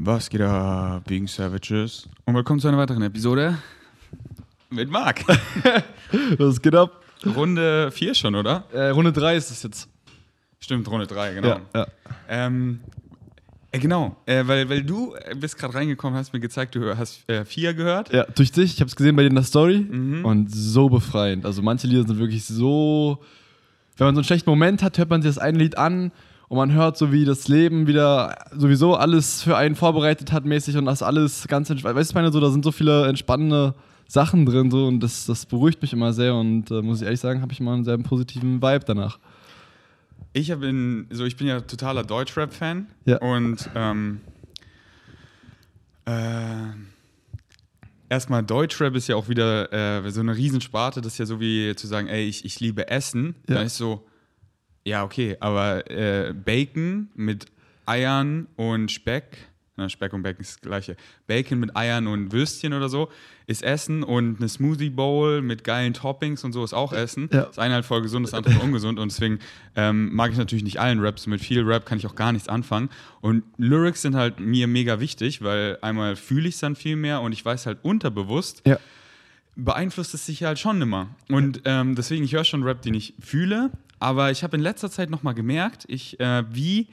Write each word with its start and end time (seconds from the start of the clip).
Was 0.00 0.30
geht 0.30 0.40
ab, 0.42 1.02
Being 1.08 1.26
Savages? 1.26 2.08
Und 2.24 2.34
willkommen 2.36 2.60
zu 2.60 2.68
einer 2.68 2.78
weiteren 2.78 3.02
Episode 3.02 3.58
mit 4.70 4.88
Marc. 4.90 5.24
Was 6.38 6.62
geht 6.62 6.76
ab? 6.76 7.02
Runde 7.26 7.90
4 7.90 8.14
schon, 8.14 8.36
oder? 8.36 8.62
Äh, 8.72 8.90
Runde 8.90 9.12
3 9.12 9.34
ist 9.36 9.50
es 9.50 9.64
jetzt. 9.64 9.88
Stimmt, 10.60 10.88
Runde 10.88 11.08
3, 11.08 11.34
genau. 11.34 11.48
Ja, 11.48 11.60
ja. 11.74 11.86
Ähm, 12.28 12.78
äh, 13.72 13.80
genau, 13.80 14.14
äh, 14.26 14.46
weil, 14.46 14.68
weil 14.70 14.84
du 14.84 15.14
äh, 15.16 15.34
bist 15.34 15.58
gerade 15.58 15.74
reingekommen, 15.74 16.16
hast 16.16 16.32
mir 16.32 16.38
gezeigt, 16.38 16.76
du 16.76 16.96
hast 16.96 17.28
äh, 17.28 17.44
4 17.44 17.74
gehört. 17.74 18.12
Ja, 18.12 18.24
durch 18.24 18.52
dich. 18.52 18.74
Ich 18.74 18.80
habe 18.80 18.88
es 18.88 18.94
gesehen 18.94 19.16
bei 19.16 19.22
dir 19.22 19.30
in 19.30 19.34
der 19.34 19.42
Story 19.44 19.80
Mhm. 19.80 20.24
und 20.24 20.54
so 20.54 20.88
befreiend. 20.88 21.44
Also 21.44 21.60
manche 21.60 21.88
Lieder 21.88 22.06
sind 22.06 22.18
wirklich 22.20 22.44
so. 22.44 23.18
Wenn 23.96 24.06
man 24.06 24.14
so 24.14 24.20
einen 24.20 24.24
schlechten 24.26 24.48
Moment 24.48 24.80
hat, 24.84 24.96
hört 24.96 25.10
man 25.10 25.22
sich 25.22 25.30
das 25.34 25.38
eine 25.38 25.58
Lied 25.58 25.76
an 25.76 26.12
und 26.48 26.56
man 26.56 26.72
hört 26.72 26.96
so, 26.96 27.12
wie 27.12 27.24
das 27.24 27.46
Leben 27.48 27.86
wieder 27.86 28.36
sowieso 28.56 28.94
alles 28.96 29.42
für 29.42 29.56
einen 29.56 29.74
vorbereitet 29.76 30.32
hat 30.32 30.44
mäßig 30.44 30.76
und 30.76 30.86
das 30.86 31.02
alles 31.02 31.46
ganz 31.48 31.68
entspannt. 31.70 31.96
Weißt 31.96 32.10
du, 32.10 32.12
ich 32.12 32.14
meine, 32.14 32.32
so, 32.32 32.40
da 32.40 32.50
sind 32.50 32.64
so 32.64 32.72
viele 32.72 33.06
entspannende 33.06 33.74
Sachen 34.06 34.46
drin 34.46 34.70
so 34.70 34.86
und 34.86 35.00
das, 35.00 35.26
das 35.26 35.44
beruhigt 35.44 35.82
mich 35.82 35.92
immer 35.92 36.12
sehr 36.14 36.34
und 36.34 36.70
äh, 36.70 36.80
muss 36.80 37.00
ich 37.00 37.04
ehrlich 37.04 37.20
sagen, 37.20 37.42
habe 37.42 37.52
ich 37.52 37.60
immer 37.60 37.74
einen 37.74 37.84
sehr 37.84 37.98
positiven 37.98 38.62
Vibe 38.62 38.84
danach. 38.86 39.18
Ich 40.32 40.50
hab 40.50 40.62
in, 40.62 41.06
so 41.10 41.24
ich 41.24 41.36
bin 41.36 41.46
ja 41.46 41.60
totaler 41.60 42.04
Deutschrap-Fan 42.04 42.86
Ja. 43.04 43.18
und 43.18 43.68
ähm, 43.74 44.20
äh, 46.06 46.72
erstmal 48.08 48.42
Deutschrap 48.42 48.94
ist 48.96 49.08
ja 49.08 49.16
auch 49.16 49.28
wieder 49.28 49.72
äh, 50.04 50.10
so 50.10 50.20
eine 50.20 50.34
Riesensparte, 50.36 51.00
das 51.02 51.12
ist 51.14 51.18
ja 51.18 51.26
so 51.26 51.40
wie 51.40 51.74
zu 51.76 51.86
sagen, 51.86 52.08
ey, 52.08 52.24
ich, 52.24 52.44
ich 52.44 52.60
liebe 52.60 52.88
Essen. 52.88 53.34
Ja. 53.48 53.56
Dann 53.56 53.66
ist 53.66 53.76
so, 53.76 54.06
ja, 54.84 55.04
okay, 55.04 55.36
aber 55.40 55.90
äh, 55.90 56.32
Bacon 56.32 57.08
mit 57.14 57.46
Eiern 57.86 58.46
und 58.56 58.90
Speck, 58.90 59.48
na, 59.76 59.88
Speck 59.88 60.12
und 60.12 60.22
Bacon 60.22 60.40
ist 60.40 60.56
das 60.56 60.60
gleiche. 60.60 60.96
Bacon 61.26 61.60
mit 61.60 61.76
Eiern 61.76 62.06
und 62.08 62.32
Würstchen 62.32 62.72
oder 62.72 62.88
so 62.88 63.08
ist 63.46 63.62
Essen 63.62 64.02
und 64.02 64.38
eine 64.38 64.48
Smoothie 64.48 64.90
Bowl 64.90 65.40
mit 65.40 65.62
geilen 65.64 65.94
Toppings 65.94 66.42
und 66.44 66.52
so 66.52 66.64
ist 66.64 66.74
auch 66.74 66.92
Essen. 66.92 67.30
Ja. 67.32 67.44
Das 67.44 67.58
eine 67.58 67.74
halt 67.74 67.84
voll 67.84 68.02
gesund, 68.02 68.26
das 68.26 68.34
andere 68.34 68.54
voll 68.54 68.64
ungesund 68.64 68.98
und 68.98 69.10
deswegen 69.12 69.38
ähm, 69.76 70.14
mag 70.14 70.32
ich 70.32 70.36
natürlich 70.36 70.64
nicht 70.64 70.80
allen 70.80 71.00
Raps. 71.00 71.26
Mit 71.28 71.40
viel 71.40 71.62
Rap 71.62 71.86
kann 71.86 71.96
ich 71.96 72.06
auch 72.06 72.16
gar 72.16 72.32
nichts 72.32 72.48
anfangen. 72.48 72.90
Und 73.20 73.44
Lyrics 73.56 74.02
sind 74.02 74.16
halt 74.16 74.40
mir 74.40 74.66
mega 74.66 75.00
wichtig, 75.00 75.42
weil 75.42 75.78
einmal 75.80 76.16
fühle 76.16 76.48
ich 76.48 76.56
es 76.56 76.60
dann 76.60 76.74
viel 76.74 76.96
mehr 76.96 77.20
und 77.22 77.32
ich 77.32 77.44
weiß 77.44 77.66
halt 77.66 77.78
unterbewusst, 77.82 78.62
Ja. 78.66 78.78
Beeinflusst 79.58 80.14
es 80.14 80.24
sich 80.24 80.44
halt 80.44 80.58
schon 80.58 80.80
immer. 80.80 81.08
Und 81.28 81.62
ähm, 81.64 81.94
deswegen, 81.94 82.24
ich 82.24 82.32
höre 82.32 82.44
schon 82.44 82.62
Rap, 82.62 82.80
den 82.80 82.94
ich 82.94 83.14
fühle, 83.20 83.70
aber 83.98 84.30
ich 84.30 84.42
habe 84.44 84.56
in 84.56 84.62
letzter 84.62 84.90
Zeit 84.90 85.10
nochmal 85.10 85.34
gemerkt, 85.34 85.84
ich, 85.88 86.18
äh, 86.20 86.44
wie 86.50 86.88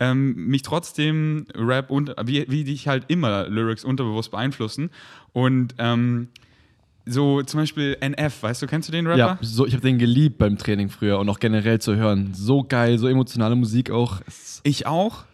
ähm, 0.00 0.34
mich 0.34 0.62
trotzdem 0.62 1.46
Rap 1.54 1.90
und 1.90 2.14
wie, 2.24 2.46
wie 2.48 2.64
dich 2.64 2.88
halt 2.88 3.04
immer 3.08 3.48
Lyrics 3.48 3.84
unterbewusst 3.84 4.30
beeinflussen. 4.30 4.90
Und 5.32 5.74
ähm, 5.78 6.28
so 7.04 7.42
zum 7.42 7.60
Beispiel 7.60 7.96
NF, 8.00 8.42
weißt 8.42 8.62
du, 8.62 8.66
kennst 8.66 8.88
du 8.88 8.92
den 8.92 9.06
Rapper? 9.06 9.18
Ja, 9.18 9.38
so, 9.42 9.66
ich 9.66 9.74
habe 9.74 9.82
den 9.82 9.98
geliebt 9.98 10.38
beim 10.38 10.56
Training 10.58 10.88
früher 10.88 11.18
und 11.18 11.28
auch 11.28 11.38
generell 11.38 11.80
zu 11.80 11.96
hören. 11.96 12.32
So 12.34 12.64
geil, 12.64 12.98
so 12.98 13.08
emotionale 13.08 13.56
Musik 13.56 13.90
auch. 13.90 14.20
Ich 14.62 14.86
auch. 14.86 15.24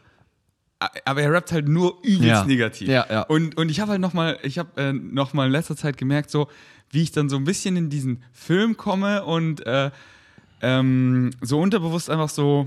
Aber 1.04 1.22
er 1.22 1.32
rappt 1.32 1.52
halt 1.52 1.68
nur 1.68 1.98
übelst 2.02 2.22
Ja. 2.24 2.44
negativ. 2.44 2.88
Ja, 2.88 3.06
ja. 3.10 3.22
Und, 3.22 3.56
und 3.56 3.70
ich 3.70 3.80
habe 3.80 3.92
halt 3.92 4.00
nochmal, 4.00 4.38
ich 4.42 4.58
habe 4.58 4.80
äh, 4.80 4.92
noch 4.92 5.32
mal 5.32 5.46
in 5.46 5.52
letzter 5.52 5.76
Zeit 5.76 5.96
gemerkt, 5.96 6.30
so 6.30 6.48
wie 6.90 7.02
ich 7.02 7.12
dann 7.12 7.28
so 7.28 7.36
ein 7.36 7.44
bisschen 7.44 7.76
in 7.76 7.88
diesen 7.90 8.22
Film 8.32 8.76
komme 8.76 9.24
und 9.24 9.64
äh, 9.66 9.90
ähm, 10.60 11.30
so 11.40 11.58
unterbewusst 11.60 12.10
einfach 12.10 12.28
so, 12.28 12.66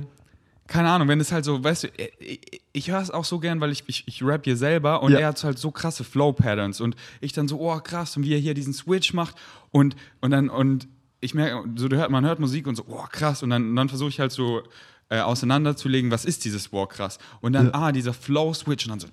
keine 0.67 0.89
Ahnung, 0.89 1.07
wenn 1.07 1.19
es 1.19 1.31
halt 1.31 1.45
so, 1.45 1.63
weißt 1.63 1.83
du, 1.83 1.88
ich, 2.19 2.61
ich 2.73 2.89
höre 2.91 2.99
es 3.02 3.11
auch 3.11 3.23
so 3.25 3.39
gern, 3.39 3.61
weil 3.61 3.72
ich, 3.72 3.83
ich, 3.88 4.07
ich 4.07 4.23
rap 4.23 4.44
hier 4.45 4.57
selber 4.57 5.03
und 5.03 5.11
Ja. 5.11 5.19
er 5.19 5.27
hat 5.27 5.44
halt 5.44 5.59
so 5.59 5.72
krasse 5.72 6.03
Flow-Patterns 6.03 6.81
und 6.81 6.95
ich 7.22 7.33
dann 7.33 7.47
so, 7.47 7.59
oh 7.59 7.79
krass, 7.79 8.17
und 8.17 8.23
wie 8.23 8.33
er 8.33 8.39
hier 8.39 8.53
diesen 8.55 8.73
Switch 8.73 9.13
macht 9.13 9.35
und, 9.72 9.95
und 10.22 10.31
dann, 10.31 10.50
und 10.50 10.88
ich 11.22 11.33
merke, 11.33 11.67
so 11.75 11.88
man 12.09 12.25
hört 12.25 12.39
Musik 12.39 12.68
und 12.68 12.75
so, 12.75 12.84
oh 12.88 13.06
krass, 13.12 13.44
und 13.44 13.51
dann, 13.51 13.69
und 13.69 13.75
dann 13.75 13.89
versuche 13.89 14.09
ich 14.09 14.19
halt 14.19 14.31
so 14.31 14.63
äh, 15.09 15.19
auseinanderzulegen, 15.19 16.11
was 16.11 16.25
ist 16.25 16.45
dieses 16.45 16.71
wow 16.73 16.88
krass 16.88 17.19
und 17.41 17.53
dann, 17.53 17.71
ah, 17.73 17.91
dieser 17.91 18.13
Flow-Switch 18.13 18.85
und 18.85 18.89
dann 18.89 18.99
so, 18.99 19.07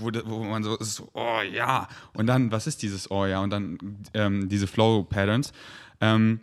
wo, 0.00 0.10
wo 0.24 0.44
man 0.44 0.62
so, 0.64 0.76
ist 0.76 0.94
so, 0.94 1.08
oh 1.12 1.40
ja, 1.52 1.88
und 2.14 2.26
dann, 2.26 2.50
was 2.50 2.66
ist 2.66 2.82
dieses 2.82 3.10
oh 3.10 3.26
ja, 3.26 3.40
und 3.40 3.50
dann 3.50 3.78
ähm, 4.14 4.48
diese 4.48 4.66
Flow-Patterns. 4.66 5.52
Ähm, 6.00 6.40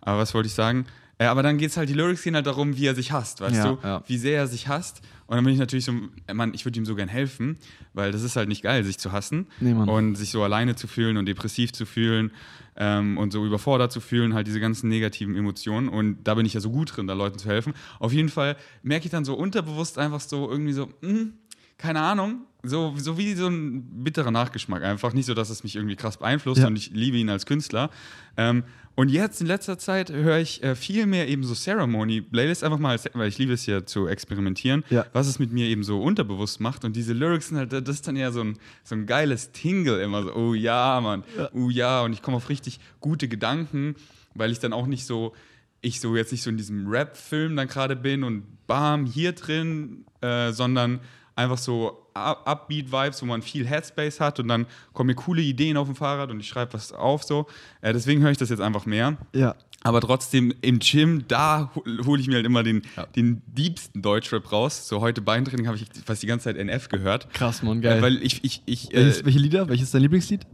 aber 0.00 0.18
was 0.18 0.34
wollte 0.34 0.48
ich 0.48 0.54
sagen? 0.54 0.86
Äh, 1.22 1.26
aber 1.26 1.42
dann 1.42 1.58
geht 1.58 1.70
es 1.70 1.76
halt, 1.76 1.88
die 1.88 1.94
Lyrics 1.94 2.22
gehen 2.22 2.34
halt 2.34 2.46
darum, 2.46 2.76
wie 2.76 2.86
er 2.86 2.94
sich 2.94 3.12
hasst, 3.12 3.40
weißt 3.40 3.56
Ja, 3.56 3.72
du? 3.72 3.78
ja. 3.82 4.02
Wie 4.06 4.18
sehr 4.18 4.36
er 4.38 4.46
sich 4.46 4.68
hasst. 4.68 5.02
Und 5.26 5.36
dann 5.36 5.44
bin 5.44 5.52
ich 5.54 5.60
natürlich 5.60 5.84
so, 5.84 5.92
äh, 6.26 6.34
Mann, 6.34 6.52
ich 6.54 6.64
würde 6.64 6.78
ihm 6.78 6.84
so 6.86 6.94
gern 6.94 7.08
helfen, 7.08 7.56
weil 7.94 8.12
das 8.12 8.22
ist 8.22 8.36
halt 8.36 8.48
nicht 8.48 8.62
geil, 8.62 8.84
sich 8.84 8.98
zu 8.98 9.12
hassen 9.12 9.46
Nee, 9.60 9.72
und 9.72 10.14
sich 10.16 10.30
so 10.30 10.42
alleine 10.42 10.74
zu 10.76 10.86
fühlen 10.86 11.16
und 11.16 11.26
depressiv 11.26 11.72
zu 11.72 11.86
fühlen 11.86 12.32
ähm, 12.76 13.18
und 13.18 13.32
so 13.32 13.44
überfordert 13.46 13.92
zu 13.92 14.00
fühlen, 14.00 14.34
halt 14.34 14.46
diese 14.46 14.60
ganzen 14.60 14.88
negativen 14.88 15.36
Emotionen. 15.36 15.88
Und 15.88 16.24
da 16.24 16.34
bin 16.34 16.44
ich 16.46 16.54
ja 16.54 16.60
so 16.60 16.70
gut 16.70 16.96
drin, 16.96 17.06
da 17.06 17.14
Leuten 17.14 17.38
zu 17.38 17.48
helfen. 17.48 17.72
Auf 17.98 18.12
jeden 18.12 18.28
Fall 18.28 18.56
merke 18.82 19.04
ich 19.06 19.10
dann 19.10 19.24
so 19.24 19.34
unterbewusst 19.34 19.98
einfach 19.98 20.20
so 20.20 20.50
irgendwie 20.50 20.72
so, 20.72 20.88
hm, 21.00 21.34
keine 21.78 22.00
Ahnung, 22.00 22.42
so, 22.62 22.94
so 22.96 23.18
wie 23.18 23.34
so 23.34 23.48
ein 23.48 23.82
bitterer 24.04 24.30
Nachgeschmack 24.30 24.82
einfach. 24.84 25.12
Nicht 25.14 25.26
so, 25.26 25.34
dass 25.34 25.50
es 25.50 25.64
mich 25.64 25.74
irgendwie 25.76 25.96
krass 25.96 26.16
beeinflusst 26.18 26.60
Ja. 26.60 26.68
und 26.68 26.76
ich 26.76 26.90
liebe 26.92 27.16
ihn 27.16 27.28
als 27.28 27.44
Künstler. 27.46 27.90
Ähm, 28.36 28.62
und 28.94 29.08
jetzt 29.10 29.40
in 29.40 29.46
letzter 29.46 29.78
Zeit 29.78 30.10
höre 30.12 30.38
ich 30.38 30.62
äh, 30.62 30.74
viel 30.76 31.06
mehr 31.06 31.26
eben 31.28 31.44
so 31.44 31.54
Ceremony-Playlists 31.54 32.62
einfach 32.62 32.78
mal, 32.78 32.98
weil 33.14 33.28
ich 33.28 33.38
liebe 33.38 33.52
es 33.54 33.64
ja 33.66 33.84
zu 33.86 34.06
experimentieren, 34.06 34.84
Ja. 34.90 35.06
was 35.12 35.26
es 35.26 35.38
mit 35.38 35.50
mir 35.52 35.66
eben 35.66 35.82
so 35.82 36.00
unterbewusst 36.02 36.60
macht. 36.60 36.84
Und 36.84 36.94
diese 36.94 37.12
Lyrics 37.14 37.48
sind 37.48 37.56
halt, 37.58 37.72
das 37.72 37.88
ist 37.96 38.06
dann 38.06 38.16
ja 38.16 38.30
so 38.30 38.42
ein, 38.42 38.58
so 38.84 38.94
ein 38.94 39.06
geiles 39.06 39.52
Tingle 39.52 40.00
immer 40.02 40.22
so, 40.22 40.34
oh 40.34 40.54
ja, 40.54 41.00
Mann, 41.00 41.24
oh 41.54 41.70
ja. 41.70 42.02
Und 42.02 42.12
ich 42.12 42.22
komme 42.22 42.36
auf 42.36 42.48
richtig 42.48 42.80
gute 43.00 43.28
Gedanken, 43.28 43.94
weil 44.34 44.52
ich 44.52 44.58
dann 44.58 44.72
auch 44.72 44.86
nicht 44.86 45.06
so, 45.06 45.32
ich 45.80 45.98
so 46.00 46.14
jetzt 46.14 46.30
nicht 46.30 46.42
so 46.42 46.50
in 46.50 46.56
diesem 46.58 46.86
Rap-Film 46.86 47.56
dann 47.56 47.68
gerade 47.68 47.96
bin 47.96 48.22
und 48.24 48.44
bam, 48.66 49.04
hier 49.06 49.32
drin, 49.32 50.04
äh, 50.20 50.52
sondern 50.52 51.00
einfach 51.34 51.58
so 51.58 52.06
Up- 52.14 52.46
Upbeat-Vibes, 52.46 53.22
wo 53.22 53.26
man 53.26 53.40
viel 53.42 53.66
Headspace 53.66 54.20
hat 54.20 54.38
und 54.40 54.48
dann 54.48 54.66
kommen 54.92 55.08
mir 55.08 55.14
coole 55.14 55.40
Ideen 55.42 55.76
auf 55.76 55.86
dem 55.86 55.96
Fahrrad 55.96 56.30
und 56.30 56.40
ich 56.40 56.48
schreibe 56.48 56.74
was 56.74 56.92
auf 56.92 57.22
so. 57.24 57.46
Äh, 57.80 57.92
deswegen 57.92 58.20
höre 58.22 58.30
ich 58.30 58.38
das 58.38 58.50
jetzt 58.50 58.60
einfach 58.60 58.84
mehr. 58.86 59.16
Ja. 59.34 59.54
Aber 59.84 60.00
trotzdem 60.00 60.54
im 60.60 60.78
Gym, 60.78 61.24
da 61.26 61.72
hole 62.06 62.20
ich 62.20 62.28
mir 62.28 62.36
halt 62.36 62.46
immer 62.46 62.62
den, 62.62 62.82
Ja. 62.96 63.06
den 63.06 63.42
diebsten 63.46 64.00
Deutschrap 64.02 64.52
raus. 64.52 64.86
So 64.86 65.00
heute 65.00 65.20
Beintraining 65.22 65.66
habe 65.66 65.76
ich 65.76 65.86
fast 66.04 66.22
die 66.22 66.26
ganze 66.28 66.44
Zeit 66.44 66.56
NF 66.56 66.88
gehört. 66.88 67.32
Krass, 67.34 67.62
Mann, 67.62 67.80
geil. 67.80 67.98
Äh, 67.98 68.02
weil 68.02 68.22
ich, 68.22 68.44
ich, 68.44 68.62
ich 68.66 68.90
Welches, 68.92 69.22
äh, 69.22 69.24
welche 69.24 69.38
Lieder? 69.40 69.68
Welches 69.68 69.86
ist 69.86 69.94
dein 69.94 70.02
Lieblingslied? 70.02 70.46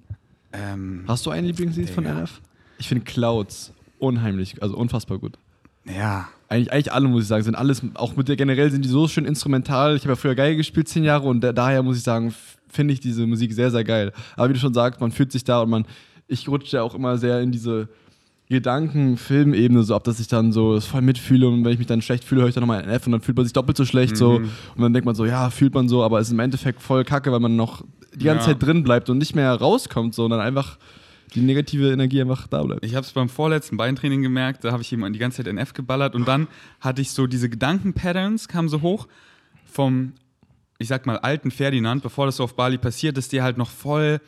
ähm, 0.52 1.04
Hast 1.06 1.26
du 1.26 1.30
ein 1.30 1.44
Lieblingslied 1.44 1.90
von. 1.90 2.04
NF? 2.06 2.40
Ich 2.78 2.88
finde 2.88 3.04
Clouds 3.04 3.72
unheimlich, 3.98 4.62
also 4.62 4.76
unfassbar 4.76 5.18
gut. 5.18 5.36
Ja, 5.96 6.28
Eigentlich, 6.50 6.72
eigentlich 6.72 6.92
alle, 6.92 7.08
muss 7.08 7.22
ich 7.24 7.28
sagen, 7.28 7.42
sind 7.44 7.54
alles, 7.56 7.82
auch 7.94 8.16
mit 8.16 8.26
der 8.28 8.36
generell 8.36 8.70
sind 8.70 8.82
die 8.82 8.88
so 8.88 9.06
schön 9.06 9.26
instrumental. 9.26 9.96
Ich 9.96 10.02
habe 10.04 10.12
ja 10.12 10.16
früher 10.16 10.34
Geige 10.34 10.56
gespielt, 10.56 10.88
zehn 10.88 11.04
Jahre, 11.04 11.28
und 11.28 11.42
da, 11.42 11.52
daher 11.52 11.82
muss 11.82 11.98
ich 11.98 12.02
sagen, 12.02 12.28
f- 12.28 12.56
finde 12.70 12.94
ich 12.94 13.00
diese 13.00 13.26
Musik 13.26 13.52
sehr, 13.52 13.70
sehr 13.70 13.84
geil. 13.84 14.12
Aber 14.34 14.48
wie 14.48 14.54
du 14.54 14.58
schon 14.58 14.72
sagst, 14.72 14.98
man 15.00 15.12
fühlt 15.12 15.30
sich 15.30 15.44
da 15.44 15.60
und 15.60 15.68
man, 15.68 15.84
ich 16.26 16.48
rutsche 16.48 16.76
ja 16.78 16.82
auch 16.82 16.94
immer 16.94 17.18
sehr 17.18 17.40
in 17.42 17.52
diese 17.52 17.88
Gedanken-Filmebene 18.48 19.82
so 19.82 19.94
ab, 19.94 20.04
dass 20.04 20.20
ich 20.20 20.28
dann 20.28 20.52
so 20.52 20.74
das 20.74 20.86
voll 20.86 21.02
mitfühle 21.02 21.48
und 21.48 21.64
wenn 21.64 21.72
ich 21.72 21.78
mich 21.78 21.86
dann 21.86 22.00
schlecht 22.02 22.24
fühle, 22.24 22.40
höre 22.42 22.48
ich 22.48 22.54
dann 22.54 22.62
nochmal 22.62 22.82
NF 22.82 23.06
und 23.06 23.12
dann 23.12 23.20
fühlt 23.20 23.36
man 23.36 23.44
sich 23.46 23.52
doppelt 23.52 23.76
so 23.76 23.84
schlecht 23.84 24.16
so 24.16 24.36
und 24.36 24.50
dann 24.82 24.92
denkt 24.92 25.04
man 25.06 25.14
so, 25.14 25.24
ja, 25.26 25.50
fühlt 25.50 25.74
man 25.74 25.88
so, 25.88 26.02
aber 26.02 26.18
es 26.20 26.28
ist 26.28 26.32
im 26.32 26.38
Endeffekt 26.38 26.80
voll 26.80 27.04
kacke, 27.04 27.30
weil 27.32 27.40
man 27.40 27.56
noch 27.56 27.84
die 28.14 28.24
ganze 28.24 28.48
Ja. 28.50 28.54
Zeit 28.54 28.62
drin 28.66 28.82
bleibt 28.84 29.10
und 29.10 29.18
nicht 29.18 29.34
mehr 29.34 29.52
rauskommt, 29.52 30.14
so, 30.14 30.24
und 30.24 30.30
dann 30.30 30.40
einfach 30.40 30.78
die 31.34 31.40
negative 31.40 31.92
Energie 31.92 32.20
einfach 32.20 32.46
da 32.46 32.62
bleibt. 32.62 32.84
Ich 32.84 32.94
habe 32.94 33.04
es 33.04 33.12
beim 33.12 33.28
vorletzten 33.28 33.76
Beintraining 33.76 34.22
gemerkt, 34.22 34.64
da 34.64 34.72
habe 34.72 34.82
ich 34.82 34.92
ihm 34.92 35.10
die 35.12 35.18
ganze 35.18 35.38
Zeit 35.38 35.52
NF 35.52 35.72
geballert 35.72 36.14
und 36.14 36.26
dann 36.26 36.48
hatte 36.80 37.02
ich 37.02 37.10
so 37.10 37.26
diese 37.26 37.48
Gedankenpatterns, 37.48 38.48
kamen 38.48 38.68
so 38.68 38.82
hoch 38.82 39.08
vom, 39.66 40.14
ich 40.78 40.88
sag 40.88 41.06
mal, 41.06 41.18
alten 41.18 41.50
Ferdinand, 41.50 42.02
bevor 42.02 42.26
das 42.26 42.36
so 42.36 42.44
auf 42.44 42.54
Bali 42.54 42.78
passiert 42.78 43.18
ist, 43.18 43.32
der 43.32 43.42
halt 43.42 43.58
noch 43.58 43.70
voll 43.70 44.20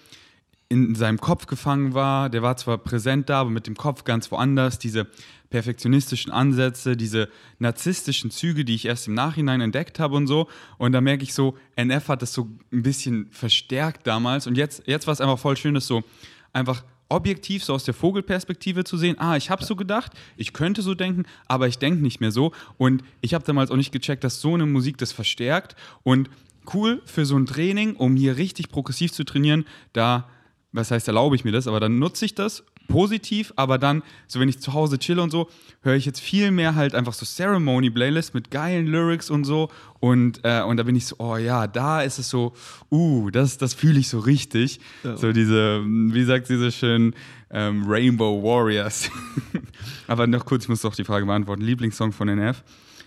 in 0.70 0.94
seinem 0.94 1.20
Kopf 1.20 1.46
gefangen 1.46 1.94
war. 1.94 2.30
Der 2.30 2.42
war 2.42 2.56
zwar 2.56 2.78
präsent 2.78 3.28
da, 3.28 3.40
aber 3.40 3.50
mit 3.50 3.66
dem 3.66 3.74
Kopf 3.74 4.04
ganz 4.04 4.30
woanders. 4.30 4.78
Diese 4.78 5.08
perfektionistischen 5.50 6.32
Ansätze, 6.32 6.96
diese 6.96 7.28
narzisstischen 7.58 8.30
Züge, 8.30 8.64
die 8.64 8.76
ich 8.76 8.86
erst 8.86 9.08
im 9.08 9.14
Nachhinein 9.14 9.60
entdeckt 9.60 9.98
habe 9.98 10.14
und 10.14 10.28
so. 10.28 10.48
Und 10.78 10.92
da 10.92 11.00
merke 11.00 11.24
ich 11.24 11.34
so, 11.34 11.58
NF 11.74 12.08
hat 12.08 12.22
das 12.22 12.32
so 12.32 12.48
ein 12.72 12.84
bisschen 12.84 13.26
verstärkt 13.32 14.06
damals. 14.06 14.46
Und 14.46 14.56
jetzt, 14.56 14.84
jetzt 14.86 15.08
war 15.08 15.12
es 15.12 15.20
einfach 15.20 15.40
voll 15.40 15.56
schön, 15.56 15.74
das 15.74 15.88
so 15.88 16.04
einfach 16.52 16.84
objektiv 17.10 17.62
so 17.64 17.74
aus 17.74 17.84
der 17.84 17.94
Vogelperspektive 17.94 18.84
zu 18.84 18.96
sehen, 18.96 19.18
ah, 19.18 19.36
ich 19.36 19.50
habe 19.50 19.64
so 19.64 19.76
gedacht, 19.76 20.12
ich 20.36 20.52
könnte 20.52 20.80
so 20.82 20.94
denken, 20.94 21.24
aber 21.46 21.68
ich 21.68 21.78
denke 21.78 22.02
nicht 22.02 22.20
mehr 22.20 22.30
so. 22.30 22.52
Und 22.78 23.02
ich 23.20 23.34
habe 23.34 23.44
damals 23.44 23.70
auch 23.70 23.76
nicht 23.76 23.92
gecheckt, 23.92 24.24
dass 24.24 24.40
so 24.40 24.54
eine 24.54 24.66
Musik 24.66 24.96
das 24.98 25.12
verstärkt. 25.12 25.76
Und 26.02 26.30
cool 26.72 27.02
für 27.04 27.26
so 27.26 27.36
ein 27.36 27.46
Training, 27.46 27.96
um 27.96 28.16
hier 28.16 28.36
richtig 28.36 28.70
progressiv 28.70 29.12
zu 29.12 29.24
trainieren, 29.24 29.66
da, 29.92 30.28
was 30.72 30.90
heißt, 30.90 31.08
erlaube 31.08 31.36
ich 31.36 31.44
mir 31.44 31.52
das, 31.52 31.66
aber 31.66 31.80
dann 31.80 31.98
nutze 31.98 32.24
ich 32.24 32.34
das 32.34 32.64
positiv, 32.90 33.52
aber 33.56 33.78
dann, 33.78 34.02
so 34.26 34.40
wenn 34.40 34.48
ich 34.48 34.60
zu 34.60 34.74
Hause 34.74 34.98
chill 34.98 35.18
und 35.18 35.30
so, 35.30 35.48
höre 35.82 35.94
ich 35.94 36.04
jetzt 36.04 36.20
viel 36.20 36.50
mehr 36.50 36.74
halt 36.74 36.94
einfach 36.94 37.14
so 37.14 37.24
Ceremony-Playlists 37.24 38.34
mit 38.34 38.50
geilen 38.50 38.86
Lyrics 38.86 39.30
und 39.30 39.44
so. 39.44 39.70
Und, 40.00 40.40
äh, 40.44 40.62
und 40.62 40.76
da 40.76 40.82
bin 40.82 40.96
ich 40.96 41.06
so, 41.06 41.16
oh 41.18 41.36
ja, 41.36 41.66
da 41.66 42.02
ist 42.02 42.18
es 42.18 42.28
so, 42.28 42.54
uh, 42.90 43.30
das, 43.30 43.58
das 43.58 43.74
fühle 43.74 43.98
ich 43.98 44.08
so 44.08 44.18
richtig. 44.18 44.80
Ja. 45.04 45.16
So 45.16 45.32
diese, 45.32 45.82
wie 45.84 46.24
sagt 46.24 46.46
sie 46.46 46.58
so 46.58 46.70
schön, 46.70 47.14
ähm, 47.50 47.84
Rainbow 47.86 48.42
Warriors. 48.42 49.10
aber 50.06 50.26
noch 50.26 50.44
kurz, 50.44 50.64
ich 50.64 50.68
muss 50.68 50.82
doch 50.82 50.94
die 50.94 51.04
Frage 51.04 51.26
beantworten. 51.26 51.62
Lieblingssong 51.62 52.12
von 52.12 52.28
NF? 52.28 52.62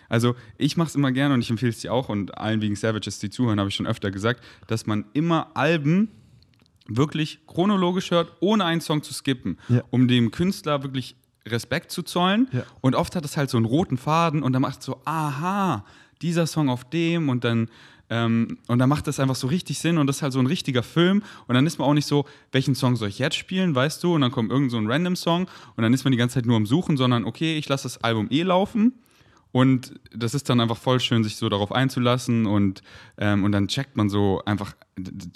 Also 0.09 0.35
ich 0.57 0.77
mache 0.77 0.89
es 0.89 0.95
immer 0.95 1.11
gerne 1.11 1.33
und 1.33 1.41
ich 1.41 1.49
empfehle 1.49 1.71
es 1.71 1.79
dir 1.79 1.93
auch 1.93 2.09
und 2.09 2.37
allen 2.37 2.61
wegen 2.61 2.75
Savages, 2.75 3.19
die 3.19 3.29
zuhören, 3.29 3.59
habe 3.59 3.69
ich 3.69 3.75
schon 3.75 3.87
öfter 3.87 4.11
gesagt, 4.11 4.43
dass 4.67 4.85
man 4.85 5.05
immer 5.13 5.51
Alben 5.55 6.09
wirklich 6.87 7.39
chronologisch 7.47 8.11
hört, 8.11 8.33
ohne 8.39 8.65
einen 8.65 8.81
Song 8.81 9.03
zu 9.03 9.13
skippen, 9.13 9.57
ja. 9.69 9.83
um 9.89 10.07
dem 10.07 10.31
Künstler 10.31 10.83
wirklich 10.83 11.15
Respekt 11.45 11.91
zu 11.91 12.03
zollen. 12.03 12.47
Ja. 12.51 12.63
Und 12.81 12.95
oft 12.95 13.15
hat 13.15 13.25
es 13.25 13.37
halt 13.37 13.49
so 13.49 13.57
einen 13.57 13.65
roten 13.65 13.97
Faden 13.97 14.43
und 14.43 14.53
dann 14.53 14.61
macht 14.61 14.79
es 14.79 14.85
so, 14.85 15.01
aha, 15.05 15.85
dieser 16.21 16.47
Song 16.47 16.69
auf 16.69 16.89
dem 16.89 17.29
und 17.29 17.43
dann 17.43 17.69
ähm, 18.09 18.59
und 18.67 18.79
dann 18.79 18.89
macht 18.89 19.07
das 19.07 19.19
einfach 19.19 19.35
so 19.35 19.47
richtig 19.47 19.79
Sinn 19.79 19.97
und 19.97 20.07
das 20.07 20.17
ist 20.17 20.21
halt 20.21 20.33
so 20.33 20.39
ein 20.39 20.45
richtiger 20.45 20.83
Film. 20.83 21.23
Und 21.47 21.55
dann 21.55 21.65
ist 21.65 21.79
man 21.79 21.87
auch 21.87 21.93
nicht 21.93 22.05
so, 22.05 22.25
welchen 22.51 22.75
Song 22.75 22.95
soll 22.95 23.07
ich 23.07 23.17
jetzt 23.17 23.35
spielen, 23.35 23.73
weißt 23.73 24.03
du? 24.03 24.15
Und 24.15 24.21
dann 24.21 24.31
kommt 24.31 24.51
irgend 24.51 24.71
so 24.71 24.77
ein 24.77 24.91
random 24.91 25.15
Song 25.15 25.47
und 25.75 25.83
dann 25.83 25.93
ist 25.93 26.03
man 26.03 26.11
die 26.11 26.17
ganze 26.17 26.35
Zeit 26.35 26.45
nur 26.45 26.57
am 26.57 26.65
Suchen, 26.65 26.97
sondern 26.97 27.23
okay, 27.23 27.57
ich 27.57 27.67
lasse 27.69 27.83
das 27.83 28.03
Album 28.03 28.27
eh 28.29 28.43
laufen 28.43 28.93
und 29.53 29.93
das 30.11 30.33
ist 30.33 30.49
dann 30.49 30.59
einfach 30.59 30.77
voll 30.77 30.99
schön, 30.99 31.23
sich 31.23 31.35
so 31.35 31.47
darauf 31.47 31.71
einzulassen 31.71 32.47
und, 32.47 32.81
ähm, 33.19 33.43
und 33.43 33.51
dann 33.51 33.67
checkt 33.67 33.95
man 33.95 34.09
so 34.09 34.41
einfach, 34.47 34.75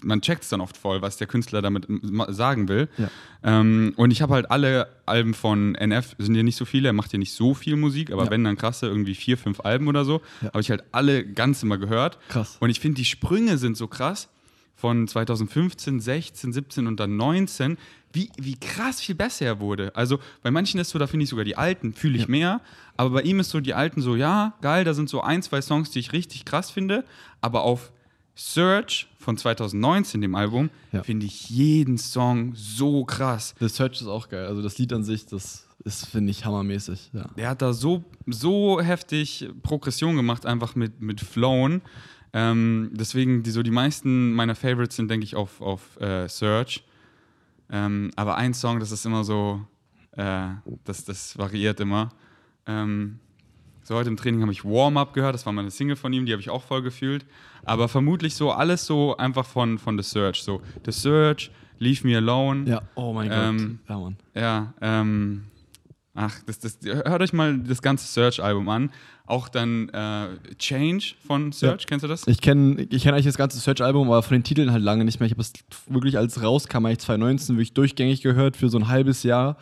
man 0.02 0.22
checkt 0.22 0.42
es 0.42 0.50
dann 0.50 0.60
oft 0.60 0.76
voll, 0.76 1.04
was 1.04 1.18
der 1.18 1.28
Künstler 1.28 1.62
damit 1.62 1.88
sagen 2.30 2.68
will. 2.68 2.90
Ja. 2.98 3.12
Ähm, 3.44 3.94
und 3.96 4.10
ich 4.10 4.24
habe 4.24 4.34
halt 4.34 4.50
alle 4.50 4.88
Alben 5.06 5.36
von 5.36 5.76
NF, 5.76 6.16
sind 6.18 6.34
ja 6.34 6.42
nicht 6.42 6.56
so 6.56 6.66
viele, 6.66 6.90
er 6.90 6.94
macht 6.94 7.14
ja 7.14 7.20
nicht 7.20 7.34
so 7.34 7.54
viel 7.54 7.76
Musik, 7.76 8.12
aber 8.12 8.26
ja. 8.26 8.32
wenn 8.32 8.44
dann 8.44 8.58
krasse, 8.58 8.88
irgendwie 8.88 9.14
vier, 9.14 9.38
fünf 9.38 9.60
Alben 9.60 9.88
oder 9.88 10.04
so, 10.04 10.22
ja. 10.42 10.48
habe 10.48 10.62
ich 10.62 10.72
halt 10.72 10.84
alle 10.92 11.24
ganz 11.24 11.62
immer 11.62 11.78
gehört. 11.78 12.18
Krass. 12.30 12.58
Und 12.60 12.72
ich 12.72 12.80
finde, 12.80 12.96
die 12.96 13.06
Sprünge 13.06 13.60
sind 13.60 13.78
so 13.78 13.88
krass 13.88 14.30
von 14.78 15.08
2015, 15.08 16.00
16, 16.00 16.54
17 16.54 16.88
und 16.88 17.00
dann 17.00 17.18
19, 17.18 17.78
wie, 18.14 18.30
wie 18.38 18.56
krass 18.56 19.02
viel 19.02 19.16
besser 19.16 19.46
er 19.46 19.60
wurde. 19.60 19.94
Also 19.96 20.20
bei 20.44 20.52
manchen 20.52 20.80
ist 20.80 20.92
so, 20.92 21.00
da 21.00 21.08
finde 21.08 21.24
ich 21.24 21.30
sogar 21.30 21.44
die 21.44 21.58
alten, 21.58 21.94
fühle 21.94 22.16
ich 22.16 22.24
ja. 22.24 22.30
mehr. 22.30 22.62
Aber 22.96 23.10
bei 23.10 23.22
ihm 23.24 23.40
ist 23.40 23.50
so 23.50 23.60
die 23.60 23.74
alten 23.74 24.02
so, 24.02 24.16
ja, 24.16 24.54
geil, 24.62 24.84
da 24.86 24.94
sind 24.94 25.10
so 25.10 25.22
ein, 25.22 25.42
zwei 25.42 25.62
Songs, 25.62 25.90
die 25.92 26.00
ich 26.00 26.14
richtig 26.14 26.46
krass 26.46 26.70
finde. 26.70 27.04
Aber 27.42 27.64
auf 27.64 27.92
Search 28.36 29.08
von 29.18 29.36
2019, 29.36 30.22
dem 30.22 30.36
Album, 30.36 30.70
ja. 30.92 31.02
finde 31.02 31.26
ich 31.26 31.50
jeden 31.50 31.98
Song 31.98 32.54
so 32.56 33.04
krass. 33.04 33.56
The 33.60 33.68
Search 33.68 34.02
ist 34.02 34.08
auch 34.08 34.30
geil. 34.30 34.46
Also 34.46 34.62
das 34.62 34.78
Lied 34.78 34.94
an 34.94 35.04
sich, 35.04 35.26
das 35.26 35.68
ist, 35.84 36.06
finde 36.06 36.30
ich, 36.30 36.46
hammermäßig. 36.46 37.10
Ja. 37.14 37.30
Der 37.36 37.50
hat 37.50 37.64
da 37.64 37.74
so, 37.74 38.04
so 38.28 38.80
heftig 38.80 39.50
Progression 39.64 40.16
gemacht, 40.16 40.46
einfach 40.46 40.76
mit, 40.76 41.02
mit 41.02 41.20
Flown. 41.20 41.82
Ähm, 42.34 42.92
deswegen, 42.94 43.44
die, 43.44 43.52
so 43.52 43.64
die 43.64 43.72
meisten 43.72 44.34
meiner 44.34 44.56
Favorites 44.56 44.96
sind, 44.96 45.10
denke 45.10 45.24
ich, 45.24 45.36
auf, 45.36 45.62
auf 45.62 46.00
äh, 46.00 46.28
Search. 46.28 46.84
Ähm, 47.70 48.12
aber 48.16 48.36
ein 48.36 48.54
Song, 48.54 48.80
das 48.80 48.92
ist 48.92 49.06
immer 49.06 49.24
so, 49.24 49.66
äh, 50.12 50.48
das, 50.84 51.06
das 51.06 51.38
variiert 51.38 51.80
immer. 51.80 52.10
Ähm, 52.66 53.20
so 53.84 53.96
heute 53.96 54.10
im 54.10 54.18
Training 54.18 54.42
habe 54.42 54.52
ich 54.52 54.66
Warm-Up 54.66 55.14
gehört, 55.14 55.34
das 55.34 55.46
war 55.46 55.54
meine 55.54 55.72
Single 55.72 55.96
von 55.96 56.12
ihm, 56.12 56.26
die 56.26 56.34
habe 56.34 56.42
ich 56.42 56.50
auch 56.50 56.64
voll 56.64 56.82
gefühlt. 56.82 57.26
Aber 57.64 57.88
vermutlich 57.88 58.36
so 58.36 58.52
alles 58.52 58.86
so 58.86 59.16
einfach 59.16 59.46
von, 59.46 59.78
von 59.78 59.98
The 59.98 60.04
Search. 60.04 60.44
So 60.44 60.62
The 60.86 60.92
Search, 60.92 61.52
Leave 61.80 62.06
Me 62.06 62.18
Alone. 62.18 62.70
Ja, 62.70 62.82
oh 62.96 63.14
mein 63.14 63.30
ähm, 63.32 63.80
Gott. 63.88 63.90
Ja, 63.90 63.98
Mann. 63.98 64.18
Ja, 64.36 64.74
ähm, 64.82 65.44
ach, 66.14 66.38
das, 66.46 66.60
das, 66.60 66.80
hört 66.84 67.22
euch 67.22 67.32
mal 67.32 67.58
das 67.60 67.82
ganze 67.82 68.08
Search-Album 68.08 68.68
an. 68.68 68.92
Auch 69.28 69.50
dann 69.50 69.90
äh, 69.90 70.56
Change 70.58 71.14
von 71.26 71.52
Search, 71.52 71.82
ja. 71.82 71.88
kennst 71.88 72.04
du 72.04 72.08
das? 72.08 72.26
Ich 72.28 72.40
kenne 72.40 72.88
ich 72.90 73.04
kenn 73.04 73.14
eigentlich 73.14 73.26
das 73.26 73.38
ganze 73.38 73.60
Search-Album, 73.60 74.08
aber 74.08 74.24
von 74.24 74.36
den 74.36 74.44
Titeln 74.44 74.72
halt 74.72 74.82
lange 74.82 75.04
nicht 75.04 75.20
mehr. 75.20 75.28
Ich 75.28 75.34
habe 75.34 75.42
es 75.42 75.52
wirklich, 75.88 76.18
als 76.18 76.42
rauskam, 76.42 76.86
eigentlich 76.86 77.00
2019, 77.00 77.58
wirklich 77.58 77.74
durchgängig 77.74 78.22
gehört 78.22 78.56
für 78.56 78.70
so 78.70 78.78
ein 78.78 78.88
halbes 78.88 79.24
Jahr 79.24 79.58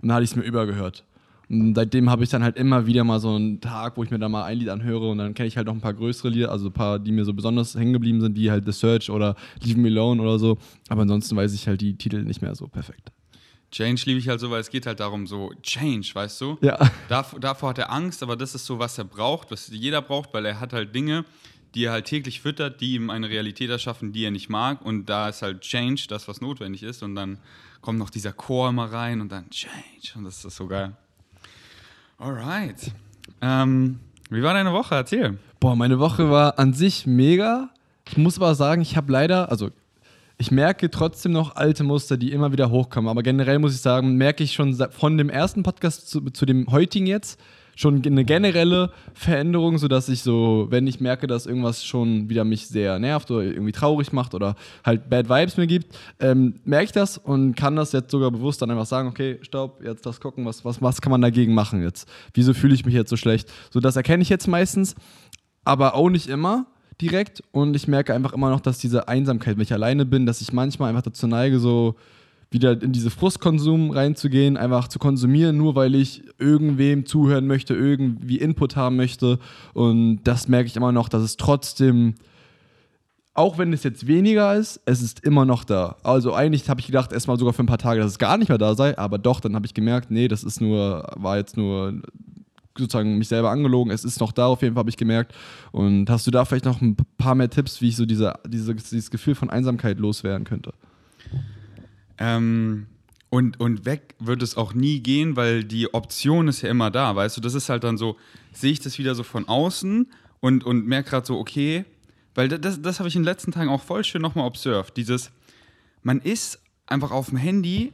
und 0.00 0.08
dann 0.08 0.14
hatte 0.14 0.24
ich 0.24 0.30
es 0.30 0.36
mir 0.36 0.44
übergehört. 0.44 1.04
Und 1.50 1.74
seitdem 1.74 2.10
habe 2.10 2.22
ich 2.22 2.30
dann 2.30 2.44
halt 2.44 2.56
immer 2.56 2.86
wieder 2.86 3.04
mal 3.04 3.18
so 3.18 3.34
einen 3.34 3.60
Tag, 3.60 3.96
wo 3.96 4.04
ich 4.04 4.10
mir 4.10 4.18
da 4.18 4.28
mal 4.28 4.44
ein 4.44 4.58
Lied 4.58 4.68
anhöre 4.68 5.08
und 5.08 5.18
dann 5.18 5.34
kenne 5.34 5.48
ich 5.48 5.56
halt 5.56 5.66
noch 5.66 5.74
ein 5.74 5.80
paar 5.80 5.94
größere 5.94 6.28
Lieder, 6.28 6.52
also 6.52 6.66
ein 6.66 6.72
paar, 6.72 6.98
die 6.98 7.10
mir 7.10 7.24
so 7.24 7.32
besonders 7.32 7.74
hängen 7.74 7.94
geblieben 7.94 8.20
sind, 8.20 8.36
die 8.36 8.50
halt 8.50 8.66
The 8.66 8.72
Search 8.72 9.10
oder 9.10 9.34
Leave 9.64 9.80
Me 9.80 9.88
Alone 9.88 10.22
oder 10.22 10.38
so. 10.38 10.58
Aber 10.88 11.02
ansonsten 11.02 11.34
weiß 11.34 11.54
ich 11.54 11.66
halt 11.66 11.80
die 11.80 11.96
Titel 11.96 12.22
nicht 12.22 12.42
mehr 12.42 12.54
so 12.54 12.68
perfekt. 12.68 13.10
Change 13.70 14.02
liebe 14.06 14.18
ich 14.18 14.28
halt 14.28 14.40
so, 14.40 14.50
weil 14.50 14.60
es 14.60 14.70
geht 14.70 14.86
halt 14.86 15.00
darum, 15.00 15.26
so 15.26 15.52
Change, 15.62 16.10
weißt 16.12 16.40
du? 16.40 16.58
Ja. 16.62 16.78
Dav 17.08 17.36
davor 17.38 17.70
hat 17.70 17.78
er 17.78 17.92
Angst, 17.92 18.22
aber 18.22 18.36
das 18.36 18.54
ist 18.54 18.64
so, 18.64 18.78
was 18.78 18.96
er 18.96 19.04
braucht, 19.04 19.50
was 19.50 19.68
jeder 19.68 20.00
braucht, 20.00 20.32
weil 20.32 20.46
er 20.46 20.58
hat 20.58 20.72
halt 20.72 20.94
Dinge, 20.94 21.24
die 21.74 21.84
er 21.84 21.92
halt 21.92 22.06
täglich 22.06 22.40
füttert, 22.40 22.80
die 22.80 22.94
ihm 22.94 23.10
eine 23.10 23.28
Realität 23.28 23.68
erschaffen, 23.68 24.12
die 24.12 24.24
er 24.24 24.30
nicht 24.30 24.48
mag. 24.48 24.80
Und 24.82 25.06
da 25.06 25.28
ist 25.28 25.42
halt 25.42 25.60
Change 25.60 26.06
das, 26.08 26.28
was 26.28 26.40
notwendig 26.40 26.82
ist. 26.82 27.02
Und 27.02 27.14
dann 27.14 27.38
kommt 27.82 27.98
noch 27.98 28.10
dieser 28.10 28.32
Chor 28.32 28.70
immer 28.70 28.90
rein 28.90 29.20
und 29.20 29.30
dann 29.30 29.50
Change. 29.50 30.14
Und 30.16 30.24
das 30.24 30.44
ist 30.44 30.56
so 30.56 30.66
geil. 30.66 30.96
Alright. 32.16 32.92
Ähm, 33.42 34.00
wie 34.30 34.42
war 34.42 34.54
deine 34.54 34.72
Woche? 34.72 34.94
Erzähl. 34.94 35.38
Boah, 35.60 35.76
meine 35.76 35.98
Woche 35.98 36.30
war 36.30 36.58
an 36.58 36.72
sich 36.72 37.06
mega. 37.06 37.70
Ich 38.08 38.16
muss 38.16 38.38
aber 38.38 38.54
sagen, 38.54 38.80
ich 38.80 38.96
habe 38.96 39.12
leider, 39.12 39.50
also 39.50 39.70
ich 40.38 40.52
merke 40.52 40.88
trotzdem 40.90 41.32
noch 41.32 41.56
alte 41.56 41.82
Muster, 41.82 42.16
die 42.16 42.32
immer 42.32 42.52
wieder 42.52 42.70
hochkommen. 42.70 43.10
Aber 43.10 43.24
generell 43.24 43.58
muss 43.58 43.74
ich 43.74 43.80
sagen, 43.80 44.16
merke 44.16 44.44
ich 44.44 44.52
schon 44.52 44.74
von 44.90 45.18
dem 45.18 45.30
ersten 45.30 45.64
Podcast 45.64 46.08
zu, 46.08 46.20
zu 46.30 46.46
dem 46.46 46.70
heutigen 46.70 47.06
jetzt 47.06 47.40
schon 47.74 48.04
eine 48.04 48.24
generelle 48.24 48.90
Veränderung, 49.14 49.78
sodass 49.78 50.08
ich 50.08 50.22
so, 50.22 50.66
wenn 50.68 50.88
ich 50.88 51.00
merke, 51.00 51.28
dass 51.28 51.46
irgendwas 51.46 51.84
schon 51.84 52.28
wieder 52.28 52.44
mich 52.44 52.66
sehr 52.66 52.98
nervt 52.98 53.30
oder 53.30 53.44
irgendwie 53.44 53.70
traurig 53.70 54.12
macht 54.12 54.34
oder 54.34 54.56
halt 54.84 55.08
Bad 55.08 55.28
Vibes 55.28 55.56
mir 55.56 55.68
gibt, 55.68 55.96
ähm, 56.18 56.58
merke 56.64 56.86
ich 56.86 56.92
das 56.92 57.18
und 57.18 57.54
kann 57.54 57.76
das 57.76 57.92
jetzt 57.92 58.10
sogar 58.10 58.32
bewusst 58.32 58.62
dann 58.62 58.70
einfach 58.72 58.86
sagen, 58.86 59.08
okay, 59.08 59.38
Staub, 59.42 59.80
jetzt 59.84 60.04
das 60.06 60.20
gucken, 60.20 60.44
was, 60.44 60.64
was, 60.64 60.82
was 60.82 61.00
kann 61.00 61.12
man 61.12 61.20
dagegen 61.20 61.54
machen 61.54 61.80
jetzt? 61.80 62.08
Wieso 62.34 62.52
fühle 62.52 62.74
ich 62.74 62.84
mich 62.84 62.94
jetzt 62.94 63.10
so 63.10 63.16
schlecht? 63.16 63.48
So, 63.70 63.78
das 63.78 63.94
erkenne 63.94 64.22
ich 64.24 64.28
jetzt 64.28 64.48
meistens, 64.48 64.96
aber 65.64 65.94
auch 65.94 66.10
nicht 66.10 66.28
immer 66.28 66.66
direkt 67.00 67.42
und 67.52 67.76
ich 67.76 67.88
merke 67.88 68.14
einfach 68.14 68.32
immer 68.32 68.50
noch, 68.50 68.60
dass 68.60 68.78
diese 68.78 69.08
Einsamkeit, 69.08 69.56
wenn 69.56 69.62
ich 69.62 69.72
alleine 69.72 70.04
bin, 70.04 70.26
dass 70.26 70.40
ich 70.40 70.52
manchmal 70.52 70.90
einfach 70.90 71.02
dazu 71.02 71.26
neige, 71.26 71.58
so 71.60 71.94
wieder 72.50 72.80
in 72.82 72.92
diese 72.92 73.10
Frustkonsum 73.10 73.90
reinzugehen, 73.90 74.56
einfach 74.56 74.88
zu 74.88 74.98
konsumieren, 74.98 75.56
nur 75.56 75.74
weil 75.74 75.94
ich 75.94 76.22
irgendwem 76.38 77.04
zuhören 77.04 77.46
möchte, 77.46 77.74
irgendwie 77.74 78.38
Input 78.38 78.74
haben 78.74 78.96
möchte. 78.96 79.38
Und 79.74 80.20
das 80.24 80.48
merke 80.48 80.66
ich 80.66 80.76
immer 80.76 80.92
noch, 80.92 81.08
dass 81.10 81.22
es 81.22 81.36
trotzdem, 81.36 82.14
auch 83.34 83.58
wenn 83.58 83.72
es 83.72 83.82
jetzt 83.82 84.06
weniger 84.06 84.54
ist, 84.54 84.80
es 84.86 85.02
ist 85.02 85.20
immer 85.24 85.44
noch 85.44 85.62
da. 85.62 85.96
Also 86.02 86.32
eigentlich 86.32 86.68
habe 86.70 86.80
ich 86.80 86.86
gedacht, 86.86 87.12
erstmal 87.12 87.38
sogar 87.38 87.52
für 87.52 87.62
ein 87.62 87.66
paar 87.66 87.78
Tage, 87.78 88.00
dass 88.00 88.12
es 88.12 88.18
gar 88.18 88.38
nicht 88.38 88.48
mehr 88.48 88.58
da 88.58 88.74
sei, 88.74 88.96
aber 88.96 89.18
doch, 89.18 89.40
dann 89.40 89.54
habe 89.54 89.66
ich 89.66 89.74
gemerkt, 89.74 90.10
nee, 90.10 90.26
das 90.26 90.42
ist 90.42 90.60
nur, 90.60 91.06
war 91.16 91.36
jetzt 91.36 91.56
nur 91.56 92.00
sozusagen 92.78 93.18
mich 93.18 93.28
selber 93.28 93.50
angelogen. 93.50 93.92
Es 93.92 94.04
ist 94.04 94.20
noch 94.20 94.32
da, 94.32 94.46
auf 94.46 94.62
jeden 94.62 94.74
Fall 94.74 94.80
habe 94.80 94.90
ich 94.90 94.96
gemerkt. 94.96 95.34
Und 95.72 96.08
hast 96.10 96.26
du 96.26 96.30
da 96.30 96.44
vielleicht 96.44 96.64
noch 96.64 96.80
ein 96.80 96.96
paar 97.16 97.34
mehr 97.34 97.50
Tipps, 97.50 97.80
wie 97.80 97.88
ich 97.88 97.96
so 97.96 98.06
diese, 98.06 98.34
diese, 98.46 98.74
dieses 98.74 99.10
Gefühl 99.10 99.34
von 99.34 99.50
Einsamkeit 99.50 99.98
loswerden 99.98 100.44
könnte? 100.44 100.72
Ähm, 102.18 102.86
und, 103.30 103.60
und 103.60 103.84
weg 103.84 104.14
wird 104.18 104.42
es 104.42 104.56
auch 104.56 104.74
nie 104.74 105.00
gehen, 105.00 105.36
weil 105.36 105.64
die 105.64 105.92
Option 105.92 106.48
ist 106.48 106.62
ja 106.62 106.70
immer 106.70 106.90
da, 106.90 107.14
weißt 107.14 107.36
du? 107.36 107.40
Das 107.40 107.54
ist 107.54 107.68
halt 107.68 107.84
dann 107.84 107.98
so, 107.98 108.16
sehe 108.52 108.72
ich 108.72 108.80
das 108.80 108.98
wieder 108.98 109.14
so 109.14 109.22
von 109.22 109.46
außen 109.46 110.10
und, 110.40 110.64
und 110.64 110.86
merke 110.86 111.10
gerade 111.10 111.26
so, 111.26 111.38
okay, 111.38 111.84
weil 112.34 112.48
das, 112.48 112.80
das 112.80 113.00
habe 113.00 113.08
ich 113.08 113.16
in 113.16 113.22
den 113.22 113.26
letzten 113.26 113.52
Tagen 113.52 113.68
auch 113.68 113.82
voll 113.82 114.04
schön 114.04 114.22
nochmal 114.22 114.46
observed. 114.46 114.96
Dieses, 114.96 115.30
man 116.02 116.20
ist 116.20 116.60
einfach 116.86 117.10
auf 117.10 117.28
dem 117.28 117.36
Handy, 117.36 117.92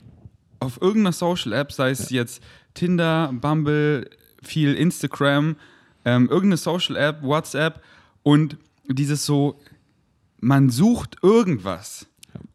auf 0.60 0.80
irgendeiner 0.80 1.12
Social 1.12 1.52
App, 1.52 1.72
sei 1.72 1.90
es 1.90 2.10
ja. 2.10 2.20
jetzt 2.20 2.42
Tinder, 2.74 3.32
Bumble, 3.32 4.08
viel 4.44 4.74
Instagram, 4.74 5.56
ähm, 6.04 6.28
irgendeine 6.28 6.56
Social 6.56 6.96
App, 6.96 7.22
WhatsApp 7.22 7.82
und 8.22 8.56
dieses 8.88 9.24
so, 9.24 9.60
man 10.40 10.70
sucht 10.70 11.16
irgendwas. 11.22 12.06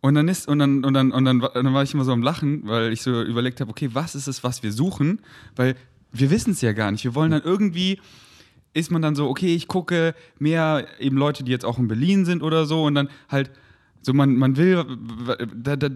Und 0.01 0.15
dann 0.15 0.27
ist, 0.27 0.47
und 0.47 0.59
dann, 0.59 0.83
und 0.83 0.93
dann, 0.93 1.11
und 1.11 1.25
dann, 1.25 1.39
dann 1.39 1.73
war 1.73 1.83
ich 1.83 1.93
immer 1.93 2.05
so 2.05 2.11
am 2.11 2.21
Lachen, 2.21 2.67
weil 2.67 2.91
ich 2.93 3.01
so 3.01 3.21
überlegt 3.21 3.61
habe, 3.61 3.71
okay, 3.71 3.89
was 3.93 4.15
ist 4.15 4.27
es, 4.27 4.43
was 4.43 4.63
wir 4.63 4.71
suchen? 4.71 5.21
Weil 5.55 5.75
wir 6.11 6.29
wissen 6.29 6.51
es 6.51 6.61
ja 6.61 6.73
gar 6.73 6.91
nicht. 6.91 7.03
Wir 7.03 7.15
wollen 7.15 7.31
dann 7.31 7.43
irgendwie, 7.43 7.99
ist 8.73 8.91
man 8.91 9.01
dann 9.01 9.15
so, 9.15 9.27
okay, 9.27 9.55
ich 9.55 9.67
gucke 9.67 10.15
mehr 10.37 10.87
eben 10.99 11.17
Leute, 11.17 11.43
die 11.43 11.51
jetzt 11.51 11.65
auch 11.65 11.79
in 11.79 11.87
Berlin 11.87 12.25
sind 12.25 12.43
oder 12.43 12.65
so, 12.65 12.85
und 12.85 12.95
dann 12.95 13.09
halt, 13.29 13.51
so 14.01 14.13
man, 14.13 14.35
man 14.35 14.55
will, 14.57 14.85
da, 15.55 15.75
da, 15.75 15.89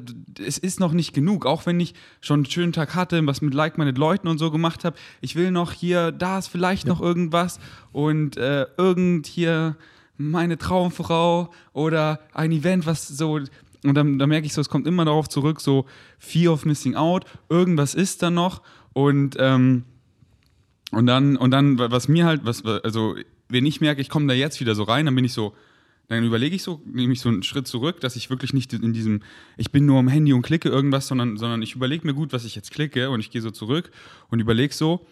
es 0.46 0.58
ist 0.58 0.80
noch 0.80 0.92
nicht 0.92 1.14
genug, 1.14 1.46
auch 1.46 1.66
wenn 1.66 1.80
ich 1.80 1.94
schon 2.22 2.42
einen 2.42 2.46
schönen 2.46 2.74
Tag 2.74 2.96
hatte, 2.96 3.26
was 3.26 3.42
mit 3.42 3.54
Like 3.54 3.78
mit 3.78 3.98
Leuten 3.98 4.28
und 4.28 4.38
so 4.38 4.52
gemacht 4.52 4.84
habe. 4.84 4.98
Ich 5.22 5.36
will 5.36 5.52
noch 5.52 5.72
hier, 5.72 6.12
da 6.12 6.40
ist 6.40 6.48
vielleicht 6.48 6.88
ja. 6.88 6.94
noch 6.94 7.02
irgendwas 7.02 7.60
und 7.92 8.38
äh, 8.38 8.66
irgend 8.78 9.28
hier 9.28 9.78
meine 10.18 10.58
Traumfrau 10.58 11.52
oder 11.72 12.20
ein 12.34 12.52
Event, 12.52 12.86
was 12.86 13.08
so 13.08 13.40
und 13.86 13.96
dann, 13.96 14.18
dann 14.18 14.30
merke 14.30 14.46
ich 14.46 14.54
so, 14.54 14.62
es 14.62 14.70
kommt 14.70 14.88
immer 14.88 15.06
darauf 15.06 15.28
zurück, 15.28 15.60
so 15.60 15.86
Fear 16.18 16.54
of 16.54 16.66
Missing 16.66 16.96
Out, 16.96 17.26
irgendwas 17.50 17.96
ist 17.96 18.24
da 18.24 18.30
noch 18.30 18.62
und, 18.94 19.36
ähm, 19.40 19.84
und 20.92 21.06
dann, 21.06 21.36
und 21.36 21.52
dann, 21.52 21.78
was 21.80 22.08
mir 22.08 22.26
halt, 22.26 22.46
was, 22.46 22.64
also, 22.66 23.16
wenn 23.50 23.66
ich 23.66 23.82
merke, 23.82 24.02
ich 24.02 24.10
komme 24.10 24.28
da 24.28 24.34
jetzt 24.34 24.60
wieder 24.60 24.76
so 24.76 24.84
rein, 24.84 25.06
dann 25.06 25.16
bin 25.16 25.26
ich 25.26 25.34
so, 25.34 25.54
dann 26.08 26.24
überlege 26.24 26.56
ich 26.56 26.64
so, 26.64 26.82
nehme 26.86 27.14
ich 27.14 27.22
so 27.22 27.30
einen 27.30 27.44
Schritt 27.44 27.68
zurück, 27.68 28.02
dass 28.02 28.16
ich 28.16 28.30
wirklich 28.30 28.54
nicht 28.54 28.74
in 28.74 28.94
diesem, 28.94 29.22
ich 29.58 29.72
bin 29.72 29.86
nur 29.86 30.00
am 30.00 30.08
Handy 30.08 30.34
und 30.34 30.42
klicke 30.42 30.70
irgendwas, 30.70 31.08
sondern, 31.08 31.38
sondern 31.38 31.62
ich 31.62 31.76
überlege 31.76 32.06
mir 32.06 32.14
gut, 32.14 32.34
was 32.34 32.46
ich 32.46 32.56
jetzt 32.56 32.72
klicke 32.72 33.10
und 33.10 33.20
ich 33.20 33.32
gehe 33.32 33.42
so 33.42 33.52
zurück 33.52 33.92
und 34.30 34.40
überlege 34.40 34.74
so, 34.74 35.06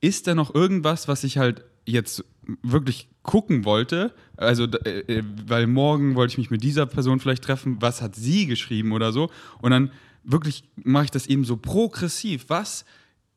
ist 0.00 0.26
da 0.26 0.34
noch 0.34 0.54
irgendwas, 0.54 1.08
was 1.08 1.24
ich 1.24 1.38
halt 1.38 1.64
jetzt 1.84 2.24
wirklich 2.62 3.08
gucken 3.22 3.64
wollte, 3.64 4.14
also 4.36 4.64
äh, 4.64 5.00
äh, 5.00 5.22
weil 5.46 5.66
morgen 5.66 6.14
wollte 6.14 6.32
ich 6.32 6.38
mich 6.38 6.50
mit 6.50 6.62
dieser 6.62 6.86
Person 6.86 7.20
vielleicht 7.20 7.44
treffen, 7.44 7.76
was 7.80 8.00
hat 8.00 8.14
sie 8.14 8.46
geschrieben 8.46 8.92
oder 8.92 9.12
so? 9.12 9.30
Und 9.60 9.70
dann 9.70 9.90
wirklich 10.24 10.64
mache 10.76 11.04
ich 11.04 11.10
das 11.10 11.26
eben 11.26 11.44
so 11.44 11.56
progressiv, 11.56 12.46
was 12.48 12.84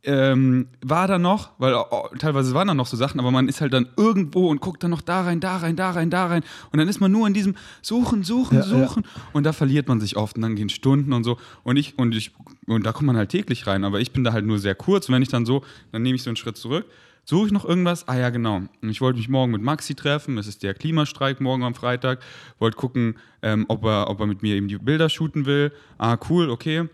ähm, 0.04 0.68
war 0.84 1.08
da 1.08 1.20
noch, 1.20 1.52
weil 1.60 1.74
oh, 1.76 2.08
teilweise 2.18 2.54
waren 2.54 2.68
da 2.68 2.74
noch 2.74 2.88
so 2.88 2.98
Sachen, 2.98 3.20
aber 3.20 3.30
man 3.30 3.48
ist 3.48 3.62
halt 3.62 3.74
dann 3.74 3.88
irgendwo 3.98 4.50
und 4.50 4.60
guckt 4.60 4.84
dann 4.84 4.90
noch 4.90 5.02
da 5.02 5.22
rein, 5.22 5.40
da 5.40 5.58
rein, 5.58 5.76
da 5.76 5.92
rein, 5.92 6.10
da 6.10 6.26
rein. 6.26 6.44
Und 6.72 6.80
dann 6.80 6.88
ist 6.88 7.00
man 7.00 7.12
nur 7.12 7.28
in 7.28 7.34
diesem 7.34 7.56
Suchen, 7.82 8.24
Suchen, 8.24 8.58
ja, 8.58 8.64
Suchen. 8.64 9.04
Ja. 9.04 9.22
und 9.34 9.44
da 9.44 9.54
verliert 9.54 9.88
man 9.88 10.00
sich 10.00 10.18
oft 10.18 10.36
und 10.36 10.42
dann 10.42 10.56
gehen 10.56 10.70
Stunden 10.70 11.14
und 11.14 11.24
so. 11.24 11.38
Und 11.64 11.78
ich 11.78 12.00
und 12.00 12.16
ich 12.16 12.32
und 12.66 12.86
da 12.86 12.94
kommt 12.94 13.08
man 13.08 13.18
halt 13.18 13.30
täglich 13.30 13.68
rein, 13.68 13.84
aber 13.84 14.00
ich 14.00 14.12
bin 14.12 14.24
da 14.24 14.34
halt 14.34 14.46
nur 14.46 14.58
sehr 14.58 14.76
kurz. 14.76 15.08
Und 15.08 15.16
wenn 15.16 15.22
ich 15.22 15.30
dann 15.30 15.46
so, 15.46 15.64
dann 15.92 16.02
nehme 16.02 16.16
ich 16.16 16.24
so 16.24 16.32
einen 16.32 16.38
Schritt 16.38 16.58
zurück, 16.58 16.86
suche 17.24 17.48
ich 17.48 17.52
noch 17.52 17.66
irgendwas? 17.66 18.08
Ah 18.08 18.18
ja, 18.18 18.32
genau. 18.32 18.64
Ich 18.82 19.02
wollte 19.02 19.20
mich 19.20 19.30
morgen 19.30 19.52
mit 19.52 19.62
Maxi 19.62 19.94
treffen, 19.94 20.40
es 20.40 20.48
ist 20.48 20.64
der 20.64 20.74
Klimastreik 20.74 21.42
morgen 21.42 21.64
am 21.64 21.76
Freitag, 21.76 22.22
wollte 22.58 22.78
gucken, 22.78 23.18
ähm, 23.44 23.66
ob, 23.68 23.86
er, 23.86 24.10
ob 24.10 24.20
er 24.20 24.26
mit 24.26 24.42
mir 24.42 24.56
eben 24.56 24.68
die 24.68 24.78
Bilder 24.78 25.10
shooten 25.10 25.46
will. 25.46 25.72
Ah, 26.00 26.18
cool, 26.28 26.50
okay 26.50 26.90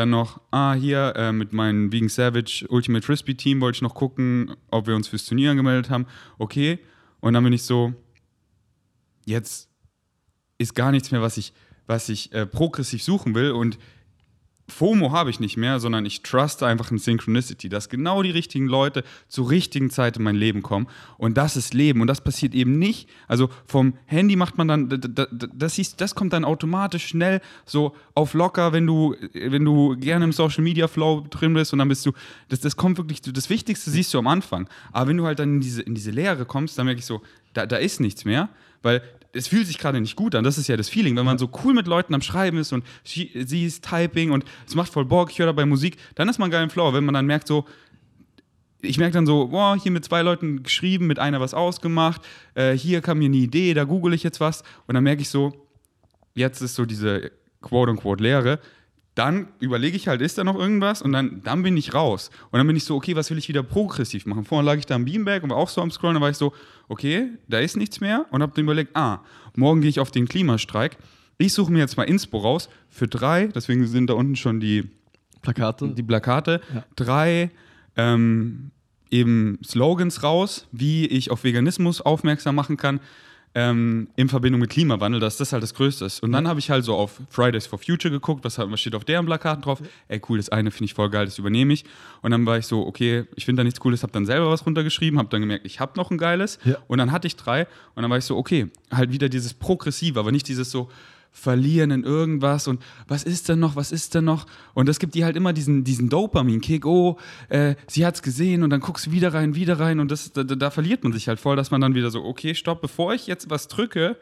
dann 0.00 0.10
noch, 0.10 0.40
ah, 0.50 0.72
hier 0.72 1.12
äh, 1.14 1.30
mit 1.30 1.52
meinem 1.52 1.92
Vegan 1.92 2.08
Savage 2.08 2.66
Ultimate 2.68 3.04
Frisbee 3.04 3.34
Team 3.34 3.60
wollte 3.60 3.76
ich 3.76 3.82
noch 3.82 3.94
gucken, 3.94 4.56
ob 4.70 4.86
wir 4.86 4.96
uns 4.96 5.08
fürs 5.08 5.26
Turnier 5.26 5.50
angemeldet 5.50 5.90
haben. 5.90 6.06
Okay. 6.38 6.78
Und 7.20 7.34
dann 7.34 7.44
bin 7.44 7.52
ich 7.52 7.62
so, 7.62 7.92
jetzt 9.26 9.68
ist 10.56 10.74
gar 10.74 10.90
nichts 10.90 11.10
mehr, 11.10 11.20
was 11.20 11.36
ich, 11.36 11.52
was 11.86 12.08
ich 12.08 12.32
äh, 12.32 12.46
progressiv 12.46 13.02
suchen 13.02 13.34
will. 13.34 13.50
Und 13.50 13.78
FOMO 14.70 15.12
habe 15.12 15.30
ich 15.30 15.40
nicht 15.40 15.56
mehr, 15.56 15.80
sondern 15.80 16.06
ich 16.06 16.22
truste 16.22 16.66
einfach 16.66 16.90
in 16.90 16.98
Synchronicity, 16.98 17.68
dass 17.68 17.88
genau 17.88 18.22
die 18.22 18.30
richtigen 18.30 18.66
Leute 18.66 19.04
zur 19.28 19.50
richtigen 19.50 19.90
Zeit 19.90 20.16
in 20.16 20.22
mein 20.22 20.36
Leben 20.36 20.62
kommen. 20.62 20.86
Und 21.18 21.36
das 21.36 21.56
ist 21.56 21.74
Leben. 21.74 22.00
Und 22.00 22.06
das 22.06 22.20
passiert 22.20 22.54
eben 22.54 22.78
nicht. 22.78 23.08
Also 23.28 23.50
vom 23.66 23.94
Handy 24.06 24.36
macht 24.36 24.56
man 24.58 24.68
dann, 24.68 24.88
das, 25.54 25.74
siehst, 25.74 26.00
das 26.00 26.14
kommt 26.14 26.32
dann 26.32 26.44
automatisch 26.44 27.06
schnell 27.06 27.40
so 27.66 27.94
auf 28.14 28.34
locker, 28.34 28.72
wenn 28.72 28.86
du, 28.86 29.14
wenn 29.32 29.64
du 29.64 29.96
gerne 29.96 30.24
im 30.24 30.32
Social 30.32 30.64
Media 30.64 30.88
Flow 30.88 31.26
drin 31.28 31.54
bist 31.54 31.72
und 31.72 31.78
dann 31.78 31.88
bist 31.88 32.06
du, 32.06 32.12
das, 32.48 32.60
das 32.60 32.76
kommt 32.76 32.98
wirklich, 32.98 33.20
das 33.20 33.50
Wichtigste 33.50 33.90
siehst 33.90 34.14
du 34.14 34.18
am 34.18 34.26
Anfang. 34.26 34.68
Aber 34.92 35.08
wenn 35.08 35.16
du 35.16 35.26
halt 35.26 35.38
dann 35.38 35.54
in 35.54 35.60
diese, 35.60 35.82
in 35.82 35.94
diese 35.94 36.10
Leere 36.10 36.44
kommst, 36.44 36.78
dann 36.78 36.86
merke 36.86 37.00
ich 37.00 37.06
so, 37.06 37.20
da, 37.52 37.66
da 37.66 37.76
ist 37.76 38.00
nichts 38.00 38.24
mehr. 38.24 38.48
Weil 38.82 39.02
es 39.32 39.48
fühlt 39.48 39.66
sich 39.66 39.78
gerade 39.78 40.00
nicht 40.00 40.16
gut 40.16 40.34
an. 40.34 40.44
Das 40.44 40.58
ist 40.58 40.68
ja 40.68 40.76
das 40.76 40.88
Feeling, 40.88 41.16
wenn 41.16 41.24
man 41.24 41.38
so 41.38 41.50
cool 41.64 41.74
mit 41.74 41.86
Leuten 41.86 42.14
am 42.14 42.22
Schreiben 42.22 42.58
ist 42.58 42.72
und 42.72 42.84
sie 43.04 43.64
ist 43.64 43.84
Typing 43.84 44.30
und 44.30 44.44
es 44.66 44.74
macht 44.74 44.92
voll 44.92 45.04
Bock, 45.04 45.30
ich 45.30 45.38
höre 45.38 45.46
dabei 45.46 45.66
Musik, 45.66 45.96
dann 46.14 46.28
ist 46.28 46.38
man 46.38 46.50
geil 46.50 46.64
im 46.64 46.70
Flow. 46.70 46.92
Wenn 46.92 47.04
man 47.04 47.14
dann 47.14 47.26
merkt, 47.26 47.46
so, 47.46 47.64
ich 48.82 48.98
merke 48.98 49.14
dann 49.14 49.26
so, 49.26 49.48
boah, 49.48 49.76
hier 49.80 49.92
mit 49.92 50.04
zwei 50.04 50.22
Leuten 50.22 50.62
geschrieben, 50.62 51.06
mit 51.06 51.18
einer 51.18 51.40
was 51.40 51.54
ausgemacht, 51.54 52.22
äh, 52.54 52.72
hier 52.72 53.00
kam 53.00 53.18
mir 53.18 53.26
eine 53.26 53.36
Idee, 53.36 53.74
da 53.74 53.84
google 53.84 54.14
ich 54.14 54.22
jetzt 54.22 54.40
was 54.40 54.62
und 54.86 54.94
dann 54.94 55.04
merke 55.04 55.22
ich 55.22 55.28
so, 55.28 55.66
jetzt 56.34 56.60
ist 56.60 56.74
so 56.74 56.84
diese 56.84 57.30
quote-unquote 57.60 58.22
Lehre, 58.22 58.58
dann 59.20 59.48
überlege 59.58 59.98
ich 59.98 60.08
halt, 60.08 60.22
ist 60.22 60.38
da 60.38 60.44
noch 60.44 60.58
irgendwas? 60.58 61.02
Und 61.02 61.12
dann, 61.12 61.42
dann 61.42 61.62
bin 61.62 61.76
ich 61.76 61.92
raus. 61.92 62.30
Und 62.50 62.56
dann 62.56 62.66
bin 62.66 62.74
ich 62.74 62.84
so, 62.84 62.96
okay, 62.96 63.16
was 63.16 63.30
will 63.30 63.36
ich 63.36 63.50
wieder 63.50 63.62
progressiv 63.62 64.24
machen? 64.24 64.46
Vorher 64.46 64.64
lag 64.64 64.78
ich 64.78 64.86
da 64.86 64.94
am 64.94 65.04
Beanbag 65.04 65.42
und 65.42 65.50
war 65.50 65.58
auch 65.58 65.68
so 65.68 65.82
am 65.82 65.90
Scrollen, 65.90 66.14
dann 66.14 66.22
war 66.22 66.30
ich 66.30 66.38
so, 66.38 66.54
okay, 66.88 67.28
da 67.46 67.58
ist 67.58 67.76
nichts 67.76 68.00
mehr 68.00 68.24
und 68.30 68.40
habe 68.40 68.52
dann 68.54 68.64
überlegt, 68.64 68.96
ah, 68.96 69.20
morgen 69.54 69.82
gehe 69.82 69.90
ich 69.90 70.00
auf 70.00 70.10
den 70.10 70.26
Klimastreik. 70.26 70.96
Ich 71.36 71.52
suche 71.52 71.70
mir 71.70 71.80
jetzt 71.80 71.98
mal 71.98 72.04
Inspo 72.04 72.38
raus 72.38 72.70
für 72.88 73.08
drei, 73.08 73.48
deswegen 73.48 73.86
sind 73.86 74.08
da 74.08 74.14
unten 74.14 74.36
schon 74.36 74.58
die 74.58 74.88
Plakate. 75.42 75.88
Die 75.88 76.02
Plakate. 76.02 76.62
Ja. 76.74 76.84
Drei 76.96 77.50
ähm, 77.96 78.70
eben 79.10 79.58
Slogans 79.62 80.22
raus, 80.22 80.66
wie 80.72 81.04
ich 81.04 81.30
auf 81.30 81.44
Veganismus 81.44 82.00
aufmerksam 82.00 82.54
machen 82.54 82.78
kann 82.78 83.00
ähm, 83.54 84.08
in 84.16 84.28
Verbindung 84.28 84.60
mit 84.60 84.70
Klimawandel, 84.70 85.20
dass 85.20 85.36
das 85.36 85.52
halt 85.52 85.62
das 85.62 85.74
Größte 85.74 86.04
ist. 86.04 86.22
Und 86.22 86.32
dann 86.32 86.46
habe 86.46 86.60
ich 86.60 86.70
halt 86.70 86.84
so 86.84 86.94
auf 86.94 87.20
Fridays 87.30 87.66
for 87.66 87.78
Future 87.78 88.10
geguckt, 88.10 88.44
was, 88.44 88.58
was 88.58 88.80
steht 88.80 88.94
auf 88.94 89.04
deren 89.04 89.26
Plakaten 89.26 89.62
drauf. 89.62 89.82
Ey, 90.08 90.20
cool, 90.28 90.38
das 90.38 90.50
eine 90.50 90.70
finde 90.70 90.84
ich 90.84 90.94
voll 90.94 91.10
geil, 91.10 91.24
das 91.24 91.38
übernehme 91.38 91.72
ich. 91.72 91.84
Und 92.22 92.30
dann 92.30 92.46
war 92.46 92.58
ich 92.58 92.66
so, 92.66 92.86
okay, 92.86 93.24
ich 93.34 93.44
finde 93.44 93.60
da 93.60 93.64
nichts 93.64 93.80
Cooles, 93.80 94.02
habe 94.02 94.12
dann 94.12 94.24
selber 94.24 94.50
was 94.50 94.64
runtergeschrieben, 94.64 95.18
habe 95.18 95.28
dann 95.30 95.40
gemerkt, 95.40 95.66
ich 95.66 95.80
habe 95.80 95.92
noch 95.96 96.10
ein 96.10 96.18
geiles. 96.18 96.58
Ja. 96.64 96.76
Und 96.86 96.98
dann 96.98 97.10
hatte 97.10 97.26
ich 97.26 97.36
drei. 97.36 97.66
Und 97.94 98.02
dann 98.02 98.10
war 98.10 98.18
ich 98.18 98.24
so, 98.24 98.36
okay, 98.36 98.68
halt 98.92 99.10
wieder 99.10 99.28
dieses 99.28 99.54
Progressive, 99.54 100.18
aber 100.20 100.30
nicht 100.30 100.46
dieses 100.46 100.70
so, 100.70 100.88
verlieren 101.32 101.90
in 101.90 102.02
irgendwas 102.02 102.66
und 102.66 102.82
was 103.08 103.22
ist 103.22 103.48
denn 103.48 103.60
noch, 103.60 103.76
was 103.76 103.92
ist 103.92 104.14
denn 104.14 104.24
noch? 104.24 104.46
Und 104.74 104.88
das 104.88 104.98
gibt 104.98 105.14
dir 105.14 105.24
halt 105.24 105.36
immer 105.36 105.52
diesen, 105.52 105.84
diesen 105.84 106.08
Dopamin-Kick, 106.08 106.84
oh, 106.84 107.18
äh, 107.48 107.76
sie 107.86 108.04
hat's 108.04 108.22
gesehen 108.22 108.62
und 108.62 108.70
dann 108.70 108.80
guckst 108.80 109.06
du 109.06 109.12
wieder 109.12 109.32
rein, 109.32 109.54
wieder 109.54 109.78
rein 109.78 110.00
und 110.00 110.10
das, 110.10 110.32
da, 110.32 110.42
da, 110.42 110.70
verliert 110.70 111.04
man 111.04 111.12
sich 111.12 111.28
halt 111.28 111.40
voll, 111.40 111.56
dass 111.56 111.70
man 111.70 111.80
dann 111.80 111.94
wieder 111.94 112.10
so, 112.10 112.24
okay, 112.24 112.54
stopp, 112.54 112.80
bevor 112.80 113.14
ich 113.14 113.26
jetzt 113.26 113.48
was 113.48 113.68
drücke, 113.68 114.16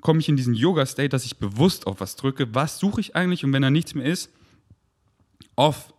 komme 0.00 0.20
ich 0.20 0.28
in 0.28 0.36
diesen 0.36 0.54
Yoga-State, 0.54 1.08
dass 1.08 1.24
ich 1.24 1.38
bewusst 1.38 1.86
auf 1.86 2.00
was 2.00 2.16
drücke, 2.16 2.54
was 2.54 2.78
suche 2.78 3.00
ich 3.00 3.16
eigentlich 3.16 3.44
und 3.44 3.52
wenn 3.52 3.62
da 3.62 3.70
nichts 3.70 3.94
mehr 3.94 4.06
ist, 4.06 4.30
off. 5.56 5.92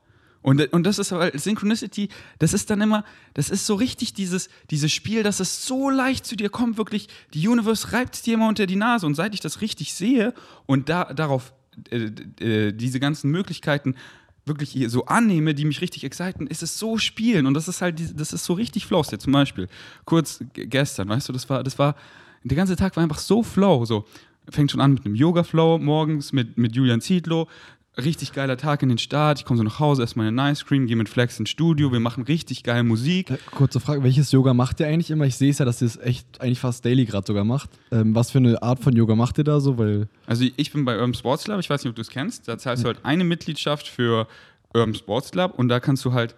Und, 0.46 0.62
und 0.74 0.84
das 0.84 1.00
ist 1.00 1.12
aber 1.12 1.32
Synchronicity, 1.36 2.08
das 2.38 2.54
ist 2.54 2.70
dann 2.70 2.80
immer, 2.80 3.04
das 3.34 3.50
ist 3.50 3.66
so 3.66 3.74
richtig 3.74 4.14
dieses, 4.14 4.48
dieses 4.70 4.92
Spiel, 4.92 5.24
dass 5.24 5.40
es 5.40 5.66
so 5.66 5.90
leicht 5.90 6.24
zu 6.24 6.36
dir 6.36 6.50
kommt, 6.50 6.78
wirklich, 6.78 7.08
die 7.34 7.48
Universe 7.48 7.94
reibt 7.94 8.14
es 8.14 8.22
dir 8.22 8.36
immer 8.36 8.48
unter 8.48 8.68
die 8.68 8.76
Nase. 8.76 9.08
Und 9.08 9.16
seit 9.16 9.34
ich 9.34 9.40
das 9.40 9.62
richtig 9.62 9.96
sehe 9.96 10.36
und 10.68 10.88
da, 10.88 11.06
darauf 11.06 11.52
äh, 11.90 12.12
äh, 12.40 12.72
diese 12.74 13.00
ganzen 13.00 13.32
Möglichkeiten 13.32 13.96
wirklich 14.46 14.78
so 14.90 15.06
annehme, 15.06 15.56
die 15.56 15.66
mich 15.66 15.82
richtig 15.82 16.04
exciten, 16.04 16.46
ist 16.46 16.62
es 16.62 16.78
so 16.78 17.00
spielen. 17.00 17.48
Und 17.48 17.56
das 17.56 17.68
ist 17.68 17.82
halt, 17.82 18.00
das 18.16 18.32
ist 18.32 18.46
so 18.46 18.54
richtig 18.54 18.86
flow. 18.86 19.02
Zum 19.02 19.34
Beispiel, 19.34 19.68
kurz 20.06 20.44
gestern, 20.54 21.10
weißt 21.10 21.28
du, 21.28 21.34
das 21.34 21.50
war, 21.50 21.64
das 21.64 21.80
war, 21.80 21.96
der 22.44 22.56
ganze 22.56 22.76
Tag 22.76 22.96
war 22.96 23.02
einfach 23.02 23.18
so 23.18 23.42
flow. 23.42 23.84
So, 23.86 24.06
fängt 24.50 24.72
schon 24.72 24.82
an 24.82 24.94
mit 24.94 25.06
einem 25.06 25.16
Yoga-Flow 25.16 25.80
morgens 25.80 26.34
mit, 26.34 26.58
mit 26.58 26.76
Julian 26.76 27.02
Ziedlow, 27.02 27.48
richtig 27.98 28.34
geiler 28.34 28.58
Tag 28.58 28.84
in 28.84 28.90
den 28.90 28.98
Start. 28.98 29.40
Ich 29.40 29.46
komme 29.46 29.58
so 29.58 29.64
nach 29.64 29.80
Hause, 29.80 30.02
erstmal 30.02 30.28
eine 30.28 30.36
Nice 30.36 30.66
Cream, 30.66 30.88
gehe 30.88 30.96
mit 30.96 31.10
Flex 31.10 31.40
ins 31.40 31.50
Studio, 31.50 31.92
wir 31.92 32.00
machen 32.00 32.24
richtig 32.24 32.64
geile 32.64 32.84
Musik. 32.84 33.30
Äh, 33.30 33.38
kurze 33.52 33.80
Frage, 33.80 34.04
welches 34.04 34.32
Yoga 34.32 34.54
macht 34.54 34.80
ihr 34.80 34.88
eigentlich 34.88 35.12
immer? 35.12 35.26
Ich 35.26 35.36
sehe 35.36 35.52
es 35.52 35.60
ja, 35.60 35.66
dass 35.66 35.82
ihr 35.82 35.88
es 35.88 35.98
echt 35.98 36.42
eigentlich 36.42 36.60
fast 36.60 36.84
daily 36.86 37.06
gerade 37.06 37.26
sogar 37.26 37.44
macht. 37.44 37.70
Ähm, 37.92 38.16
was 38.16 38.32
für 38.32 38.40
eine 38.40 38.62
Art 38.62 38.80
von 38.80 38.96
Yoga 38.96 39.16
macht 39.16 39.38
ihr 39.38 39.44
da 39.44 39.60
so? 39.60 39.78
Weil 39.78 40.08
also 40.26 40.46
ich 40.56 40.72
bin 40.72 40.86
bei 40.86 40.96
Urban 40.96 41.14
Sports 41.14 41.46
Club, 41.46 41.60
ich 41.60 41.70
weiß 41.70 41.84
nicht, 41.84 41.90
ob 41.90 41.96
du 41.96 42.02
es 42.02 42.10
kennst. 42.10 42.48
Da 42.48 42.58
zahlst 42.58 42.84
du 42.84 42.88
halt 42.88 43.00
eine 43.04 43.24
Mitgliedschaft 43.24 43.88
für 43.88 44.28
Urban 44.74 44.96
Sports 44.96 45.32
Club 45.32 45.54
und 45.58 45.70
da 45.70 45.80
kannst 45.80 46.04
du 46.06 46.14
halt 46.14 46.36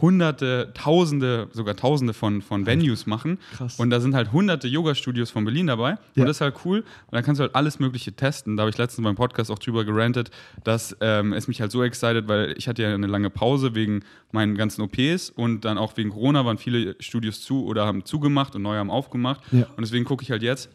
hunderte, 0.00 0.72
tausende, 0.74 1.48
sogar 1.52 1.76
tausende 1.76 2.12
von, 2.12 2.42
von 2.42 2.66
Venues 2.66 3.06
machen. 3.06 3.38
Krass. 3.56 3.78
Und 3.78 3.90
da 3.90 4.00
sind 4.00 4.14
halt 4.14 4.32
hunderte 4.32 4.66
Yoga-Studios 4.66 5.30
von 5.30 5.44
Berlin 5.44 5.68
dabei. 5.68 5.90
Ja. 5.90 6.22
Und 6.22 6.26
das 6.26 6.38
ist 6.38 6.40
halt 6.40 6.56
cool. 6.64 6.78
Und 6.80 7.12
da 7.12 7.22
kannst 7.22 7.38
du 7.38 7.42
halt 7.42 7.54
alles 7.54 7.78
Mögliche 7.78 8.12
testen. 8.12 8.56
Da 8.56 8.62
habe 8.62 8.70
ich 8.70 8.78
letztens 8.78 9.04
beim 9.04 9.14
Podcast 9.14 9.50
auch 9.50 9.58
drüber 9.58 9.84
gerantet, 9.84 10.30
dass 10.64 10.96
ähm, 11.00 11.32
es 11.32 11.46
mich 11.46 11.60
halt 11.60 11.70
so 11.70 11.84
excited, 11.84 12.26
weil 12.26 12.54
ich 12.56 12.66
hatte 12.66 12.82
ja 12.82 12.92
eine 12.92 13.06
lange 13.06 13.30
Pause 13.30 13.74
wegen 13.74 14.02
meinen 14.32 14.56
ganzen 14.56 14.82
OPs 14.82 15.30
und 15.30 15.64
dann 15.64 15.78
auch 15.78 15.96
wegen 15.96 16.10
Corona 16.10 16.44
waren 16.44 16.58
viele 16.58 16.96
Studios 16.98 17.40
zu 17.40 17.64
oder 17.64 17.86
haben 17.86 18.04
zugemacht 18.04 18.56
und 18.56 18.62
neue 18.62 18.78
haben 18.78 18.90
aufgemacht. 18.90 19.40
Ja. 19.52 19.66
Und 19.76 19.82
deswegen 19.82 20.04
gucke 20.04 20.24
ich 20.24 20.30
halt 20.30 20.42
jetzt, 20.42 20.68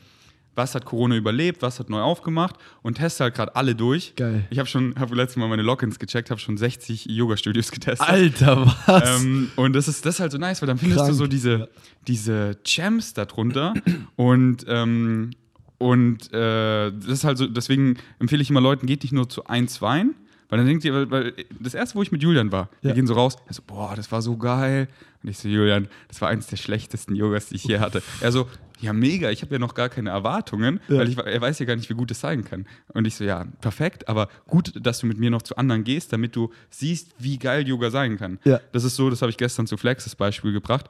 was 0.58 0.76
hat 0.76 0.86
Corona 0.86 1.16
überlebt, 1.16 1.62
was 1.62 1.80
hat 1.80 1.90
neu 1.90 2.02
aufgemacht 2.02 2.56
und 2.82 2.96
teste 2.96 3.24
halt 3.24 3.36
gerade 3.36 3.56
alle 3.56 3.76
durch. 3.76 4.14
Geil. 4.16 4.46
Ich 4.50 4.60
habe 4.60 4.68
schon, 4.68 4.96
habe 5.00 5.16
letztes 5.16 5.38
Mal 5.38 5.48
meine 5.48 5.62
Logins 5.62 6.00
gecheckt, 6.00 6.32
habe 6.32 6.42
schon 6.42 6.58
60 6.58 7.06
Yoga-Studios 7.06 7.72
getestet. 7.72 8.08
Alter, 8.08 8.76
was? 8.86 9.22
Ähm, 9.22 9.52
und 9.56 9.74
das 9.74 9.88
ist, 9.88 10.06
das 10.06 10.16
ist 10.16 10.20
halt 10.20 10.32
so 10.32 10.38
nice, 10.38 10.62
weil 10.62 10.68
dann 10.68 10.78
findest 10.78 11.00
Krank. 11.00 11.12
du 11.12 11.16
so 11.16 11.28
diese, 11.28 11.70
diese 12.08 12.58
Champs 12.64 13.14
darunter 13.14 13.74
und 14.16 14.66
ähm, 14.68 15.32
und 15.80 16.34
äh, 16.34 16.92
das 16.92 17.08
ist 17.08 17.24
halt 17.24 17.38
so, 17.38 17.46
deswegen 17.46 17.98
empfehle 18.20 18.42
ich 18.42 18.50
immer 18.50 18.62
Leuten, 18.62 18.88
geht 18.88 19.04
nicht 19.04 19.12
nur 19.12 19.30
zu 19.30 19.46
eins 19.46 19.82
Wein, 19.82 20.16
weil 20.50 20.58
dann 20.58 20.68
denkt 20.68 20.86
ihr, 20.86 20.94
weil, 20.94 21.12
weil, 21.12 21.34
das 21.60 21.74
erste, 21.74 21.96
wo 21.96 22.02
ich 22.02 22.12
mit 22.12 22.24
Julian 22.24 22.52
war, 22.52 22.70
ja. 22.82 22.90
wir 22.90 22.94
gehen 22.94 23.08
so 23.08 23.14
raus, 23.14 23.36
er 23.48 23.54
so, 23.54 23.62
boah, 23.66 23.96
das 23.96 24.12
war 24.12 24.22
so 24.22 24.38
geil. 24.38 24.88
Und 25.24 25.30
ich 25.30 25.40
so, 25.40 25.50
Julian, 25.50 25.88
das 26.08 26.22
war 26.22 26.30
eines 26.30 26.48
der 26.48 26.58
schlechtesten 26.58 27.16
Yogas, 27.16 27.48
die 27.48 27.56
ich 27.56 27.64
hier 27.64 27.80
hatte. 27.80 28.02
Er 28.22 28.32
so, 28.32 28.48
ja, 28.80 28.94
mega, 28.94 29.32
ich 29.32 29.42
habe 29.42 29.56
ja 29.56 29.60
noch 29.60 29.74
gar 29.74 29.90
keine 29.90 30.12
Erwartungen, 30.12 30.80
ja. 30.88 31.00
weil 31.00 31.10
ich, 31.10 31.18
er 31.18 31.42
weiß 31.42 31.60
ja 31.60 31.66
gar 31.66 31.76
nicht, 31.76 31.90
wie 31.90 31.96
gut 31.96 32.12
es 32.12 32.20
sein 32.20 32.46
kann. 32.46 32.66
Und 32.94 33.06
ich 33.06 33.16
so, 33.16 33.24
ja, 33.24 33.46
perfekt, 33.60 34.08
aber 34.08 34.30
gut, 34.48 34.74
dass 34.80 35.00
du 35.00 35.08
mit 35.08 35.18
mir 35.18 35.32
noch 35.32 35.42
zu 35.42 35.58
anderen 35.58 35.84
gehst, 35.84 36.14
damit 36.14 36.36
du 36.36 36.52
siehst, 36.70 37.16
wie 37.18 37.40
geil 37.40 37.68
Yoga 37.68 37.90
sein 37.90 38.18
kann. 38.18 38.40
Ja. 38.46 38.62
Das 38.72 38.84
ist 38.84 38.96
so, 38.96 39.10
das 39.10 39.22
habe 39.22 39.32
ich 39.32 39.38
gestern 39.38 39.68
zu 39.68 39.78
Flex 39.78 40.04
das 40.04 40.16
Beispiel 40.16 40.54
gebracht. 40.54 40.90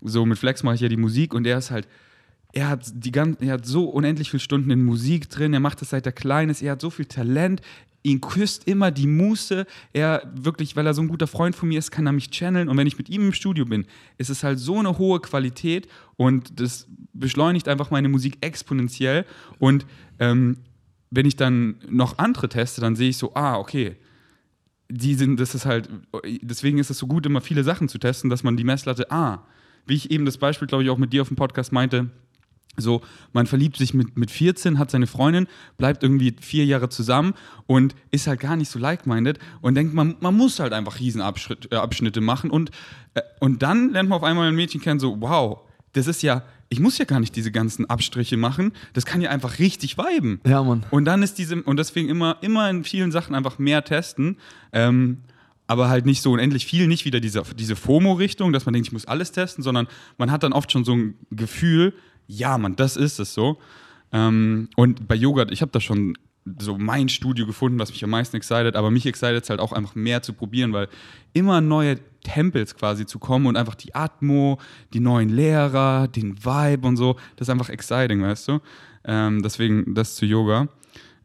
So 0.00 0.26
mit 0.26 0.38
Flex 0.38 0.62
mache 0.62 0.74
ich 0.74 0.80
ja 0.80 0.88
die 0.88 0.96
Musik 0.96 1.32
und 1.34 1.46
er 1.46 1.58
ist 1.58 1.70
halt 1.70 1.88
er 2.52 2.68
hat, 2.68 2.90
die 2.92 3.12
gan 3.12 3.36
er 3.40 3.54
hat 3.54 3.66
so 3.66 3.86
unendlich 3.86 4.30
viele 4.30 4.40
Stunden 4.40 4.70
in 4.70 4.84
Musik 4.84 5.30
drin, 5.30 5.54
er 5.54 5.60
macht 5.60 5.80
das 5.80 5.90
seit 5.90 6.04
er 6.06 6.12
klein 6.12 6.50
ist, 6.50 6.62
er 6.62 6.72
hat 6.72 6.80
so 6.80 6.90
viel 6.90 7.06
Talent, 7.06 7.62
ihn 8.02 8.20
küsst 8.20 8.66
immer 8.66 8.90
die 8.90 9.06
Muße. 9.06 9.66
Er 9.92 10.30
wirklich, 10.34 10.76
weil 10.76 10.86
er 10.86 10.94
so 10.94 11.02
ein 11.02 11.08
guter 11.08 11.26
Freund 11.26 11.54
von 11.54 11.68
mir 11.68 11.78
ist, 11.78 11.90
kann 11.90 12.06
er 12.06 12.12
mich 12.12 12.30
channeln. 12.30 12.68
Und 12.68 12.76
wenn 12.76 12.86
ich 12.86 12.98
mit 12.98 13.08
ihm 13.08 13.26
im 13.26 13.32
Studio 13.32 13.64
bin, 13.64 13.86
ist 14.18 14.30
es 14.30 14.42
halt 14.42 14.58
so 14.58 14.78
eine 14.78 14.98
hohe 14.98 15.20
Qualität 15.20 15.88
und 16.16 16.60
das 16.60 16.88
beschleunigt 17.12 17.68
einfach 17.68 17.90
meine 17.90 18.08
Musik 18.08 18.38
exponentiell. 18.40 19.24
Und 19.58 19.86
ähm, 20.18 20.58
wenn 21.10 21.26
ich 21.26 21.36
dann 21.36 21.76
noch 21.88 22.18
andere 22.18 22.48
teste, 22.48 22.80
dann 22.80 22.96
sehe 22.96 23.10
ich 23.10 23.18
so, 23.18 23.34
ah, 23.34 23.58
okay, 23.58 23.96
die 24.88 25.14
sind, 25.14 25.38
das 25.38 25.54
ist 25.54 25.64
halt, 25.64 25.88
deswegen 26.42 26.78
ist 26.78 26.90
es 26.90 26.98
so 26.98 27.06
gut, 27.06 27.24
immer 27.26 27.40
viele 27.40 27.64
Sachen 27.64 27.88
zu 27.88 27.98
testen, 27.98 28.30
dass 28.30 28.42
man 28.42 28.56
die 28.56 28.64
Messlatte, 28.64 29.10
ah, 29.10 29.46
wie 29.86 29.94
ich 29.94 30.10
eben 30.10 30.24
das 30.24 30.38
Beispiel, 30.38 30.68
glaube 30.68 30.84
ich, 30.84 30.90
auch 30.90 30.98
mit 30.98 31.12
dir 31.12 31.22
auf 31.22 31.28
dem 31.28 31.36
Podcast 31.36 31.72
meinte, 31.72 32.10
so, 32.76 33.02
man 33.32 33.46
verliebt 33.46 33.76
sich 33.76 33.92
mit, 33.92 34.16
mit 34.16 34.30
14, 34.30 34.78
hat 34.78 34.90
seine 34.90 35.06
Freundin, 35.06 35.46
bleibt 35.76 36.02
irgendwie 36.02 36.34
vier 36.40 36.64
Jahre 36.64 36.88
zusammen 36.88 37.34
und 37.66 37.94
ist 38.10 38.26
halt 38.26 38.40
gar 38.40 38.56
nicht 38.56 38.70
so 38.70 38.78
like-minded 38.78 39.38
und 39.60 39.74
denkt, 39.74 39.92
man, 39.92 40.16
man 40.20 40.34
muss 40.34 40.58
halt 40.58 40.72
einfach 40.72 40.98
Riesenabschnitte 40.98 42.20
äh, 42.20 42.22
machen 42.22 42.50
und, 42.50 42.70
äh, 43.14 43.20
und 43.40 43.62
dann 43.62 43.90
lernt 43.90 44.08
man 44.08 44.16
auf 44.16 44.24
einmal 44.24 44.48
ein 44.48 44.54
Mädchen 44.54 44.80
kennen, 44.80 45.00
so, 45.00 45.20
wow, 45.20 45.60
das 45.92 46.06
ist 46.06 46.22
ja, 46.22 46.44
ich 46.70 46.80
muss 46.80 46.96
ja 46.96 47.04
gar 47.04 47.20
nicht 47.20 47.36
diese 47.36 47.52
ganzen 47.52 47.88
Abstriche 47.90 48.38
machen, 48.38 48.72
das 48.94 49.04
kann 49.04 49.20
ja 49.20 49.28
einfach 49.28 49.58
richtig 49.58 49.98
viben. 49.98 50.40
Ja, 50.46 50.62
Mann. 50.62 50.84
Und 50.90 51.04
dann 51.04 51.22
ist 51.22 51.36
diese, 51.36 51.62
und 51.62 51.76
deswegen 51.76 52.08
immer, 52.08 52.38
immer 52.40 52.70
in 52.70 52.84
vielen 52.84 53.12
Sachen 53.12 53.34
einfach 53.34 53.58
mehr 53.58 53.84
testen, 53.84 54.38
ähm, 54.72 55.18
aber 55.66 55.88
halt 55.88 56.06
nicht 56.06 56.22
so 56.22 56.32
unendlich 56.32 56.66
viel, 56.66 56.86
nicht 56.86 57.04
wieder 57.04 57.20
diese, 57.20 57.42
diese 57.56 57.76
FOMO-Richtung, 57.76 58.52
dass 58.52 58.66
man 58.66 58.72
denkt, 58.72 58.88
ich 58.88 58.92
muss 58.92 59.04
alles 59.04 59.32
testen, 59.32 59.62
sondern 59.62 59.86
man 60.18 60.30
hat 60.30 60.42
dann 60.42 60.52
oft 60.52 60.72
schon 60.72 60.84
so 60.84 60.94
ein 60.94 61.14
Gefühl, 61.30 61.94
ja, 62.32 62.56
Mann, 62.58 62.76
das 62.76 62.96
ist 62.96 63.18
es 63.18 63.34
so. 63.34 63.58
Ähm, 64.12 64.68
und 64.76 65.06
bei 65.06 65.14
Yoga, 65.14 65.46
ich 65.50 65.62
habe 65.62 65.72
da 65.72 65.80
schon 65.80 66.16
so 66.58 66.76
mein 66.76 67.08
Studio 67.08 67.46
gefunden, 67.46 67.78
was 67.78 67.90
mich 67.90 68.02
am 68.02 68.10
meisten 68.10 68.36
excited, 68.36 68.74
aber 68.74 68.90
mich 68.90 69.06
excited 69.06 69.44
es 69.44 69.50
halt 69.50 69.60
auch 69.60 69.72
einfach 69.72 69.94
mehr 69.94 70.22
zu 70.22 70.32
probieren, 70.32 70.72
weil 70.72 70.88
immer 71.34 71.60
neue 71.60 71.98
Tempels 72.24 72.74
quasi 72.74 73.06
zu 73.06 73.18
kommen 73.18 73.46
und 73.46 73.56
einfach 73.56 73.76
die 73.76 73.94
Atmo, 73.94 74.58
die 74.92 75.00
neuen 75.00 75.28
Lehrer, 75.28 76.08
den 76.08 76.44
Vibe 76.44 76.86
und 76.86 76.96
so, 76.96 77.14
das 77.36 77.48
ist 77.48 77.50
einfach 77.50 77.68
exciting, 77.68 78.22
weißt 78.22 78.48
du? 78.48 78.60
Ähm, 79.04 79.42
deswegen 79.42 79.94
das 79.94 80.16
zu 80.16 80.26
Yoga. 80.26 80.68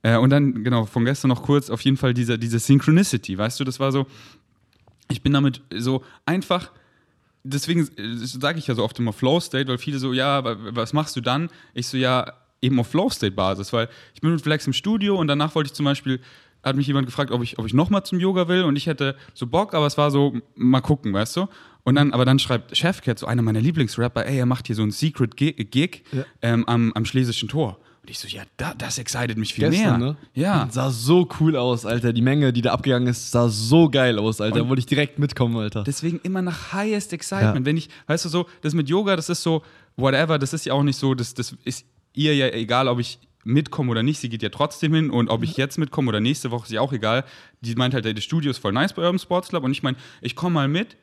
Äh, 0.04 0.18
und 0.18 0.30
dann, 0.30 0.64
genau, 0.64 0.86
von 0.86 1.06
gestern 1.06 1.30
noch 1.30 1.42
kurz, 1.42 1.70
auf 1.70 1.82
jeden 1.82 1.98
Fall 1.98 2.14
diese, 2.14 2.38
diese 2.38 2.60
Synchronicity, 2.60 3.38
weißt 3.38 3.60
du, 3.60 3.64
das 3.64 3.80
war 3.80 3.92
so, 3.92 4.06
ich 5.10 5.24
bin 5.24 5.34
damit 5.34 5.62
so 5.76 6.04
einfach 6.26 6.72
deswegen 7.48 7.88
äh, 7.98 8.16
sage 8.25 8.60
ich 8.60 8.68
ja 8.68 8.75
so 8.75 8.84
oft 8.84 8.98
immer 9.00 9.13
Flow 9.13 9.39
State, 9.39 9.68
weil 9.68 9.77
viele 9.77 10.00
so, 10.00 10.13
ja, 10.13 10.44
was 10.75 10.94
machst 10.94 11.16
du 11.16 11.22
dann? 11.22 11.50
Ich 11.74 11.88
so, 11.88 11.98
ja, 11.98 12.34
eben 12.62 12.80
auf 12.80 12.88
Flow 12.88 13.10
State 13.10 13.36
Basis, 13.36 13.74
weil 13.74 13.89
ich 14.13 14.22
bin 14.22 14.32
mit 14.32 14.42
Flex 14.42 14.68
im 14.68 14.74
Studio 14.74 15.18
und 15.18 15.27
danach 15.27 15.56
wollte 15.56 15.68
ich 15.68 15.74
zum 15.74 15.86
Beispiel, 15.86 16.20
hat 16.63 16.75
mich 16.75 16.88
jemand 16.88 17.06
gefragt, 17.06 17.32
ob 17.32 17.44
ich, 17.44 17.60
ob 17.60 17.66
ich 17.66 17.74
nochmal 17.74 18.04
zum 18.04 18.20
Yoga 18.20 18.48
will 18.48 18.63
und 18.63 18.75
ich 18.75 18.88
hätte 18.88 19.16
so 19.34 19.48
Bock, 19.48 19.74
aber 19.74 19.86
es 19.86 19.98
war 19.98 20.12
so, 20.12 20.36
mal 20.56 20.82
gucken, 20.82 21.13
weißt 21.13 21.38
du? 21.38 21.48
Und 21.84 21.96
dann, 21.96 22.12
aber 22.12 22.25
dann 22.25 22.39
schreibt 22.39 22.75
Chefcat, 22.75 23.20
so 23.20 23.27
einer 23.27 23.42
meiner 23.42 23.62
Lieblingsrapper, 23.62 24.25
ey, 24.25 24.39
er 24.39 24.46
macht 24.46 24.68
hier 24.68 24.75
so 24.75 24.84
ein 24.84 24.92
Secret 24.92 25.38
Gig 25.38 26.04
ähm, 26.42 26.68
am, 26.68 26.92
am 26.94 27.06
Schlesischen 27.06 27.48
Tor. 27.48 27.80
Und 28.08 28.12
ich 28.12 28.20
so, 28.20 28.28
ja, 28.30 28.44
da, 28.56 28.74
das 28.74 29.00
excited 29.00 29.38
mich 29.38 29.54
viel 29.54 29.70
Gestern, 29.70 30.00
mehr. 30.00 30.10
Ne? 30.12 30.18
Ja. 30.34 30.70
Sah 30.72 30.92
so 30.92 31.28
cool 31.42 31.58
aus, 31.58 31.86
Alter. 31.86 32.14
Die 32.14 32.22
Menge, 32.22 32.54
die 32.54 32.62
da 32.62 32.72
abgegangen 32.72 33.10
ist, 33.10 33.32
sah 33.32 33.50
so 33.50 33.90
geil 33.90 34.18
aus, 34.18 34.40
Alter. 34.40 34.62
Und 34.62 34.70
Wollte 34.70 34.80
ich 34.80 34.86
direkt 34.86 35.20
mitkommen, 35.20 35.58
Alter. 35.58 35.84
Deswegen 35.84 36.22
immer 36.24 36.42
nach 36.42 36.72
highest 36.72 37.12
excitement. 37.12 37.60
Ja. 37.60 37.66
Wenn 37.66 37.76
ich, 37.76 37.90
weißt 38.06 38.24
du 38.24 38.30
so, 38.30 38.46
das 38.62 38.74
mit 38.74 38.88
Yoga, 38.88 39.18
das 39.18 39.28
ist 39.28 39.44
so, 39.44 39.62
whatever, 39.98 40.40
das 40.40 40.54
ist 40.54 40.66
ja 40.66 40.72
auch 40.72 40.84
nicht 40.84 40.96
so, 40.96 41.16
das, 41.16 41.34
das 41.34 41.58
ist 41.66 41.86
ihr 42.14 42.34
ja 42.34 42.48
egal, 42.48 42.88
ob 42.88 43.00
ich 43.00 43.20
mitkomme 43.44 43.92
oder 43.92 44.04
nicht, 44.04 44.22
sie 44.22 44.30
geht 44.30 44.42
ja 44.42 44.50
trotzdem 44.50 44.94
hin 44.94 45.10
und 45.10 45.30
ob 45.30 45.44
ich 45.44 45.58
jetzt 45.58 45.78
mitkomme 45.78 46.08
oder 46.08 46.22
nächste 46.22 46.50
Woche 46.50 46.64
ist 46.64 46.72
ja 46.72 46.80
auch 46.80 46.94
egal. 46.94 47.26
Die 47.60 47.76
meint 47.76 47.94
halt, 47.94 48.06
das 48.06 48.24
Studio 48.24 48.52
ist 48.52 48.60
voll 48.60 48.72
nice 48.72 48.94
bei 48.94 49.02
Urban 49.02 49.20
Sports 49.20 49.50
Club 49.50 49.66
und 49.66 49.72
ich 49.72 49.84
meine, 49.84 49.98
ich 50.22 50.38
komme 50.38 50.54
mal 50.54 50.70
mit 50.70 50.96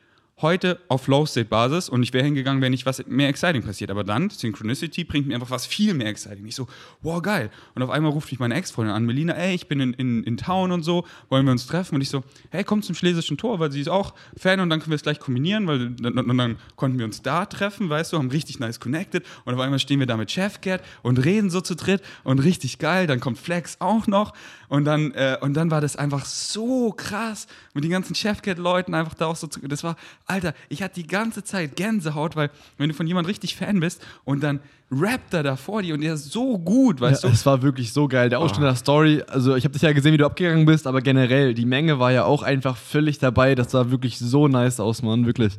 heute 0.42 0.80
auf 0.88 1.06
Low-State-Basis 1.06 1.88
und 1.88 2.02
ich 2.02 2.12
wäre 2.12 2.24
hingegangen, 2.24 2.60
wenn 2.60 2.72
nicht 2.72 2.86
was 2.86 3.06
mehr 3.06 3.28
exciting 3.28 3.62
passiert. 3.62 3.90
Aber 3.90 4.02
dann, 4.02 4.30
Synchronicity 4.30 5.04
bringt 5.04 5.28
mir 5.28 5.34
einfach 5.34 5.50
was 5.50 5.64
viel 5.64 5.94
mehr 5.94 6.08
exciting. 6.08 6.44
Ich 6.46 6.56
so, 6.56 6.66
wow, 7.02 7.22
geil. 7.22 7.50
Und 7.74 7.82
auf 7.82 7.90
einmal 7.90 8.10
ruft 8.10 8.30
mich 8.32 8.40
meine 8.40 8.54
Ex-Freundin 8.54 8.94
an, 8.94 9.04
Melina, 9.04 9.34
ey, 9.34 9.54
ich 9.54 9.68
bin 9.68 9.78
in, 9.80 9.92
in, 9.94 10.24
in 10.24 10.36
Town 10.36 10.72
und 10.72 10.82
so, 10.82 11.06
wollen 11.28 11.44
wir 11.44 11.52
uns 11.52 11.66
treffen? 11.66 11.94
Und 11.94 12.00
ich 12.00 12.08
so, 12.08 12.24
hey, 12.50 12.64
komm 12.64 12.82
zum 12.82 12.96
Schlesischen 12.96 13.36
Tor, 13.36 13.60
weil 13.60 13.70
sie 13.70 13.80
ist 13.80 13.88
auch 13.88 14.14
Fan 14.36 14.58
und 14.58 14.70
dann 14.70 14.80
können 14.80 14.90
wir 14.90 14.96
es 14.96 15.02
gleich 15.02 15.20
kombinieren, 15.20 15.68
weil 15.68 15.86
und, 15.86 16.04
und 16.18 16.38
dann 16.38 16.56
konnten 16.74 16.98
wir 16.98 17.04
uns 17.04 17.22
da 17.22 17.46
treffen, 17.46 17.88
weißt 17.88 18.12
du, 18.12 18.18
haben 18.18 18.30
richtig 18.30 18.58
nice 18.58 18.80
connected 18.80 19.24
und 19.44 19.54
auf 19.54 19.60
einmal 19.60 19.78
stehen 19.78 20.00
wir 20.00 20.06
da 20.06 20.16
mit 20.16 20.30
Chefcat 20.30 20.82
und 21.02 21.24
reden 21.24 21.48
so 21.50 21.60
zu 21.60 21.76
dritt 21.76 22.02
und 22.24 22.40
richtig 22.40 22.78
geil. 22.78 23.06
Dann 23.06 23.20
kommt 23.20 23.38
Flex 23.38 23.76
auch 23.80 24.08
noch 24.08 24.32
und 24.68 24.84
dann, 24.84 25.12
äh, 25.12 25.36
und 25.40 25.54
dann 25.54 25.70
war 25.70 25.80
das 25.80 25.94
einfach 25.96 26.24
so 26.24 26.92
krass 26.92 27.46
mit 27.74 27.84
den 27.84 27.90
ganzen 27.90 28.14
Chefcat-Leuten 28.14 28.94
einfach 28.94 29.14
da 29.14 29.26
auch 29.26 29.36
so 29.36 29.46
zu, 29.46 29.60
das 29.60 29.84
war 29.84 29.96
Alter, 30.26 30.54
ich 30.70 30.82
hatte 30.82 30.94
die 30.94 31.06
ganze 31.06 31.44
Zeit 31.44 31.76
Gänsehaut, 31.76 32.34
weil 32.34 32.50
wenn 32.78 32.88
du 32.88 32.94
von 32.94 33.06
jemandem 33.06 33.28
richtig 33.28 33.56
Fan 33.56 33.80
bist 33.80 34.00
und 34.24 34.42
dann 34.42 34.60
rappt 34.90 35.34
er 35.34 35.42
da 35.42 35.56
vor 35.56 35.82
dir 35.82 35.94
und 35.94 36.02
er 36.02 36.14
ist 36.14 36.32
so 36.32 36.58
gut, 36.58 37.00
weißt 37.00 37.24
ja, 37.24 37.28
du? 37.28 37.34
Es 37.34 37.44
war 37.44 37.60
wirklich 37.62 37.92
so 37.92 38.08
geil. 38.08 38.30
Der 38.30 38.40
Ausschnitt 38.40 38.62
oh. 38.62 38.66
der 38.66 38.76
Story, 38.76 39.22
also 39.26 39.54
ich 39.54 39.64
habe 39.64 39.72
dich 39.72 39.82
ja 39.82 39.92
gesehen, 39.92 40.14
wie 40.14 40.18
du 40.18 40.24
abgegangen 40.24 40.64
bist, 40.64 40.86
aber 40.86 41.02
generell, 41.02 41.52
die 41.52 41.66
Menge 41.66 41.98
war 41.98 42.10
ja 42.10 42.24
auch 42.24 42.42
einfach 42.42 42.76
völlig 42.76 43.18
dabei. 43.18 43.54
Das 43.54 43.70
sah 43.70 43.90
wirklich 43.90 44.18
so 44.18 44.48
nice 44.48 44.80
aus, 44.80 45.02
Mann, 45.02 45.26
wirklich. 45.26 45.54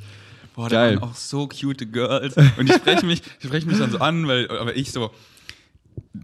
Boah, 0.56 0.69
da 0.69 0.86
waren 0.86 0.99
auch 0.99 1.15
so 1.15 1.47
cute 1.47 1.91
Girls. 1.91 2.36
Und 2.58 2.69
ich 2.69 2.75
spreche 2.75 3.06
mich, 3.06 3.21
ich 3.39 3.45
spreche 3.45 3.67
mich 3.67 3.78
dann 3.78 3.91
so 3.91 3.99
an, 3.99 4.28
weil 4.28 4.49
aber 4.49 4.75
ich 4.75 4.91
so, 4.91 5.12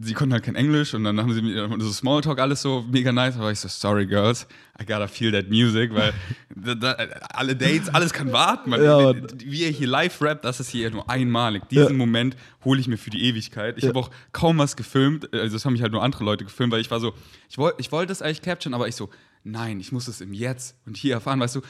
sie 0.02 0.14
konnten 0.14 0.34
halt 0.34 0.44
kein 0.44 0.56
Englisch 0.56 0.94
und 0.94 1.04
dann 1.04 1.20
haben 1.20 1.34
sie 1.34 1.42
mir 1.42 1.70
so 1.80 1.92
Smalltalk 1.92 2.40
alles 2.40 2.62
so 2.62 2.86
mega 2.90 3.12
nice, 3.12 3.36
aber 3.36 3.52
ich 3.52 3.60
so, 3.60 3.68
sorry 3.68 4.06
girls, 4.06 4.48
I 4.80 4.86
gotta 4.86 5.08
feel 5.08 5.32
that 5.32 5.50
music, 5.50 5.94
weil 5.94 6.14
da, 6.56 6.76
da, 6.76 6.92
alle 7.34 7.56
Dates, 7.56 7.90
alles 7.90 8.14
kann 8.14 8.32
warten. 8.32 8.70
Man, 8.70 8.84
ja, 8.84 9.14
wie 9.44 9.64
er 9.64 9.72
hier 9.72 9.88
live 9.88 10.22
rappt, 10.22 10.46
das 10.46 10.60
ist 10.60 10.70
hier 10.70 10.90
nur 10.92 11.10
einmalig. 11.10 11.68
Diesen 11.70 11.90
ja. 11.90 11.94
Moment 11.94 12.36
hole 12.64 12.80
ich 12.80 12.88
mir 12.88 12.98
für 12.98 13.10
die 13.10 13.24
Ewigkeit. 13.24 13.78
Ich 13.78 13.84
ja. 13.84 13.90
habe 13.90 14.00
auch 14.00 14.12
kaum 14.32 14.58
was 14.58 14.76
gefilmt, 14.76 15.34
also 15.34 15.56
das 15.56 15.66
haben 15.66 15.74
mich 15.74 15.82
halt 15.82 15.92
nur 15.92 16.04
andere 16.04 16.24
Leute 16.24 16.46
gefilmt, 16.46 16.72
weil 16.72 16.82
ich 16.82 16.92
war 16.92 17.00
so, 17.00 17.14
ich 17.50 17.58
wollte 17.58 17.80
ich 17.80 17.92
wollt 17.92 18.10
das 18.10 18.22
eigentlich 18.22 18.42
capturen, 18.42 18.74
aber 18.74 18.88
ich 18.88 18.96
so, 18.96 19.10
nein, 19.44 19.80
ich 19.80 19.92
muss 19.92 20.08
es 20.08 20.22
im 20.22 20.34
Jetzt 20.34 20.76
und 20.86 20.98
hier 20.98 21.14
erfahren, 21.14 21.40
weißt 21.40 21.56
du, 21.56 21.62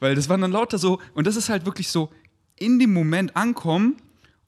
weil 0.00 0.14
das 0.14 0.28
waren 0.28 0.40
dann 0.40 0.52
lauter 0.52 0.78
so, 0.78 1.00
und 1.14 1.26
das 1.26 1.36
ist 1.36 1.48
halt 1.48 1.64
wirklich 1.66 1.88
so, 1.88 2.10
in 2.58 2.78
dem 2.78 2.92
Moment 2.92 3.36
ankommen 3.36 3.96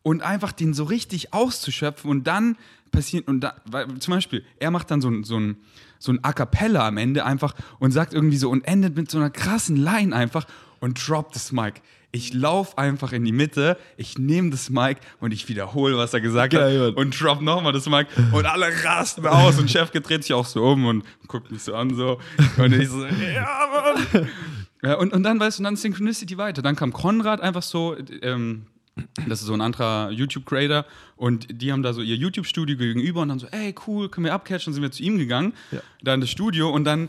und 0.03 0.23
einfach 0.23 0.53
den 0.53 0.75
so 0.75 0.85
richtig 0.85 1.35
auszuschöpfen 1.35 2.11
und 2.11 2.27
dann 2.27 2.57
passieren, 2.91 3.25
und 3.27 3.41
da, 3.41 3.55
weil, 3.65 3.87
zum 3.99 4.15
Beispiel, 4.15 4.45
er 4.59 4.71
macht 4.71 4.91
dann 4.91 5.01
so, 5.01 5.09
ein 5.09 5.25
so 5.25 5.39
ein, 5.39 5.57
so 5.99 6.13
ein 6.13 6.23
A 6.23 6.33
Cappella 6.33 6.87
am 6.87 6.97
Ende 6.97 7.25
einfach 7.25 7.55
und 7.79 7.91
sagt 7.91 8.15
irgendwie 8.15 8.37
so 8.37 8.51
und 8.51 8.63
endet 8.67 8.97
mit 8.97 9.11
so 9.11 9.19
einer 9.19 9.31
krassen 9.31 9.77
Line 9.77 10.15
einfach 10.15 10.47
und 10.81 11.09
droppt 11.09 11.35
das 11.35 11.53
Mic. 11.53 11.81
Ich 12.11 12.33
laufe 12.33 12.79
einfach 12.79 13.13
in 13.13 13.25
die 13.25 13.33
Mitte, 13.33 13.77
ich 13.99 14.17
nehme 14.17 14.49
das 14.49 14.71
Mic 14.71 14.97
und 15.21 15.33
ich 15.33 15.47
wiederhole, 15.49 15.99
was 15.99 16.15
er 16.15 16.23
gesagt 16.23 16.55
Geil, 16.55 16.89
hat 16.89 16.97
und 16.97 17.21
drop 17.21 17.43
nochmal 17.43 17.75
das 17.75 17.87
Mic 17.87 18.07
und 18.33 18.47
alle 18.47 18.69
rasten 18.83 19.27
aus 19.27 19.59
und 19.59 19.71
Chef 19.71 19.91
dreht 19.91 20.23
sich 20.23 20.33
auch 20.33 20.47
so 20.47 20.65
um 20.65 20.87
und 20.87 21.05
guckt 21.27 21.51
mich 21.51 21.63
so 21.63 21.75
an 21.75 21.95
so 21.95 22.19
und 22.57 22.73
ich 22.73 22.89
so, 22.89 23.05
ja 23.35 23.69
Mann. 24.15 24.29
Ja, 24.83 24.95
und, 24.95 25.13
und 25.13 25.23
dann, 25.23 25.41
weißt 25.41 25.59
du, 25.59 25.65
dann 25.65 25.77
Synchronicity 25.77 26.39
weiter. 26.39 26.63
Dann 26.63 26.77
kam 26.77 26.93
Konrad 26.93 27.41
einfach 27.41 27.63
so, 27.63 27.97
ähm, 28.23 28.67
das 29.29 29.41
ist 29.41 29.47
so 29.47 29.53
ein 29.53 29.61
anderer 29.61 30.11
YouTube-Creator 30.11 30.85
und 31.17 31.61
die 31.63 31.73
haben 31.73 31.83
da 31.83 31.93
so 31.93 32.01
ihr 32.01 32.17
YouTube-Studio 32.17 32.77
gegenüber 32.77 33.23
und 33.23 33.29
dann 33.29 33.39
so, 33.39 33.47
ey, 33.49 33.75
cool, 33.87 34.09
können 34.09 34.25
wir 34.25 34.35
abcatchen, 34.35 34.73
sind 34.73 34.83
wir 34.83 34.91
zu 34.91 35.03
ihm 35.03 35.19
gegangen, 35.19 35.53
ja. 35.71 35.81
da 36.03 36.15
in 36.15 36.21
das 36.21 36.31
Studio 36.31 36.71
und 36.71 36.85
dann 36.85 37.09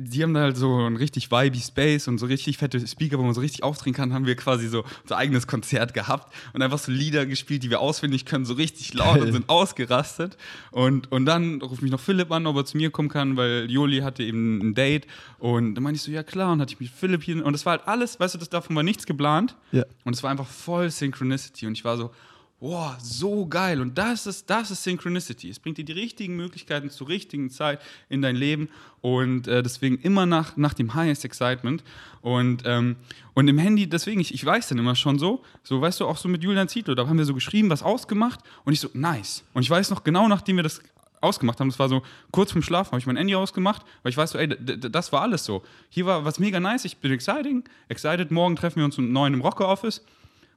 die 0.00 0.22
haben 0.22 0.32
da 0.32 0.40
halt 0.40 0.56
so 0.56 0.86
ein 0.86 0.96
richtig 0.96 1.30
vibey 1.30 1.58
Space 1.58 2.06
und 2.06 2.18
so 2.18 2.26
richtig 2.26 2.56
fette 2.58 2.86
Speaker, 2.86 3.18
wo 3.18 3.22
man 3.22 3.34
so 3.34 3.40
richtig 3.40 3.64
aufdrehen 3.64 3.94
kann, 3.94 4.12
haben 4.12 4.26
wir 4.26 4.36
quasi 4.36 4.68
so 4.68 4.84
unser 5.02 5.16
eigenes 5.16 5.46
Konzert 5.46 5.92
gehabt 5.92 6.32
und 6.52 6.62
einfach 6.62 6.78
so 6.78 6.92
Lieder 6.92 7.26
gespielt, 7.26 7.64
die 7.64 7.70
wir 7.70 7.80
auswendig 7.80 8.24
können, 8.24 8.44
so 8.44 8.54
richtig 8.54 8.94
laut 8.94 9.16
Geil. 9.16 9.24
und 9.24 9.32
sind 9.32 9.48
ausgerastet. 9.48 10.36
Und, 10.70 11.10
und 11.10 11.26
dann 11.26 11.60
ruft 11.60 11.82
mich 11.82 11.90
noch 11.90 12.00
Philipp 12.00 12.30
an, 12.30 12.46
ob 12.46 12.56
er 12.56 12.64
zu 12.64 12.76
mir 12.76 12.90
kommen 12.90 13.08
kann, 13.08 13.36
weil 13.36 13.70
Joli 13.70 14.00
hatte 14.00 14.22
eben 14.22 14.60
ein 14.60 14.74
Date 14.74 15.06
und 15.38 15.74
dann 15.74 15.82
meinte 15.82 15.96
ich 15.96 16.02
so, 16.02 16.12
ja 16.12 16.22
klar, 16.22 16.52
und 16.52 16.60
hatte 16.60 16.74
ich 16.74 16.80
mit 16.80 16.90
Philipp 16.90 17.24
hier 17.24 17.44
und 17.44 17.54
es 17.54 17.66
war 17.66 17.78
halt 17.78 17.88
alles, 17.88 18.20
weißt 18.20 18.34
du, 18.34 18.38
das 18.38 18.48
davon 18.48 18.76
war 18.76 18.82
nichts 18.82 19.04
geplant 19.04 19.56
ja. 19.72 19.84
und 20.04 20.14
es 20.14 20.22
war 20.22 20.30
einfach 20.30 20.46
voll 20.46 20.90
Synchronicity 20.90 21.66
und 21.66 21.72
ich 21.72 21.84
war 21.84 21.96
so, 21.96 22.10
Boah, 22.60 22.98
so 23.00 23.46
geil. 23.46 23.80
Und 23.80 23.98
das 23.98 24.26
ist, 24.26 24.50
das 24.50 24.72
ist 24.72 24.82
Synchronicity. 24.82 25.48
Es 25.48 25.60
bringt 25.60 25.78
dir 25.78 25.84
die 25.84 25.92
richtigen 25.92 26.34
Möglichkeiten 26.34 26.90
zur 26.90 27.08
richtigen 27.08 27.50
Zeit 27.50 27.80
in 28.08 28.20
dein 28.20 28.34
Leben. 28.34 28.68
Und 29.00 29.46
äh, 29.46 29.62
deswegen 29.62 29.98
immer 29.98 30.26
nach, 30.26 30.56
nach 30.56 30.74
dem 30.74 30.94
Highest 30.94 31.24
Excitement. 31.24 31.84
Und, 32.20 32.64
ähm, 32.66 32.96
und 33.34 33.46
im 33.46 33.58
Handy, 33.58 33.88
deswegen, 33.88 34.20
ich, 34.20 34.34
ich 34.34 34.44
weiß 34.44 34.68
dann 34.68 34.78
immer 34.78 34.96
schon 34.96 35.20
so, 35.20 35.44
so 35.62 35.80
weißt 35.80 36.00
du, 36.00 36.06
auch 36.06 36.16
so 36.16 36.28
mit 36.28 36.42
Julian 36.42 36.66
Zietlow, 36.66 36.96
da 36.96 37.06
haben 37.06 37.16
wir 37.16 37.24
so 37.24 37.34
geschrieben, 37.34 37.70
was 37.70 37.84
ausgemacht. 37.84 38.40
Und 38.64 38.72
ich 38.72 38.80
so, 38.80 38.88
nice. 38.92 39.44
Und 39.54 39.62
ich 39.62 39.70
weiß 39.70 39.90
noch 39.90 40.02
genau, 40.02 40.26
nachdem 40.26 40.56
wir 40.56 40.64
das 40.64 40.82
ausgemacht 41.20 41.60
haben, 41.60 41.68
das 41.68 41.78
war 41.78 41.88
so 41.88 42.02
kurz 42.32 42.50
vorm 42.50 42.62
Schlafen, 42.62 42.90
habe 42.90 42.98
ich 42.98 43.06
mein 43.06 43.16
Handy 43.16 43.36
ausgemacht, 43.36 43.82
weil 44.02 44.10
ich 44.10 44.16
weiß 44.16 44.30
so, 44.30 44.38
ey, 44.38 44.48
das 44.48 45.12
war 45.12 45.22
alles 45.22 45.44
so. 45.44 45.62
Hier 45.90 46.06
war 46.06 46.24
was 46.24 46.38
mega 46.38 46.58
nice, 46.60 46.84
ich 46.84 46.96
bin 46.98 47.12
exciting, 47.12 47.64
excited. 47.88 48.30
Morgen 48.30 48.56
treffen 48.56 48.76
wir 48.76 48.84
uns 48.84 48.98
um 48.98 49.12
neun 49.12 49.34
im 49.34 49.40
Rocker 49.40 49.68
Office 49.68 50.02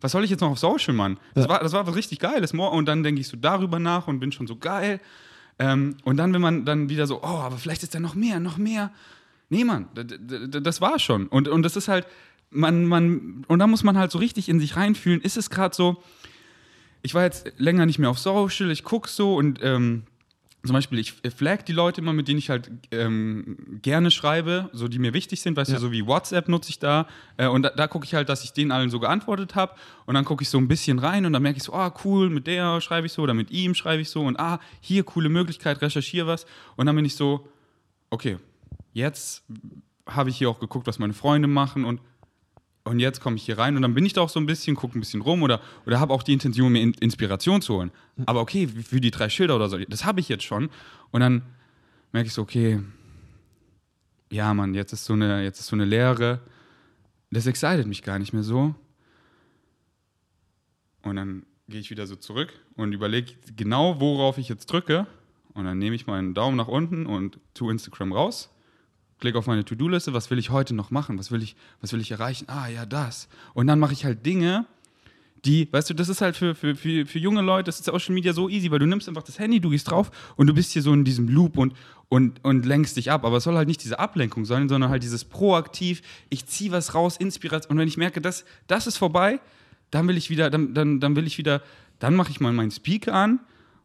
was 0.02 0.12
soll 0.12 0.24
ich 0.24 0.30
jetzt 0.32 0.42
noch 0.42 0.52
auf 0.52 0.60
Social, 0.60 0.94
Mann? 0.94 1.18
Das, 1.36 1.46
Ja. 1.46 1.50
war, 1.50 1.60
das 1.60 1.72
war 1.74 1.88
was 1.88 1.96
richtig 1.96 2.20
Geiles. 2.20 2.54
Und 2.54 2.86
dann 2.88 3.04
denke 3.04 3.22
ich 3.22 3.28
so 3.28 3.38
darüber 3.38 3.80
nach 3.80 4.08
und 4.08 4.20
bin 4.20 4.32
schon 4.32 4.48
so 4.48 4.56
geil. 4.56 5.00
Ähm, 5.60 5.96
und 6.04 6.18
dann, 6.18 6.34
wenn 6.34 6.42
man 6.42 6.66
dann 6.66 6.90
wieder 6.90 7.08
so, 7.08 7.22
oh, 7.22 7.26
aber 7.28 7.58
vielleicht 7.58 7.84
ist 7.84 7.94
da 7.96 8.00
noch 8.00 8.16
mehr, 8.16 8.40
noch 8.40 8.58
mehr. 8.58 8.92
Nee, 9.50 9.64
Mann, 9.64 9.88
das 9.94 10.82
war 10.82 10.98
schon. 10.98 11.28
Und, 11.28 11.48
und 11.48 11.64
das 11.64 11.76
ist 11.76 11.88
halt, 11.88 12.08
man, 12.50 12.86
man, 12.86 13.46
und 13.48 13.60
da 13.60 13.68
muss 13.68 13.84
man 13.84 13.98
halt 13.98 14.12
so 14.12 14.18
richtig 14.18 14.50
in 14.50 14.60
sich 14.60 14.76
reinfühlen. 14.76 15.22
Ist 15.22 15.38
es 15.38 15.50
gerade 15.50 15.76
so, 15.76 16.02
ich 17.02 17.14
war 17.14 17.24
jetzt 17.24 17.52
länger 17.58 17.86
nicht 17.86 18.00
mehr 18.00 18.10
auf 18.10 18.18
Social, 18.20 18.72
ich 18.72 18.84
gucke 18.84 19.10
so 19.10 19.36
und 19.36 19.60
ähm, 19.62 20.04
zum 20.64 20.74
Beispiel, 20.74 21.00
ich 21.00 21.14
flag 21.36 21.64
die 21.64 21.72
Leute 21.74 22.02
immer, 22.02 22.14
mit 22.14 22.28
denen 22.28 22.38
ich 22.38 22.52
halt 22.52 22.70
ähm, 22.92 23.80
gerne 23.82 24.12
schreibe, 24.12 24.70
so 24.74 24.88
die 24.88 25.00
mir 25.00 25.14
wichtig 25.14 25.42
sind, 25.42 25.58
weißt 25.58 25.72
Ja. 25.72 25.78
du, 25.78 25.82
so 25.82 25.92
wie 25.92 26.06
WhatsApp 26.06 26.48
nutze 26.50 26.70
ich 26.70 26.78
da. 26.78 27.08
Äh, 27.38 27.48
und 27.48 27.64
da, 27.64 27.70
da 27.72 27.88
gucke 27.88 28.06
ich 28.06 28.14
halt, 28.14 28.30
dass 28.30 28.44
ich 28.44 28.54
denen 28.54 28.72
allen 28.72 28.92
so 28.92 29.00
geantwortet 29.00 29.56
habe. 29.56 29.74
Und 30.06 30.14
dann 30.14 30.24
gucke 30.24 30.44
ich 30.44 30.50
so 30.50 30.60
ein 30.60 30.68
bisschen 30.68 31.00
rein 31.00 31.26
und 31.26 31.34
dann 31.34 31.42
merke 31.42 31.58
ich 31.58 31.64
so, 31.64 31.74
ah, 31.74 31.92
cool, 32.06 32.30
mit 32.30 32.46
der 32.46 32.80
schreibe 32.80 33.08
ich 33.08 33.14
so 33.14 33.24
oder 33.24 33.34
mit 33.34 33.50
ihm 33.50 33.74
schreibe 33.74 34.02
ich 34.04 34.10
so 34.10 34.22
und 34.22 34.40
ah, 34.40 34.60
hier 34.82 35.04
coole 35.04 35.30
Möglichkeit, 35.30 35.82
recherchiere 35.82 36.28
was. 36.28 36.46
Und 36.76 36.86
dann 36.86 36.96
bin 36.96 37.06
ich 37.06 37.16
so, 37.16 37.48
okay, 38.12 38.38
jetzt 38.94 39.44
habe 40.06 40.30
ich 40.30 40.38
hier 40.38 40.50
auch 40.50 40.60
geguckt, 40.60 40.86
was 40.86 41.00
meine 41.00 41.14
Freunde 41.14 41.48
machen 41.48 41.86
und 41.86 42.02
und 42.84 43.00
jetzt 43.00 43.22
komme 43.22 43.36
ich 43.36 43.44
hier 43.44 43.58
rein 43.58 43.76
und 43.76 43.84
dann 43.84 43.94
bin 43.94 44.06
ich 44.06 44.14
da 44.14 44.22
auch 44.22 44.30
so 44.30 44.40
ein 44.40 44.46
bisschen, 44.46 44.76
gucke 44.76 44.98
ein 44.98 45.02
bisschen 45.02 45.22
rum 45.22 45.44
oder, 45.44 45.62
oder 45.86 46.00
habe 46.00 46.14
auch 46.14 46.24
die 46.24 46.34
Intention, 46.34 46.72
mir 46.72 46.82
In 46.82 46.94
Inspiration 46.96 47.62
zu 47.62 47.76
holen. 47.76 47.92
Aber 48.26 48.42
okay, 48.42 48.68
für 48.68 49.00
die 49.00 49.12
drei 49.12 49.30
Schilder 49.30 49.56
oder 49.56 49.70
so, 49.70 49.78
das 49.78 50.04
habe 50.06 50.20
ich 50.20 50.30
jetzt 50.30 50.44
schon. 50.44 50.70
Und 51.12 51.22
dann 51.22 51.44
merke 52.12 52.28
ich 52.28 52.34
so, 52.34 52.42
okay, 52.42 52.80
ja, 54.32 54.54
Mann, 54.54 54.74
jetzt 54.74 54.94
ist 54.94 55.06
so 55.06 55.14
eine, 55.14 55.44
jetzt 55.44 55.60
ist 55.60 55.68
so 55.68 55.76
eine 55.76 55.86
Leere. 55.86 56.40
Das 57.30 57.46
excited 57.46 57.86
mich 57.86 58.02
gar 58.02 58.18
nicht 58.18 58.34
mehr 58.34 58.44
so. 58.44 58.74
Und 61.04 61.16
dann 61.16 61.46
gehe 61.68 61.80
ich 61.80 61.92
wieder 61.92 62.08
so 62.08 62.16
zurück 62.16 62.54
und 62.76 62.94
überlege 62.94 63.34
genau, 63.56 64.00
worauf 64.00 64.38
ich 64.38 64.50
jetzt 64.50 64.68
drücke. 64.68 65.06
Und 65.54 65.66
dann 65.66 65.78
nehme 65.78 65.96
ich 65.96 66.08
meinen 66.08 66.34
Daumen 66.34 66.58
nach 66.58 66.68
unten 66.68 67.06
und 67.06 67.40
tu 67.54 67.70
Instagram 67.70 68.14
raus 68.14 68.50
klicke 69.22 69.38
auf 69.38 69.48
meine 69.48 69.64
To-Do-Liste, 69.64 70.14
was 70.14 70.30
will 70.30 70.40
ich 70.40 70.50
heute 70.50 70.74
noch 70.74 70.92
machen, 70.92 71.18
was 71.18 71.32
will 71.32 71.42
ich, 71.42 71.56
was 71.80 71.94
will 71.94 72.02
ich 72.02 72.12
erreichen? 72.12 72.46
Ah, 72.50 72.68
ja, 72.68 72.86
das. 72.86 73.30
Und 73.54 73.68
dann 73.68 73.80
mache 73.80 73.94
ich 73.94 74.04
halt 74.04 74.26
Dinge, 74.26 74.66
die, 75.46 75.72
weißt 75.72 75.90
du, 75.90 75.94
das 75.94 76.10
ist 76.10 76.22
halt 76.22 76.36
für, 76.36 76.54
für, 76.54 76.76
für, 76.76 77.06
für 77.06 77.20
junge 77.20 77.42
Leute, 77.42 77.66
das 77.66 77.80
ist 77.80 77.86
Social 77.86 78.14
Media 78.14 78.34
so 78.34 78.50
easy, 78.50 78.70
weil 78.70 78.80
du 78.80 78.86
nimmst 78.86 79.08
einfach 79.08 79.24
das 79.24 79.40
Handy, 79.40 79.60
du 79.60 79.70
gehst 79.70 79.90
drauf 79.90 80.12
und 80.36 80.48
du 80.48 80.54
bist 80.54 80.72
hier 80.72 80.82
so 80.82 80.94
in 80.94 81.04
diesem 81.04 81.30
Loop 81.30 81.58
und, 81.58 81.74
und, 82.10 82.44
und 82.44 82.66
lenkst 82.66 82.98
dich 82.98 83.10
ab. 83.10 83.26
Aber 83.26 83.38
es 83.38 83.46
soll 83.46 83.56
halt 83.56 83.68
nicht 83.68 83.84
diese 83.84 83.98
Ablenkung 83.98 84.46
sein, 84.46 84.70
sondern 84.70 84.90
halt 84.90 85.02
dieses 85.02 85.24
proaktiv, 85.24 86.02
ich 86.30 86.46
ziehe 86.46 86.72
was 86.72 86.94
raus, 86.94 87.18
Inspiration. 87.18 87.72
Und 87.72 87.78
wenn 87.80 87.88
ich 87.88 87.98
merke, 87.98 88.22
das, 88.22 88.46
das 88.68 88.86
ist 88.86 88.98
vorbei, 88.98 89.40
dann 89.90 90.08
will 90.08 90.18
ich 90.18 90.30
wieder, 90.30 90.50
dann, 90.50 90.74
dann, 90.74 91.00
dann 91.00 91.16
will 91.16 91.26
ich 91.26 91.38
wieder, 91.38 91.62
dann 92.00 92.16
mache 92.16 92.32
ich 92.32 92.40
mal 92.40 92.54
meinen 92.54 92.72
Speaker 92.72 93.14
an, 93.14 93.40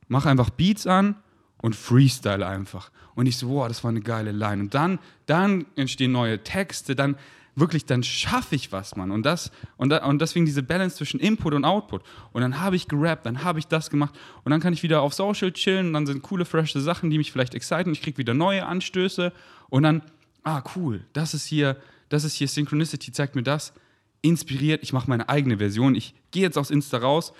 mache 0.09 0.29
einfach 0.29 0.51
Beats 0.51 0.87
an 0.87 1.16
und 1.62 1.75
freestyle 1.75 2.47
einfach. 2.47 2.90
Und 3.14 3.27
ich 3.27 3.37
so, 3.37 3.49
wow, 3.49 3.69
das 3.69 3.83
war 3.83 3.90
eine 3.90 4.01
geile 4.01 4.33
Line. 4.33 4.62
Und 4.62 4.75
dann, 4.75 4.99
dann 5.27 5.66
entstehen 5.77 6.12
neue 6.12 6.42
Texte, 6.42 6.95
dann 6.95 7.16
wirklich, 7.57 7.87
dann 7.87 8.03
schaffe 8.03 8.55
ich 8.55 8.71
was, 8.71 8.95
Mann. 8.95 9.11
Und, 9.11 9.25
das, 9.25 9.51
und, 9.79 9.88
da, 9.88 10.05
und 10.05 10.21
deswegen 10.21 10.45
diese 10.45 10.62
Balance 10.62 10.97
zwischen 10.97 11.19
Input 11.19 11.55
und 11.55 11.64
Output. 11.64 12.03
Und 12.33 12.42
dann 12.42 12.61
habe 12.61 12.77
ich 12.77 12.87
gerappt, 12.87 13.27
dann 13.27 13.42
habe 13.42 13.59
ich 13.59 13.66
das 13.66 13.90
gemacht 13.90 14.14
und 14.45 14.51
dann 14.51 14.61
kann 14.61 14.75
ich 14.75 14.83
wieder 14.83 15.01
auf 15.01 15.14
Social 15.14 15.51
chillen 15.53 15.88
und 15.88 15.92
dann 15.95 16.07
sind 16.07 16.23
coole, 16.23 16.45
frische 16.45 16.81
Sachen, 16.81 17.11
die 17.11 17.19
mich 17.19 17.33
vielleicht 17.33 17.55
exciten. 17.55 17.92
Ich 17.92 18.03
kriege 18.03 18.19
wieder 18.19 18.35
neue 18.35 18.66
Anstöße 18.66 19.33
und 19.71 19.83
dann, 19.83 20.03
ah, 20.45 20.62
cool, 20.77 21.05
das 21.14 21.33
ist 21.33 21.47
hier, 21.47 21.79
das 22.11 22.25
ist 22.25 22.35
hier 22.35 22.47
Synchronicity, 22.47 23.11
zeigt 23.11 23.35
mir 23.35 23.42
das. 23.42 23.73
Inspiriert, 24.21 24.83
ich 24.83 24.92
mache 24.92 25.09
meine 25.09 25.29
eigene 25.29 25.59
Version. 25.59 25.95
Ich 25.95 26.14
gehe 26.31 26.42
jetzt 26.42 26.59
aus 26.59 26.71
Insta 26.71 26.99
raus, 26.99 27.33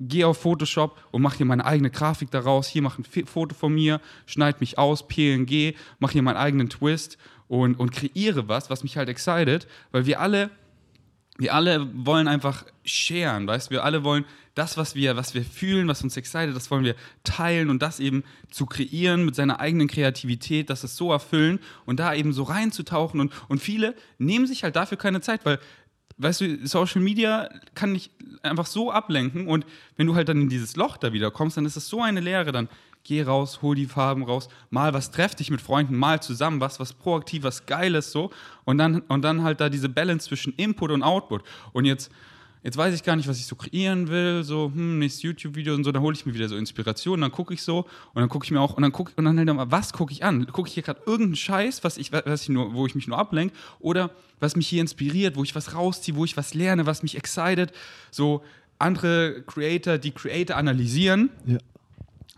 gehe 0.00 0.26
auf 0.26 0.38
Photoshop 0.38 0.98
und 1.10 1.22
mache 1.22 1.38
hier 1.38 1.46
meine 1.46 1.64
eigene 1.64 1.90
Grafik 1.90 2.30
daraus. 2.30 2.68
Hier 2.68 2.82
mache 2.82 3.02
ein 3.02 3.26
Foto 3.26 3.54
von 3.54 3.72
mir, 3.72 4.00
schneide 4.26 4.58
mich 4.60 4.78
aus, 4.78 5.06
PNG, 5.06 5.74
mache 5.98 6.12
hier 6.14 6.22
meinen 6.22 6.36
eigenen 6.36 6.68
Twist 6.68 7.18
und, 7.48 7.78
und 7.78 7.92
kreiere 7.92 8.48
was, 8.48 8.70
was 8.70 8.82
mich 8.82 8.96
halt 8.96 9.08
excited, 9.08 9.66
weil 9.92 10.06
wir 10.06 10.20
alle, 10.20 10.50
wir 11.38 11.54
alle 11.54 11.88
wollen 12.06 12.28
einfach 12.28 12.64
sharen, 12.84 13.46
weißt 13.46 13.70
wir 13.70 13.84
alle 13.84 14.04
wollen 14.04 14.24
das, 14.54 14.76
was 14.76 14.94
wir, 14.94 15.16
was 15.16 15.34
wir 15.34 15.44
fühlen, 15.44 15.88
was 15.88 16.02
uns 16.02 16.16
excited, 16.16 16.54
das 16.54 16.70
wollen 16.70 16.84
wir 16.84 16.94
teilen 17.24 17.70
und 17.70 17.82
das 17.82 17.98
eben 17.98 18.22
zu 18.50 18.66
kreieren 18.66 19.24
mit 19.24 19.34
seiner 19.34 19.58
eigenen 19.58 19.88
Kreativität, 19.88 20.70
das 20.70 20.84
ist 20.84 20.96
so 20.96 21.10
erfüllen 21.10 21.58
und 21.86 21.98
da 21.98 22.14
eben 22.14 22.32
so 22.32 22.44
reinzutauchen 22.44 23.20
und, 23.20 23.32
und 23.48 23.60
viele 23.60 23.96
nehmen 24.18 24.46
sich 24.46 24.62
halt 24.62 24.76
dafür 24.76 24.96
keine 24.96 25.20
Zeit, 25.20 25.44
weil 25.44 25.58
weißt 26.18 26.40
du, 26.40 26.66
Social 26.66 27.00
Media 27.00 27.48
kann 27.74 27.94
dich 27.94 28.10
einfach 28.42 28.66
so 28.66 28.90
ablenken 28.90 29.46
und 29.46 29.66
wenn 29.96 30.06
du 30.06 30.14
halt 30.14 30.28
dann 30.28 30.42
in 30.42 30.48
dieses 30.48 30.76
Loch 30.76 30.96
da 30.96 31.12
wieder 31.12 31.30
kommst, 31.30 31.56
dann 31.56 31.66
ist 31.66 31.76
es 31.76 31.88
so 31.88 32.02
eine 32.02 32.20
Leere, 32.20 32.52
dann 32.52 32.68
geh 33.04 33.22
raus, 33.22 33.60
hol 33.62 33.74
die 33.74 33.86
Farben 33.86 34.22
raus, 34.24 34.48
mal 34.70 34.94
was, 34.94 35.10
treff 35.10 35.34
dich 35.34 35.50
mit 35.50 35.60
Freunden, 35.60 35.96
mal 35.96 36.20
zusammen, 36.22 36.60
was, 36.60 36.80
was 36.80 36.92
proaktiv, 36.92 37.42
was 37.42 37.66
Geiles 37.66 38.10
so. 38.10 38.30
Und 38.64 38.78
dann, 38.78 39.00
und 39.00 39.22
dann 39.22 39.42
halt 39.42 39.60
da 39.60 39.68
diese 39.68 39.90
Balance 39.90 40.26
zwischen 40.26 40.54
Input 40.54 40.90
und 40.90 41.02
Output. 41.02 41.42
Und 41.72 41.84
jetzt 41.84 42.10
Jetzt 42.64 42.78
weiß 42.78 42.94
ich 42.94 43.02
gar 43.02 43.14
nicht, 43.14 43.28
was 43.28 43.38
ich 43.38 43.44
so 43.44 43.56
kreieren 43.56 44.08
will, 44.08 44.42
so, 44.42 44.72
hm, 44.74 44.98
nächstes 44.98 45.22
YouTube-Video 45.22 45.74
und 45.74 45.84
so, 45.84 45.92
dann 45.92 46.00
hole 46.02 46.16
ich 46.16 46.24
mir 46.24 46.32
wieder 46.32 46.48
so 46.48 46.56
Inspiration, 46.56 47.20
dann 47.20 47.30
gucke 47.30 47.52
ich 47.52 47.60
so 47.62 47.80
und 48.14 48.20
dann 48.22 48.30
gucke 48.30 48.46
ich 48.46 48.50
mir 48.50 48.60
auch, 48.60 48.72
und 48.72 48.82
dann 48.82 48.90
gucke 48.90 49.12
und 49.16 49.26
dann 49.26 49.36
halt 49.36 49.54
mal, 49.54 49.70
was 49.70 49.92
gucke 49.92 50.12
ich 50.14 50.24
an? 50.24 50.46
Gucke 50.46 50.68
ich 50.68 50.72
hier 50.74 50.82
gerade 50.82 51.00
irgendeinen 51.04 51.36
Scheiß, 51.36 51.84
was 51.84 51.98
ich, 51.98 52.10
was 52.10 52.42
ich 52.42 52.48
nur, 52.48 52.72
wo 52.72 52.86
ich 52.86 52.94
mich 52.94 53.06
nur 53.06 53.18
ablenke, 53.18 53.54
oder 53.80 54.10
was 54.40 54.56
mich 54.56 54.66
hier 54.66 54.80
inspiriert, 54.80 55.36
wo 55.36 55.42
ich 55.44 55.54
was 55.54 55.74
rausziehe, 55.74 56.16
wo 56.16 56.24
ich 56.24 56.38
was 56.38 56.54
lerne, 56.54 56.86
was 56.86 57.02
mich 57.02 57.18
excited, 57.18 57.70
so 58.10 58.42
andere 58.78 59.42
Creator, 59.46 59.98
die 59.98 60.12
Creator 60.12 60.56
analysieren, 60.56 61.28
Ja. 61.44 61.58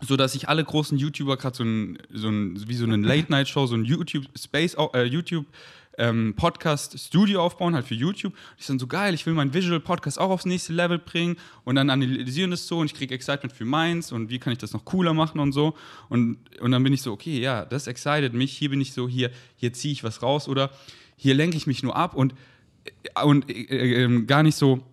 so 0.01 0.17
dass 0.17 0.33
sich 0.33 0.49
alle 0.49 0.63
großen 0.65 0.97
YouTuber 0.97 1.37
gerade 1.37 1.55
so 1.55 1.63
ein, 1.63 1.99
so 2.13 2.27
ein, 2.27 2.67
wie 2.67 2.75
so 2.75 2.83
eine 2.83 2.97
Late-Night-Show, 2.97 3.65
so 3.65 3.75
ein 3.75 3.85
YouTube-Space, 3.85 4.75
äh, 4.93 5.03
YouTube 5.05 5.45
ähm, 5.97 6.35
Podcast-Studio 6.35 7.41
aufbauen, 7.41 7.73
halt 7.75 7.85
für 7.85 7.95
YouTube. 7.95 8.33
Die 8.59 8.63
sind 8.63 8.79
so 8.79 8.87
geil, 8.87 9.13
ich 9.13 9.25
will 9.25 9.33
meinen 9.33 9.53
Visual-Podcast 9.53 10.19
auch 10.19 10.29
aufs 10.29 10.45
nächste 10.45 10.73
Level 10.73 10.99
bringen 10.99 11.37
und 11.63 11.75
dann 11.75 11.89
analysieren 11.89 12.51
das 12.51 12.67
so 12.67 12.79
und 12.79 12.85
ich 12.85 12.93
kriege 12.93 13.13
Excitement 13.13 13.53
für 13.53 13.65
meins 13.65 14.11
und 14.11 14.29
wie 14.29 14.39
kann 14.39 14.53
ich 14.53 14.59
das 14.59 14.73
noch 14.73 14.85
cooler 14.85 15.13
machen 15.13 15.39
und 15.39 15.51
so. 15.51 15.75
Und, 16.09 16.37
und 16.59 16.71
dann 16.71 16.83
bin 16.83 16.93
ich 16.93 17.01
so, 17.01 17.11
okay, 17.11 17.39
ja, 17.39 17.65
das 17.65 17.87
excited 17.87 18.33
mich, 18.33 18.55
hier 18.55 18.69
bin 18.69 18.79
ich 18.79 18.93
so, 18.93 19.07
hier, 19.07 19.31
hier 19.55 19.73
ziehe 19.73 19.91
ich 19.91 20.03
was 20.03 20.21
raus 20.21 20.47
oder 20.47 20.71
hier 21.15 21.33
lenke 21.33 21.57
ich 21.57 21.67
mich 21.67 21.81
nur 21.83 21.95
ab 21.95 22.15
und, 22.15 22.35
und 23.23 23.49
äh, 23.49 24.03
äh, 24.03 24.23
gar 24.23 24.43
nicht 24.43 24.55
so, 24.55 24.83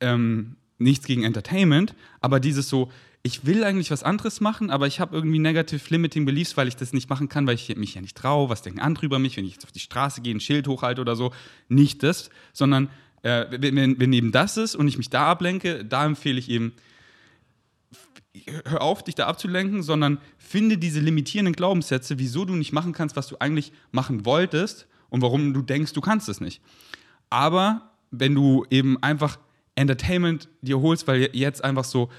ähm, 0.00 0.56
nichts 0.78 1.06
gegen 1.06 1.22
Entertainment, 1.22 1.94
aber 2.20 2.40
dieses 2.40 2.68
so, 2.68 2.90
ich 3.24 3.46
will 3.46 3.62
eigentlich 3.62 3.90
was 3.92 4.02
anderes 4.02 4.40
machen, 4.40 4.70
aber 4.70 4.88
ich 4.88 4.98
habe 4.98 5.14
irgendwie 5.14 5.38
negative 5.38 5.80
limiting 5.90 6.24
beliefs, 6.24 6.56
weil 6.56 6.66
ich 6.66 6.74
das 6.74 6.92
nicht 6.92 7.08
machen 7.08 7.28
kann, 7.28 7.46
weil 7.46 7.54
ich 7.54 7.74
mich 7.76 7.94
ja 7.94 8.00
nicht 8.00 8.16
traue, 8.16 8.48
was 8.48 8.62
denken 8.62 8.80
andere 8.80 9.06
über 9.06 9.20
mich, 9.20 9.36
wenn 9.36 9.44
ich 9.44 9.52
jetzt 9.52 9.64
auf 9.64 9.70
die 9.70 9.78
Straße 9.78 10.22
gehe, 10.22 10.34
ein 10.34 10.40
Schild 10.40 10.66
hochhalte 10.66 11.00
oder 11.00 11.14
so. 11.14 11.32
Nicht 11.68 12.02
das, 12.02 12.30
sondern 12.52 12.90
äh, 13.22 13.46
wenn, 13.50 14.00
wenn, 14.00 14.12
eben 14.12 14.32
das 14.32 14.56
ist 14.56 14.74
und 14.74 14.88
ich 14.88 14.98
mich 14.98 15.08
da 15.08 15.28
ablenke, 15.28 15.84
da 15.84 16.04
empfehle 16.04 16.40
ich 16.40 16.50
eben, 16.50 16.72
hör 18.64 18.82
auf, 18.82 19.04
dich 19.04 19.14
da 19.14 19.28
abzulenken, 19.28 19.84
sondern 19.84 20.18
finde 20.38 20.76
diese 20.76 20.98
limitierenden 20.98 21.54
Glaubenssätze, 21.54 22.18
wieso 22.18 22.44
du 22.44 22.54
nicht 22.54 22.72
machen 22.72 22.92
kannst, 22.92 23.14
was 23.14 23.28
du 23.28 23.36
eigentlich 23.38 23.72
machen 23.92 24.26
wolltest 24.26 24.88
und 25.10 25.22
warum 25.22 25.54
du 25.54 25.62
denkst, 25.62 25.92
du 25.92 26.00
kannst 26.00 26.28
es 26.28 26.40
nicht. 26.40 26.60
Aber 27.30 27.92
wenn 28.10 28.34
du 28.34 28.66
eben 28.70 29.00
einfach 29.00 29.38
Entertainment 29.76 30.48
dir 30.60 30.80
holst, 30.80 31.06
weil 31.06 31.30
jetzt 31.32 31.62
einfach 31.62 31.84
so, 31.84 32.10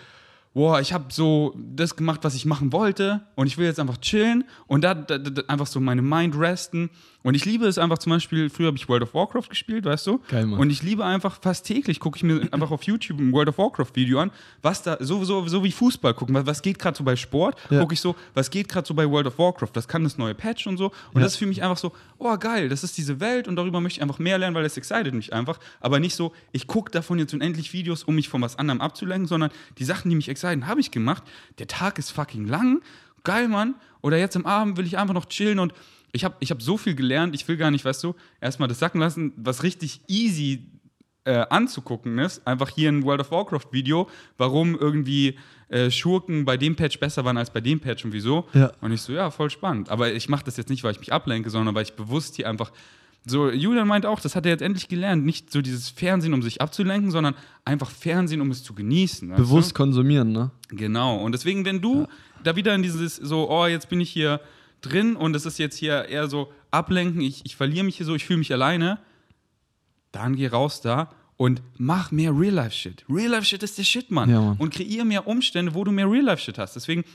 boah, 0.54 0.80
ich 0.80 0.94
habe 0.94 1.06
so 1.12 1.56
das 1.58 1.96
gemacht, 1.96 2.20
was 2.24 2.36
ich 2.36 2.46
machen 2.46 2.72
wollte 2.74 3.22
und 3.36 3.48
ich 3.48 3.58
will 3.58 3.66
jetzt 3.66 3.80
einfach 3.80 3.98
chillen 3.98 4.44
und 4.68 4.84
da, 4.84 4.94
da, 4.94 5.18
da 5.18 5.42
einfach 5.48 5.68
so 5.68 5.80
meine 5.80 6.02
Mind 6.02 6.38
resten. 6.38 6.89
Und 7.26 7.36
ich 7.36 7.46
liebe 7.46 7.66
es 7.68 7.78
einfach 7.78 8.00
zum 8.00 8.10
Beispiel, 8.12 8.50
früher 8.50 8.68
habe 8.68 8.76
ich 8.76 8.89
World 8.89 9.04
of 9.04 9.13
Warcraft 9.13 9.48
gespielt, 9.48 9.86
weißt 9.86 10.06
du? 10.08 10.20
Geil, 10.28 10.46
Mann. 10.46 10.60
Und 10.60 10.70
ich 10.72 10.84
liebe 10.84 11.06
einfach 11.06 11.39
fast 11.42 11.66
täglich, 11.66 12.02
gucke 12.02 12.18
ich 12.18 12.24
mir 12.24 12.42
einfach 12.52 12.70
auf 12.70 12.84
YouTube 12.84 13.18
ein 13.20 13.32
World 13.32 13.48
of 13.48 13.58
Warcraft 13.58 13.92
Video 13.96 14.20
an, 14.20 14.30
was 14.62 14.84
da, 14.84 14.98
so, 15.00 15.24
so, 15.24 15.48
so 15.48 15.63
wie 15.63 15.72
Fußball 15.72 16.13
gucken, 16.16 16.36
was, 16.36 16.46
was 16.46 16.62
geht 16.62 16.80
gerade 16.80 16.98
so 16.98 17.04
bei 17.06 17.16
Sport, 17.16 17.56
Ja. 17.70 17.80
gucke 17.80 17.94
ich 17.94 18.02
so, 18.02 18.18
was 18.34 18.50
geht 18.52 18.68
gerade 18.68 18.86
so 18.86 18.94
bei 18.94 19.10
World 19.10 19.28
of 19.28 19.39
Warcraft, 19.39 19.70
was 19.74 19.88
kann 19.88 20.04
das 20.04 20.18
neue 20.18 20.36
Patch 20.36 20.68
und 20.68 20.76
so. 20.78 20.88
Und 20.88 20.94
Ja. 21.16 21.22
das 21.22 21.32
ist 21.34 21.38
für 21.38 21.46
mich 21.46 21.63
einfach 21.63 21.78
so, 21.78 21.94
oh 22.18 22.36
geil, 22.38 22.68
das 22.68 22.84
ist 22.84 22.98
diese 22.98 23.22
Welt 23.22 23.48
und 23.48 23.56
darüber 23.56 23.80
möchte 23.80 24.00
ich 24.00 24.02
einfach 24.04 24.20
mehr 24.20 24.38
lernen, 24.38 24.54
weil 24.54 24.63
das 24.63 24.76
excited 24.76 25.13
mich 25.13 25.32
einfach. 25.32 25.60
Aber 25.80 26.02
nicht 26.02 26.16
so, 26.16 26.34
ich 26.52 26.68
gucke 26.68 26.92
davon 26.92 27.20
jetzt 27.20 27.34
unendlich 27.34 27.72
Videos, 27.72 28.04
um 28.04 28.16
mich 28.16 28.28
von 28.28 28.42
was 28.42 28.60
anderem 28.60 28.82
abzulenken, 28.82 29.28
sondern 29.30 29.50
die 29.78 29.86
Sachen, 29.86 30.10
die 30.10 30.18
mich 30.18 30.28
exciten, 30.43 30.67
habe 30.67 30.82
ich 30.82 30.91
gemacht. 30.91 31.23
Der 31.60 31.67
Tag 31.67 31.99
ist 31.99 32.12
fucking 32.12 32.47
lang, 32.47 32.82
geil, 33.23 33.47
Mann. 33.47 33.75
Oder 34.01 34.17
jetzt 34.17 34.36
am 34.36 34.45
Abend 34.45 34.77
will 34.77 34.86
ich 34.86 34.97
einfach 34.97 35.13
noch 35.13 35.25
chillen 35.25 35.60
und 35.60 35.73
ich 36.12 36.23
habe 36.23 36.36
ich 36.39 36.51
hab 36.51 36.62
so 36.62 36.77
viel 36.77 36.95
gelernt, 36.95 37.34
ich 37.34 37.47
will 37.47 37.58
gar 37.58 37.71
nicht, 37.71 37.86
weißt 37.86 38.03
du, 38.03 38.13
erstmal 38.39 38.67
das 38.67 38.79
sacken 38.79 38.99
lassen, 38.99 39.34
was 39.36 39.63
richtig 39.63 40.01
easy 40.08 40.67
äh, 41.25 41.45
anzugucken 41.49 42.19
ist. 42.19 42.45
Einfach 42.45 42.69
hier 42.69 42.89
ein 42.89 43.03
World 43.03 43.21
of 43.21 43.32
Warcraft 43.32 43.71
Video, 43.71 44.10
warum 44.38 44.77
irgendwie 44.77 45.39
äh, 45.69 45.89
Schurken 45.89 46.45
bei 46.45 46.58
dem 46.58 46.75
Patch 46.75 46.99
besser 46.99 47.25
waren 47.25 47.38
als 47.38 47.51
bei 47.51 47.62
dem 47.62 47.79
Patch 47.79 48.06
und 48.06 48.13
wieso. 48.13 48.47
Ja. 48.53 48.73
Und 48.82 48.91
ich 48.91 49.01
so, 49.01 49.13
ja, 49.13 49.32
voll 49.32 49.49
spannend. 49.49 49.89
Aber 49.89 50.13
ich 50.13 50.29
mache 50.29 50.43
das 50.43 50.58
jetzt 50.58 50.69
nicht, 50.69 50.84
weil 50.84 50.91
ich 50.91 50.99
mich 50.99 51.13
ablenke, 51.13 51.49
sondern 51.49 51.73
weil 51.73 51.84
ich 51.84 51.93
bewusst 51.93 52.36
hier 52.36 52.49
einfach 52.49 52.71
So, 53.25 53.49
Julian 53.49 53.88
meint 53.88 54.05
auch, 54.05 54.19
das 54.19 54.36
hat 54.36 54.45
er 54.45 54.51
jetzt 54.51 54.62
endlich 54.62 54.89
gelernt. 54.89 55.25
Nicht 55.25 55.51
so 55.51 55.62
dieses 55.62 55.89
Fernsehen, 55.89 56.33
um 56.33 56.41
sich 56.41 56.62
abzulenken, 56.62 57.09
sondern 57.09 57.36
einfach 57.63 57.89
Fernsehen, 57.89 58.41
um 58.41 58.51
es 58.51 58.63
zu 58.63 58.73
genießen. 58.73 59.29
Bewusst 59.36 59.71
Du? 59.71 59.75
konsumieren, 59.75 60.33
ne? 60.33 60.51
Genau. 60.69 61.17
Und 61.17 61.31
deswegen, 61.31 61.63
wenn 61.63 61.81
du 61.81 62.07
da 62.43 62.55
wieder 62.57 62.75
in 62.75 62.83
dieses 62.83 63.15
so, 63.15 63.49
oh, 63.49 63.65
jetzt 63.65 63.88
bin 63.88 64.01
ich 64.01 64.09
hier 64.09 64.41
drin 64.81 65.15
und 65.15 65.36
es 65.36 65.45
ist 65.45 65.57
jetzt 65.57 65.77
hier 65.77 66.05
eher 66.05 66.27
so 66.27 66.51
ablenken, 66.71 67.21
ich, 67.21 67.41
ich 67.45 67.55
verliere 67.55 67.86
mich 67.86 67.97
hier 67.97 68.05
so, 68.05 68.13
ich 68.13 68.25
fühle 68.25 68.39
mich 68.39 68.51
alleine, 68.51 68.99
dann 70.12 70.36
geh 70.36 70.47
raus 70.47 70.81
da 70.81 71.09
und 71.38 71.62
mach 71.77 72.12
mehr 72.12 72.38
Real-Life-Shit. 72.38 73.05
Real-Life-Shit 73.09 73.63
ist 73.63 73.77
der 73.77 73.83
Shit, 73.83 74.12
Mann. 74.12 74.29
Ja, 74.29 74.41
Mann. 74.41 74.57
Und 74.57 74.73
kreier 74.73 75.05
mehr 75.05 75.27
Umstände, 75.27 75.73
wo 75.73 75.86
du 75.86 75.91
mehr 75.91 76.09
Real-Life-Shit 76.09 76.57
hast. 76.57 76.75
Deswegen 76.75 77.05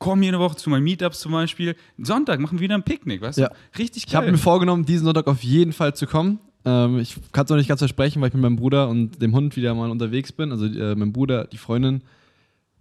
komm 0.00 0.22
jede 0.24 0.40
Woche 0.40 0.56
zu 0.56 0.68
meinen 0.70 0.82
Meetups 0.82 1.20
zum 1.20 1.30
Beispiel. 1.32 1.76
Sonntag 1.98 2.40
machen 2.40 2.58
wir 2.58 2.62
wieder 2.64 2.74
ein 2.74 2.82
Picknick, 2.82 3.20
weißt 3.20 3.38
Ja. 3.38 3.48
du? 3.50 3.54
Richtig 3.78 4.06
Ich 4.08 4.14
habe 4.16 4.24
geil. 4.26 4.32
mir 4.32 4.38
vorgenommen, 4.38 4.84
diesen 4.84 5.04
Sonntag 5.04 5.28
auf 5.28 5.44
jeden 5.44 5.72
Fall 5.72 5.94
zu 5.94 6.06
kommen. 6.08 6.40
Ähm, 6.64 6.98
ich 6.98 7.16
kann 7.32 7.44
es 7.44 7.50
noch 7.50 7.56
nicht 7.58 7.68
ganz 7.68 7.80
versprechen, 7.80 8.20
weil 8.20 8.28
ich 8.28 8.34
mit 8.34 8.42
meinem 8.42 8.56
Bruder 8.56 8.88
und 8.88 9.22
dem 9.22 9.34
Hund 9.34 9.56
wieder 9.56 9.74
mal 9.74 9.90
unterwegs 9.90 10.32
bin. 10.32 10.50
Also 10.52 10.66
äh, 10.66 10.94
mein 10.96 11.12
Bruder, 11.12 11.44
die 11.46 11.58
Freundin 11.58 12.02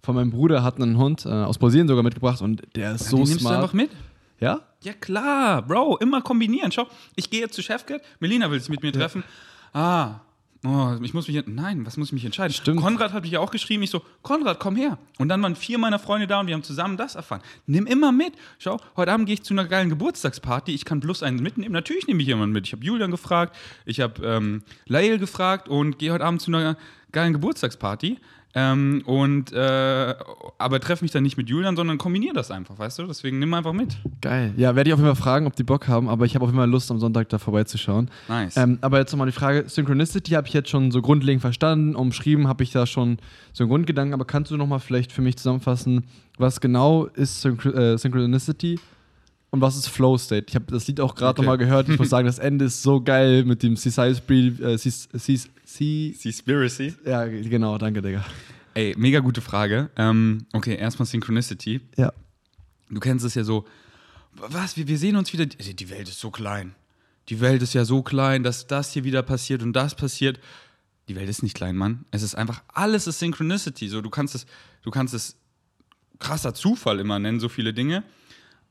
von 0.02 0.16
meinem 0.16 0.32
Bruder 0.32 0.64
hat 0.64 0.78
einen 0.82 0.98
Hund 0.98 1.26
äh, 1.26 1.30
aus 1.30 1.58
Brasilien 1.58 1.88
sogar 1.90 2.04
mitgebracht 2.04 2.42
und 2.42 2.64
der 2.76 2.94
ist 2.96 3.04
Ja, 3.04 3.10
so 3.10 3.18
den 3.18 3.26
nimmst 3.26 3.36
du 3.36 3.40
smart. 3.42 3.56
einfach 3.58 3.74
mit. 3.74 3.90
Ja? 4.40 4.62
Ja, 4.82 4.94
klar, 4.94 5.62
Bro, 5.62 5.98
immer 5.98 6.22
kombinieren. 6.22 6.72
Schau, 6.72 6.88
ich 7.18 7.30
gehe 7.30 7.42
jetzt 7.42 7.54
zu 7.56 7.62
Chefcat, 7.62 8.02
Melina 8.22 8.50
will 8.50 8.60
sich 8.62 8.70
mit 8.70 8.82
mir 8.82 8.94
treffen. 8.94 9.24
Ah, 9.74 10.22
oh, 10.66 10.96
ich 11.02 11.14
muss 11.14 11.28
mich. 11.28 11.44
Nein, 11.48 11.86
was 11.86 11.98
muss 11.98 12.08
ich 12.08 12.14
mich 12.14 12.26
entscheiden? 12.26 12.54
Stimmt. 12.54 12.82
Konrad 12.82 13.14
hat 13.14 13.24
mich 13.24 13.32
ja 13.32 13.40
auch 13.40 13.52
geschrieben. 13.52 13.84
Ich 13.84 13.90
so, 13.90 14.02
Konrad, 14.22 14.60
komm 14.60 14.76
her. 14.76 14.98
Und 15.18 15.30
dann 15.30 15.42
waren 15.42 15.56
vier 15.56 15.78
meiner 15.78 16.00
Freunde 16.00 16.28
da 16.28 16.40
und 16.40 16.48
wir 16.48 16.54
haben 16.54 16.64
zusammen 16.64 16.98
das 16.98 17.16
erfahren. 17.16 17.42
Nimm 17.68 17.86
immer 17.86 18.12
mit. 18.12 18.34
Schau, 18.58 18.80
heute 18.96 19.12
Abend 19.12 19.26
gehe 19.26 19.36
ich 19.36 19.44
zu 19.44 19.54
einer 19.54 19.66
geilen 19.66 19.90
Geburtstagsparty. 19.90 20.74
Ich 20.74 20.86
kann 20.86 21.00
bloß 21.00 21.24
einen 21.24 21.42
mitnehmen. 21.42 21.74
Natürlich 21.74 22.08
nehme 22.08 22.22
ich 22.22 22.28
jemanden 22.28 22.54
mit. 22.54 22.68
Ich 22.68 22.74
habe 22.74 22.84
Julian 22.84 23.12
gefragt, 23.12 23.56
ich 23.86 24.00
habe 24.00 24.26
ähm, 24.26 24.64
Lael 24.86 25.18
gefragt 25.18 25.70
und 25.70 26.00
gehe 26.00 26.12
heute 26.12 26.26
Abend 26.26 26.42
zu 26.42 26.52
einer 26.52 26.78
geilen 27.12 27.34
Geburtstagsparty. 27.34 28.20
Ähm, 28.56 29.04
und 29.06 29.54
äh, 29.54 30.16
aber 30.58 30.80
treffe 30.80 31.04
mich 31.04 31.12
dann 31.12 31.22
nicht 31.22 31.38
mit 31.38 31.50
Julian, 31.50 31.76
sondern 31.76 32.00
kombiniere 32.00 32.34
das 32.34 32.50
einfach, 32.50 32.80
weißt 32.80 32.98
du? 33.00 33.06
Deswegen 33.06 33.38
nimm 33.38 33.54
einfach 33.54 33.74
mit. 33.74 33.98
Geil. 34.22 34.54
Ja, 34.58 34.76
werde 34.76 34.90
ich 34.90 34.94
auf 34.94 35.00
jeden 35.00 35.14
Fall 35.14 35.22
fragen, 35.22 35.46
ob 35.46 35.56
die 35.56 35.64
Bock 35.64 35.88
haben, 35.88 36.10
aber 36.10 36.26
ich 36.26 36.34
habe 36.34 36.44
auf 36.44 36.50
jeden 36.50 36.58
Fall 36.58 36.70
Lust, 36.70 36.90
am 36.90 36.98
Sonntag 36.98 37.30
da 37.30 37.38
vorbeizuschauen. 37.38 38.10
Nice. 38.28 38.58
Ähm, 38.58 38.80
aber 38.82 38.98
jetzt 38.98 39.12
nochmal 39.12 39.28
die 39.28 39.34
Frage: 39.34 39.66
Synchronicity 39.68 40.32
habe 40.32 40.48
ich 40.48 40.54
jetzt 40.54 40.70
schon 40.70 40.90
so 40.90 41.02
grundlegend 41.02 41.42
verstanden, 41.42 41.96
umschrieben 41.96 42.48
habe 42.48 42.64
ich 42.64 42.72
da 42.72 42.88
schon 42.88 43.20
so 43.54 43.64
einen 43.64 43.70
Grundgedanken, 43.70 44.16
aber 44.16 44.26
kannst 44.26 44.50
du 44.50 44.58
nochmal 44.58 44.80
vielleicht 44.80 45.12
für 45.12 45.22
mich 45.22 45.38
zusammenfassen, 45.38 46.06
was 46.38 46.60
genau 46.60 47.06
ist 47.06 47.42
Synchro 47.42 47.70
äh, 47.70 47.98
Synchronicity 47.98 48.80
und 49.52 49.62
was 49.62 49.76
ist 49.76 49.88
Flow 49.88 50.18
State? 50.18 50.46
Ich 50.50 50.56
habe 50.56 50.66
das 50.72 50.88
Lied 50.88 51.00
auch 51.02 51.16
gerade 51.16 51.32
Okay. 51.32 51.42
nochmal 51.42 51.58
gehört. 51.58 51.90
Ich 51.90 51.98
muss 51.98 52.10
sagen, 52.10 52.28
das 52.28 52.40
Ende 52.40 52.66
ist 52.66 52.82
so 52.84 53.02
geil 53.02 53.44
mit 53.46 53.64
dem. 53.64 53.74
Äh, 53.74 53.78
Seas- 53.78 55.10
Seas- 55.14 55.50
Sea- 55.66 56.14
Seaspiracy. 56.14 56.94
ja, 57.06 57.26
genau, 57.26 57.78
danke, 57.78 58.02
Digga. 58.02 58.24
Ey, 58.76 58.94
mega 58.98 59.20
gute 59.20 59.42
Frage. 59.42 59.90
Ähm, 59.98 60.46
okay, 60.54 60.76
erstmal 60.76 61.06
Synchronicity. 61.08 61.82
Ja. 61.98 62.14
Du 62.90 63.00
kennst 63.00 63.26
es 63.26 63.36
ja 63.36 63.44
so. 63.44 63.66
Was? 64.36 64.78
Wir, 64.78 64.88
wir 64.88 64.98
sehen 64.98 65.16
uns 65.16 65.34
wieder. 65.34 65.46
Die 65.46 65.76
die 65.76 65.90
Welt 65.90 66.08
ist 66.08 66.20
so 66.20 66.30
klein. 66.32 66.76
Die 67.30 67.42
Welt 67.42 67.62
ist 67.62 67.74
ja 67.74 67.86
so 67.86 68.02
klein, 68.02 68.44
dass 68.44 68.68
das 68.68 68.94
hier 68.94 69.04
wieder 69.04 69.22
passiert 69.24 69.62
und 69.64 69.74
das 69.74 69.96
passiert. 69.96 70.40
Die 71.08 71.16
Welt 71.16 71.30
ist 71.30 71.42
nicht 71.44 71.56
klein, 71.56 71.76
Mann. 71.76 72.06
Es 72.12 72.22
ist 72.24 72.36
einfach, 72.36 72.62
alles 72.74 73.08
ist 73.08 73.20
Synchronicity. 73.20 73.88
So, 73.90 74.02
du 74.02 74.10
kannst 74.12 74.36
es, 74.36 74.46
du 74.84 74.92
kannst 74.92 75.14
es 75.14 75.36
krasser 76.20 76.54
Zufall 76.54 77.00
immer 77.00 77.18
nennen, 77.20 77.40
so 77.40 77.50
viele 77.50 77.74
Dinge. 77.74 78.04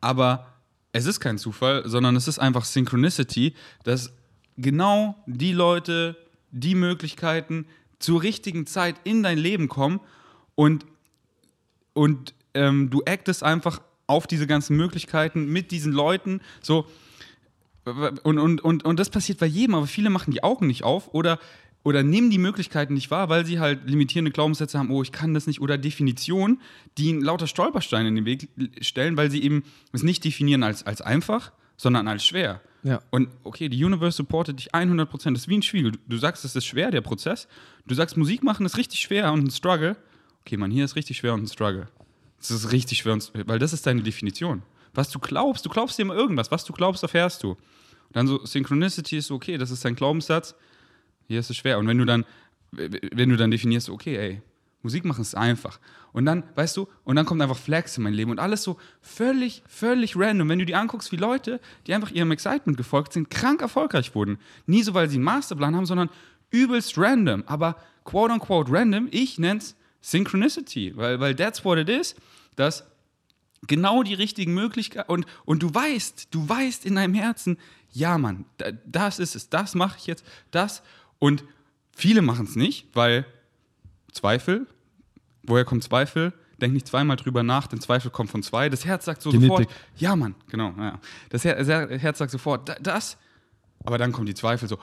Aber 0.00 0.46
es 0.92 1.06
ist 1.06 1.20
kein 1.20 1.38
Zufall, 1.38 1.82
sondern 1.86 2.16
es 2.16 2.28
ist 2.28 2.38
einfach 2.38 2.64
Synchronicity, 2.64 3.54
dass 3.84 4.12
genau 4.56 5.16
die 5.26 5.52
Leute, 5.52 6.16
die 6.50 6.74
Möglichkeiten 6.74 7.66
zur 7.98 8.22
richtigen 8.22 8.66
Zeit 8.66 8.96
in 9.04 9.22
dein 9.22 9.38
Leben 9.38 9.68
kommen 9.68 10.00
und, 10.54 10.86
und 11.92 12.34
ähm, 12.54 12.90
du 12.90 13.02
actest 13.06 13.42
einfach 13.42 13.80
auf 14.06 14.26
diese 14.26 14.46
ganzen 14.46 14.76
Möglichkeiten 14.76 15.46
mit 15.46 15.70
diesen 15.70 15.92
Leuten. 15.92 16.40
So, 16.62 16.86
und, 17.84 18.38
und, 18.38 18.60
und, 18.60 18.84
und 18.84 18.98
das 18.98 19.10
passiert 19.10 19.38
bei 19.38 19.46
jedem, 19.46 19.74
aber 19.74 19.86
viele 19.86 20.10
machen 20.10 20.32
die 20.32 20.42
Augen 20.42 20.66
nicht 20.66 20.84
auf 20.84 21.12
oder, 21.14 21.38
oder 21.88 22.02
nehmen 22.02 22.28
die 22.28 22.36
Möglichkeiten 22.36 22.92
nicht 22.92 23.10
wahr, 23.10 23.30
weil 23.30 23.46
sie 23.46 23.60
halt 23.60 23.88
limitierende 23.88 24.30
Glaubenssätze 24.30 24.78
haben, 24.78 24.90
oh, 24.90 25.02
ich 25.02 25.10
kann 25.10 25.32
das 25.32 25.46
nicht, 25.46 25.62
oder 25.62 25.78
Definitionen, 25.78 26.60
die 26.98 27.08
ihnen 27.08 27.22
lauter 27.22 27.46
Stolpersteine 27.46 28.10
in 28.10 28.14
den 28.14 28.24
Weg 28.26 28.50
stellen, 28.82 29.16
weil 29.16 29.30
sie 29.30 29.42
eben 29.42 29.62
es 29.92 30.02
nicht 30.02 30.22
definieren 30.22 30.62
als, 30.62 30.86
als 30.86 31.00
einfach, 31.00 31.50
sondern 31.78 32.06
als 32.06 32.26
schwer. 32.26 32.60
Ja. 32.82 33.00
Und 33.10 33.30
okay, 33.42 33.70
die 33.70 33.82
Universe 33.82 34.18
supportet 34.18 34.58
dich 34.58 34.74
100%. 34.74 35.32
Das 35.32 35.42
ist 35.42 35.48
wie 35.48 35.56
ein 35.56 35.62
Spiegel. 35.62 35.92
Du, 35.92 35.98
du 36.06 36.18
sagst, 36.18 36.44
es 36.44 36.54
ist 36.54 36.66
schwer, 36.66 36.90
der 36.90 37.00
Prozess. 37.00 37.48
Du 37.86 37.94
sagst, 37.94 38.18
Musik 38.18 38.42
machen 38.42 38.66
ist 38.66 38.76
richtig 38.76 39.00
schwer 39.00 39.32
und 39.32 39.46
ein 39.46 39.50
Struggle. 39.50 39.96
Okay, 40.42 40.58
man, 40.58 40.70
hier 40.70 40.84
ist 40.84 40.94
richtig 40.94 41.16
schwer 41.16 41.32
und 41.32 41.44
ein 41.44 41.48
Struggle. 41.48 41.88
Das 42.36 42.50
ist 42.50 42.70
richtig 42.70 42.98
schwer, 42.98 43.14
und, 43.14 43.32
weil 43.46 43.58
das 43.58 43.72
ist 43.72 43.86
deine 43.86 44.02
Definition. 44.02 44.62
Was 44.92 45.08
du 45.08 45.18
glaubst, 45.18 45.64
du 45.64 45.70
glaubst 45.70 45.96
dir 45.96 46.02
immer 46.02 46.14
irgendwas. 46.14 46.50
Was 46.50 46.66
du 46.66 46.74
glaubst, 46.74 47.02
erfährst 47.02 47.42
du. 47.42 47.52
Und 47.52 47.58
dann 48.12 48.26
so, 48.26 48.44
Synchronicity 48.44 49.16
ist 49.16 49.28
so, 49.28 49.36
okay, 49.36 49.56
das 49.56 49.70
ist 49.70 49.86
dein 49.86 49.94
Glaubenssatz. 49.94 50.54
Hier 51.28 51.40
ist 51.40 51.50
es 51.50 51.56
schwer. 51.56 51.78
Und 51.78 51.86
wenn 51.86 51.98
du 51.98 52.04
dann, 52.04 52.24
wenn 52.72 53.28
du 53.28 53.36
dann 53.36 53.50
definierst, 53.50 53.88
okay, 53.90 54.16
ey, 54.16 54.42
Musik 54.82 55.04
machen 55.04 55.22
ist 55.22 55.36
einfach. 55.36 55.80
Und 56.12 56.24
dann, 56.24 56.44
weißt 56.54 56.76
du, 56.76 56.88
und 57.04 57.16
dann 57.16 57.26
kommt 57.26 57.42
einfach 57.42 57.56
Flex 57.56 57.96
in 57.96 58.04
mein 58.04 58.14
Leben 58.14 58.30
und 58.30 58.38
alles 58.38 58.62
so 58.62 58.78
völlig, 59.00 59.62
völlig 59.66 60.16
random. 60.16 60.48
Wenn 60.48 60.58
du 60.58 60.66
dir 60.66 60.78
anguckst, 60.78 61.12
wie 61.12 61.16
Leute, 61.16 61.60
die 61.86 61.94
einfach 61.94 62.10
ihrem 62.10 62.30
Excitement 62.30 62.76
gefolgt 62.76 63.12
sind, 63.12 63.28
krank 63.28 63.60
erfolgreich 63.60 64.14
wurden. 64.14 64.38
Nie 64.66 64.82
so, 64.82 64.94
weil 64.94 65.08
sie 65.08 65.16
einen 65.16 65.24
Masterplan 65.24 65.76
haben, 65.76 65.86
sondern 65.86 66.10
übelst 66.50 66.96
random. 66.96 67.44
Aber 67.46 67.76
quote 68.04 68.32
unquote 68.32 68.72
random, 68.72 69.08
ich 69.10 69.38
nenn's 69.38 69.76
Synchronicity, 70.00 70.96
weil, 70.96 71.20
weil 71.20 71.34
that's 71.34 71.64
what 71.64 71.76
it 71.76 71.88
is, 71.88 72.14
dass 72.56 72.84
genau 73.66 74.02
die 74.02 74.14
richtigen 74.14 74.54
Möglichkeiten 74.54 75.10
und, 75.10 75.26
und 75.44 75.62
du 75.62 75.74
weißt, 75.74 76.28
du 76.30 76.48
weißt 76.48 76.86
in 76.86 76.94
deinem 76.94 77.14
Herzen, 77.14 77.58
ja 77.90 78.16
Mann, 78.16 78.44
da, 78.58 78.70
das 78.86 79.18
ist 79.18 79.34
es, 79.34 79.50
das 79.50 79.74
mache 79.74 79.98
ich 79.98 80.06
jetzt, 80.06 80.24
das 80.50 80.82
und 81.18 81.44
viele 81.92 82.22
machen 82.22 82.46
es 82.46 82.56
nicht, 82.56 82.88
weil 82.94 83.26
Zweifel, 84.12 84.66
woher 85.42 85.64
kommt 85.64 85.84
Zweifel? 85.84 86.32
Denk 86.60 86.72
nicht 86.72 86.88
zweimal 86.88 87.16
drüber 87.16 87.42
nach, 87.42 87.68
denn 87.68 87.80
Zweifel 87.80 88.10
kommt 88.10 88.30
von 88.30 88.42
zwei. 88.42 88.68
Das 88.68 88.84
Herz 88.84 89.04
sagt 89.04 89.22
so 89.22 89.30
Genetik. 89.30 89.50
sofort, 89.50 89.68
ja 89.96 90.16
Mann, 90.16 90.34
genau, 90.48 90.74
ja. 90.76 90.98
Das 91.30 91.44
Her 91.44 91.56
das 91.56 91.68
Herz 91.68 92.18
sagt 92.18 92.32
sofort, 92.32 92.68
da, 92.68 92.74
das, 92.80 93.16
aber 93.84 93.98
dann 93.98 94.12
kommen 94.12 94.26
die 94.26 94.34
Zweifel 94.34 94.68
so, 94.68 94.78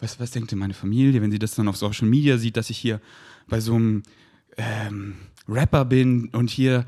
was, 0.00 0.18
was 0.18 0.30
denkt 0.32 0.50
denn 0.50 0.58
meine 0.58 0.74
Familie, 0.74 1.22
wenn 1.22 1.30
sie 1.30 1.38
das 1.38 1.54
dann 1.54 1.68
auf 1.68 1.76
Social 1.76 2.08
Media 2.08 2.36
sieht, 2.38 2.56
dass 2.56 2.70
ich 2.70 2.78
hier 2.78 3.00
bei 3.48 3.60
so 3.60 3.74
einem 3.74 4.02
ähm, 4.56 5.16
Rapper 5.48 5.84
bin 5.84 6.28
und 6.30 6.50
hier 6.50 6.84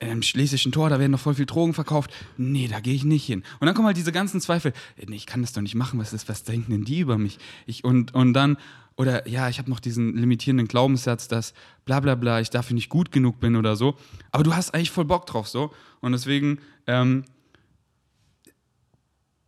im 0.00 0.22
schlesischen 0.22 0.72
Tor, 0.72 0.90
da 0.90 0.98
werden 0.98 1.12
noch 1.12 1.20
voll 1.20 1.34
viel 1.34 1.46
Drogen 1.46 1.74
verkauft. 1.74 2.12
Nee, 2.36 2.68
da 2.68 2.80
gehe 2.80 2.94
ich 2.94 3.04
nicht 3.04 3.24
hin. 3.24 3.42
Und 3.60 3.66
dann 3.66 3.74
kommen 3.74 3.86
halt 3.86 3.96
diese 3.96 4.12
ganzen 4.12 4.40
Zweifel. 4.40 4.72
Nee, 5.06 5.16
ich 5.16 5.26
kann 5.26 5.42
das 5.42 5.52
doch 5.52 5.62
nicht 5.62 5.74
machen. 5.74 5.98
Was 5.98 6.12
ist, 6.12 6.28
was 6.28 6.44
denken 6.44 6.72
denn 6.72 6.84
die 6.84 7.00
über 7.00 7.18
mich? 7.18 7.38
Ich, 7.66 7.84
und, 7.84 8.14
und 8.14 8.32
dann, 8.32 8.56
oder 8.96 9.28
ja, 9.28 9.48
ich 9.48 9.58
habe 9.58 9.70
noch 9.70 9.80
diesen 9.80 10.16
limitierenden 10.16 10.68
Glaubenssatz, 10.68 11.28
dass 11.28 11.54
bla 11.84 12.00
bla 12.00 12.14
bla, 12.14 12.40
ich 12.40 12.50
dafür 12.50 12.74
nicht 12.74 12.88
gut 12.88 13.12
genug 13.12 13.40
bin 13.40 13.56
oder 13.56 13.76
so. 13.76 13.96
Aber 14.30 14.44
du 14.44 14.54
hast 14.54 14.74
eigentlich 14.74 14.90
voll 14.90 15.04
Bock 15.04 15.26
drauf 15.26 15.48
so. 15.48 15.72
Und 16.00 16.12
deswegen, 16.12 16.58
ähm, 16.86 17.24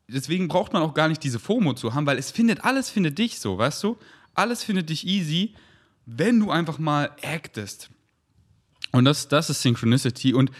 deswegen 0.08 0.48
braucht 0.48 0.72
man 0.72 0.82
auch 0.82 0.94
gar 0.94 1.08
nicht 1.08 1.22
diese 1.22 1.38
FOMO 1.38 1.74
zu 1.74 1.94
haben, 1.94 2.06
weil 2.06 2.18
es 2.18 2.30
findet, 2.30 2.64
alles 2.64 2.90
findet 2.90 3.18
dich 3.18 3.38
so, 3.38 3.58
weißt 3.58 3.82
du? 3.84 3.96
Alles 4.34 4.62
findet 4.64 4.90
dich 4.90 5.06
easy, 5.06 5.54
wenn 6.04 6.40
du 6.40 6.50
einfach 6.50 6.78
mal 6.78 7.10
actest. 7.22 7.90
Und 8.96 9.04
das, 9.04 9.28
das 9.28 9.50
ist 9.50 9.62
Synchronicity. 9.62 10.32
Und 10.32 10.50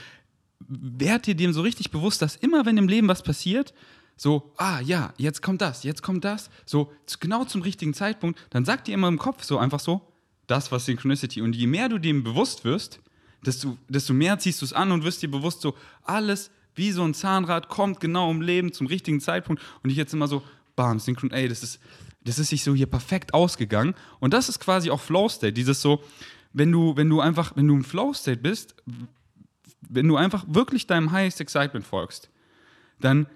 werd 0.60 1.26
dir 1.26 1.34
dem 1.34 1.52
so 1.52 1.62
richtig 1.62 1.90
bewusst, 1.90 2.22
dass 2.22 2.36
immer, 2.36 2.66
wenn 2.66 2.76
im 2.76 2.88
Leben 2.88 3.08
was 3.08 3.22
passiert, 3.22 3.72
so, 4.16 4.52
ah 4.56 4.80
ja, 4.80 5.12
jetzt 5.18 5.42
kommt 5.42 5.60
das, 5.60 5.82
jetzt 5.82 6.02
kommt 6.02 6.24
das, 6.24 6.50
so 6.64 6.90
genau 7.20 7.44
zum 7.44 7.62
richtigen 7.62 7.92
Zeitpunkt, 7.92 8.38
dann 8.50 8.64
sagt 8.64 8.86
dir 8.86 8.94
immer 8.94 9.08
im 9.08 9.18
Kopf 9.18 9.44
so 9.44 9.58
einfach 9.58 9.80
so, 9.80 10.00
das 10.46 10.72
war 10.72 10.80
Synchronicity. 10.80 11.42
Und 11.42 11.54
je 11.54 11.66
mehr 11.66 11.88
du 11.88 11.98
dem 11.98 12.24
bewusst 12.24 12.64
wirst, 12.64 13.00
desto, 13.44 13.76
desto 13.88 14.12
mehr 14.14 14.38
ziehst 14.38 14.60
du 14.60 14.64
es 14.64 14.72
an 14.72 14.92
und 14.92 15.04
wirst 15.04 15.22
dir 15.22 15.30
bewusst 15.30 15.60
so, 15.60 15.74
alles 16.02 16.50
wie 16.74 16.92
so 16.92 17.02
ein 17.04 17.14
Zahnrad 17.14 17.68
kommt 17.68 18.00
genau 18.00 18.30
im 18.30 18.42
Leben 18.42 18.72
zum 18.72 18.86
richtigen 18.86 19.20
Zeitpunkt. 19.20 19.62
Und 19.82 19.90
ich 19.90 19.96
jetzt 19.96 20.12
immer 20.12 20.28
so, 20.28 20.42
bam, 20.76 20.98
Synchron, 20.98 21.30
ey, 21.30 21.48
das 21.48 21.62
ist, 21.62 21.80
das 22.24 22.38
ist 22.38 22.48
sich 22.48 22.64
so 22.64 22.74
hier 22.74 22.86
perfekt 22.86 23.34
ausgegangen. 23.34 23.94
Und 24.20 24.34
das 24.34 24.48
ist 24.48 24.60
quasi 24.60 24.90
auch 24.90 25.00
Flow 25.00 25.28
State, 25.28 25.54
dieses 25.54 25.80
so, 25.80 26.02
wenn 26.56 26.72
du, 26.72 26.96
wenn 26.96 27.10
du 27.10 27.20
einfach, 27.20 27.52
wenn 27.54 27.68
du 27.68 27.74
im 27.74 27.84
Flow 27.84 28.14
State 28.14 28.40
bist, 28.40 28.74
wenn 29.88 30.08
du 30.08 30.16
einfach 30.16 30.44
wirklich 30.48 30.86
deinem 30.86 31.12
Highest 31.12 31.40
Excitement 31.42 31.86
folgst, 31.86 32.30
dann 32.98 33.26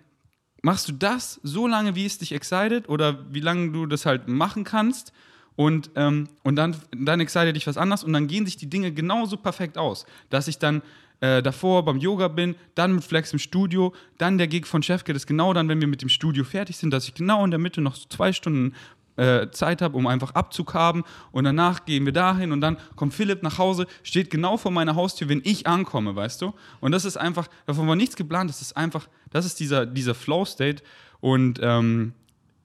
machst 0.63 0.89
du 0.89 0.93
das 0.93 1.39
so 1.43 1.67
lange, 1.67 1.95
wie 1.95 2.07
es 2.07 2.17
dich 2.17 2.33
excited 2.33 2.89
oder 2.89 3.27
wie 3.31 3.41
lange 3.41 3.73
du 3.73 3.85
das 3.85 4.07
halt 4.07 4.27
machen 4.27 4.65
kannst 4.65 5.13
und, 5.55 5.91
ähm, 5.97 6.29
und 6.45 6.57
dann, 6.57 6.77
dann 6.97 7.21
excited 7.21 7.55
dich 7.55 7.67
was 7.67 7.77
anderes 7.77 8.05
und 8.05 8.15
dann 8.15 8.27
gehen 8.27 8.47
sich 8.47 8.57
die 8.57 8.71
Dinge 8.71 8.91
genauso 8.91 9.37
perfekt 9.37 9.77
aus, 9.77 10.07
dass 10.31 10.47
sich 10.47 10.59
dann 10.59 10.81
äh, 11.21 11.43
davor 11.43 11.85
beim 11.85 11.99
Yoga 11.99 12.29
bin, 12.29 12.57
dann 12.75 12.95
mit 12.95 13.05
Flex 13.05 13.35
im 13.35 13.39
Studio, 13.39 13.93
dann 14.17 14.39
der 14.39 14.49
Gig 14.49 14.67
von 14.67 14.83
Chefkit 14.83 15.15
ist 15.15 15.27
genau 15.27 15.53
dann, 15.53 15.69
wenn 15.69 15.81
wir 15.83 15.89
mit 15.89 16.01
dem 16.01 16.09
Studio 16.09 16.45
fertig 16.45 16.79
sind, 16.79 16.91
dass 16.91 17.07
ich 17.07 17.13
genau 17.13 17.45
in 17.45 17.51
der 17.51 17.61
Mitte 17.61 17.83
noch 17.83 17.97
so 17.97 18.09
zwei 18.09 18.33
Stunden 18.33 18.75
äh, 19.17 19.51
Zeit 19.51 19.83
habe, 19.83 19.97
um 19.97 20.07
einfach 20.07 20.35
Abzug 20.35 20.75
haben 20.75 21.05
und 21.33 21.45
danach 21.45 21.85
gehen 21.85 22.05
wir 22.05 22.13
dahin 22.13 22.53
und 22.53 22.61
dann 22.61 22.79
kommt 22.97 23.15
Philipp 23.15 23.43
nach 23.43 23.59
Hause, 23.59 23.87
steht 24.03 24.31
genau 24.31 24.57
vor 24.57 24.71
meiner 24.71 24.95
Haustür, 24.95 25.29
wenn 25.29 25.43
ich 25.45 25.67
ankomme, 25.67 26.17
weißt 26.17 26.43
du? 26.43 26.55
Und 26.81 26.93
das 26.93 27.05
ist 27.05 27.17
einfach, 27.17 27.49
davon 27.67 27.87
war 27.89 27.97
nichts 27.97 28.17
geplant, 28.17 28.51
das 28.51 28.61
ist 28.63 28.77
einfach, 28.77 29.09
das 29.31 29.45
ist 29.45 29.61
dieser, 29.61 29.87
dieser 29.87 30.15
Flow-State 30.15 30.83
und 31.21 31.59
ähm, 31.63 32.15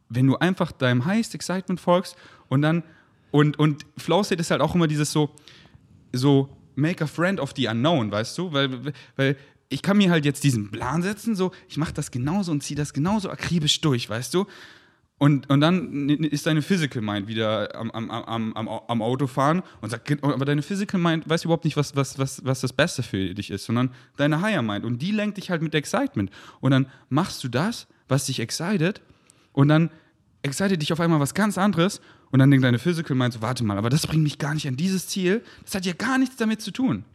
wenn 0.09 0.27
du 0.27 0.37
einfach 0.37 0.71
deinem 0.71 1.05
Highest 1.05 1.35
Excitement 1.35 1.79
folgst 1.79 2.15
und 2.47 2.61
dann, 2.61 2.83
und, 3.31 3.59
und 3.59 3.85
Flow-State 3.97 4.39
ist 4.39 4.51
halt 4.51 4.61
auch 4.61 4.75
immer 4.75 4.87
dieses 4.87 5.11
so, 5.11 5.31
so 6.13 6.49
make 6.75 7.03
a 7.03 7.07
friend 7.07 7.39
of 7.39 7.53
the 7.55 7.67
unknown, 7.67 8.11
weißt 8.11 8.37
du? 8.37 8.53
Weil, 8.53 8.93
weil 9.15 9.37
ich 9.69 9.81
kann 9.81 9.97
mir 9.97 10.11
halt 10.11 10.25
jetzt 10.25 10.43
diesen 10.43 10.71
Plan 10.71 11.01
setzen, 11.01 11.35
so, 11.35 11.51
ich 11.67 11.77
mache 11.77 11.93
das 11.93 12.11
genauso 12.11 12.51
und 12.51 12.61
ziehe 12.61 12.77
das 12.77 12.93
genauso 12.93 13.29
akribisch 13.29 13.81
durch, 13.81 14.09
weißt 14.09 14.33
du? 14.33 14.45
Und, 15.17 15.49
und 15.49 15.61
dann 15.61 16.09
ist 16.09 16.45
deine 16.45 16.61
Physical 16.61 17.01
Mind 17.01 17.27
wieder 17.27 17.73
am, 17.73 17.89
am, 17.91 18.11
am, 18.11 18.53
am, 18.53 18.67
am 18.67 19.01
Autofahren 19.01 19.63
und 19.79 19.89
sagt, 19.89 20.21
aber 20.21 20.43
deine 20.43 20.61
Physical 20.61 20.99
Mind 20.99 21.27
weiß 21.29 21.45
überhaupt 21.45 21.63
nicht, 21.63 21.77
was, 21.77 21.95
was, 21.95 22.19
was, 22.19 22.43
was 22.43 22.59
das 22.59 22.73
Beste 22.73 23.01
für 23.01 23.33
dich 23.33 23.49
ist, 23.49 23.65
sondern 23.65 23.91
deine 24.17 24.41
Higher 24.41 24.61
Mind. 24.61 24.83
Und 24.83 25.01
die 25.01 25.11
lenkt 25.11 25.37
dich 25.37 25.49
halt 25.49 25.61
mit 25.61 25.73
Excitement. 25.73 26.31
Und 26.59 26.71
dann 26.71 26.87
machst 27.07 27.43
du 27.45 27.47
das, 27.47 27.87
was 28.09 28.25
dich 28.25 28.39
excited, 28.39 29.01
und 29.55 29.69
dann 29.69 29.89
excited 30.43 30.81
dich 30.81 30.91
auf 30.91 30.99
einmal 30.99 31.21
was 31.21 31.33
ganz 31.33 31.57
anderes. 31.57 32.01
Und 32.29 32.39
dann 32.39 32.51
denkt 32.51 32.65
deine 32.65 32.77
Physical 32.77 33.15
Mind 33.15 33.33
so, 33.33 33.41
warte 33.41 33.63
mal, 33.63 33.77
aber 33.77 33.89
das 33.89 34.05
bringt 34.05 34.23
mich 34.23 34.37
gar 34.37 34.53
nicht 34.53 34.67
an 34.67 34.75
dieses 34.75 35.07
Ziel. 35.07 35.41
Das 35.63 35.75
hat 35.75 35.85
ja 35.85 35.93
gar 35.93 36.17
nichts 36.17 36.35
damit 36.35 36.61
zu 36.61 36.71
tun. 36.71 37.05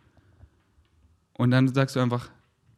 Und 1.34 1.50
dann 1.50 1.68
sagst 1.68 1.96
du 1.96 2.00
einfach, 2.00 2.30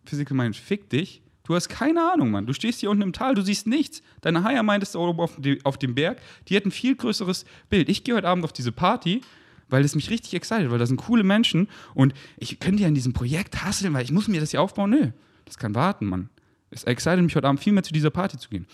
Physical 0.05 0.37
Mind, 0.37 0.57
fick 0.57 0.91
dich 0.91 1.23
Du 1.45 1.55
hast 1.55 1.69
keine 1.69 2.13
Ahnung, 2.13 2.31
Mann. 2.31 2.47
Du 2.47 2.53
stehst 2.53 2.81
hier 2.81 2.91
unten 2.91 3.03
im 3.03 3.13
Tal, 3.13 3.35
du 3.35 3.43
siehst 3.43 3.67
nichts. 3.67 4.03
Deine 4.21 4.45
Haier 4.45 4.63
meintest 4.63 4.95
oben 4.95 5.21
auf, 5.21 5.39
auf 5.65 5.79
dem 5.79 5.95
Berg, 5.95 6.21
die 6.49 6.55
hätten 6.55 6.71
viel 6.71 6.95
größeres 6.95 7.45
Bild. 7.69 7.89
Ich 7.89 8.05
gehe 8.05 8.15
heute 8.15 8.29
Abend 8.29 8.45
auf 8.45 8.53
diese 8.53 8.73
Party, 8.73 9.23
weil 9.69 9.85
es 9.85 9.95
mich 9.95 10.11
richtig 10.11 10.35
excited, 10.35 10.71
weil 10.71 10.79
da 10.79 10.87
sind 10.87 10.99
coole 10.99 11.25
Menschen 11.25 11.69
und 11.95 12.15
ich 12.37 12.61
könnte 12.61 12.83
ja 12.83 12.89
in 12.89 12.95
diesem 12.95 13.13
Projekt 13.13 13.65
hasseln, 13.65 13.93
weil 13.95 14.05
ich 14.05 14.13
muss 14.13 14.29
mir 14.29 14.41
das 14.41 14.51
hier 14.51 14.63
aufbauen. 14.63 14.91
Nö, 14.91 15.11
das 15.45 15.59
kann 15.59 15.75
warten, 15.75 16.07
Mann. 16.07 16.29
Es 16.71 16.85
excited 16.85 17.23
mich 17.23 17.35
heute 17.35 17.49
Abend 17.49 17.61
viel 17.61 17.73
mehr 17.73 17.83
zu 17.83 17.93
dieser 17.93 18.11
Party 18.11 18.39
zu 18.39 18.49
gehen. 18.49 18.67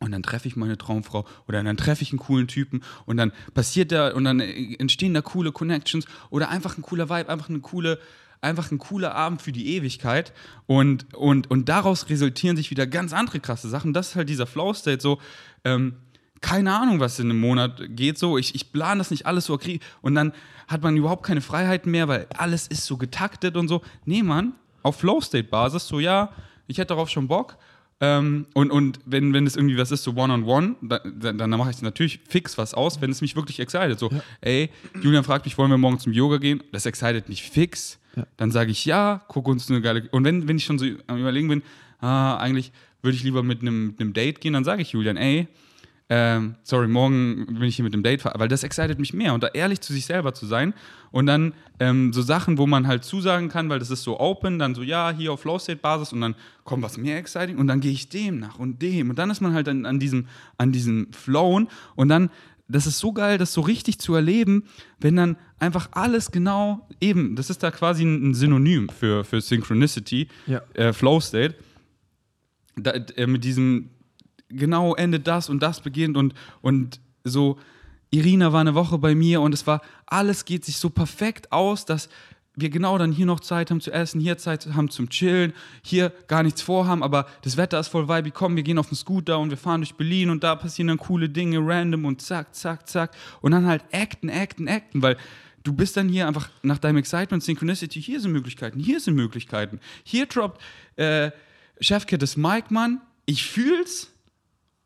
Und 0.00 0.12
dann 0.12 0.22
treffe 0.22 0.46
ich 0.46 0.54
meine 0.54 0.78
Traumfrau 0.78 1.26
oder 1.48 1.62
dann 1.62 1.76
treffe 1.76 2.02
ich 2.02 2.12
einen 2.12 2.20
coolen 2.20 2.46
Typen 2.46 2.82
und 3.04 3.16
dann 3.16 3.32
passiert 3.54 3.90
da 3.90 4.12
und 4.12 4.24
dann 4.24 4.38
entstehen 4.38 5.12
da 5.12 5.22
coole 5.22 5.50
Connections 5.50 6.06
oder 6.30 6.50
einfach 6.50 6.78
ein 6.78 6.82
cooler 6.82 7.08
Vibe, 7.08 7.28
einfach 7.28 7.48
eine 7.48 7.58
coole, 7.58 7.98
einfach 8.40 8.70
ein 8.70 8.78
cooler 8.78 9.14
Abend 9.14 9.42
für 9.42 9.52
die 9.52 9.74
Ewigkeit 9.76 10.32
und, 10.66 11.12
und, 11.14 11.50
und 11.50 11.68
daraus 11.68 12.08
resultieren 12.08 12.56
sich 12.56 12.70
wieder 12.70 12.86
ganz 12.86 13.12
andere 13.12 13.40
krasse 13.40 13.68
Sachen. 13.68 13.92
Das 13.92 14.10
ist 14.10 14.16
halt 14.16 14.28
dieser 14.28 14.46
Flow-State 14.46 15.00
so, 15.00 15.18
ähm, 15.64 15.96
keine 16.40 16.78
Ahnung, 16.78 17.00
was 17.00 17.18
in 17.18 17.30
einem 17.30 17.40
Monat 17.40 17.80
geht 17.88 18.18
so, 18.18 18.38
ich, 18.38 18.54
ich 18.54 18.72
plane 18.72 18.98
das 18.98 19.10
nicht 19.10 19.26
alles 19.26 19.46
so 19.46 19.58
und 20.02 20.14
dann 20.14 20.32
hat 20.68 20.82
man 20.82 20.96
überhaupt 20.96 21.24
keine 21.24 21.40
Freiheiten 21.40 21.90
mehr, 21.90 22.06
weil 22.08 22.26
alles 22.36 22.66
ist 22.68 22.84
so 22.84 22.96
getaktet 22.96 23.56
und 23.56 23.68
so. 23.68 23.82
Nee, 24.04 24.22
Mann, 24.22 24.54
auf 24.82 25.00
Flow-State-Basis, 25.00 25.88
so 25.88 25.98
ja, 25.98 26.32
ich 26.66 26.78
hätte 26.78 26.88
darauf 26.88 27.08
schon 27.08 27.26
Bock, 27.26 27.56
ähm, 28.00 28.46
und, 28.54 28.70
und 28.70 29.00
wenn, 29.06 29.32
wenn 29.32 29.46
es 29.46 29.56
irgendwie 29.56 29.76
was 29.76 29.90
ist, 29.90 30.04
so 30.04 30.12
one-on-one, 30.12 30.76
-on 30.80 30.88
-one, 30.88 31.10
dann, 31.18 31.38
dann 31.38 31.50
mache 31.50 31.70
ich 31.70 31.82
natürlich 31.82 32.20
fix 32.28 32.56
was 32.56 32.74
aus, 32.74 33.00
wenn 33.00 33.10
es 33.10 33.20
mich 33.20 33.34
wirklich 33.34 33.58
excited. 33.58 33.98
So, 33.98 34.10
ja. 34.10 34.22
ey, 34.40 34.70
Julian 35.02 35.24
fragt 35.24 35.44
mich, 35.44 35.58
wollen 35.58 35.70
wir 35.70 35.78
morgen 35.78 35.98
zum 35.98 36.12
Yoga 36.12 36.38
gehen? 36.38 36.62
Das 36.70 36.86
excited 36.86 37.28
mich 37.28 37.42
fix. 37.42 37.98
Ja. 38.14 38.26
Dann 38.36 38.52
sage 38.52 38.70
ich 38.70 38.84
ja, 38.84 39.24
guck 39.26 39.48
uns 39.48 39.68
eine 39.68 39.80
geile. 39.80 40.08
Und 40.12 40.24
wenn, 40.24 40.46
wenn 40.46 40.56
ich 40.56 40.64
schon 40.64 40.78
so 40.78 40.86
am 41.08 41.18
Überlegen 41.18 41.48
bin, 41.48 41.62
ah, 42.00 42.36
eigentlich 42.36 42.70
würde 43.02 43.16
ich 43.16 43.24
lieber 43.24 43.42
mit 43.42 43.62
einem, 43.62 43.88
mit 43.88 44.00
einem 44.00 44.12
Date 44.12 44.40
gehen, 44.40 44.52
dann 44.52 44.64
sage 44.64 44.82
ich 44.82 44.92
Julian, 44.92 45.16
ey, 45.16 45.48
ähm, 46.10 46.54
sorry, 46.62 46.88
morgen 46.88 47.44
bin 47.46 47.64
ich 47.64 47.76
hier 47.76 47.82
mit 47.82 47.92
dem 47.92 48.02
Date, 48.02 48.24
weil 48.24 48.48
das 48.48 48.62
excited 48.62 48.98
mich 48.98 49.12
mehr. 49.12 49.34
Und 49.34 49.42
da 49.42 49.48
ehrlich 49.48 49.80
zu 49.82 49.92
sich 49.92 50.06
selber 50.06 50.32
zu 50.32 50.46
sein 50.46 50.72
und 51.10 51.26
dann 51.26 51.52
ähm, 51.80 52.14
so 52.14 52.22
Sachen, 52.22 52.56
wo 52.56 52.66
man 52.66 52.86
halt 52.86 53.04
zusagen 53.04 53.48
kann, 53.50 53.68
weil 53.68 53.78
das 53.78 53.90
ist 53.90 54.04
so 54.04 54.18
open, 54.18 54.58
dann 54.58 54.74
so, 54.74 54.82
ja, 54.82 55.10
hier 55.10 55.32
auf 55.32 55.42
Flow-State-Basis 55.42 56.14
und 56.14 56.22
dann 56.22 56.34
kommt 56.64 56.82
was 56.82 56.96
mehr 56.96 57.18
exciting 57.18 57.58
und 57.58 57.66
dann 57.66 57.80
gehe 57.80 57.92
ich 57.92 58.08
dem 58.08 58.38
nach 58.38 58.58
und 58.58 58.80
dem. 58.80 59.10
Und 59.10 59.18
dann 59.18 59.28
ist 59.28 59.42
man 59.42 59.52
halt 59.52 59.68
an, 59.68 59.84
an 59.84 59.98
diesem, 59.98 60.28
an 60.56 60.72
diesem 60.72 61.12
Flown 61.12 61.68
und 61.94 62.08
dann, 62.08 62.30
das 62.68 62.86
ist 62.86 62.98
so 62.98 63.12
geil, 63.12 63.36
das 63.36 63.52
so 63.52 63.60
richtig 63.60 63.98
zu 63.98 64.14
erleben, 64.14 64.64
wenn 65.00 65.16
dann 65.16 65.36
einfach 65.58 65.88
alles 65.92 66.30
genau 66.30 66.86
eben, 67.00 67.36
das 67.36 67.50
ist 67.50 67.62
da 67.62 67.70
quasi 67.70 68.04
ein 68.04 68.32
Synonym 68.32 68.88
für, 68.88 69.24
für 69.24 69.42
Synchronicity, 69.42 70.28
ja. 70.46 70.62
äh, 70.72 70.94
Flow-State, 70.94 71.54
äh, 72.82 73.26
mit 73.26 73.44
diesem 73.44 73.90
genau 74.48 74.94
endet 74.94 75.26
das 75.26 75.48
und 75.48 75.62
das 75.62 75.80
beginnt 75.80 76.16
und, 76.16 76.34
und 76.62 77.00
so. 77.24 77.58
Irina 78.10 78.52
war 78.52 78.62
eine 78.62 78.74
Woche 78.74 78.96
bei 78.98 79.14
mir 79.14 79.40
und 79.42 79.52
es 79.52 79.66
war, 79.66 79.82
alles 80.06 80.44
geht 80.46 80.64
sich 80.64 80.78
so 80.78 80.88
perfekt 80.88 81.52
aus, 81.52 81.84
dass 81.84 82.08
wir 82.60 82.70
genau 82.70 82.98
dann 82.98 83.12
hier 83.12 83.26
noch 83.26 83.40
Zeit 83.40 83.70
haben 83.70 83.80
zu 83.80 83.92
essen, 83.92 84.20
hier 84.20 84.36
Zeit 84.38 84.66
haben 84.74 84.90
zum 84.90 85.08
Chillen, 85.10 85.52
hier 85.82 86.10
gar 86.26 86.42
nichts 86.42 86.60
vorhaben, 86.60 87.02
aber 87.02 87.26
das 87.42 87.56
Wetter 87.56 87.78
ist 87.78 87.88
voll 87.88 88.08
vibey, 88.08 88.30
komm, 88.30 88.56
wir 88.56 88.62
gehen 88.62 88.78
auf 88.78 88.88
den 88.88 88.96
Scooter 88.96 89.38
und 89.38 89.50
wir 89.50 89.56
fahren 89.56 89.80
durch 89.80 89.94
Berlin 89.94 90.30
und 90.30 90.42
da 90.42 90.56
passieren 90.56 90.88
dann 90.88 90.98
coole 90.98 91.28
Dinge, 91.28 91.58
random 91.60 92.04
und 92.04 92.20
zack, 92.20 92.54
zack, 92.54 92.88
zack 92.88 93.12
und 93.40 93.52
dann 93.52 93.66
halt 93.66 93.84
acten, 93.92 94.28
acten, 94.28 94.68
acten, 94.68 95.02
weil 95.02 95.16
du 95.62 95.72
bist 95.72 95.96
dann 95.96 96.08
hier 96.08 96.26
einfach 96.26 96.48
nach 96.62 96.78
deinem 96.78 96.96
Excitement, 96.96 97.42
Synchronicity, 97.42 98.02
hier 98.02 98.20
sind 98.20 98.32
Möglichkeiten, 98.32 98.80
hier 98.80 98.98
sind 98.98 99.14
Möglichkeiten, 99.14 99.78
hier 100.02 100.26
droppt 100.26 100.60
äh, 100.96 101.30
Chefkit 101.80 102.22
das 102.22 102.36
Mike, 102.36 102.74
Mann, 102.74 103.00
ich 103.24 103.44
fühl's, 103.44 104.12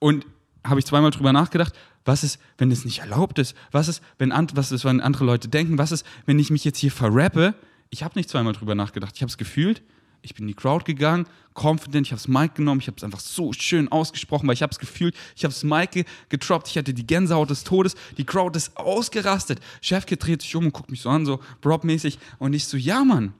und 0.02 0.26
habe 0.64 0.80
ich 0.80 0.86
zweimal 0.86 1.12
drüber 1.12 1.32
nachgedacht, 1.32 1.74
was 2.04 2.24
ist, 2.24 2.40
wenn 2.58 2.72
es 2.72 2.84
nicht 2.84 2.98
erlaubt 2.98 3.38
ist? 3.38 3.56
Was 3.70 3.86
ist, 3.86 4.02
wenn, 4.18 4.32
an, 4.32 4.48
was 4.54 4.72
ist, 4.72 4.84
wenn 4.84 5.00
andere 5.00 5.24
Leute 5.24 5.48
denken? 5.48 5.78
Was 5.78 5.92
ist, 5.92 6.04
wenn 6.26 6.40
ich 6.40 6.50
mich 6.50 6.64
jetzt 6.64 6.78
hier 6.78 6.90
verrappe? 6.90 7.54
Ich 7.88 8.02
habe 8.02 8.18
nicht 8.18 8.28
zweimal 8.28 8.52
drüber 8.52 8.74
nachgedacht. 8.74 9.12
Ich 9.14 9.22
habe 9.22 9.30
es 9.30 9.38
gefühlt. 9.38 9.80
Ich 10.20 10.34
bin 10.34 10.44
in 10.44 10.48
die 10.48 10.54
Crowd 10.54 10.84
gegangen, 10.84 11.26
confident, 11.54 12.06
ich 12.06 12.12
habe 12.12 12.20
das 12.20 12.28
Mic 12.28 12.54
genommen, 12.54 12.80
ich 12.80 12.86
habe 12.86 12.96
es 12.96 13.02
einfach 13.02 13.18
so 13.18 13.52
schön 13.52 13.90
ausgesprochen, 13.90 14.46
weil 14.46 14.54
ich 14.54 14.62
habe 14.62 14.70
es 14.70 14.78
gefühlt, 14.78 15.16
ich 15.34 15.42
habe 15.42 15.52
das 15.52 15.64
Mic 15.64 16.04
getroppt, 16.28 16.68
ich 16.68 16.78
hatte 16.78 16.94
die 16.94 17.04
Gänsehaut 17.04 17.50
des 17.50 17.64
Todes, 17.64 17.96
die 18.18 18.24
Crowd 18.24 18.56
ist 18.56 18.76
ausgerastet. 18.76 19.58
Chefke 19.80 20.16
dreht 20.16 20.42
sich 20.42 20.54
um 20.54 20.66
und 20.66 20.72
guckt 20.72 20.92
mich 20.92 21.00
so 21.00 21.10
an, 21.10 21.26
so 21.26 21.40
Brob-mäßig 21.60 22.20
und 22.38 22.52
ich 22.52 22.66
so, 22.66 22.76
ja 22.76 23.04
Mann, 23.04 23.34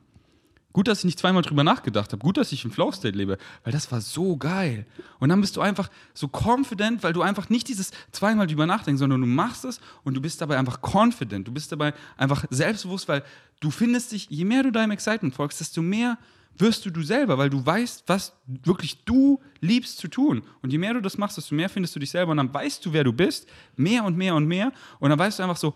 Gut, 0.73 0.89
dass 0.89 1.01
ich 1.01 1.05
nicht 1.05 1.19
zweimal 1.19 1.43
drüber 1.43 1.65
nachgedacht 1.65 2.13
habe. 2.13 2.23
Gut, 2.23 2.37
dass 2.37 2.51
ich 2.53 2.65
im 2.65 2.71
Flow 2.71 2.93
State 2.93 3.17
lebe, 3.17 3.37
weil 3.65 3.73
das 3.73 3.93
war 3.93 4.01
so 4.01 4.37
geil. 4.37 4.87
Und 5.19 5.29
dann 5.29 5.41
bist 5.41 5.57
du 5.57 5.61
einfach 5.61 5.91
so 6.15 6.29
confident, 6.29 7.03
weil 7.03 7.13
du 7.13 7.23
einfach 7.23 7.51
nicht 7.51 7.69
dieses 7.69 7.91
zweimal 8.11 8.47
drüber 8.47 8.67
nachdenkst, 8.67 8.99
sondern 8.99 9.21
du 9.21 9.27
machst 9.27 9.65
es 9.65 9.81
und 10.05 10.15
du 10.15 10.21
bist 10.21 10.41
dabei 10.41 10.59
einfach 10.59 10.81
confident. 10.83 11.47
Du 11.47 11.53
bist 11.53 11.71
dabei 11.73 11.93
einfach 12.17 12.45
selbstbewusst, 12.51 13.09
weil 13.09 13.23
du 13.61 13.71
findest 13.71 14.13
dich, 14.13 14.29
je 14.31 14.45
mehr 14.45 14.63
du 14.63 14.73
deinem 14.73 14.93
Excitement 14.93 15.35
folgst, 15.35 15.61
desto 15.61 15.83
mehr 15.83 16.17
wirst 16.59 16.85
du 16.85 16.91
du 16.91 17.03
selber, 17.03 17.39
weil 17.39 17.51
du 17.51 17.65
weißt, 17.65 18.05
was 18.07 18.35
wirklich 18.47 19.05
du 19.05 19.41
liebst 19.61 19.99
zu 19.99 20.09
tun. 20.09 20.43
Und 20.63 20.71
je 20.71 20.79
mehr 20.79 20.95
du 20.95 21.01
das 21.01 21.19
machst, 21.19 21.37
desto 21.37 21.55
mehr 21.55 21.69
findest 21.69 21.95
du 21.97 22.01
dich 22.01 22.11
selber 22.11 22.31
und 22.31 22.39
dann 22.39 22.53
weißt 22.53 22.85
du, 22.85 22.93
wer 22.93 23.05
du 23.05 23.13
bist, 23.13 23.49
mehr 23.77 24.05
und 24.05 24.17
mehr 24.17 24.35
und 24.35 24.47
mehr. 24.47 24.73
Und 25.01 25.11
dann 25.11 25.19
weißt 25.19 25.39
du 25.39 25.43
einfach 25.43 25.57
so, 25.57 25.75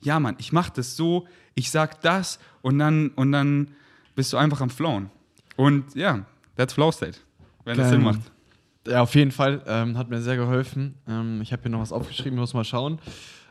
ja 0.00 0.20
Mann, 0.20 0.36
ich 0.38 0.52
mach 0.52 0.70
das 0.70 0.96
so, 0.96 1.26
ich 1.54 1.70
sag 1.70 2.00
das 2.02 2.38
und 2.62 2.78
dann, 2.78 3.08
und 3.10 3.32
dann 3.32 3.68
bist 4.18 4.32
du 4.32 4.36
einfach 4.36 4.60
am 4.60 4.68
Flown. 4.68 5.10
Und 5.54 5.94
ja, 5.94 6.24
that's 6.56 6.74
Flow 6.74 6.90
State, 6.90 7.18
wenn 7.64 7.76
Geil. 7.76 7.84
das 7.84 7.90
Sinn 7.90 8.02
macht. 8.02 8.18
Ja, 8.84 9.02
auf 9.02 9.14
jeden 9.14 9.30
Fall. 9.30 9.62
Ähm, 9.64 9.96
hat 9.96 10.10
mir 10.10 10.20
sehr 10.20 10.36
geholfen. 10.36 10.96
Ähm, 11.06 11.40
ich 11.40 11.52
habe 11.52 11.62
hier 11.62 11.70
noch 11.70 11.78
was 11.78 11.92
aufgeschrieben, 11.92 12.36
muss 12.36 12.52
mal 12.52 12.64
schauen. 12.64 12.98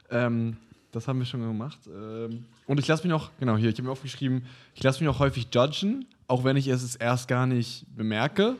Ähm, 0.09 0.57
das 0.91 1.07
haben 1.07 1.19
wir 1.19 1.25
schon 1.25 1.39
gemacht. 1.39 1.79
Ähm, 1.87 2.43
und 2.65 2.81
ich 2.81 2.87
lasse 2.87 3.03
mich 3.03 3.11
noch, 3.11 3.31
genau 3.39 3.55
hier, 3.55 3.69
ich 3.69 3.75
habe 3.75 3.83
mir 3.83 3.91
aufgeschrieben, 3.91 4.43
ich 4.75 4.83
lasse 4.83 5.01
mich 5.01 5.09
auch 5.09 5.19
häufig 5.19 5.47
judgen, 5.53 6.05
auch 6.27 6.43
wenn 6.43 6.57
ich 6.57 6.67
es 6.67 6.97
erst 6.97 7.29
gar 7.29 7.47
nicht 7.47 7.85
bemerke. 7.95 8.57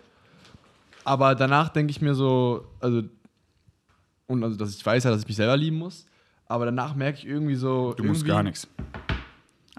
Aber 1.04 1.36
danach 1.36 1.68
denke 1.68 1.92
ich 1.92 2.00
mir 2.00 2.16
so, 2.16 2.70
also, 2.80 3.04
und 4.28 4.46
also, 4.46 4.56
dass 4.56 4.74
ich 4.74 4.86
weiß 4.86 5.04
ja, 5.04 5.12
dass 5.12 5.24
ich 5.24 5.28
mich 5.28 5.36
selber 5.36 5.58
lieben 5.58 5.78
muss. 5.78 6.06
Aber 6.46 6.64
danach 6.64 6.96
merke 6.96 7.18
ich 7.18 7.28
irgendwie 7.28 7.56
so. 7.56 7.94
Du 7.98 8.06
musst 8.06 8.26
gar 8.26 8.44
nichts. 8.44 8.66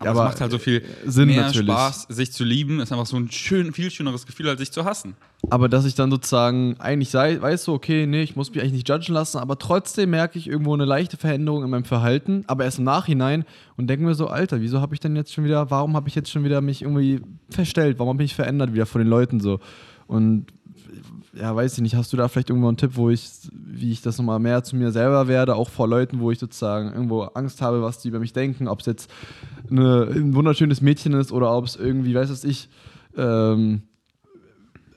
Aber, 0.00 0.10
aber 0.10 0.20
es 0.20 0.26
macht 0.26 0.40
halt 0.40 0.52
so 0.52 0.58
viel 0.58 0.82
Sinn 1.06 1.28
mehr 1.28 1.42
natürlich. 1.42 1.72
Spaß, 1.72 2.06
sich 2.08 2.32
zu 2.32 2.44
lieben. 2.44 2.80
Ist 2.80 2.92
einfach 2.92 3.06
so 3.06 3.16
ein 3.16 3.30
schön, 3.30 3.72
viel 3.72 3.90
schöneres 3.90 4.26
Gefühl, 4.26 4.48
als 4.48 4.60
sich 4.60 4.70
zu 4.70 4.84
hassen. 4.84 5.14
Aber 5.50 5.68
dass 5.68 5.84
ich 5.84 5.94
dann 5.94 6.10
sozusagen 6.10 6.76
eigentlich 6.78 7.10
sei, 7.10 7.40
weiß 7.40 7.64
so, 7.64 7.72
okay, 7.72 8.06
nee, 8.06 8.22
ich 8.22 8.36
muss 8.36 8.50
mich 8.50 8.60
eigentlich 8.60 8.72
nicht 8.72 8.88
judgen 8.88 9.14
lassen, 9.14 9.38
aber 9.38 9.58
trotzdem 9.58 10.10
merke 10.10 10.38
ich 10.38 10.48
irgendwo 10.48 10.74
eine 10.74 10.84
leichte 10.84 11.16
Veränderung 11.16 11.62
in 11.62 11.70
meinem 11.70 11.84
Verhalten, 11.84 12.44
aber 12.48 12.64
erst 12.64 12.78
im 12.78 12.84
Nachhinein 12.84 13.44
und 13.76 13.88
denke 13.88 14.04
mir 14.04 14.14
so, 14.14 14.26
Alter, 14.26 14.60
wieso 14.60 14.80
habe 14.80 14.94
ich 14.94 15.00
denn 15.00 15.14
jetzt 15.14 15.32
schon 15.32 15.44
wieder, 15.44 15.70
warum 15.70 15.94
habe 15.94 16.08
ich 16.08 16.14
jetzt 16.16 16.30
schon 16.30 16.42
wieder 16.42 16.60
mich 16.60 16.82
irgendwie 16.82 17.20
verstellt, 17.50 17.98
warum 17.98 18.14
habe 18.14 18.24
ich 18.24 18.30
mich 18.30 18.36
verändert 18.36 18.72
wieder 18.74 18.86
von 18.86 19.00
den 19.00 19.08
Leuten 19.08 19.38
so? 19.38 19.60
Und 20.08 20.46
ja, 21.34 21.54
weiß 21.54 21.74
ich 21.74 21.82
nicht, 21.82 21.94
hast 21.94 22.12
du 22.12 22.16
da 22.16 22.28
vielleicht 22.28 22.50
irgendwo 22.50 22.68
einen 22.68 22.76
Tipp, 22.76 22.92
wo 22.94 23.10
ich, 23.10 23.28
wie 23.52 23.92
ich 23.92 24.00
das 24.02 24.18
nochmal 24.18 24.38
mehr 24.38 24.64
zu 24.64 24.76
mir 24.76 24.92
selber 24.92 25.28
werde, 25.28 25.56
auch 25.56 25.68
vor 25.68 25.86
Leuten, 25.86 26.20
wo 26.20 26.30
ich 26.30 26.38
sozusagen 26.38 26.92
irgendwo 26.92 27.22
Angst 27.22 27.60
habe, 27.60 27.82
was 27.82 27.98
die 27.98 28.08
über 28.08 28.18
mich 28.18 28.32
denken, 28.32 28.68
ob 28.68 28.80
es 28.80 28.86
jetzt 28.86 29.10
eine, 29.70 30.04
ein 30.04 30.34
wunderschönes 30.34 30.80
Mädchen 30.80 31.12
ist 31.12 31.32
oder 31.32 31.54
ob 31.54 31.66
es 31.66 31.76
irgendwie, 31.76 32.14
weiß 32.14 32.30
was 32.30 32.44
ich, 32.44 32.68
ähm, 33.16 33.82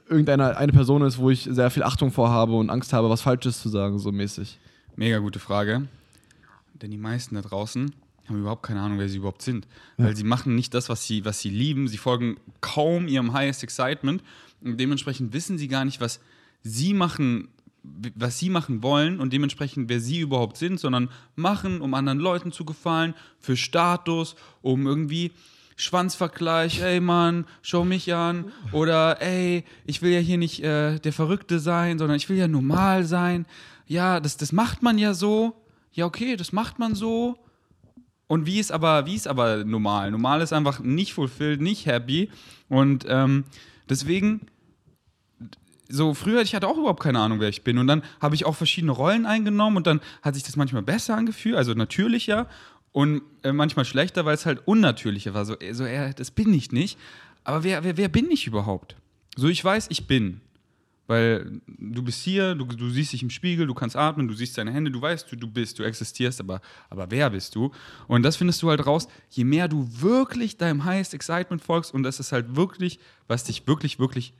irgendeine 0.08 0.58
eine 0.58 0.72
Person 0.72 1.02
ist, 1.02 1.18
wo 1.18 1.30
ich 1.30 1.48
sehr 1.50 1.70
viel 1.70 1.84
Achtung 1.84 2.12
vorhabe 2.12 2.54
und 2.54 2.70
Angst 2.70 2.94
habe, 2.94 3.10
was 3.10 3.22
Falsches 3.22 3.62
zu 3.62 3.70
sagen, 3.70 4.00
so 4.00 4.12
mäßig. 4.12 4.60
Mega 4.96 5.20
gute 5.20 5.40
Frage. 5.40 5.88
Denn 6.82 6.92
die 6.92 6.98
meisten 6.98 7.36
da 7.36 7.42
draußen 7.42 7.94
haben 8.28 8.40
überhaupt 8.40 8.64
keine 8.64 8.82
Ahnung, 8.82 9.00
wer 9.00 9.10
sie 9.10 9.18
überhaupt 9.18 9.42
sind. 9.42 9.68
Weil 9.98 10.16
sie 10.16 10.24
machen 10.24 10.56
nicht 10.56 10.74
das, 10.74 10.90
was 10.90 11.06
sie, 11.06 11.26
was 11.26 11.40
sie 11.40 11.50
lieben. 11.50 11.88
Sie 11.88 11.98
folgen 11.98 12.38
kaum 12.60 13.08
ihrem 13.08 13.34
Highest 13.34 13.64
Excitement. 13.64 14.24
Und 14.64 14.80
dementsprechend 14.80 15.34
wissen 15.34 15.58
sie 15.58 15.68
gar 15.68 15.86
nicht, 15.86 16.02
was 16.02 16.20
sie 16.64 16.94
machen, 16.94 17.50
was 17.84 18.38
sie 18.38 18.50
machen 18.50 18.84
wollen 18.84 19.20
und 19.20 19.34
dementsprechend, 19.34 19.90
wer 19.90 20.00
sie 20.00 20.20
überhaupt 20.20 20.58
sind, 20.58 20.80
sondern 20.80 21.10
machen, 21.36 21.82
um 21.82 21.94
anderen 21.94 22.20
Leuten 22.20 22.52
zu 22.52 22.64
gefallen, 22.64 23.16
für 23.40 23.58
Status, 23.58 24.36
um 24.62 24.86
irgendwie 24.86 25.32
Schwanzvergleich, 25.78 26.82
ey 26.82 27.00
Mann, 27.00 27.46
schau 27.64 27.84
mich 27.84 28.14
an. 28.14 28.52
Oder 28.72 29.22
ey, 29.22 29.64
ich 29.86 30.02
will 30.02 30.12
ja 30.12 30.20
hier 30.20 30.38
nicht 30.38 30.64
äh, 30.64 31.00
der 31.00 31.14
Verrückte 31.14 31.60
sein, 31.60 31.98
sondern 31.98 32.18
ich 32.18 32.30
will 32.30 32.38
ja 32.38 32.48
normal 32.48 33.04
sein. 33.04 33.48
Ja, 33.88 34.20
das, 34.20 34.38
das 34.38 34.52
macht 34.52 34.84
man 34.84 35.00
ja 35.00 35.14
so. 35.14 35.56
Ja, 35.92 36.06
okay, 36.06 36.36
das 36.36 36.54
macht 36.54 36.78
man 36.78 36.94
so. 36.94 37.38
Und 38.28 38.46
wie 38.46 38.60
ist 38.60 38.72
aber, 38.72 39.06
wie 39.08 39.16
ist 39.16 39.28
aber 39.28 39.66
normal? 39.66 40.12
Normal 40.12 40.42
ist 40.42 40.54
einfach 40.54 40.80
nicht 40.80 41.14
fulfilled, 41.14 41.60
nicht 41.60 41.86
happy. 41.86 42.30
Und 42.70 43.06
ähm, 43.10 43.44
deswegen, 43.90 44.48
so 45.92 46.14
früher, 46.14 46.42
ich 46.42 46.56
hatte 46.56 46.68
auch 46.68 46.78
überhaupt 46.78 47.04
keine 47.04 47.20
Ahnung, 47.20 47.40
wer 47.40 47.50
ich 47.50 47.64
bin. 47.64 47.78
Und 47.78 47.88
dann 47.88 48.04
habe 48.20 48.36
ich 48.36 48.46
auch 48.46 48.56
verschiedene 48.56 48.92
Rollen 48.92 49.26
eingenommen 49.26 49.78
und 49.78 49.88
dann 49.88 50.02
hat 50.22 50.36
sich 50.36 50.44
das 50.44 50.56
manchmal 50.56 50.82
besser 50.82 51.16
angefühlt, 51.16 51.56
also 51.56 51.74
natürlicher 51.74 52.48
und 52.92 53.22
äh, 53.44 53.52
manchmal 53.52 53.86
schlechter, 53.86 54.26
weil 54.26 54.36
es 54.36 54.46
halt 54.46 54.68
unnatürlicher 54.68 55.34
war. 55.34 55.46
So, 55.46 55.58
äh, 55.60 55.74
so 55.74 55.86
äh, 55.86 56.14
das 56.14 56.32
bin 56.32 56.54
ich 56.54 56.72
nicht. 56.72 56.98
Aber 57.44 57.64
wer, 57.64 57.84
wer, 57.84 57.98
wer 57.98 58.10
bin 58.10 58.30
ich 58.32 58.48
überhaupt? 58.48 58.96
So, 59.36 59.48
ich 59.48 59.64
weiß, 59.64 59.88
ich 59.90 60.08
bin. 60.08 60.42
Weil 61.08 61.60
du 61.68 62.04
bist 62.04 62.24
hier, 62.24 62.56
du, 62.56 62.64
du 62.66 62.90
siehst 62.90 63.12
dich 63.12 63.24
im 63.24 63.30
Spiegel, 63.30 63.68
du 63.68 63.74
kannst 63.74 63.98
atmen, 63.98 64.28
du 64.28 64.34
siehst 64.34 64.58
deine 64.58 64.72
Hände, 64.72 64.92
du 64.92 65.02
weißt, 65.02 65.30
du, 65.30 65.36
du 65.36 65.48
bist, 65.48 65.78
du 65.78 65.84
existierst, 65.84 66.40
aber, 66.40 66.62
aber 66.90 67.12
wer 67.12 67.30
bist 67.32 67.56
du? 67.56 67.72
Und 68.08 68.24
das 68.24 68.38
findest 68.38 68.62
du 68.62 68.70
halt 68.70 68.86
raus, 68.86 69.08
je 69.30 69.44
mehr 69.44 69.68
du 69.68 69.90
wirklich 70.00 70.58
deinem 70.58 70.86
Highest 70.86 71.14
Excitement 71.14 71.62
folgst 71.62 71.94
und 71.94 72.04
das 72.04 72.22
ist 72.22 72.32
halt 72.32 72.56
wirklich, 72.56 73.00
was 73.28 73.44
dich 73.44 73.68
wirklich, 73.68 74.00
wirklich 74.00 74.34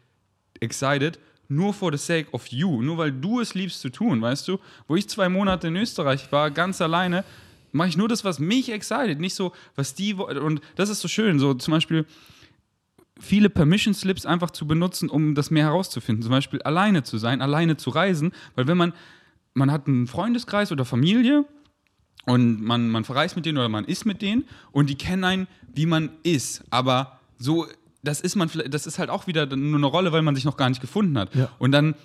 excited, 0.62 1.20
nur 1.52 1.74
for 1.74 1.92
the 1.92 1.98
sake 1.98 2.28
of 2.32 2.48
you, 2.48 2.82
nur 2.82 2.98
weil 2.98 3.12
du 3.12 3.42
es 3.42 3.54
liebst 3.54 3.82
zu 3.82 3.90
tun, 3.90 4.22
weißt 4.22 4.48
du? 4.48 4.58
Wo 4.88 4.96
ich 4.96 5.08
zwei 5.10 5.30
Monate 5.30 5.68
in 5.68 5.76
Österreich 5.76 6.32
war, 6.32 6.50
ganz 6.50 6.82
alleine, 6.82 7.24
mache 7.74 7.90
ich 7.90 7.98
nur 7.98 8.08
das, 8.08 8.24
was 8.24 8.40
mich 8.40 8.72
excited, 8.72 9.20
nicht 9.20 9.36
so, 9.36 9.52
was 9.76 9.94
die 9.94 10.18
wollen. 10.18 10.38
Und 10.38 10.62
das 10.76 10.90
ist 10.90 11.02
so 11.02 11.08
schön, 11.08 11.40
so 11.40 11.54
zum 11.54 11.74
Beispiel 11.74 12.06
viele 13.20 13.50
Permission 13.50 13.94
Slips 13.94 14.26
einfach 14.26 14.52
zu 14.52 14.66
benutzen, 14.66 15.10
um 15.10 15.36
das 15.36 15.52
mehr 15.52 15.66
herauszufinden. 15.66 16.24
Zum 16.24 16.32
Beispiel 16.32 16.62
alleine 16.62 17.04
zu 17.04 17.18
sein, 17.18 17.42
alleine 17.42 17.78
zu 17.78 17.90
reisen, 17.90 18.32
weil 18.56 18.68
wenn 18.68 18.78
man, 18.78 18.94
man 19.54 19.72
hat 19.72 19.88
einen 19.88 20.08
Freundeskreis 20.08 20.72
oder 20.72 20.86
Familie 20.86 21.46
und 22.26 22.62
man, 22.62 22.90
man 22.90 23.04
verreist 23.04 23.36
mit 23.36 23.46
denen 23.46 23.58
oder 23.58 23.70
man 23.70 23.86
ist 23.86 24.06
mit 24.06 24.22
denen 24.22 24.46
und 24.72 24.90
die 24.90 24.96
kennen 24.96 25.24
einen, 25.24 25.48
wie 25.74 25.86
man 25.86 26.10
ist, 26.24 26.64
aber 26.70 27.20
so, 27.38 27.68
das 28.04 28.22
ist 28.22 28.36
man, 28.36 28.50
das 28.70 28.88
ist 28.88 29.00
halt 29.00 29.10
auch 29.10 29.28
wieder 29.28 29.46
nur 29.56 29.78
eine 29.78 29.86
Rolle, 29.86 30.12
weil 30.12 30.22
man 30.22 30.36
sich 30.36 30.46
noch 30.46 30.58
gar 30.58 30.70
nicht 30.70 30.82
gefunden 30.82 31.18
hat. 31.18 31.34
Ja. 31.36 31.50
Und 31.60 31.72
dann 31.72 31.96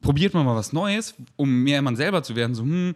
probiert 0.00 0.34
man 0.34 0.44
mal 0.44 0.54
was 0.56 0.72
Neues, 0.72 1.14
um 1.36 1.62
mehr 1.62 1.82
man 1.82 1.96
selber 1.96 2.22
zu 2.22 2.36
werden, 2.36 2.54
so, 2.54 2.62
hm, 2.62 2.94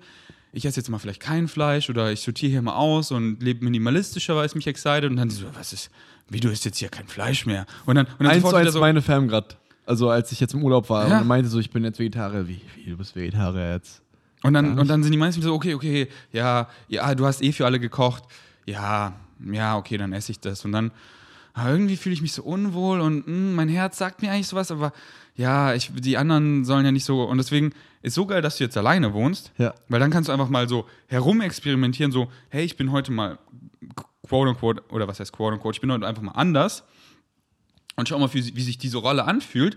ich 0.53 0.65
esse 0.65 0.81
jetzt 0.81 0.89
mal 0.89 0.99
vielleicht 0.99 1.21
kein 1.21 1.49
Fleisch 1.49 1.91
oder 1.91 2.11
ich 2.13 2.21
sortiere 2.21 2.51
hier 2.53 2.63
mal 2.63 2.75
aus 2.75 3.13
und 3.13 3.41
lebe 3.43 3.65
minimalistischer, 3.65 4.35
weil 4.37 4.47
es 4.47 4.55
mich 4.55 4.67
excited 4.67 5.09
und 5.11 5.17
dann 5.17 5.31
so, 5.31 5.47
was 5.55 5.73
ist, 5.73 5.91
wie 6.29 6.41
du 6.41 6.49
isst 6.51 6.65
jetzt 6.65 6.79
hier 6.79 6.89
kein 6.89 7.07
Fleisch 7.07 7.47
mehr? 7.47 7.67
Und 7.87 7.95
dann, 7.97 8.07
und 8.07 8.21
dann 8.21 8.29
Eins 8.29 8.45
zu 8.49 8.55
eins 8.55 8.73
so, 8.73 8.81
meine 8.81 9.03
Fam 9.03 9.29
grad. 9.29 9.57
Also 9.87 10.09
als 10.11 10.31
ich 10.33 10.41
jetzt 10.41 10.55
im 10.55 10.63
Urlaub 10.63 10.89
war 10.91 11.09
Ja. 11.09 11.21
und 11.21 11.27
meinte 11.27 11.49
so, 11.49 11.59
ich 11.59 11.71
bin 11.71 11.85
jetzt 11.85 11.99
Vegetarier. 11.99 12.47
Wie, 12.49 12.61
wie 12.77 12.91
du 12.91 12.97
bist 12.97 13.15
Vegetarier 13.17 13.73
jetzt? 13.73 14.03
Und 14.43 14.55
dann, 14.55 14.79
und 14.79 14.89
dann 14.89 15.03
sind 15.03 15.13
die 15.13 15.19
meisten 15.19 15.43
so, 15.43 15.53
okay, 15.55 15.75
okay, 15.75 16.09
ja, 16.33 16.69
ja, 16.89 17.15
du 17.15 17.27
hast 17.27 17.43
eh 17.43 17.53
für 17.53 17.67
alle 17.67 17.79
gekocht. 17.79 18.25
Ja, 18.67 19.15
ja, 19.53 19.77
okay, 19.77 19.99
dann 19.99 20.13
esse 20.13 20.33
ich 20.33 20.41
das. 20.41 20.65
Und 20.65 20.73
dann, 20.73 20.91
irgendwie 21.69 21.97
fühle 21.97 22.13
ich 22.15 22.23
mich 22.23 22.33
so 22.33 22.43
unwohl 22.43 23.01
und 23.01 23.27
mh, 23.27 23.55
mein 23.57 23.69
Herz 23.69 23.99
sagt 23.99 24.23
mir 24.23 24.31
eigentlich 24.33 24.47
sowas, 24.49 24.71
aber 24.71 24.93
ja, 25.37 25.75
ich, 25.75 25.91
die 25.95 26.17
anderen 26.17 26.65
sollen 26.65 26.85
ja 26.85 26.93
nicht 26.93 27.05
so. 27.05 27.23
Und 27.25 27.39
deswegen 27.39 27.73
ist 28.03 28.15
so 28.15 28.27
geil, 28.27 28.43
dass 28.43 28.57
du 28.59 28.65
jetzt 28.65 28.77
alleine 28.77 29.13
wohnst, 29.13 29.53
Ja. 29.59 29.75
weil 29.89 30.01
dann 30.01 30.11
kannst 30.11 30.29
du 30.29 30.33
einfach 30.33 30.49
mal 30.49 30.69
so 30.69 30.87
herumexperimentieren, 31.09 32.13
so, 32.13 32.31
hey, 32.51 32.65
ich 32.65 32.77
bin 32.77 32.93
heute 32.93 33.13
mal 33.13 33.39
quote 34.27 34.51
unquote, 34.51 34.83
oder 34.91 35.09
was 35.09 35.19
heißt 35.21 35.33
quote 35.33 35.55
unquote, 35.57 35.77
ich 35.77 35.81
bin 35.81 35.91
heute 35.93 36.07
einfach 36.07 36.23
mal 36.23 36.33
anders 36.33 36.85
und 37.97 38.09
schau 38.09 38.19
mal, 38.19 38.33
wie, 38.35 38.55
wie 38.57 38.63
sich 38.63 38.79
diese 38.79 38.99
Rolle 38.99 39.25
anfühlt 39.25 39.77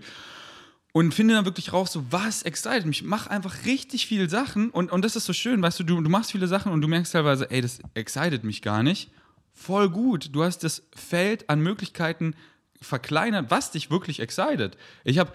und 0.92 1.12
finde 1.12 1.34
dann 1.34 1.44
wirklich 1.44 1.72
raus, 1.72 1.92
so 1.92 2.04
was 2.10 2.42
excited 2.42 2.86
mich. 2.86 3.02
Mach 3.02 3.26
einfach 3.26 3.64
richtig 3.66 4.06
viele 4.06 4.28
Sachen 4.28 4.70
und, 4.70 4.92
und 4.92 5.04
das 5.04 5.16
ist 5.16 5.24
so 5.26 5.32
schön, 5.32 5.60
weißt 5.62 5.80
du, 5.80 5.84
du, 5.84 6.00
du 6.00 6.10
machst 6.10 6.30
viele 6.32 6.46
Sachen 6.46 6.72
und 6.72 6.80
du 6.82 6.88
merkst 6.88 7.12
teilweise, 7.12 7.50
ey, 7.50 7.60
das 7.62 7.80
excited 7.94 8.44
mich 8.44 8.62
gar 8.62 8.82
nicht. 8.82 9.10
Voll 9.54 9.88
gut. 9.88 10.30
Du 10.32 10.42
hast 10.44 10.58
das 10.64 10.82
Feld 10.94 11.48
an 11.48 11.60
Möglichkeiten 11.60 12.34
verkleinert, 12.82 13.50
was 13.50 13.70
dich 13.70 13.90
wirklich 13.90 14.20
excited. 14.20 14.76
Ich 15.04 15.18
habe 15.18 15.32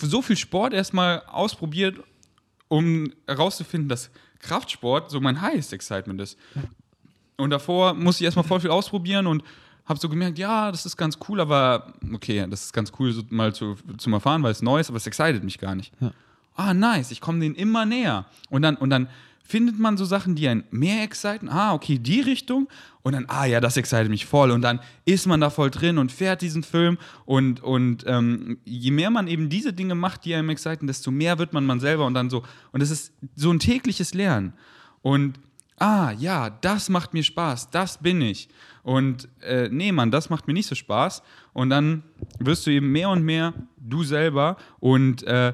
so 0.00 0.20
viel 0.20 0.36
Sport 0.36 0.74
erstmal 0.74 1.22
ausprobiert, 1.26 1.98
um 2.68 3.12
herauszufinden, 3.26 3.88
dass 3.88 4.10
Kraftsport 4.40 5.10
so 5.10 5.20
mein 5.20 5.40
highest 5.40 5.72
excitement 5.72 6.20
ist. 6.20 6.38
Und 7.36 7.50
davor 7.50 7.94
musste 7.94 8.22
ich 8.22 8.26
erstmal 8.26 8.44
voll 8.44 8.60
viel 8.60 8.70
ausprobieren 8.70 9.26
und 9.26 9.42
habe 9.86 9.98
so 9.98 10.08
gemerkt, 10.08 10.38
ja, 10.38 10.70
das 10.70 10.86
ist 10.86 10.96
ganz 10.96 11.18
cool, 11.28 11.40
aber 11.40 11.92
okay, 12.12 12.46
das 12.48 12.64
ist 12.64 12.72
ganz 12.72 12.92
cool 12.98 13.12
so 13.12 13.22
mal 13.30 13.54
zu, 13.54 13.76
zum 13.98 14.12
Erfahren, 14.12 14.42
weil 14.42 14.52
es 14.52 14.62
neu 14.62 14.80
ist, 14.80 14.88
aber 14.88 14.96
es 14.96 15.06
excited 15.06 15.44
mich 15.44 15.58
gar 15.58 15.74
nicht. 15.74 15.92
Ah, 16.56 16.72
nice, 16.72 17.10
ich 17.10 17.20
komme 17.20 17.40
denen 17.40 17.54
immer 17.54 17.84
näher. 17.84 18.26
Und 18.50 18.62
dann, 18.62 18.76
und 18.76 18.90
dann 18.90 19.08
findet 19.46 19.78
man 19.78 19.96
so 19.96 20.04
Sachen, 20.04 20.34
die 20.34 20.48
einen 20.48 20.64
mehr 20.70 21.02
exciten. 21.02 21.48
Ah, 21.48 21.74
okay, 21.74 21.98
die 21.98 22.20
Richtung. 22.20 22.68
Und 23.02 23.12
dann, 23.12 23.26
ah 23.28 23.44
ja, 23.44 23.60
das 23.60 23.76
excited 23.76 24.08
mich 24.08 24.24
voll. 24.24 24.50
Und 24.50 24.62
dann 24.62 24.80
ist 25.04 25.26
man 25.26 25.40
da 25.40 25.50
voll 25.50 25.70
drin 25.70 25.98
und 25.98 26.10
fährt 26.10 26.40
diesen 26.40 26.62
Film. 26.62 26.96
Und, 27.26 27.62
und 27.62 28.04
ähm, 28.06 28.58
je 28.64 28.90
mehr 28.90 29.10
man 29.10 29.28
eben 29.28 29.50
diese 29.50 29.74
Dinge 29.74 29.94
macht, 29.94 30.24
die 30.24 30.34
einem 30.34 30.48
exciten, 30.48 30.86
desto 30.86 31.10
mehr 31.10 31.38
wird 31.38 31.52
man 31.52 31.66
man 31.66 31.78
selber 31.78 32.06
und 32.06 32.14
dann 32.14 32.30
so. 32.30 32.42
Und 32.72 32.80
es 32.80 32.90
ist 32.90 33.12
so 33.36 33.52
ein 33.52 33.58
tägliches 33.58 34.14
Lernen. 34.14 34.54
Und 35.02 35.38
ah, 35.78 36.12
ja, 36.12 36.48
das 36.48 36.88
macht 36.88 37.12
mir 37.12 37.22
Spaß, 37.22 37.70
das 37.70 37.98
bin 37.98 38.22
ich. 38.22 38.48
Und 38.82 39.28
äh, 39.42 39.68
nee, 39.70 39.92
Mann, 39.92 40.10
das 40.10 40.30
macht 40.30 40.46
mir 40.46 40.54
nicht 40.54 40.68
so 40.68 40.74
Spaß. 40.74 41.22
Und 41.52 41.68
dann 41.68 42.02
wirst 42.38 42.66
du 42.66 42.70
eben 42.70 42.90
mehr 42.90 43.10
und 43.10 43.22
mehr 43.22 43.52
du 43.76 44.02
selber 44.02 44.56
und 44.80 45.22
äh, 45.24 45.52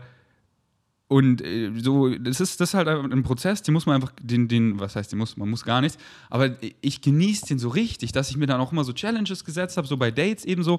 und 1.11 1.43
äh, 1.43 1.73
so, 1.77 2.09
das 2.09 2.41
ist, 2.41 2.61
das 2.61 2.69
ist 2.69 2.75
halt 2.75 2.87
ein 2.87 3.25
Prozess, 3.25 3.63
den 3.63 3.75
muss 3.75 3.85
man 3.85 3.97
einfach, 3.97 4.13
den, 4.23 4.47
den, 4.47 4.79
was 4.79 4.95
heißt, 4.95 5.11
den 5.11 5.19
muss, 5.19 5.37
man 5.37 5.51
muss 5.51 5.65
gar 5.65 5.81
nichts, 5.81 5.99
aber 6.29 6.57
ich 6.81 7.01
genieße 7.01 7.47
den 7.47 7.59
so 7.59 7.69
richtig, 7.69 8.13
dass 8.13 8.31
ich 8.31 8.37
mir 8.37 8.47
dann 8.47 8.61
auch 8.61 8.71
immer 8.71 8.85
so 8.85 8.93
Challenges 8.93 9.45
gesetzt 9.45 9.77
habe, 9.77 9.89
so 9.89 9.97
bei 9.97 10.13
Dates 10.13 10.45
eben 10.45 10.63
so, 10.63 10.79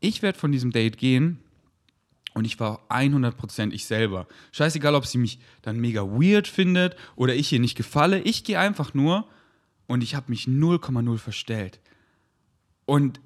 ich 0.00 0.22
werde 0.22 0.36
von 0.36 0.50
diesem 0.50 0.72
Date 0.72 0.98
gehen 0.98 1.38
und 2.34 2.46
ich 2.46 2.58
war 2.58 2.84
100% 2.88 3.70
ich 3.70 3.86
selber. 3.86 4.26
Scheißegal, 4.50 4.96
ob 4.96 5.06
sie 5.06 5.18
mich 5.18 5.38
dann 5.62 5.78
mega 5.78 6.02
weird 6.02 6.48
findet 6.48 6.96
oder 7.14 7.36
ich 7.36 7.52
ihr 7.52 7.60
nicht 7.60 7.76
gefalle, 7.76 8.18
ich 8.22 8.42
gehe 8.42 8.58
einfach 8.58 8.92
nur 8.92 9.28
und 9.86 10.02
ich 10.02 10.16
habe 10.16 10.30
mich 10.30 10.46
0,0 10.46 11.18
verstellt. 11.18 11.78
Und 12.86 13.20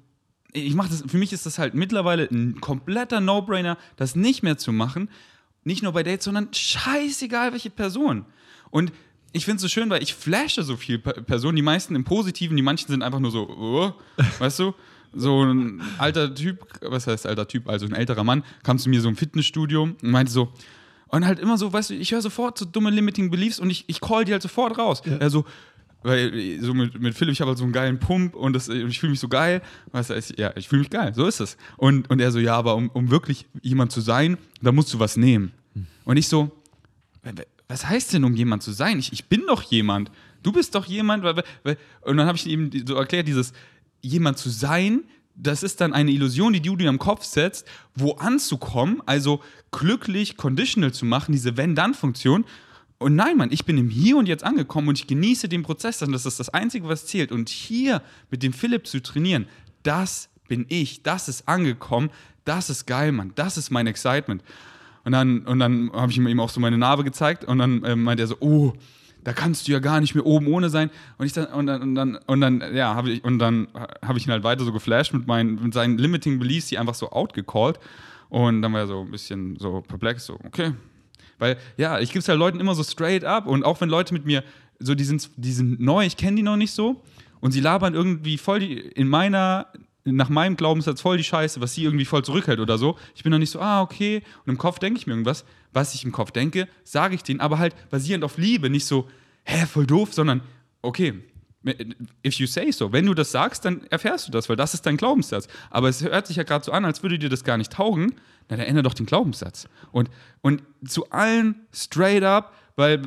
ich 0.53 0.75
mache 0.75 0.89
das, 0.89 1.03
für 1.07 1.17
mich 1.17 1.33
ist 1.33 1.47
das 1.47 1.57
halt 1.57 1.73
mittlerweile 1.73 2.29
ein 2.31 2.61
kompletter 2.61 3.19
No-Brainer, 3.19 3.79
das 3.95 4.15
nicht 4.15 4.43
mehr 4.43 4.59
zu 4.59 4.71
machen. 4.71 5.09
Nicht 5.67 5.83
nur 5.83 5.91
bei 5.93 6.03
Dates, 6.03 6.25
sondern 6.25 6.47
scheißegal, 6.53 7.51
welche 7.51 7.69
Person. 7.69 8.25
Und 8.71 8.91
ich 9.33 9.45
finde 9.45 9.57
es 9.57 9.61
so 9.61 9.67
schön, 9.67 9.89
weil 9.89 10.01
ich 10.01 10.13
flashe 10.13 10.63
so 10.63 10.77
viele 10.77 10.99
Pe- 10.99 11.21
Personen, 11.21 11.55
die 11.55 11.61
meisten 11.61 11.93
im 11.95 12.03
Positiven, 12.03 12.55
die 12.57 12.63
manchen 12.63 12.87
sind 12.87 13.03
einfach 13.03 13.19
nur 13.19 13.31
so, 13.31 13.47
oh, 13.49 13.93
weißt 14.39 14.59
du? 14.59 14.73
So 15.13 15.43
ein 15.43 15.81
alter 15.97 16.33
Typ, 16.33 16.65
was 16.81 17.07
heißt 17.07 17.25
alter 17.27 17.47
Typ, 17.47 17.67
also 17.69 17.85
ein 17.85 17.93
älterer 17.93 18.23
Mann, 18.23 18.43
kam 18.63 18.77
zu 18.77 18.89
mir 18.89 19.01
so 19.01 19.09
im 19.09 19.15
Fitnessstudio 19.15 19.83
und 19.83 20.03
meinte 20.03 20.31
so, 20.31 20.51
und 21.09 21.25
halt 21.25 21.39
immer 21.39 21.57
so, 21.57 21.71
weißt 21.71 21.89
du, 21.91 21.93
ich 21.95 22.11
höre 22.11 22.21
sofort 22.21 22.57
so 22.57 22.65
dumme 22.65 22.89
Limiting 22.89 23.29
Beliefs 23.29 23.59
und 23.59 23.69
ich, 23.69 23.85
ich 23.87 24.01
call 24.01 24.25
die 24.25 24.33
halt 24.33 24.41
sofort 24.41 24.77
raus. 24.77 25.01
Er 25.19 25.29
so, 25.29 25.45
weil 26.03 26.59
so 26.61 26.73
mit, 26.73 26.99
mit 26.99 27.15
Philipp, 27.15 27.33
ich 27.33 27.41
habe 27.41 27.49
halt 27.49 27.57
so 27.57 27.63
einen 27.63 27.73
geilen 27.73 27.99
Pump 27.99 28.35
und, 28.35 28.53
das, 28.53 28.69
und 28.69 28.89
ich 28.89 28.99
fühle 28.99 29.11
mich 29.11 29.19
so 29.19 29.27
geil. 29.27 29.61
Weißt 29.91 30.09
du, 30.09 30.33
ja, 30.37 30.51
ich 30.55 30.67
fühle 30.67 30.79
mich 30.79 30.89
geil, 30.89 31.13
so 31.13 31.25
ist 31.25 31.39
es. 31.39 31.57
Und, 31.75 32.09
und 32.09 32.19
er 32.19 32.31
so, 32.31 32.39
ja, 32.39 32.55
aber 32.55 32.75
um, 32.75 32.89
um 32.89 33.09
wirklich 33.09 33.45
jemand 33.61 33.91
zu 33.91 34.01
sein, 34.01 34.37
da 34.61 34.71
musst 34.71 34.93
du 34.93 34.99
was 34.99 35.17
nehmen. 35.17 35.51
Und 36.05 36.17
ich 36.17 36.27
so, 36.27 36.51
was 37.67 37.87
heißt 37.87 38.13
denn, 38.13 38.23
um 38.23 38.35
jemand 38.35 38.63
zu 38.63 38.71
sein? 38.71 38.99
Ich, 38.99 39.11
ich 39.11 39.25
bin 39.25 39.43
doch 39.47 39.61
jemand. 39.63 40.11
Du 40.43 40.51
bist 40.51 40.75
doch 40.75 40.85
jemand. 40.85 41.23
Weil, 41.23 41.43
weil, 41.63 41.77
und 42.01 42.17
dann 42.17 42.27
habe 42.27 42.37
ich 42.37 42.47
ihm 42.47 42.71
so 42.85 42.95
erklärt, 42.95 43.27
dieses 43.27 43.53
jemand 44.01 44.37
zu 44.37 44.49
sein, 44.49 45.03
das 45.35 45.63
ist 45.63 45.81
dann 45.81 45.93
eine 45.93 46.11
Illusion, 46.11 46.53
die 46.53 46.61
du 46.61 46.75
dir 46.75 46.89
im 46.89 46.97
Kopf 46.97 47.23
setzt, 47.23 47.67
wo 47.95 48.13
anzukommen, 48.13 49.01
also 49.05 49.41
glücklich 49.71 50.37
conditional 50.37 50.93
zu 50.93 51.05
machen, 51.05 51.31
diese 51.31 51.57
Wenn-Dann-Funktion. 51.57 52.45
Und 52.99 53.15
nein, 53.15 53.37
Mann, 53.37 53.51
ich 53.51 53.65
bin 53.65 53.77
im 53.77 53.89
Hier 53.89 54.17
und 54.17 54.27
Jetzt 54.27 54.43
angekommen 54.43 54.89
und 54.89 54.97
ich 54.99 55.07
genieße 55.07 55.47
den 55.47 55.63
Prozess. 55.63 56.01
Und 56.01 56.11
das 56.11 56.25
ist 56.25 56.39
das 56.39 56.49
Einzige, 56.49 56.87
was 56.87 57.05
zählt. 57.05 57.31
Und 57.31 57.49
hier 57.49 58.01
mit 58.31 58.41
dem 58.41 58.53
Philipp 58.53 58.87
zu 58.87 59.01
trainieren, 59.01 59.47
das 59.83 60.29
bin 60.47 60.65
ich. 60.69 61.03
Das 61.03 61.27
ist 61.27 61.47
angekommen. 61.47 62.09
Das 62.45 62.69
ist 62.69 62.87
geil, 62.87 63.11
Mann. 63.11 63.33
Das 63.35 63.57
ist 63.57 63.69
mein 63.69 63.85
Excitement. 63.87 64.43
Und 65.03 65.11
dann, 65.11 65.41
und 65.45 65.59
dann 65.59 65.91
habe 65.93 66.11
ich 66.11 66.17
ihm 66.17 66.39
auch 66.39 66.49
so 66.49 66.59
meine 66.59 66.77
Narbe 66.77 67.03
gezeigt 67.03 67.45
und 67.45 67.59
dann 67.59 67.83
äh, 67.83 67.95
meinte 67.95 68.23
er 68.23 68.27
so, 68.27 68.37
oh, 68.39 68.73
da 69.23 69.33
kannst 69.33 69.67
du 69.67 69.71
ja 69.71 69.79
gar 69.79 70.01
nicht 70.01 70.15
mehr 70.15 70.25
oben 70.25 70.47
ohne 70.47 70.69
sein. 70.69 70.89
Und 71.17 71.25
ich 71.25 71.33
dann, 71.33 71.47
und 71.47 71.67
dann, 71.67 71.81
und 71.81 71.95
dann, 71.95 72.15
und 72.25 72.41
dann 72.41 72.75
ja, 72.75 72.95
habe 72.95 73.11
ich, 73.11 73.23
und 73.23 73.39
dann 73.39 73.67
habe 74.01 74.17
ich 74.17 74.25
ihn 74.25 74.31
halt 74.31 74.43
weiter 74.43 74.63
so 74.63 74.71
geflasht 74.71 75.13
mit 75.13 75.27
meinen, 75.27 75.61
mit 75.61 75.73
seinen 75.73 75.97
Limiting 75.97 76.39
Beliefs, 76.39 76.67
die 76.67 76.77
einfach 76.77 76.95
so 76.95 77.11
outgecallt. 77.11 77.79
Und 78.29 78.61
dann 78.61 78.73
war 78.73 78.81
er 78.81 78.87
so 78.87 79.01
ein 79.01 79.11
bisschen 79.11 79.57
so 79.59 79.81
perplex, 79.81 80.25
so, 80.25 80.39
okay. 80.45 80.73
Weil, 81.37 81.57
ja, 81.77 81.99
ich 81.99 82.09
gebe 82.09 82.19
es 82.19 82.27
halt 82.27 82.39
Leuten 82.39 82.59
immer 82.59 82.75
so 82.75 82.83
straight 82.83 83.23
up 83.23 83.47
und 83.47 83.63
auch 83.63 83.79
wenn 83.81 83.89
Leute 83.89 84.13
mit 84.13 84.25
mir, 84.25 84.43
so, 84.79 84.95
die 84.95 85.03
sind, 85.03 85.29
die 85.37 85.51
sind 85.51 85.79
neu, 85.79 86.05
ich 86.05 86.17
kenne 86.17 86.37
die 86.37 86.43
noch 86.43 86.57
nicht 86.57 86.71
so 86.71 87.01
und 87.39 87.51
sie 87.51 87.59
labern 87.59 87.93
irgendwie 87.93 88.37
voll 88.37 88.59
die, 88.59 88.77
in 88.77 89.07
meiner, 89.07 89.67
nach 90.05 90.29
meinem 90.29 90.55
Glaubenssatz 90.55 91.01
voll 91.01 91.17
die 91.17 91.23
Scheiße, 91.23 91.61
was 91.61 91.73
sie 91.73 91.83
irgendwie 91.83 92.05
voll 92.05 92.23
zurückhält 92.23 92.59
oder 92.59 92.77
so. 92.77 92.97
Ich 93.15 93.23
bin 93.23 93.31
dann 93.31 93.41
nicht 93.41 93.51
so, 93.51 93.59
ah, 93.59 93.81
okay. 93.81 94.21
Und 94.45 94.51
im 94.51 94.57
Kopf 94.57 94.79
denke 94.79 94.99
ich 94.99 95.07
mir 95.07 95.13
irgendwas. 95.13 95.45
Was 95.73 95.93
ich 95.93 96.05
im 96.05 96.11
Kopf 96.11 96.31
denke, 96.31 96.67
sage 96.83 97.15
ich 97.15 97.23
denen, 97.23 97.39
aber 97.41 97.59
halt 97.59 97.75
basierend 97.89 98.23
auf 98.23 98.37
Liebe, 98.37 98.69
nicht 98.69 98.85
so, 98.85 99.09
hä, 99.43 99.65
voll 99.65 99.85
doof, 99.85 100.13
sondern, 100.13 100.41
okay, 100.81 101.13
if 102.25 102.35
you 102.35 102.47
say 102.47 102.71
so. 102.71 102.91
Wenn 102.91 103.05
du 103.05 103.13
das 103.13 103.31
sagst, 103.31 103.65
dann 103.65 103.85
erfährst 103.89 104.27
du 104.27 104.31
das, 104.31 104.49
weil 104.49 104.55
das 104.55 104.73
ist 104.73 104.85
dein 104.85 104.97
Glaubenssatz. 104.97 105.47
Aber 105.69 105.89
es 105.89 106.03
hört 106.03 106.27
sich 106.27 106.37
ja 106.37 106.43
gerade 106.43 106.63
so 106.63 106.71
an, 106.71 106.85
als 106.85 107.03
würde 107.03 107.19
dir 107.19 107.29
das 107.29 107.43
gar 107.43 107.57
nicht 107.57 107.73
taugen. 107.73 108.15
Na, 108.49 108.57
dann 108.57 108.65
ändere 108.65 108.83
doch 108.83 108.93
den 108.93 109.05
Glaubenssatz. 109.05 109.67
Und, 109.91 110.09
und 110.41 110.61
zu 110.87 111.09
allen 111.09 111.67
straight 111.73 112.23
up, 112.23 112.53
weil 112.75 113.01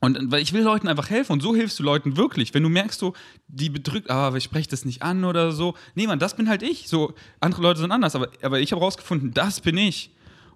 und 0.00 0.32
weil 0.32 0.42
ich 0.42 0.52
will 0.52 0.62
Leuten 0.62 0.88
einfach 0.88 1.10
helfen 1.10 1.32
und 1.32 1.42
so 1.42 1.54
hilfst 1.54 1.78
du 1.78 1.84
Leuten 1.84 2.16
wirklich. 2.16 2.52
Wenn 2.54 2.64
du 2.64 2.68
merkst, 2.68 2.98
so, 2.98 3.14
die 3.46 3.70
bedrückt, 3.70 4.10
aber 4.10 4.36
ich 4.36 4.42
spreche 4.42 4.68
das 4.68 4.84
nicht 4.84 5.00
an 5.02 5.24
oder 5.24 5.52
so. 5.52 5.76
Nee, 5.94 6.08
Mann, 6.08 6.18
das 6.18 6.34
bin 6.34 6.48
halt 6.48 6.64
ich. 6.64 6.88
So, 6.88 7.14
andere 7.38 7.62
Leute 7.62 7.78
sind 7.78 7.92
anders, 7.92 8.16
aber, 8.16 8.28
aber 8.42 8.58
ich 8.58 8.72
habe 8.72 8.82
rausgefunden, 8.82 9.32
das 9.32 9.60
bin 9.60 9.78
ich. 9.78 10.10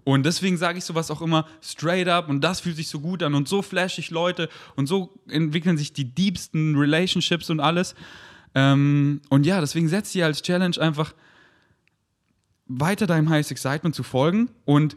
Und 0.07 0.24
deswegen 0.24 0.57
sage 0.57 0.78
ich 0.78 0.84
sowas 0.84 1.11
auch 1.11 1.20
immer 1.20 1.48
straight 1.61 2.07
up 2.07 2.28
und 2.28 2.40
das 2.40 2.61
fühlt 2.61 2.76
sich 2.76 2.88
so 2.88 3.00
gut 3.00 3.24
an 3.24 3.34
und 3.34 3.48
so 3.48 3.61
flash 3.61 3.98
ich 3.98 4.11
Leute 4.11 4.48
und 4.76 4.86
so 4.86 5.18
entwickeln 5.28 5.76
sich 5.76 5.92
die 5.92 6.04
diebsten 6.04 6.76
Relationships 6.76 7.50
und 7.50 7.59
alles. 7.59 7.96
Ähm, 8.54 9.20
und 9.30 9.46
ja, 9.46 9.61
deswegen 9.61 9.88
setz 9.88 10.12
dir 10.12 10.26
als 10.26 10.42
Challenge 10.42 10.80
einfach 10.80 11.12
weiter 12.66 13.09
deinem 13.09 13.28
Highest 13.30 13.50
Excitement 13.50 13.96
zu 13.96 14.04
folgen 14.04 14.48
und 14.64 14.96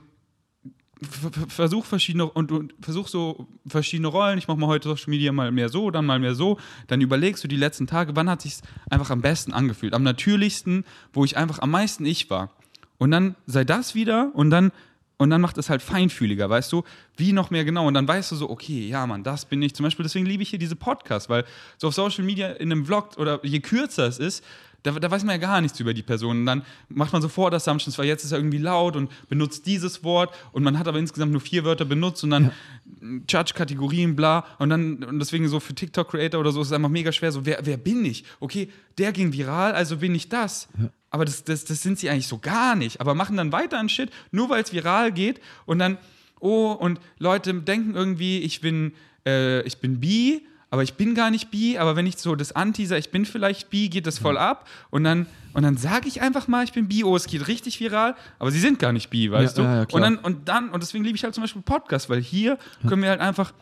versuch 1.02 1.86
verschiedene 1.86 2.30
und, 2.30 2.52
und 2.52 2.76
versuch 2.80 3.08
so 3.08 3.48
verschiedene 3.66 4.10
Rollen. 4.10 4.38
Ich 4.38 4.48
mache 4.48 4.60
mal 4.60 4.68
heute 4.68 4.90
Social 4.90 5.10
Media 5.10 5.32
mal 5.32 5.52
mehr 5.52 5.70
so, 5.70 5.90
dann 5.90 6.06
mal 6.06 6.20
mehr 6.20 6.36
so. 6.36 6.60
Dann 6.86 7.02
überlegst 7.02 7.44
du 7.44 7.48
die 7.48 7.58
letzten 7.58 7.88
Tage, 7.88 8.16
wann 8.16 8.30
hat 8.30 8.44
sich 8.44 8.58
einfach 8.92 9.10
am 9.10 9.22
besten 9.22 9.54
angefühlt, 9.54 9.96
am 9.96 10.04
natürlichsten, 10.04 10.86
wo 11.14 11.26
ich 11.26 11.36
einfach 11.36 11.58
am 11.58 11.72
meisten 11.72 12.06
ich 12.06 12.30
war. 12.30 12.52
Und 13.00 13.10
dann 13.10 13.36
sei 13.48 13.64
das 13.64 13.96
wieder 13.96 14.30
und 14.36 14.52
dann 14.52 14.72
und 15.20 15.30
dann 15.30 15.42
macht 15.42 15.58
es 15.58 15.70
halt 15.70 15.82
feinfühliger, 15.82 16.50
weißt 16.50 16.72
du, 16.72 16.84
wie 17.18 17.34
noch 17.34 17.52
mehr 17.52 17.66
genau. 17.66 17.86
Und 17.86 17.94
dann 17.94 18.08
weißt 18.08 18.32
du 18.32 18.38
so, 18.38 18.50
okay, 18.50 18.88
ja, 18.88 19.06
Mann, 19.06 19.22
das 19.22 19.46
bin 19.46 19.62
ich. 19.62 19.76
Zum 19.76 19.84
Beispiel, 19.84 20.04
deswegen 20.04 20.26
liebe 20.26 20.42
ich 20.42 20.50
hier 20.50 20.60
diese 20.60 20.78
Podcasts, 20.78 21.30
weil 21.30 21.44
so 21.78 21.90
auf 21.90 21.94
Social 21.94 22.24
Media 22.24 22.48
in 22.48 22.72
einem 22.72 22.86
Vlog 22.86 23.18
oder 23.18 23.46
je 23.46 23.60
kürzer 23.60 24.08
es 24.08 24.18
ist, 24.18 24.46
da, 24.84 24.92
da, 24.92 25.12
weiß 25.12 25.26
man 25.26 25.36
ja 25.36 25.42
gar 25.42 25.60
nichts 25.60 25.78
über 25.82 25.94
die 25.94 26.04
Person. 26.04 26.40
Und 26.40 26.46
dann 26.46 26.64
macht 26.88 27.12
man 27.12 27.22
sofort 27.22 27.54
Assumptions, 27.54 27.98
weil 27.98 28.06
jetzt 28.06 28.24
ist 28.24 28.32
er 28.32 28.38
irgendwie 28.38 28.60
laut 28.60 28.96
und 28.96 29.12
benutzt 29.28 29.66
dieses 29.66 30.06
Wort 30.06 30.34
und 30.54 30.64
man 30.64 30.80
hat 30.80 30.88
aber 30.88 31.00
insgesamt 31.00 31.34
nur 31.34 31.42
vier 31.42 31.66
Wörter 31.66 31.84
benutzt 31.84 32.24
und 32.24 32.30
dann 32.30 32.54
ja. 33.02 33.20
Judge-Kategorien, 33.28 34.16
bla. 34.16 34.46
Und 34.58 34.70
dann, 34.70 35.04
und 35.04 35.20
deswegen 35.20 35.50
so 35.50 35.60
für 35.60 35.76
TikTok-Creator 35.76 36.40
oder 36.40 36.54
so 36.54 36.62
ist 36.62 36.68
es 36.68 36.74
einfach 36.74 36.88
mega 36.88 37.12
schwer, 37.12 37.34
so, 37.34 37.46
wer, 37.46 37.60
wer 37.64 37.76
bin 37.76 38.06
ich? 38.06 38.24
Okay, 38.40 38.70
der 38.98 39.12
ging 39.12 39.34
viral, 39.34 39.74
also 39.74 39.98
bin 39.98 40.16
ich 40.16 40.30
das. 40.30 40.70
Ja. 40.80 40.90
Aber 41.12 41.26
das, 41.26 41.44
das, 41.44 41.66
das 41.66 41.82
sind 41.82 42.00
sie 42.00 42.10
eigentlich 42.10 42.28
so 42.28 42.38
gar 42.38 42.76
nicht. 42.76 43.02
Aber 43.02 43.16
machen 43.16 43.38
dann 43.38 43.52
weiter 43.52 43.80
an 43.80 43.90
Shit, 43.90 44.12
nur 44.32 44.50
weil 44.50 44.64
es 44.64 44.74
viral 44.74 45.12
geht 45.12 45.42
und 45.66 45.80
dann, 45.80 45.98
oh, 46.40 46.72
und 46.72 47.00
Leute 47.18 47.54
denken 47.54 47.96
irgendwie, 47.96 48.40
ich 48.40 48.62
bin, 48.62 48.94
äh, 49.26 49.62
ich 49.62 49.80
bin 49.80 50.00
bi 50.00 50.42
aber 50.72 50.84
ich 50.84 50.94
bin 50.94 51.16
gar 51.16 51.32
nicht 51.32 51.50
bi, 51.50 51.78
aber 51.78 51.96
wenn 51.96 52.06
ich 52.06 52.18
so 52.18 52.36
das 52.36 52.52
anteaser, 52.52 52.98
ich 52.98 53.10
bin 53.10 53.26
vielleicht 53.26 53.70
bi, 53.70 53.90
geht 53.90 54.06
das 54.06 54.20
voll 54.20 54.38
ab 54.38 54.68
und 54.92 55.04
dann, 55.04 55.26
und 55.54 55.64
dann 55.64 55.78
sage 55.78 56.08
ich 56.08 56.22
einfach 56.22 56.48
mal, 56.48 56.64
ich 56.64 56.74
bin 56.74 56.88
bi, 56.88 57.04
oh, 57.04 57.16
es 57.16 57.26
geht 57.26 57.48
richtig 57.48 57.80
viral, 57.80 58.16
aber 58.38 58.52
sie 58.52 58.60
sind 58.60 58.78
gar 58.78 58.92
nicht 58.92 59.10
bi, 59.10 59.32
weißt 59.32 59.58
ja, 59.58 59.64
du? 59.64 59.70
Ja, 59.70 59.88
und 59.92 60.02
dann, 60.02 60.18
und 60.20 60.48
dann, 60.48 60.70
und 60.70 60.84
deswegen 60.84 61.04
liebe 61.04 61.16
ich 61.16 61.24
halt 61.24 61.34
zum 61.34 61.44
Beispiel 61.44 61.64
Podcast, 61.64 62.10
weil 62.10 62.22
hier 62.22 62.60
können 62.88 63.02
wir 63.02 63.10
halt 63.10 63.22
einfach 63.22 63.54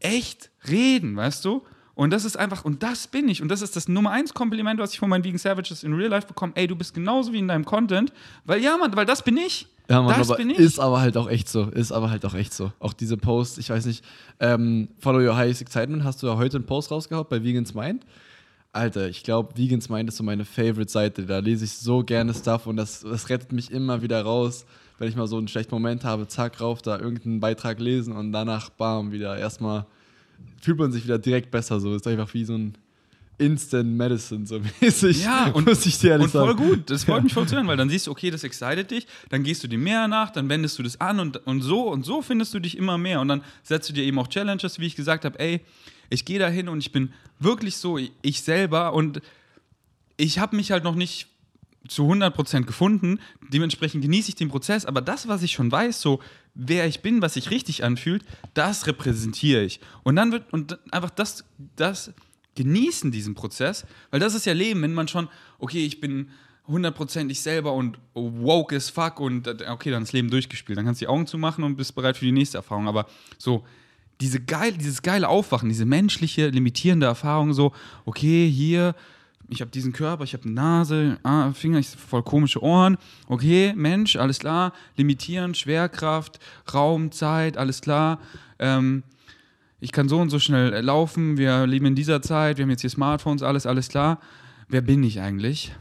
echt 0.00 0.50
reden, 0.68 1.16
weißt 1.16 1.44
du? 1.44 1.64
Und 1.98 2.10
das 2.10 2.24
ist 2.24 2.36
einfach, 2.36 2.64
und 2.64 2.84
das 2.84 3.08
bin 3.08 3.28
ich. 3.28 3.42
Und 3.42 3.48
das 3.48 3.60
ist 3.60 3.74
das 3.74 3.88
Nummer 3.88 4.12
eins 4.12 4.32
Kompliment, 4.32 4.78
was 4.78 4.92
ich 4.92 5.00
von 5.00 5.10
meinen 5.10 5.24
Vegan 5.24 5.36
Savages 5.36 5.82
in 5.82 5.92
Real 5.94 6.10
Life 6.10 6.28
bekomme. 6.28 6.52
Ey, 6.54 6.68
du 6.68 6.76
bist 6.76 6.94
genauso 6.94 7.32
wie 7.32 7.40
in 7.40 7.48
deinem 7.48 7.64
Content. 7.64 8.12
Weil 8.44 8.62
ja, 8.62 8.76
Mann, 8.76 8.94
weil 8.94 9.04
das 9.04 9.24
bin 9.24 9.36
ich. 9.36 9.66
Ja, 9.90 10.00
Mann, 10.00 10.16
das 10.16 10.30
aber 10.30 10.36
bin 10.36 10.50
ich. 10.50 10.60
ist 10.60 10.78
aber 10.78 11.00
halt 11.00 11.16
auch 11.16 11.28
echt 11.28 11.48
so. 11.48 11.64
Ist 11.64 11.90
aber 11.90 12.08
halt 12.08 12.24
auch 12.24 12.34
echt 12.34 12.54
so. 12.54 12.70
Auch 12.78 12.92
diese 12.92 13.16
Posts, 13.16 13.58
ich 13.58 13.70
weiß 13.70 13.86
nicht, 13.86 14.04
ähm, 14.38 14.86
Follow 15.00 15.18
Your 15.28 15.34
Highest 15.36 15.60
Excitement, 15.60 16.04
hast 16.04 16.22
du 16.22 16.28
ja 16.28 16.36
heute 16.36 16.58
einen 16.58 16.66
Post 16.66 16.92
rausgehauen 16.92 17.26
bei 17.28 17.42
Vegans 17.42 17.74
Mind. 17.74 18.06
Alter, 18.70 19.08
ich 19.08 19.24
glaube, 19.24 19.58
Vegans 19.58 19.88
Mind 19.88 20.08
ist 20.08 20.18
so 20.18 20.22
meine 20.22 20.44
Favorite-Seite. 20.44 21.26
Da 21.26 21.40
lese 21.40 21.64
ich 21.64 21.72
so 21.72 22.04
gerne 22.04 22.32
Stuff 22.32 22.68
und 22.68 22.76
das, 22.76 23.00
das 23.00 23.28
rettet 23.28 23.50
mich 23.50 23.72
immer 23.72 24.02
wieder 24.02 24.22
raus, 24.22 24.66
wenn 25.00 25.08
ich 25.08 25.16
mal 25.16 25.26
so 25.26 25.36
einen 25.36 25.48
schlechten 25.48 25.74
Moment 25.74 26.04
habe, 26.04 26.28
zack, 26.28 26.60
rauf, 26.60 26.80
da 26.80 26.96
irgendeinen 26.96 27.40
Beitrag 27.40 27.80
lesen 27.80 28.12
und 28.12 28.30
danach, 28.30 28.70
bam, 28.70 29.10
wieder 29.10 29.36
erstmal 29.36 29.84
fühlt 30.60 30.78
man 30.78 30.92
sich 30.92 31.04
wieder 31.04 31.18
direkt 31.18 31.50
besser. 31.50 31.80
So 31.80 31.94
ist 31.94 32.06
einfach 32.06 32.32
wie 32.34 32.44
so 32.44 32.54
ein 32.54 32.76
Instant 33.38 33.96
Medicine, 33.96 34.46
so 34.46 34.60
mäßig. 34.80 35.22
Ja, 35.22 35.50
und, 35.52 35.66
muss 35.66 35.86
ich 35.86 35.98
dir 35.98 36.10
ehrlich 36.10 36.24
und 36.26 36.30
voll 36.32 36.56
sagen. 36.56 36.68
gut. 36.68 36.90
Das 36.90 37.04
freut 37.04 37.22
mich 37.22 37.32
voll 37.32 37.46
zu 37.46 37.54
hören, 37.54 37.68
weil 37.68 37.76
dann 37.76 37.88
siehst 37.88 38.08
du, 38.08 38.10
okay, 38.10 38.30
das 38.30 38.44
excited 38.44 38.90
dich, 38.90 39.06
dann 39.30 39.44
gehst 39.44 39.62
du 39.62 39.68
dir 39.68 39.78
mehr 39.78 40.08
nach, 40.08 40.30
dann 40.30 40.48
wendest 40.48 40.78
du 40.78 40.82
das 40.82 41.00
an 41.00 41.20
und, 41.20 41.46
und 41.46 41.62
so 41.62 41.88
und 41.88 42.04
so 42.04 42.20
findest 42.20 42.52
du 42.54 42.58
dich 42.58 42.76
immer 42.76 42.98
mehr. 42.98 43.20
Und 43.20 43.28
dann 43.28 43.42
setzt 43.62 43.88
du 43.88 43.92
dir 43.92 44.04
eben 44.04 44.18
auch 44.18 44.28
Challenges, 44.28 44.80
wie 44.80 44.86
ich 44.86 44.96
gesagt 44.96 45.24
habe, 45.24 45.38
ey, 45.38 45.60
ich 46.10 46.24
gehe 46.24 46.38
da 46.38 46.48
hin 46.48 46.68
und 46.68 46.78
ich 46.78 46.90
bin 46.90 47.12
wirklich 47.38 47.76
so 47.76 47.98
ich 48.22 48.42
selber 48.42 48.92
und 48.92 49.20
ich 50.16 50.38
habe 50.38 50.56
mich 50.56 50.72
halt 50.72 50.82
noch 50.82 50.96
nicht 50.96 51.28
zu 51.86 52.10
100% 52.10 52.64
gefunden. 52.64 53.20
Dementsprechend 53.52 54.02
genieße 54.02 54.30
ich 54.30 54.34
den 54.34 54.48
Prozess, 54.48 54.84
aber 54.84 55.00
das, 55.00 55.28
was 55.28 55.42
ich 55.42 55.52
schon 55.52 55.70
weiß, 55.70 56.00
so 56.00 56.20
wer 56.58 56.86
ich 56.86 57.00
bin, 57.00 57.22
was 57.22 57.34
sich 57.34 57.50
richtig 57.50 57.84
anfühlt, 57.84 58.24
das 58.52 58.86
repräsentiere 58.86 59.62
ich. 59.62 59.80
Und 60.02 60.16
dann 60.16 60.32
wird 60.32 60.52
und 60.52 60.78
einfach 60.92 61.10
das, 61.10 61.44
das 61.76 62.12
genießen 62.56 63.12
diesen 63.12 63.34
Prozess, 63.34 63.86
weil 64.10 64.20
das 64.20 64.34
ist 64.34 64.44
ja 64.44 64.52
Leben, 64.52 64.82
wenn 64.82 64.92
man 64.92 65.08
schon, 65.08 65.28
okay, 65.58 65.86
ich 65.86 66.00
bin 66.00 66.30
hundertprozentig 66.66 67.40
selber 67.40 67.72
und 67.72 67.98
woke 68.12 68.76
as 68.76 68.90
fuck 68.90 69.20
und 69.20 69.48
okay, 69.48 69.90
dann 69.90 70.02
ist 70.02 70.12
Leben 70.12 70.30
durchgespielt. 70.30 70.76
Dann 70.76 70.84
kannst 70.84 71.00
du 71.00 71.06
die 71.06 71.08
Augen 71.08 71.26
zumachen 71.26 71.64
und 71.64 71.76
bist 71.76 71.94
bereit 71.94 72.16
für 72.16 72.26
die 72.26 72.32
nächste 72.32 72.58
Erfahrung. 72.58 72.88
Aber 72.88 73.06
so, 73.38 73.64
diese 74.20 74.40
geil, 74.40 74.72
dieses 74.72 75.00
geile 75.02 75.28
Aufwachen, 75.28 75.68
diese 75.68 75.86
menschliche, 75.86 76.48
limitierende 76.48 77.06
Erfahrung, 77.06 77.54
so, 77.54 77.72
okay, 78.04 78.50
hier, 78.50 78.94
ich 79.48 79.60
habe 79.60 79.70
diesen 79.70 79.92
Körper, 79.92 80.24
ich 80.24 80.34
habe 80.34 80.44
eine 80.44 80.52
Nase, 80.52 81.18
ah, 81.22 81.52
Finger, 81.52 81.78
ich 81.78 81.88
voll 81.88 82.22
komische 82.22 82.62
Ohren. 82.62 82.98
Okay, 83.26 83.72
Mensch, 83.74 84.16
alles 84.16 84.38
klar. 84.38 84.72
Limitieren, 84.96 85.54
Schwerkraft, 85.54 86.38
Raum, 86.72 87.10
Zeit, 87.12 87.56
alles 87.56 87.80
klar. 87.80 88.20
Ähm, 88.58 89.02
ich 89.80 89.92
kann 89.92 90.08
so 90.08 90.18
und 90.18 90.30
so 90.30 90.38
schnell 90.38 90.80
laufen, 90.80 91.38
wir 91.38 91.66
leben 91.66 91.86
in 91.86 91.94
dieser 91.94 92.20
Zeit, 92.20 92.58
wir 92.58 92.64
haben 92.64 92.70
jetzt 92.70 92.80
hier 92.80 92.90
Smartphones, 92.90 93.42
alles, 93.42 93.64
alles 93.64 93.88
klar. 93.88 94.20
Wer 94.68 94.82
bin 94.82 95.02
ich 95.02 95.20
eigentlich? 95.20 95.74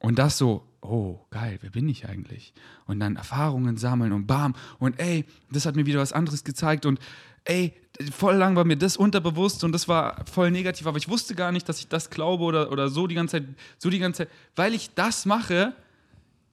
Und 0.00 0.18
das 0.18 0.36
so, 0.36 0.66
oh, 0.82 1.20
geil, 1.30 1.58
wer 1.62 1.70
bin 1.70 1.88
ich 1.88 2.08
eigentlich? 2.08 2.52
Und 2.84 3.00
dann 3.00 3.16
Erfahrungen 3.16 3.76
sammeln 3.76 4.12
und 4.12 4.26
bam. 4.26 4.54
Und 4.78 5.00
ey, 5.00 5.24
das 5.50 5.64
hat 5.64 5.76
mir 5.76 5.86
wieder 5.86 6.00
was 6.00 6.12
anderes 6.12 6.44
gezeigt 6.44 6.84
und 6.84 6.98
ey, 7.44 7.72
voll 8.10 8.36
lang 8.36 8.56
war 8.56 8.64
mir 8.64 8.76
das 8.76 8.96
unterbewusst 8.96 9.62
und 9.64 9.72
das 9.72 9.86
war 9.88 10.24
voll 10.26 10.50
negativ, 10.50 10.86
aber 10.86 10.98
ich 10.98 11.08
wusste 11.08 11.34
gar 11.34 11.52
nicht, 11.52 11.68
dass 11.68 11.78
ich 11.78 11.88
das 11.88 12.10
glaube 12.10 12.44
oder, 12.44 12.72
oder 12.72 12.88
so 12.88 13.06
die 13.06 13.14
ganze 13.14 13.38
Zeit, 13.38 13.48
so 13.78 13.90
die 13.90 13.98
ganze 13.98 14.24
Zeit, 14.24 14.28
weil 14.56 14.74
ich 14.74 14.90
das 14.94 15.26
mache, 15.26 15.74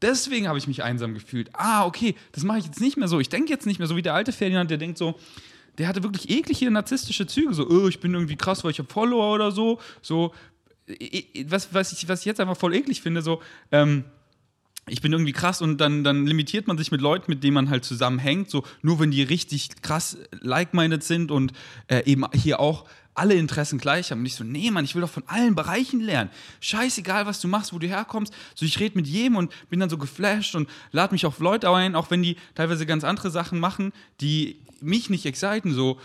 deswegen 0.01 0.47
habe 0.47 0.57
ich 0.57 0.67
mich 0.67 0.83
einsam 0.83 1.13
gefühlt. 1.13 1.49
Ah, 1.53 1.85
okay, 1.85 2.15
das 2.31 2.43
mache 2.43 2.59
ich 2.59 2.65
jetzt 2.65 2.81
nicht 2.81 2.97
mehr 2.97 3.07
so. 3.07 3.19
Ich 3.19 3.29
denke 3.29 3.51
jetzt 3.51 3.65
nicht 3.65 3.79
mehr 3.79 3.87
so 3.87 3.95
wie 3.95 4.01
der 4.01 4.13
alte 4.13 4.31
Ferdinand, 4.31 4.69
der 4.69 4.77
denkt 4.77 4.97
so, 4.97 5.15
der 5.77 5.87
hatte 5.87 6.03
wirklich 6.03 6.29
eklige 6.29 6.69
narzisstische 6.69 7.25
Züge, 7.25 7.53
so, 7.53 7.67
oh, 7.67 7.87
ich 7.87 7.99
bin 7.99 8.13
irgendwie 8.13 8.35
krass, 8.35 8.63
weil 8.63 8.71
ich 8.71 8.79
habe 8.79 8.91
Follower 8.91 9.33
oder 9.33 9.51
so, 9.51 9.79
so, 10.01 10.33
was, 11.45 11.73
was, 11.73 11.93
ich, 11.93 12.07
was 12.07 12.19
ich 12.19 12.25
jetzt 12.25 12.39
einfach 12.39 12.57
voll 12.57 12.75
eklig 12.75 13.01
finde, 13.01 13.21
so, 13.21 13.41
ähm, 13.71 14.03
ich 14.87 15.01
bin 15.01 15.11
irgendwie 15.11 15.31
krass 15.31 15.61
und 15.61 15.77
dann, 15.77 16.03
dann 16.03 16.25
limitiert 16.25 16.67
man 16.67 16.77
sich 16.77 16.91
mit 16.91 17.01
Leuten, 17.01 17.31
mit 17.31 17.43
denen 17.43 17.53
man 17.53 17.69
halt 17.69 17.85
zusammenhängt, 17.85 18.49
so 18.49 18.63
nur 18.81 18.99
wenn 18.99 19.11
die 19.11 19.23
richtig 19.23 19.81
krass 19.81 20.17
like-minded 20.41 21.03
sind 21.03 21.31
und 21.31 21.53
äh, 21.87 22.03
eben 22.05 22.25
hier 22.33 22.59
auch 22.59 22.85
alle 23.13 23.35
Interessen 23.35 23.77
gleich 23.77 24.11
haben. 24.11 24.19
Und 24.19 24.25
ich 24.25 24.35
so, 24.35 24.43
nee, 24.43 24.71
Mann, 24.71 24.85
ich 24.85 24.95
will 24.95 25.01
doch 25.01 25.09
von 25.09 25.23
allen 25.27 25.53
Bereichen 25.53 25.99
lernen. 25.99 26.29
Scheißegal, 26.61 27.25
was 27.25 27.41
du 27.41 27.47
machst, 27.47 27.73
wo 27.73 27.79
du 27.79 27.87
herkommst. 27.87 28.33
So, 28.55 28.65
ich 28.65 28.79
rede 28.79 28.97
mit 28.97 29.07
jedem 29.07 29.35
und 29.35 29.51
bin 29.69 29.79
dann 29.79 29.89
so 29.89 29.97
geflasht 29.97 30.55
und 30.55 30.69
lade 30.91 31.13
mich 31.13 31.25
auf 31.25 31.39
Leute 31.39 31.69
ein, 31.69 31.95
auch 31.95 32.09
wenn 32.09 32.23
die 32.23 32.37
teilweise 32.55 32.85
ganz 32.85 33.03
andere 33.03 33.29
Sachen 33.29 33.59
machen, 33.59 33.91
die 34.21 34.61
mich 34.79 35.09
nicht 35.09 35.25
exciten. 35.25 35.73
So, 35.73 35.99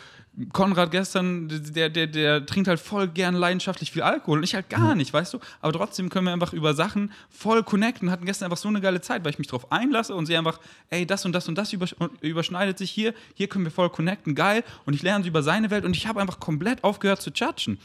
Konrad 0.53 0.91
gestern, 0.91 1.49
der, 1.49 1.89
der, 1.89 2.07
der 2.07 2.45
trinkt 2.45 2.69
halt 2.69 2.79
voll 2.79 3.09
gern 3.09 3.35
leidenschaftlich 3.35 3.91
viel 3.91 4.03
Alkohol 4.03 4.39
und 4.39 4.45
ich 4.45 4.55
halt 4.55 4.69
gar 4.69 4.95
nicht, 4.95 5.13
weißt 5.13 5.33
du? 5.33 5.39
Aber 5.63 5.73
trotzdem 5.73 6.11
können 6.11 6.27
wir 6.27 6.33
einfach 6.33 6.53
über 6.53 6.75
Sachen 6.75 7.11
voll 7.31 7.63
connecten 7.63 8.09
und 8.09 8.13
hatten 8.13 8.27
gestern 8.27 8.47
einfach 8.47 8.59
so 8.59 8.69
eine 8.69 8.83
geile 8.83 9.01
Zeit, 9.01 9.25
weil 9.25 9.31
ich 9.31 9.39
mich 9.39 9.49
drauf 9.49 9.73
einlasse 9.73 10.15
und 10.15 10.27
sehe 10.27 10.37
einfach, 10.37 10.61
ey, 10.91 11.07
das 11.07 11.25
und 11.25 11.33
das 11.33 11.49
und 11.49 11.57
das 11.57 11.75
überschneidet 12.21 12.77
sich 12.77 12.91
hier, 12.91 13.15
hier 13.35 13.49
können 13.49 13.65
wir 13.65 13.71
voll 13.71 13.89
connecten, 13.89 14.35
geil. 14.35 14.63
Und 14.85 14.93
ich 14.93 15.03
lerne 15.03 15.27
über 15.27 15.43
seine 15.43 15.71
Welt 15.71 15.87
und 15.87 15.97
ich 15.97 16.07
habe 16.07 16.21
einfach 16.21 16.39
komplett 16.39 16.85
aufgehört 16.85 17.23
zu 17.23 17.31
judgen. 17.31 17.79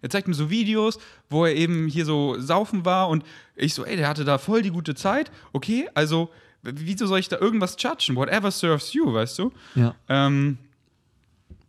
Er 0.00 0.08
zeigt 0.08 0.28
mir 0.28 0.34
so 0.34 0.48
Videos, 0.48 0.98
wo 1.28 1.44
er 1.44 1.54
eben 1.54 1.88
hier 1.88 2.06
so 2.06 2.40
saufen 2.40 2.86
war 2.86 3.10
und 3.10 3.22
ich 3.54 3.74
so, 3.74 3.84
ey, 3.84 3.96
der 3.96 4.08
hatte 4.08 4.24
da 4.24 4.38
voll 4.38 4.62
die 4.62 4.70
gute 4.70 4.94
Zeit. 4.94 5.30
Okay, 5.52 5.88
also, 5.92 6.30
wieso 6.62 7.06
soll 7.06 7.18
ich 7.18 7.28
da 7.28 7.38
irgendwas 7.38 7.76
judgen? 7.78 8.16
Whatever 8.16 8.50
serves 8.50 8.94
you, 8.94 9.12
weißt 9.12 9.38
du? 9.40 9.52
Ja. 9.74 9.94
Ähm, 10.08 10.56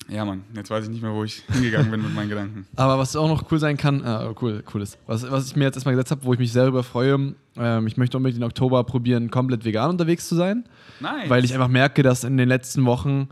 ja, 0.09 0.25
Mann, 0.25 0.43
jetzt 0.55 0.69
weiß 0.69 0.85
ich 0.85 0.89
nicht 0.89 1.01
mehr, 1.01 1.13
wo 1.13 1.23
ich 1.23 1.43
hingegangen 1.51 1.91
bin 1.91 2.01
mit 2.01 2.13
meinen 2.13 2.29
Gedanken. 2.29 2.67
Aber 2.75 2.97
was 2.97 3.15
auch 3.15 3.27
noch 3.27 3.51
cool 3.51 3.59
sein 3.59 3.77
kann, 3.77 4.03
äh, 4.03 4.33
cool, 4.41 4.63
cool 4.73 4.81
ist, 4.81 4.97
was, 5.07 5.29
was 5.29 5.47
ich 5.47 5.55
mir 5.55 5.65
jetzt 5.65 5.75
erstmal 5.75 5.95
gesetzt 5.95 6.11
habe, 6.11 6.23
wo 6.23 6.33
ich 6.33 6.39
mich 6.39 6.51
sehr 6.51 6.63
darüber 6.63 6.83
freue, 6.83 7.35
ähm, 7.57 7.87
ich 7.87 7.97
möchte 7.97 8.17
unbedingt 8.17 8.41
im 8.41 8.47
Oktober 8.47 8.83
probieren, 8.83 9.29
komplett 9.31 9.65
vegan 9.65 9.89
unterwegs 9.89 10.27
zu 10.27 10.35
sein. 10.35 10.65
Nice. 10.99 11.29
Weil 11.29 11.45
ich 11.45 11.53
einfach 11.53 11.67
merke, 11.67 12.03
dass 12.03 12.23
in 12.23 12.37
den 12.37 12.49
letzten 12.49 12.85
Wochen 12.85 13.29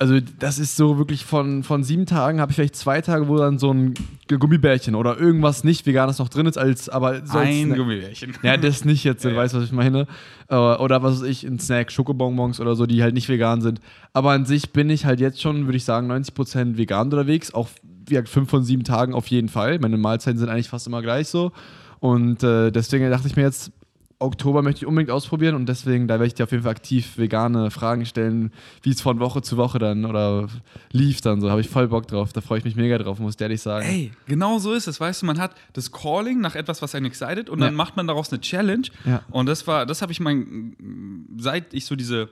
also 0.00 0.18
das 0.38 0.58
ist 0.60 0.76
so 0.76 0.96
wirklich 0.98 1.24
von, 1.24 1.64
von 1.64 1.82
sieben 1.82 2.06
Tagen 2.06 2.40
habe 2.40 2.52
ich 2.52 2.56
vielleicht 2.56 2.76
zwei 2.76 3.00
Tage, 3.00 3.26
wo 3.26 3.36
dann 3.36 3.58
so 3.58 3.72
ein 3.72 3.94
Gummibärchen 4.28 4.94
oder 4.94 5.18
irgendwas 5.18 5.64
nicht 5.64 5.86
veganes 5.86 6.18
noch 6.18 6.28
drin 6.28 6.46
ist, 6.46 6.56
als 6.56 6.88
aber 6.88 7.26
so 7.26 7.38
als 7.38 7.48
Ein 7.48 7.64
Snack- 7.66 7.78
Gummibärchen. 7.78 8.34
Ja, 8.42 8.56
das 8.56 8.84
nicht 8.84 9.02
jetzt, 9.02 9.24
du 9.24 9.30
Ja, 9.30 9.36
weißt, 9.36 9.54
was 9.54 9.64
ich 9.64 9.72
meine. 9.72 10.06
Oder 10.48 11.02
was 11.02 11.20
weiß 11.20 11.28
ich, 11.28 11.44
ein 11.44 11.58
Snack, 11.58 11.90
Schokobonbons 11.90 12.60
oder 12.60 12.76
so, 12.76 12.86
die 12.86 13.02
halt 13.02 13.14
nicht 13.14 13.28
vegan 13.28 13.60
sind. 13.60 13.80
Aber 14.12 14.30
an 14.30 14.46
sich 14.46 14.72
bin 14.72 14.88
ich 14.88 15.04
halt 15.04 15.18
jetzt 15.20 15.40
schon, 15.42 15.66
würde 15.66 15.76
ich 15.76 15.84
sagen, 15.84 16.10
90% 16.12 16.76
vegan 16.76 17.08
unterwegs. 17.08 17.52
Auch, 17.52 17.68
wie 18.06 18.10
gesagt, 18.14 18.28
fünf 18.28 18.48
von 18.48 18.62
sieben 18.62 18.84
Tagen 18.84 19.14
auf 19.14 19.26
jeden 19.26 19.48
Fall. 19.48 19.78
Meine 19.80 19.96
Mahlzeiten 19.98 20.38
sind 20.38 20.48
eigentlich 20.48 20.68
fast 20.68 20.86
immer 20.86 21.02
gleich 21.02 21.26
so. 21.28 21.52
Und 22.00 22.44
äh, 22.44 22.70
deswegen 22.70 23.10
dachte 23.10 23.26
ich 23.26 23.34
mir 23.34 23.42
jetzt, 23.42 23.72
Oktober 24.20 24.62
möchte 24.62 24.78
ich 24.80 24.86
unbedingt 24.86 25.12
ausprobieren 25.12 25.54
und 25.54 25.66
deswegen, 25.68 26.08
da 26.08 26.14
werde 26.14 26.26
ich 26.26 26.34
dir 26.34 26.42
auf 26.42 26.50
jeden 26.50 26.64
Fall 26.64 26.72
aktiv 26.72 27.16
vegane 27.18 27.70
Fragen 27.70 28.04
stellen, 28.04 28.52
wie 28.82 28.90
es 28.90 29.00
von 29.00 29.20
Woche 29.20 29.42
zu 29.42 29.56
Woche 29.56 29.78
dann 29.78 30.04
oder 30.04 30.48
lief 30.90 31.20
dann 31.20 31.40
so. 31.40 31.50
Habe 31.50 31.60
ich 31.60 31.68
voll 31.68 31.86
Bock 31.86 32.08
drauf. 32.08 32.32
Da 32.32 32.40
freue 32.40 32.58
ich 32.58 32.64
mich 32.64 32.74
mega 32.74 32.98
drauf, 32.98 33.20
muss 33.20 33.36
ich 33.36 33.40
ehrlich 33.40 33.62
sagen. 33.62 33.86
Ey, 33.86 34.10
genau 34.26 34.58
so 34.58 34.72
ist 34.72 34.88
es, 34.88 34.98
weißt 34.98 35.22
du, 35.22 35.26
man 35.26 35.38
hat 35.38 35.54
das 35.72 35.92
Calling 35.92 36.40
nach 36.40 36.56
etwas, 36.56 36.82
was 36.82 36.96
einen 36.96 37.06
excited 37.06 37.48
und 37.48 37.60
Ja. 37.60 37.66
dann 37.66 37.76
macht 37.76 37.96
man 37.96 38.08
daraus 38.08 38.32
eine 38.32 38.40
Challenge 38.40 38.88
Ja. 39.04 39.22
und 39.30 39.46
das 39.46 39.68
war, 39.68 39.86
das 39.86 40.02
habe 40.02 40.10
ich 40.10 40.18
mein, 40.18 40.74
seit 41.38 41.72
ich 41.72 41.86
so 41.86 41.94
diese, 41.94 42.28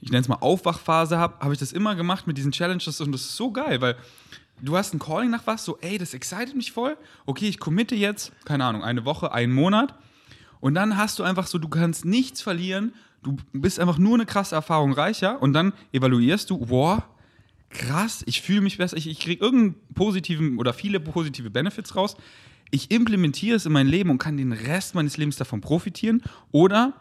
ich 0.00 0.10
nenne 0.10 0.22
es 0.22 0.28
mal 0.28 0.38
Aufwachphase 0.40 1.18
habe, 1.18 1.38
habe 1.38 1.52
ich 1.52 1.60
das 1.60 1.72
immer 1.72 1.94
gemacht 1.94 2.26
mit 2.26 2.36
diesen 2.36 2.50
Challenges 2.50 3.00
und 3.00 3.12
das 3.12 3.20
ist 3.20 3.36
so 3.36 3.52
geil, 3.52 3.80
weil 3.80 3.94
du 4.60 4.76
hast 4.76 4.92
ein 4.92 4.98
Calling 4.98 5.30
nach 5.30 5.46
was, 5.46 5.64
so 5.64 5.78
ey, 5.82 5.98
das 5.98 6.14
excited 6.14 6.56
mich 6.56 6.72
voll, 6.72 6.96
okay, 7.26 7.46
ich 7.48 7.60
committe 7.60 7.94
jetzt, 7.94 8.32
keine 8.44 8.64
Ahnung, 8.64 8.82
eine 8.82 9.04
Woche, 9.04 9.30
einen 9.32 9.52
Monat 9.52 9.94
und 10.62 10.74
dann 10.74 10.96
hast 10.96 11.18
du 11.18 11.24
einfach 11.24 11.48
so, 11.48 11.58
du 11.58 11.68
kannst 11.68 12.04
nichts 12.04 12.40
verlieren, 12.40 12.94
du 13.24 13.36
bist 13.52 13.80
einfach 13.80 13.98
nur 13.98 14.14
eine 14.14 14.26
krasse 14.26 14.54
Erfahrung 14.54 14.92
reicher 14.92 15.42
und 15.42 15.54
dann 15.54 15.72
evaluierst 15.90 16.48
du, 16.50 16.70
wow, 16.70 17.02
krass, 17.68 18.22
ich 18.26 18.42
fühle 18.42 18.60
mich 18.60 18.78
besser, 18.78 18.96
ich, 18.96 19.08
ich 19.08 19.18
kriege 19.18 19.44
irgendeinen 19.44 19.74
positiven 19.94 20.58
oder 20.58 20.72
viele 20.72 21.00
positive 21.00 21.50
Benefits 21.50 21.96
raus. 21.96 22.16
Ich 22.70 22.92
implementiere 22.92 23.56
es 23.56 23.66
in 23.66 23.72
mein 23.72 23.88
Leben 23.88 24.08
und 24.08 24.18
kann 24.18 24.36
den 24.36 24.52
Rest 24.52 24.94
meines 24.94 25.16
Lebens 25.16 25.36
davon 25.36 25.60
profitieren. 25.60 26.22
Oder, 26.52 26.92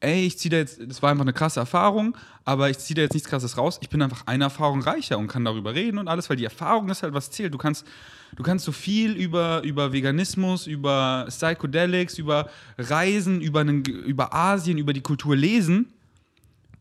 ey, 0.00 0.26
ich 0.26 0.38
ziehe 0.38 0.50
da 0.50 0.58
jetzt, 0.58 0.80
das 0.86 1.02
war 1.02 1.10
einfach 1.10 1.24
eine 1.24 1.32
krasse 1.32 1.60
Erfahrung, 1.60 2.16
aber 2.44 2.70
ich 2.70 2.78
ziehe 2.78 2.94
da 2.94 3.02
jetzt 3.02 3.14
nichts 3.14 3.28
krasses 3.28 3.56
raus. 3.56 3.78
Ich 3.80 3.88
bin 3.88 4.02
einfach 4.02 4.26
eine 4.26 4.44
Erfahrung 4.44 4.82
reicher 4.82 5.18
und 5.18 5.28
kann 5.28 5.44
darüber 5.44 5.74
reden 5.74 5.98
und 5.98 6.08
alles, 6.08 6.28
weil 6.28 6.36
die 6.36 6.44
Erfahrung 6.44 6.88
ist 6.88 7.02
halt, 7.02 7.14
was 7.14 7.30
zählt. 7.30 7.54
Du 7.54 7.58
kannst, 7.58 7.86
du 8.34 8.42
kannst 8.42 8.64
so 8.64 8.72
viel 8.72 9.12
über, 9.12 9.62
über 9.62 9.92
Veganismus, 9.92 10.66
über 10.66 11.26
Psychedelics, 11.28 12.18
über 12.18 12.50
Reisen, 12.78 13.40
über, 13.40 13.60
einen, 13.60 13.84
über 13.84 14.34
Asien, 14.34 14.78
über 14.78 14.92
die 14.92 15.00
Kultur 15.02 15.34
lesen, 15.34 15.92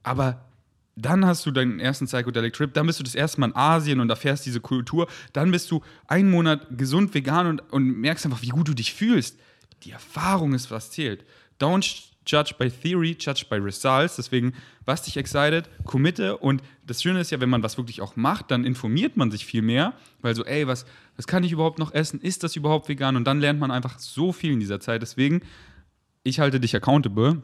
aber 0.03 0.45
dann 0.95 1.25
hast 1.25 1.45
du 1.45 1.51
deinen 1.51 1.79
ersten 1.79 2.05
Psychedelic 2.05 2.53
Trip, 2.53 2.73
dann 2.73 2.87
bist 2.87 2.99
du 2.99 3.03
das 3.03 3.15
erste 3.15 3.41
Mal 3.41 3.47
in 3.47 3.55
Asien 3.55 3.99
und 3.99 4.09
erfährst 4.09 4.45
diese 4.45 4.61
Kultur, 4.61 5.07
dann 5.33 5.51
bist 5.51 5.69
du 5.71 5.81
einen 6.07 6.31
Monat 6.31 6.67
gesund 6.77 7.13
vegan 7.13 7.47
und, 7.47 7.73
und 7.73 7.99
merkst 7.99 8.25
einfach, 8.25 8.41
wie 8.41 8.49
gut 8.49 8.67
du 8.67 8.73
dich 8.73 8.93
fühlst. 8.93 9.37
Die 9.83 9.91
Erfahrung 9.91 10.53
ist, 10.53 10.71
was 10.71 10.91
zählt. 10.91 11.25
Don't 11.59 11.83
judge 12.25 12.53
by 12.57 12.69
theory, 12.69 13.15
judge 13.19 13.45
by 13.49 13.55
results. 13.55 14.15
Deswegen, 14.15 14.53
was 14.85 15.03
dich 15.03 15.17
excited, 15.17 15.69
committe. 15.85 16.37
Und 16.37 16.61
das 16.85 17.01
Schöne 17.01 17.19
ist 17.21 17.31
ja, 17.31 17.39
wenn 17.39 17.49
man 17.49 17.63
was 17.63 17.77
wirklich 17.77 18.01
auch 18.01 18.15
macht, 18.15 18.51
dann 18.51 18.65
informiert 18.65 19.17
man 19.17 19.31
sich 19.31 19.45
viel 19.45 19.61
mehr, 19.61 19.93
weil 20.21 20.35
so, 20.35 20.45
ey, 20.45 20.67
was, 20.67 20.85
was 21.15 21.27
kann 21.27 21.43
ich 21.43 21.51
überhaupt 21.51 21.79
noch 21.79 21.93
essen? 21.93 22.19
Ist 22.21 22.43
das 22.43 22.55
überhaupt 22.55 22.89
vegan? 22.89 23.15
Und 23.15 23.25
dann 23.25 23.39
lernt 23.39 23.59
man 23.59 23.71
einfach 23.71 23.99
so 23.99 24.31
viel 24.31 24.53
in 24.53 24.59
dieser 24.59 24.79
Zeit. 24.79 25.01
Deswegen, 25.01 25.41
ich 26.23 26.39
halte 26.39 26.59
dich 26.59 26.75
accountable. 26.75 27.41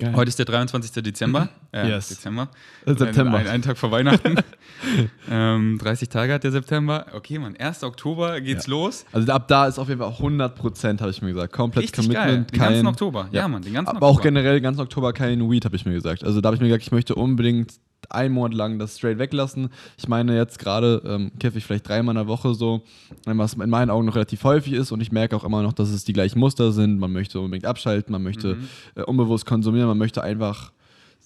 Geil. 0.00 0.14
Heute 0.16 0.30
ist 0.30 0.38
der 0.38 0.46
23. 0.46 1.02
Dezember. 1.04 1.48
Äh, 1.72 1.88
Yes. 1.88 2.08
Dezember. 2.08 2.48
September. 2.86 3.38
Ein, 3.38 3.46
ein 3.46 3.62
Tag 3.62 3.76
vor 3.78 3.90
Weihnachten. 3.90 4.34
ähm, 5.30 5.78
30 5.80 6.08
Tage 6.08 6.32
hat 6.32 6.42
der 6.42 6.52
September. 6.52 7.06
Okay, 7.12 7.38
Mann, 7.38 7.54
1. 7.56 7.84
Oktober 7.84 8.40
geht's 8.40 8.66
los. 8.66 9.04
Also 9.12 9.30
ab 9.32 9.46
da 9.48 9.66
ist 9.66 9.78
auf 9.78 9.88
jeden 9.88 10.00
Fall 10.00 10.10
100 10.10 10.56
Prozent, 10.56 11.00
habe 11.00 11.10
ich 11.10 11.20
mir 11.22 11.32
gesagt. 11.34 11.52
Komplett 11.52 11.84
Richtig 11.84 12.08
geil. 12.08 12.16
Commitment. 12.16 12.50
Den 12.52 12.58
kein, 12.58 12.68
ganzen 12.72 12.86
Oktober. 12.86 13.28
Ja, 13.30 13.46
Mann, 13.46 13.62
den 13.62 13.74
ganzen 13.74 13.96
Aber 13.96 14.06
auch 14.06 14.16
Oktober. 14.16 14.30
generell 14.30 14.54
den 14.54 14.62
ganzen 14.62 14.80
Oktober 14.80 15.12
kein 15.12 15.50
Weed, 15.50 15.64
habe 15.66 15.76
ich 15.76 15.84
mir 15.84 15.92
gesagt. 15.92 16.24
Also 16.24 16.40
da 16.40 16.46
habe 16.48 16.56
ich 16.56 16.62
mir 16.62 16.68
gesagt, 16.68 16.84
ich 16.84 16.92
möchte 16.92 17.14
unbedingt 17.14 17.74
einen 18.10 18.34
Monat 18.34 18.54
lang 18.54 18.78
das 18.78 18.96
straight 18.98 19.18
weglassen. 19.18 19.68
Ich 19.98 20.08
meine, 20.08 20.36
jetzt 20.36 20.58
gerade 20.58 21.02
ähm, 21.06 21.32
kiffe 21.38 21.58
ich 21.58 21.64
vielleicht 21.64 21.88
dreimal 21.88 22.14
in 22.14 22.18
der 22.18 22.26
Woche 22.26 22.54
so, 22.54 22.82
was 23.26 23.54
in 23.54 23.70
meinen 23.70 23.90
Augen 23.90 24.06
noch 24.06 24.14
relativ 24.16 24.44
häufig 24.44 24.72
ist 24.72 24.92
und 24.92 25.00
ich 25.00 25.12
merke 25.12 25.36
auch 25.36 25.44
immer 25.44 25.62
noch, 25.62 25.72
dass 25.72 25.90
es 25.90 26.04
die 26.04 26.12
gleichen 26.12 26.38
Muster 26.38 26.72
sind. 26.72 26.98
Man 26.98 27.12
möchte 27.12 27.40
unbedingt 27.40 27.66
abschalten, 27.66 28.12
man 28.12 28.22
möchte 28.22 28.54
Mhm. 28.56 28.68
äh, 28.96 29.02
unbewusst 29.02 29.46
konsumieren, 29.46 29.88
man 29.88 29.98
möchte 29.98 30.22
einfach 30.22 30.72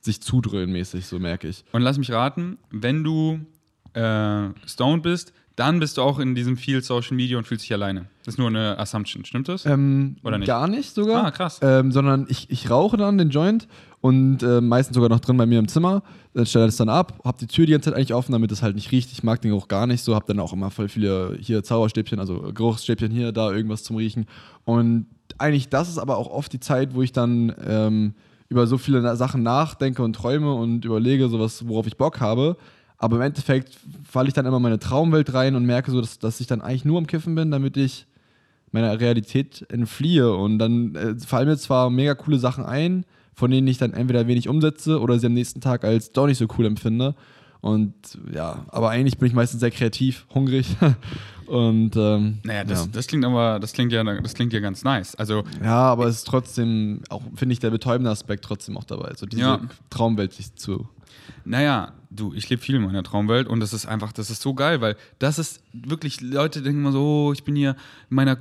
sich 0.02 0.20
zudröhnen 0.20 0.72
mäßig, 0.72 1.06
so 1.06 1.18
merke 1.18 1.48
ich. 1.48 1.64
Und 1.72 1.82
lass 1.82 1.96
mich 1.98 2.10
raten, 2.12 2.58
wenn 2.70 3.02
du 3.04 3.40
äh, 3.94 4.48
stoned 4.66 5.02
bist, 5.02 5.32
dann 5.56 5.78
bist 5.78 5.96
du 5.98 6.02
auch 6.02 6.18
in 6.18 6.34
diesem 6.34 6.56
viel 6.56 6.82
Social 6.82 7.14
Media 7.16 7.38
und 7.38 7.46
fühlst 7.46 7.64
dich 7.64 7.72
alleine. 7.72 8.06
Das 8.24 8.34
ist 8.34 8.38
nur 8.38 8.48
eine 8.48 8.76
Assumption, 8.78 9.24
stimmt 9.24 9.48
das? 9.48 9.64
Ähm, 9.66 10.16
Oder 10.24 10.38
nicht? 10.38 10.48
Gar 10.48 10.66
nicht 10.66 10.92
sogar. 10.94 11.24
Ah, 11.24 11.30
krass. 11.30 11.60
Ähm, 11.62 11.92
sondern 11.92 12.26
ich, 12.28 12.50
ich 12.50 12.68
rauche 12.70 12.96
dann 12.96 13.18
den 13.18 13.30
Joint 13.30 13.68
und 14.04 14.42
äh, 14.42 14.60
meistens 14.60 14.96
sogar 14.96 15.08
noch 15.08 15.20
drin 15.20 15.38
bei 15.38 15.46
mir 15.46 15.58
im 15.58 15.66
Zimmer. 15.66 16.02
Dann 16.34 16.44
stelle 16.44 16.66
das 16.66 16.76
dann 16.76 16.90
ab, 16.90 17.18
habe 17.24 17.38
die 17.40 17.46
Tür 17.46 17.64
die 17.64 17.72
ganze 17.72 17.88
Zeit 17.88 17.96
eigentlich 17.96 18.12
offen, 18.12 18.32
damit 18.32 18.52
es 18.52 18.60
halt 18.60 18.74
nicht 18.74 18.92
riecht. 18.92 19.10
Ich 19.12 19.22
mag 19.22 19.40
den 19.40 19.52
Geruch 19.52 19.66
gar 19.66 19.86
nicht 19.86 20.02
so, 20.02 20.14
habe 20.14 20.26
dann 20.26 20.40
auch 20.40 20.52
immer 20.52 20.70
voll 20.70 20.90
viele 20.90 21.38
hier 21.40 21.62
Zauberstäbchen, 21.62 22.18
also 22.20 22.52
Geruchsstäbchen 22.52 23.10
hier, 23.10 23.32
da 23.32 23.50
irgendwas 23.50 23.82
zum 23.82 23.96
Riechen. 23.96 24.26
Und 24.66 25.06
eigentlich 25.38 25.70
das 25.70 25.88
ist 25.88 25.96
aber 25.96 26.18
auch 26.18 26.28
oft 26.30 26.52
die 26.52 26.60
Zeit, 26.60 26.94
wo 26.94 27.00
ich 27.00 27.12
dann 27.12 27.54
ähm, 27.66 28.12
über 28.50 28.66
so 28.66 28.76
viele 28.76 29.16
Sachen 29.16 29.42
nachdenke 29.42 30.02
und 30.02 30.12
träume 30.12 30.52
und 30.52 30.84
überlege, 30.84 31.30
sowas, 31.30 31.66
worauf 31.66 31.86
ich 31.86 31.96
Bock 31.96 32.20
habe. 32.20 32.58
Aber 32.98 33.16
im 33.16 33.22
Endeffekt 33.22 33.78
falle 34.06 34.28
ich 34.28 34.34
dann 34.34 34.44
immer 34.44 34.58
in 34.58 34.62
meine 34.64 34.78
Traumwelt 34.78 35.32
rein 35.32 35.54
und 35.54 35.64
merke 35.64 35.90
so, 35.90 36.02
dass, 36.02 36.18
dass 36.18 36.40
ich 36.40 36.46
dann 36.46 36.60
eigentlich 36.60 36.84
nur 36.84 36.98
am 36.98 37.06
Kiffen 37.06 37.34
bin, 37.34 37.50
damit 37.50 37.78
ich 37.78 38.06
meiner 38.70 39.00
Realität 39.00 39.64
entfliehe. 39.70 40.30
Und 40.30 40.58
dann 40.58 40.94
äh, 40.94 41.14
fallen 41.20 41.48
mir 41.48 41.56
zwar 41.56 41.88
mega 41.88 42.14
coole 42.14 42.38
Sachen 42.38 42.66
ein, 42.66 43.06
von 43.34 43.50
denen 43.50 43.66
ich 43.66 43.78
dann 43.78 43.92
entweder 43.92 44.26
wenig 44.26 44.48
umsetze 44.48 45.00
oder 45.00 45.18
sie 45.18 45.26
am 45.26 45.34
nächsten 45.34 45.60
Tag 45.60 45.84
als 45.84 46.12
doch 46.12 46.26
nicht 46.26 46.38
so 46.38 46.46
cool 46.58 46.66
empfinde. 46.66 47.14
Und 47.60 47.94
ja, 48.30 48.66
aber 48.68 48.90
eigentlich 48.90 49.16
bin 49.16 49.26
ich 49.26 49.34
meistens 49.34 49.60
sehr 49.60 49.70
kreativ, 49.70 50.26
hungrig. 50.34 50.76
Und 51.46 51.96
ähm, 51.96 52.38
naja, 52.42 52.64
das, 52.64 52.84
ja. 52.84 52.90
das 52.92 53.06
klingt 53.06 53.24
aber, 53.24 53.58
das 53.58 53.72
klingt 53.72 53.92
ja, 53.92 54.02
das 54.02 54.34
klingt 54.34 54.52
ja 54.52 54.60
ganz 54.60 54.84
nice. 54.84 55.14
Also, 55.14 55.44
ja, 55.62 55.76
aber 55.76 56.06
es 56.06 56.16
ist 56.16 56.26
trotzdem, 56.26 57.02
auch 57.08 57.22
finde 57.34 57.52
ich, 57.54 57.60
der 57.60 57.70
betäubende 57.70 58.10
Aspekt 58.10 58.44
trotzdem 58.44 58.76
auch 58.76 58.84
dabei. 58.84 59.12
So 59.16 59.26
diese 59.26 59.42
Ja. 59.42 59.60
Traumwelt 59.90 60.32
sich 60.32 60.54
zu. 60.54 60.88
Naja, 61.44 61.92
du, 62.10 62.32
ich 62.34 62.48
lebe 62.48 62.62
viel 62.62 62.76
in 62.76 62.82
meiner 62.82 63.02
Traumwelt 63.02 63.48
und 63.48 63.60
das 63.60 63.72
ist 63.72 63.86
einfach, 63.86 64.12
das 64.12 64.30
ist 64.30 64.42
so 64.42 64.54
geil, 64.54 64.80
weil 64.80 64.96
das 65.18 65.38
ist 65.38 65.62
wirklich, 65.72 66.20
Leute 66.20 66.62
denken 66.62 66.80
immer 66.80 66.92
so, 66.92 67.02
oh, 67.28 67.32
ich 67.32 67.44
bin 67.44 67.56
hier 67.56 67.76
in 68.10 68.16
meiner, 68.16 68.38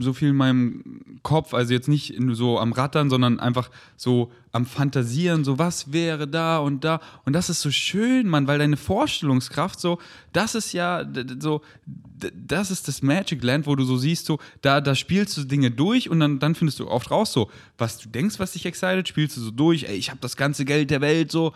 so 0.00 0.12
viel 0.12 0.30
in 0.30 0.36
meinem 0.36 1.18
Kopf, 1.22 1.54
also 1.54 1.72
jetzt 1.72 1.88
nicht 1.88 2.14
so 2.32 2.58
am 2.58 2.72
Rattern, 2.72 3.10
sondern 3.10 3.40
einfach 3.40 3.70
so 3.96 4.32
am 4.50 4.66
Fantasieren, 4.66 5.44
so 5.44 5.58
was 5.58 5.92
wäre 5.92 6.28
da 6.28 6.58
und 6.58 6.84
da. 6.84 7.00
Und 7.24 7.32
das 7.32 7.48
ist 7.48 7.62
so 7.62 7.70
schön, 7.70 8.28
Mann, 8.28 8.46
weil 8.46 8.58
deine 8.58 8.76
Vorstellungskraft 8.76 9.80
so, 9.80 9.98
das 10.32 10.54
ist 10.54 10.72
ja 10.72 11.04
so, 11.38 11.62
das 12.46 12.70
ist 12.70 12.86
das 12.88 13.02
Magic 13.02 13.42
Land, 13.42 13.66
wo 13.66 13.76
du 13.76 13.84
so 13.84 13.96
siehst, 13.96 14.26
so, 14.26 14.38
da, 14.60 14.80
da 14.80 14.94
spielst 14.94 15.36
du 15.36 15.44
Dinge 15.44 15.70
durch 15.70 16.10
und 16.10 16.20
dann, 16.20 16.38
dann 16.38 16.54
findest 16.54 16.80
du 16.80 16.88
oft 16.88 17.10
raus, 17.10 17.32
so, 17.32 17.50
was 17.78 17.98
du 17.98 18.08
denkst, 18.08 18.38
was 18.38 18.52
dich 18.52 18.66
excited, 18.66 19.08
spielst 19.08 19.36
du 19.36 19.40
so 19.40 19.50
durch, 19.50 19.84
ey, 19.84 19.96
ich 19.96 20.10
habe 20.10 20.20
das 20.20 20.36
ganze 20.36 20.64
Geld 20.64 20.90
der 20.90 21.00
Welt, 21.00 21.32
so, 21.32 21.54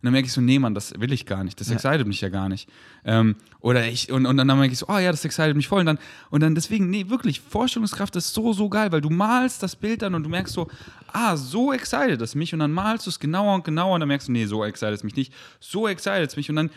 Und 0.00 0.04
dann 0.06 0.12
merke 0.12 0.26
ich 0.26 0.32
so, 0.32 0.40
nee, 0.40 0.60
Mann, 0.60 0.74
das 0.74 0.94
will 1.00 1.12
ich 1.12 1.26
gar 1.26 1.42
nicht. 1.42 1.58
Das 1.58 1.68
Ja. 1.68 1.74
excited 1.74 2.06
mich 2.06 2.20
ja 2.20 2.28
gar 2.28 2.48
nicht. 2.48 2.68
Ähm, 3.04 3.34
oder 3.58 3.84
ich, 3.88 4.12
und, 4.12 4.26
und 4.26 4.36
dann 4.36 4.46
merke 4.46 4.72
ich 4.72 4.78
so, 4.78 4.86
oh 4.88 4.96
ja, 4.96 5.10
das 5.10 5.24
excited 5.24 5.56
mich 5.56 5.66
voll. 5.66 5.80
Und 5.80 5.86
dann, 5.86 5.98
und 6.30 6.40
dann 6.40 6.54
deswegen, 6.54 6.88
nee, 6.88 7.08
wirklich, 7.08 7.40
Vorstellungskraft 7.40 8.14
ist 8.14 8.32
so, 8.32 8.52
so 8.52 8.68
geil, 8.68 8.92
weil 8.92 9.00
du 9.00 9.10
malst 9.10 9.60
das 9.60 9.74
Bild 9.74 10.02
dann 10.02 10.14
und 10.14 10.22
du 10.22 10.28
merkst 10.28 10.54
so, 10.54 10.68
ah, 11.12 11.36
so 11.36 11.72
excited 11.72 12.20
es 12.22 12.36
mich. 12.36 12.52
Und 12.52 12.60
dann 12.60 12.70
malst 12.70 13.06
du 13.06 13.10
es 13.10 13.18
genauer 13.18 13.56
und 13.56 13.64
genauer 13.64 13.94
und 13.94 14.00
dann 14.00 14.08
merkst 14.08 14.28
du, 14.28 14.32
nee, 14.32 14.46
so 14.46 14.64
excited 14.64 14.94
es 14.94 15.02
mich 15.02 15.16
nicht. 15.16 15.32
So 15.58 15.88
excited 15.88 16.28
es 16.28 16.36
mich. 16.36 16.48
Und 16.48 16.54
dann, 16.54 16.70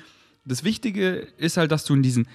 das 0.43 0.63
Wichtige 0.63 1.27
ist 1.37 1.57
halt, 1.57 1.71
dass 1.71 1.85
du 1.85 1.93
in 1.93 2.01
diesen, 2.01 2.27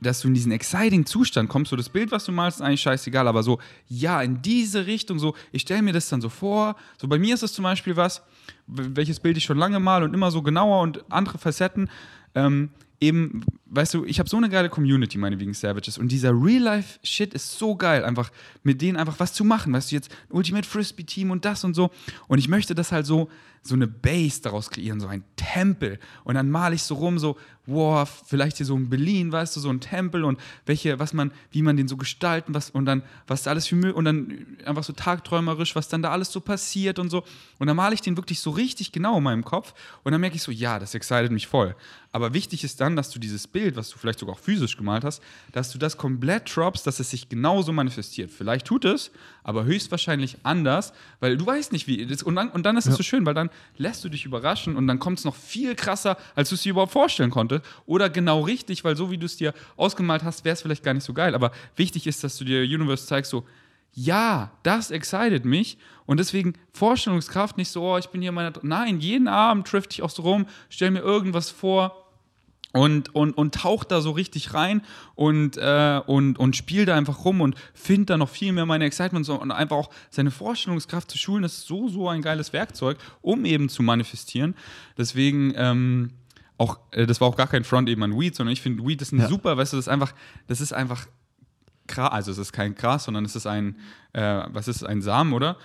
dass 0.00 0.20
du 0.22 0.28
in 0.28 0.34
diesen 0.34 0.50
exciting 0.50 1.04
Zustand 1.04 1.50
kommst, 1.50 1.68
so 1.70 1.76
das 1.76 1.90
Bild, 1.90 2.10
was 2.10 2.24
du 2.24 2.32
malst, 2.32 2.58
ist 2.60 2.66
eigentlich 2.66 2.80
scheißegal, 2.80 3.28
aber 3.28 3.42
so, 3.42 3.60
ja, 3.86 4.22
in 4.22 4.40
diese 4.40 4.86
Richtung, 4.86 5.18
so, 5.18 5.34
ich 5.52 5.62
stelle 5.62 5.82
mir 5.82 5.92
das 5.92 6.08
dann 6.08 6.20
so 6.22 6.30
vor, 6.30 6.76
so 6.98 7.06
bei 7.06 7.18
mir 7.18 7.34
ist 7.34 7.42
es 7.42 7.52
zum 7.52 7.62
Beispiel 7.64 7.96
was, 7.96 8.22
welches 8.66 9.20
Bild 9.20 9.36
ich 9.36 9.44
schon 9.44 9.58
lange 9.58 9.80
mal 9.80 10.02
und 10.02 10.14
immer 10.14 10.30
so 10.30 10.42
genauer 10.42 10.80
und 10.80 11.04
andere 11.10 11.38
Facetten, 11.38 11.90
ähm, 12.34 12.70
eben, 13.00 13.44
weißt 13.74 13.94
du, 13.94 14.04
ich 14.04 14.18
habe 14.18 14.28
so 14.28 14.36
eine 14.36 14.50
geile 14.50 14.68
Community, 14.68 15.16
meine 15.16 15.40
Vegan 15.40 15.54
Savages 15.54 15.96
und 15.96 16.12
dieser 16.12 16.30
Real-Life-Shit 16.30 17.32
ist 17.32 17.58
so 17.58 17.74
geil, 17.74 18.04
einfach 18.04 18.30
mit 18.62 18.82
denen 18.82 18.98
einfach 18.98 19.18
was 19.18 19.32
zu 19.32 19.44
machen, 19.44 19.72
weißt 19.72 19.90
du, 19.90 19.96
jetzt 19.96 20.12
ein 20.28 20.36
Ultimate 20.36 20.68
Frisbee-Team 20.68 21.30
und 21.30 21.44
das 21.44 21.64
und 21.64 21.74
so. 21.74 21.90
Und 22.28 22.38
ich 22.38 22.48
möchte 22.48 22.74
das 22.74 22.92
halt 22.92 23.06
so, 23.06 23.30
so 23.62 23.74
eine 23.74 23.86
Base 23.86 24.42
daraus 24.42 24.70
kreieren, 24.70 25.00
so 25.00 25.06
ein 25.06 25.24
Tempel. 25.36 26.00
Und 26.24 26.34
dann 26.34 26.50
male 26.50 26.74
ich 26.74 26.82
so 26.82 26.96
rum, 26.96 27.18
so, 27.18 27.36
wow, 27.66 28.08
vielleicht 28.26 28.56
hier 28.56 28.66
so 28.66 28.76
in 28.76 28.90
Berlin, 28.90 29.30
weißt 29.30 29.54
du, 29.54 29.60
so 29.60 29.70
ein 29.70 29.80
Tempel 29.80 30.24
und 30.24 30.40
welche, 30.66 30.98
was 30.98 31.12
man, 31.12 31.30
wie 31.52 31.62
man 31.62 31.76
den 31.76 31.86
so 31.86 31.96
gestalten, 31.96 32.54
was 32.54 32.70
und 32.70 32.86
dann, 32.86 33.02
was 33.28 33.44
da 33.44 33.50
alles 33.50 33.68
für 33.68 33.76
Müll 33.76 33.92
und 33.92 34.04
dann 34.04 34.46
einfach 34.64 34.82
so 34.82 34.92
tagträumerisch, 34.92 35.76
was 35.76 35.88
dann 35.88 36.02
da 36.02 36.10
alles 36.10 36.32
so 36.32 36.40
passiert 36.40 36.98
und 36.98 37.10
so. 37.10 37.22
Und 37.60 37.68
dann 37.68 37.76
male 37.76 37.94
ich 37.94 38.00
den 38.00 38.16
wirklich 38.16 38.40
so 38.40 38.50
richtig 38.50 38.90
genau 38.90 39.18
in 39.18 39.22
meinem 39.22 39.44
Kopf 39.44 39.74
und 40.02 40.10
dann 40.10 40.20
merke 40.20 40.34
ich 40.34 40.42
so, 40.42 40.50
ja, 40.50 40.80
das 40.80 40.96
excited 40.96 41.30
mich 41.30 41.46
voll. 41.46 41.76
Aber 42.10 42.34
wichtig 42.34 42.64
ist 42.64 42.80
dann, 42.80 42.96
dass 42.96 43.10
du 43.10 43.20
dieses 43.20 43.46
Bild, 43.46 43.61
was 43.74 43.90
du 43.90 43.98
vielleicht 43.98 44.18
sogar 44.18 44.34
auch 44.34 44.40
physisch 44.40 44.76
gemalt 44.76 45.04
hast, 45.04 45.22
dass 45.52 45.70
du 45.70 45.78
das 45.78 45.96
komplett 45.96 46.54
droppst, 46.54 46.86
dass 46.86 47.00
es 47.00 47.10
sich 47.10 47.28
genauso 47.28 47.72
manifestiert. 47.72 48.30
Vielleicht 48.30 48.66
tut 48.66 48.84
es, 48.84 49.10
aber 49.44 49.64
höchstwahrscheinlich 49.64 50.38
anders, 50.42 50.92
weil 51.20 51.36
du 51.36 51.46
weißt 51.46 51.72
nicht, 51.72 51.86
wie. 51.86 52.04
Und, 52.24 52.34
dann, 52.34 52.50
und 52.50 52.64
dann 52.64 52.76
ist 52.76 52.86
es 52.86 52.96
so 52.96 53.02
schön, 53.02 53.24
weil 53.26 53.34
dann 53.34 53.50
lässt 53.76 54.04
du 54.04 54.08
dich 54.08 54.24
überraschen 54.24 54.76
und 54.76 54.86
dann 54.86 54.98
kommt 54.98 55.18
es 55.18 55.24
noch 55.24 55.36
viel 55.36 55.74
krasser, 55.74 56.16
als 56.34 56.48
du 56.48 56.56
es 56.56 56.62
dir 56.62 56.70
überhaupt 56.70 56.92
vorstellen 56.92 57.30
konntest. 57.30 57.64
Oder 57.86 58.10
genau 58.10 58.40
richtig, 58.40 58.84
weil 58.84 58.96
so 58.96 59.10
wie 59.10 59.18
du 59.18 59.26
es 59.26 59.36
dir 59.36 59.54
ausgemalt 59.76 60.24
hast, 60.24 60.44
wäre 60.44 60.54
es 60.54 60.62
vielleicht 60.62 60.82
gar 60.82 60.94
nicht 60.94 61.04
so 61.04 61.12
geil. 61.12 61.34
Aber 61.34 61.52
wichtig 61.76 62.06
ist, 62.06 62.24
dass 62.24 62.36
du 62.36 62.44
dir 62.44 62.62
Universe 62.62 63.06
zeigst, 63.06 63.30
so, 63.30 63.46
ja, 63.94 64.50
das 64.62 64.90
excited 64.90 65.44
mich 65.44 65.78
und 66.06 66.18
deswegen 66.18 66.54
Vorstellungskraft 66.72 67.58
nicht 67.58 67.68
so, 67.68 67.82
oh, 67.82 67.98
ich 67.98 68.08
bin 68.08 68.22
hier 68.22 68.30
in 68.30 68.34
meiner. 68.34 68.52
Nein, 68.62 69.00
jeden 69.00 69.28
Abend 69.28 69.66
trifft 69.66 69.92
ich 69.92 70.02
auch 70.02 70.10
so 70.10 70.22
rum, 70.22 70.46
stell 70.70 70.90
mir 70.90 71.00
irgendwas 71.00 71.50
vor 71.50 72.01
und, 72.72 73.14
und, 73.14 73.36
und 73.36 73.54
taucht 73.54 73.90
da 73.90 74.00
so 74.00 74.10
richtig 74.12 74.54
rein 74.54 74.82
und, 75.14 75.56
äh, 75.58 76.00
und, 76.06 76.38
und 76.38 76.56
spielt 76.56 76.88
da 76.88 76.96
einfach 76.96 77.24
rum 77.24 77.40
und 77.40 77.54
findet 77.74 78.10
da 78.10 78.16
noch 78.16 78.28
viel 78.28 78.52
mehr 78.52 78.66
meine 78.66 78.84
Excitement 78.86 79.26
so, 79.26 79.40
und 79.40 79.50
einfach 79.50 79.76
auch 79.76 79.90
seine 80.10 80.30
Vorstellungskraft 80.30 81.10
zu 81.10 81.18
schulen, 81.18 81.42
das 81.42 81.58
ist 81.58 81.66
so, 81.66 81.88
so 81.88 82.08
ein 82.08 82.22
geiles 82.22 82.52
Werkzeug, 82.52 82.96
um 83.20 83.44
eben 83.44 83.68
zu 83.68 83.82
manifestieren. 83.82 84.54
Deswegen, 84.96 85.52
ähm, 85.56 86.10
auch, 86.58 86.78
äh, 86.92 87.06
das 87.06 87.20
war 87.20 87.28
auch 87.28 87.36
gar 87.36 87.46
kein 87.48 87.64
Front 87.64 87.88
eben 87.88 88.02
an 88.02 88.18
Weed, 88.18 88.34
sondern 88.36 88.52
ich 88.52 88.62
finde, 88.62 88.86
Weed 88.86 89.02
ist 89.02 89.12
ein 89.12 89.20
Ja. 89.20 89.28
super, 89.28 89.56
weißt 89.56 89.72
du, 89.72 89.76
das 89.76 89.86
ist 89.86 89.92
einfach, 89.92 90.14
das 90.46 90.60
ist 90.60 90.72
einfach 90.72 91.06
Gras, 91.88 92.12
also 92.12 92.30
es 92.30 92.38
ist 92.38 92.52
kein 92.52 92.74
Gras, 92.74 93.04
sondern 93.04 93.24
es 93.24 93.34
ist 93.36 93.46
ein, 93.46 93.76
äh, 94.12 94.44
was 94.50 94.68
ist 94.68 94.76
es, 94.76 94.84
ein 94.84 95.02
Samen, 95.02 95.32
oder? 95.32 95.56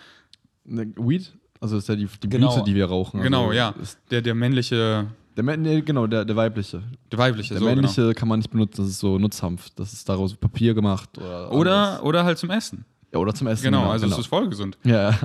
Ne, 0.66 0.92
Weed? 0.98 1.34
Also 1.62 1.76
das 1.76 1.84
ist 1.86 1.90
ja 1.90 1.96
die, 1.96 2.08
die 2.22 2.30
Genau. 2.30 2.52
Blüte, 2.54 2.66
die 2.66 2.76
wir 2.76 2.86
rauchen. 2.88 3.22
Genau, 3.22 3.44
also 3.48 3.54
ja. 3.54 3.70
Ist 3.82 4.00
Der, 4.12 4.22
der 4.22 4.36
männliche, 4.36 5.08
der, 5.38 5.58
nee, 5.58 5.82
genau, 5.82 6.08
der, 6.08 6.26
der 6.26 6.36
weibliche. 6.36 6.82
der 7.12 7.20
weibliche, 7.20 7.54
Der 7.54 7.60
so, 7.60 7.66
genau. 7.66 7.76
männliche 7.82 8.14
kann 8.14 8.28
man 8.28 8.40
nicht 8.40 8.50
benutzen, 8.52 8.82
das 8.82 8.88
ist 8.90 9.00
so 9.00 9.18
Nutzhanf. 9.18 9.70
Das 9.76 9.94
ist 9.94 10.10
daraus 10.10 10.36
Papier 10.36 10.74
gemacht. 10.74 11.18
Oder, 11.18 11.52
Oder, 11.52 12.04
oder 12.04 12.24
halt 12.26 12.38
zum 12.38 12.50
Essen. 12.50 12.86
ja, 13.14 13.20
oder 13.20 13.34
zum 13.34 13.48
Essen. 13.48 13.64
Genau, 13.64 13.90
also 13.90 14.06
genau. 14.06 14.16
es 14.16 14.22
ist 14.22 14.28
voll 14.28 14.50
gesund. 14.50 14.78
ja, 14.84 15.12
ja. 15.12 15.20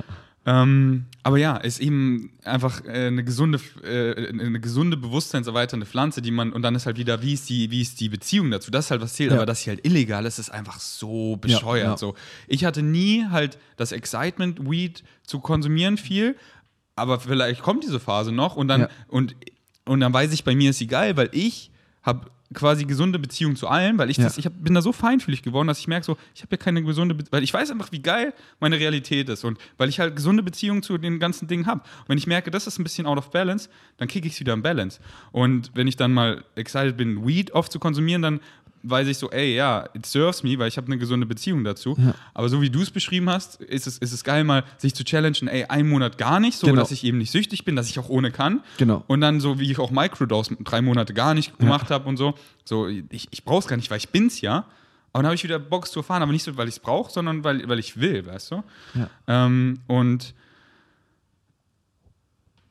Ähm, 0.45 1.05
aber 1.23 1.37
ja, 1.37 1.55
ist 1.55 1.79
eben 1.79 2.31
einfach 2.43 2.83
äh, 2.83 3.07
eine 3.07 3.23
gesunde, 3.23 3.61
äh, 3.81 4.27
eine 4.27 4.59
gesunde, 4.59 4.97
bewusstseinserweiternde 4.97 5.85
Pflanze, 5.85 6.21
die 6.21 6.31
man, 6.31 6.51
und 6.51 6.63
dann 6.63 6.75
ist 6.75 6.85
halt 6.85 6.97
wieder, 6.97 7.21
wie 7.21 7.31
ist 7.31 7.47
die, 7.47 7.71
wie 7.71 7.79
ist 7.81 8.01
die 8.01 8.09
Beziehung 8.09 8.51
dazu? 8.51 8.69
Das 8.69 8.85
ist 8.85 8.91
halt 8.91 8.99
was 9.01 9.13
zählt, 9.13 9.31
Ja. 9.31 9.37
aber 9.37 9.45
dass 9.45 9.61
sie 9.61 9.69
halt 9.69 9.85
illegal 9.87 10.25
ist, 10.25 10.39
ist 10.39 10.49
einfach 10.49 10.81
so 10.81 11.37
bescheuert. 11.37 11.85
ja. 11.87 11.97
So. 11.97 12.15
Ich 12.49 12.65
hatte 12.65 12.83
nie 12.83 13.25
halt 13.29 13.57
das 13.77 13.93
Excitement, 13.93 14.69
Weed 14.69 15.05
zu 15.25 15.39
konsumieren 15.39 15.95
viel, 15.95 16.35
aber 16.97 17.21
vielleicht 17.21 17.61
kommt 17.61 17.85
diese 17.85 18.01
Phase 18.01 18.33
noch 18.33 18.57
und 18.57 18.67
dann, 18.67 18.81
Ja. 18.81 18.89
und, 19.07 19.35
und 19.85 19.99
dann 19.99 20.13
weiß 20.13 20.31
ich, 20.33 20.43
bei 20.43 20.55
mir 20.55 20.69
ist 20.71 20.77
sie 20.79 20.87
geil, 20.87 21.17
weil 21.17 21.29
ich 21.31 21.71
habe 22.01 22.29
quasi 22.53 22.85
gesunde 22.85 23.17
Beziehung 23.17 23.55
zu 23.55 23.67
allen, 23.67 23.97
weil 23.97 24.11
ich 24.11 24.17
Ja. 24.17 24.25
das, 24.25 24.37
ich 24.37 24.45
hab, 24.45 24.53
bin 24.63 24.75
da 24.75 24.81
so 24.83 24.91
feinfühlig 24.91 25.41
geworden, 25.41 25.67
dass 25.67 25.79
ich 25.79 25.87
merke 25.87 26.05
so, 26.05 26.17
ich 26.35 26.41
habe 26.43 26.51
ja 26.51 26.57
keine 26.57 26.83
gesunde, 26.83 27.15
Be 27.15 27.23
weil 27.31 27.41
ich 27.41 27.51
weiß 27.51 27.71
einfach, 27.71 27.91
wie 27.91 28.01
geil 28.01 28.31
meine 28.59 28.79
Realität 28.79 29.27
ist 29.29 29.43
und 29.43 29.57
weil 29.77 29.89
ich 29.89 29.99
halt 29.99 30.15
gesunde 30.15 30.43
Beziehungen 30.43 30.83
zu 30.83 30.99
den 30.99 31.19
ganzen 31.19 31.47
Dingen 31.47 31.65
habe. 31.65 31.81
Und 32.01 32.09
wenn 32.09 32.17
ich 32.19 32.27
merke, 32.27 32.51
das 32.51 32.67
ist 32.67 32.77
ein 32.77 32.83
bisschen 32.83 33.07
out 33.07 33.17
of 33.17 33.31
balance, 33.31 33.69
dann 33.97 34.07
kicke 34.07 34.27
ich 34.27 34.33
es 34.33 34.39
wieder 34.39 34.53
in 34.53 34.61
Balance. 34.61 34.99
Und 35.31 35.71
wenn 35.73 35.87
ich 35.87 35.95
dann 35.95 36.13
mal 36.13 36.43
excited 36.55 36.95
bin, 36.95 37.25
Weed 37.25 37.51
oft 37.53 37.71
zu 37.71 37.79
konsumieren, 37.79 38.21
dann 38.21 38.39
weiß 38.83 39.07
ich 39.07 39.17
so, 39.17 39.31
ey, 39.31 39.55
ja, 39.55 39.87
it 39.93 40.05
serves 40.05 40.43
me, 40.43 40.59
weil 40.59 40.67
ich 40.67 40.75
habe 40.77 40.87
eine 40.87 40.97
gesunde 40.97 41.25
Beziehung 41.25 41.63
dazu. 41.63 41.95
Ja. 41.97 42.13
Aber 42.33 42.49
so 42.49 42.61
wie 42.61 42.69
du 42.69 42.81
es 42.81 42.91
beschrieben 42.91 43.29
hast, 43.29 43.61
ist 43.61 43.87
es, 43.87 43.97
ist 43.97 44.11
es 44.11 44.23
geil, 44.23 44.43
mal 44.43 44.63
sich 44.77 44.93
zu 44.93 45.03
challengen, 45.05 45.47
ey, 45.47 45.63
einen 45.65 45.89
Monat 45.89 46.17
gar 46.17 46.39
nicht, 46.41 46.57
so 46.57 46.67
Genau. 46.67 46.81
dass 46.81 46.91
ich 46.91 47.03
eben 47.05 47.17
nicht 47.17 47.31
süchtig 47.31 47.63
bin, 47.63 47.75
dass 47.77 47.89
ich 47.89 47.97
auch 47.97 48.09
ohne 48.09 48.29
kann. 48.31 48.61
Genau. 48.77 49.03
Und 49.07 49.21
dann 49.21 49.39
so, 49.39 49.57
wie 49.59 49.71
ich 49.71 49.79
auch 49.79 49.89
Microdose 49.89 50.57
drei 50.59 50.81
Monate 50.81 51.13
gar 51.13 51.33
nicht 51.33 51.57
gemacht 51.59 51.89
habe 51.91 52.07
und 52.09 52.17
so. 52.17 52.35
So, 52.65 52.87
ich, 52.87 53.27
ich 53.31 53.43
brauche 53.45 53.59
es 53.59 53.67
gar 53.67 53.77
nicht, 53.77 53.89
weil 53.89 53.97
ich 53.97 54.09
bin's 54.09 54.41
ja. 54.41 54.65
Aber 55.13 55.21
dann 55.21 55.25
habe 55.27 55.35
ich 55.35 55.43
wieder 55.43 55.59
Bock 55.59 55.87
zu 55.87 55.99
erfahren, 55.99 56.21
aber 56.23 56.31
nicht 56.31 56.43
so, 56.43 56.57
weil 56.57 56.67
ich 56.67 56.75
es 56.75 56.79
brauche, 56.79 57.11
sondern 57.11 57.43
weil, 57.43 57.67
weil 57.69 57.79
ich 57.79 57.99
will, 57.99 58.25
weißt 58.25 58.51
du? 58.51 58.63
Ja. 58.95 59.09
Ähm, 59.27 59.79
und 59.87 60.33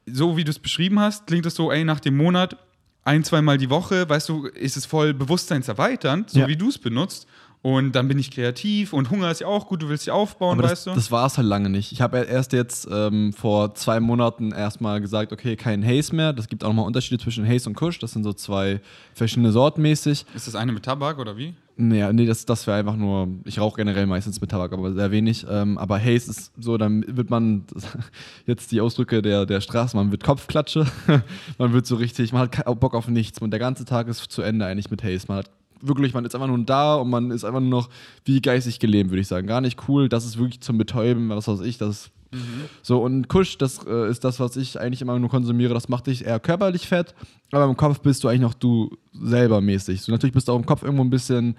so 0.06 0.36
wie 0.36 0.44
du 0.44 0.50
es 0.50 0.58
beschrieben 0.58 0.98
hast, 1.00 1.26
klingt 1.26 1.46
es 1.46 1.54
so, 1.54 1.70
ey, 1.70 1.84
nach 1.84 2.00
dem 2.00 2.16
Monat 2.16 2.56
ein, 3.05 3.24
zweimal 3.24 3.59
die 3.59 3.70
Woche, 3.70 4.09
weißt 4.09 4.28
du, 4.28 4.46
ist 4.46 4.76
es 4.76 4.86
voll 4.86 5.12
bewusstseinserweiternd, 5.14 6.30
so 6.30 6.40
Ja. 6.40 6.48
wie 6.48 6.57
du 6.57 6.68
es 6.68 6.78
benutzt. 6.78 7.26
Und 7.64 7.92
dann 7.92 8.09
bin 8.09 8.18
ich 8.18 8.32
kreativ 8.32 8.92
und 8.92 9.11
Hunger 9.11 9.30
ist 9.30 9.40
ja 9.40 9.46
auch 9.46 9.68
gut, 9.68 9.82
du 9.82 9.88
willst 9.88 10.05
ja 10.07 10.14
aufbauen, 10.14 10.59
das, 10.59 10.70
weißt 10.72 10.86
du? 10.88 10.94
das 10.94 11.12
war 11.12 11.26
es 11.26 11.36
halt 11.38 11.46
lange 11.46 11.70
nicht. 11.70 11.92
Ich 11.92 12.00
habe 12.00 12.18
erst 12.18 12.53
jetzt 12.53 12.88
ähm, 12.90 13.32
vor 13.32 13.76
zwei 13.76 14.00
Monaten 14.00 14.50
erstmal 14.50 15.00
gesagt, 15.00 15.32
okay, 15.32 15.55
kein 15.55 15.86
Haze 15.86 16.12
mehr. 16.12 16.32
Das 16.32 16.48
gibt 16.48 16.64
auch 16.64 16.68
nochmal 16.70 16.86
Unterschiede 16.86 17.22
zwischen 17.22 17.46
Haze 17.48 17.68
und 17.68 17.76
Kush. 17.76 18.00
Das 18.00 18.11
sind 18.12 18.24
so 18.24 18.32
zwei 18.32 18.80
verschiedene 19.14 19.53
Sorten 19.53 19.80
mäßig. 19.80 20.26
ist 20.34 20.48
das 20.48 20.57
eine 20.57 20.72
mit 20.72 20.82
Tabak 20.84 21.20
oder 21.20 21.36
wie? 21.36 21.55
Nee, 21.77 22.12
nee 22.12 22.27
das, 22.27 22.45
das 22.45 22.66
wäre 22.66 22.79
einfach 22.79 22.97
nur, 22.97 23.29
ich 23.45 23.59
rauche 23.59 23.77
generell 23.77 24.07
meistens 24.07 24.41
mit 24.41 24.51
Tabak, 24.51 24.73
aber 24.73 24.93
sehr 24.93 25.11
wenig. 25.11 25.47
Ähm, 25.49 25.79
aber 25.79 25.99
Haze 25.99 26.31
ist 26.31 26.53
so, 26.59 26.77
dann 26.77 27.05
wird 27.09 27.31
man, 27.31 27.64
jetzt 28.47 28.73
die 28.73 28.81
Ausdrücke 28.81 29.23
der, 29.23 29.47
der 29.47 29.61
Straße, 29.61 29.97
man 29.97 30.11
wird 30.11 30.23
Kopfklatsche, 30.23 30.87
man 31.59 31.73
wird 31.73 31.87
so 31.87 31.97
richtig, 31.97 32.33
man 32.33 32.43
hat 32.43 32.81
Bock 32.81 32.95
auf 32.95 33.09
nichts. 33.09 33.39
Und 33.41 33.51
der 33.51 33.61
ganze 33.61 33.85
Tag 33.85 34.09
ist 34.09 34.20
zu 34.31 34.43
Ende 34.43 34.66
eigentlich 34.66 34.91
mit 34.91 35.03
Haze. 35.03 35.27
Man 35.29 35.39
hat 35.39 35.51
wirklich, 35.81 36.14
man 36.14 36.25
ist 36.25 36.35
einfach 36.35 36.47
nur 36.47 36.59
da 36.59 36.95
und 36.97 37.11
man 37.11 37.31
ist 37.31 37.45
einfach 37.45 37.61
nur 37.61 37.70
noch 37.70 37.89
wie 38.25 38.41
geistig 38.41 38.79
gelähmt, 38.79 39.11
würde 39.11 39.20
ich 39.20 39.29
sagen. 39.29 39.47
Gar 39.47 39.61
nicht 39.61 39.89
cool, 39.89 40.09
das 40.09 40.25
ist 40.25 40.39
wirklich 40.39 40.61
zum 40.61 40.79
Betäuben, 40.79 41.31
was 41.31 41.49
weiß 41.49 41.61
ich, 41.61 41.79
das 41.79 42.11
ist 42.33 42.87
so, 42.87 43.03
und 43.03 43.28
Kusch, 43.28 43.59
das 43.59 43.85
äh, 43.87 44.09
ist 44.09 44.24
das, 44.24 44.41
was 44.41 44.57
ich 44.57 44.80
eigentlich 44.80 45.03
immer 45.03 45.18
nur 45.18 45.28
konsumiere. 45.28 45.74
Das 45.74 45.89
macht 45.89 46.07
dich 46.07 46.24
eher 46.24 46.41
körperlich 46.41 46.89
fett, 46.89 47.14
aber 47.51 47.64
im 47.64 47.76
Kopf 47.76 48.01
bist 48.01 48.24
du 48.24 48.28
eigentlich 48.28 48.41
noch 48.41 48.55
du 48.55 48.97
selber 49.12 49.61
mäßig. 49.61 50.03
So, 50.03 50.12
natürlich 50.12 50.35
bist 50.35 50.49
du 50.49 50.53
auch 50.53 50.59
im 50.59 50.66
Kopf 50.66 50.83
irgendwo 50.83 51.05
ein 51.05 51.11
bisschen 51.11 51.57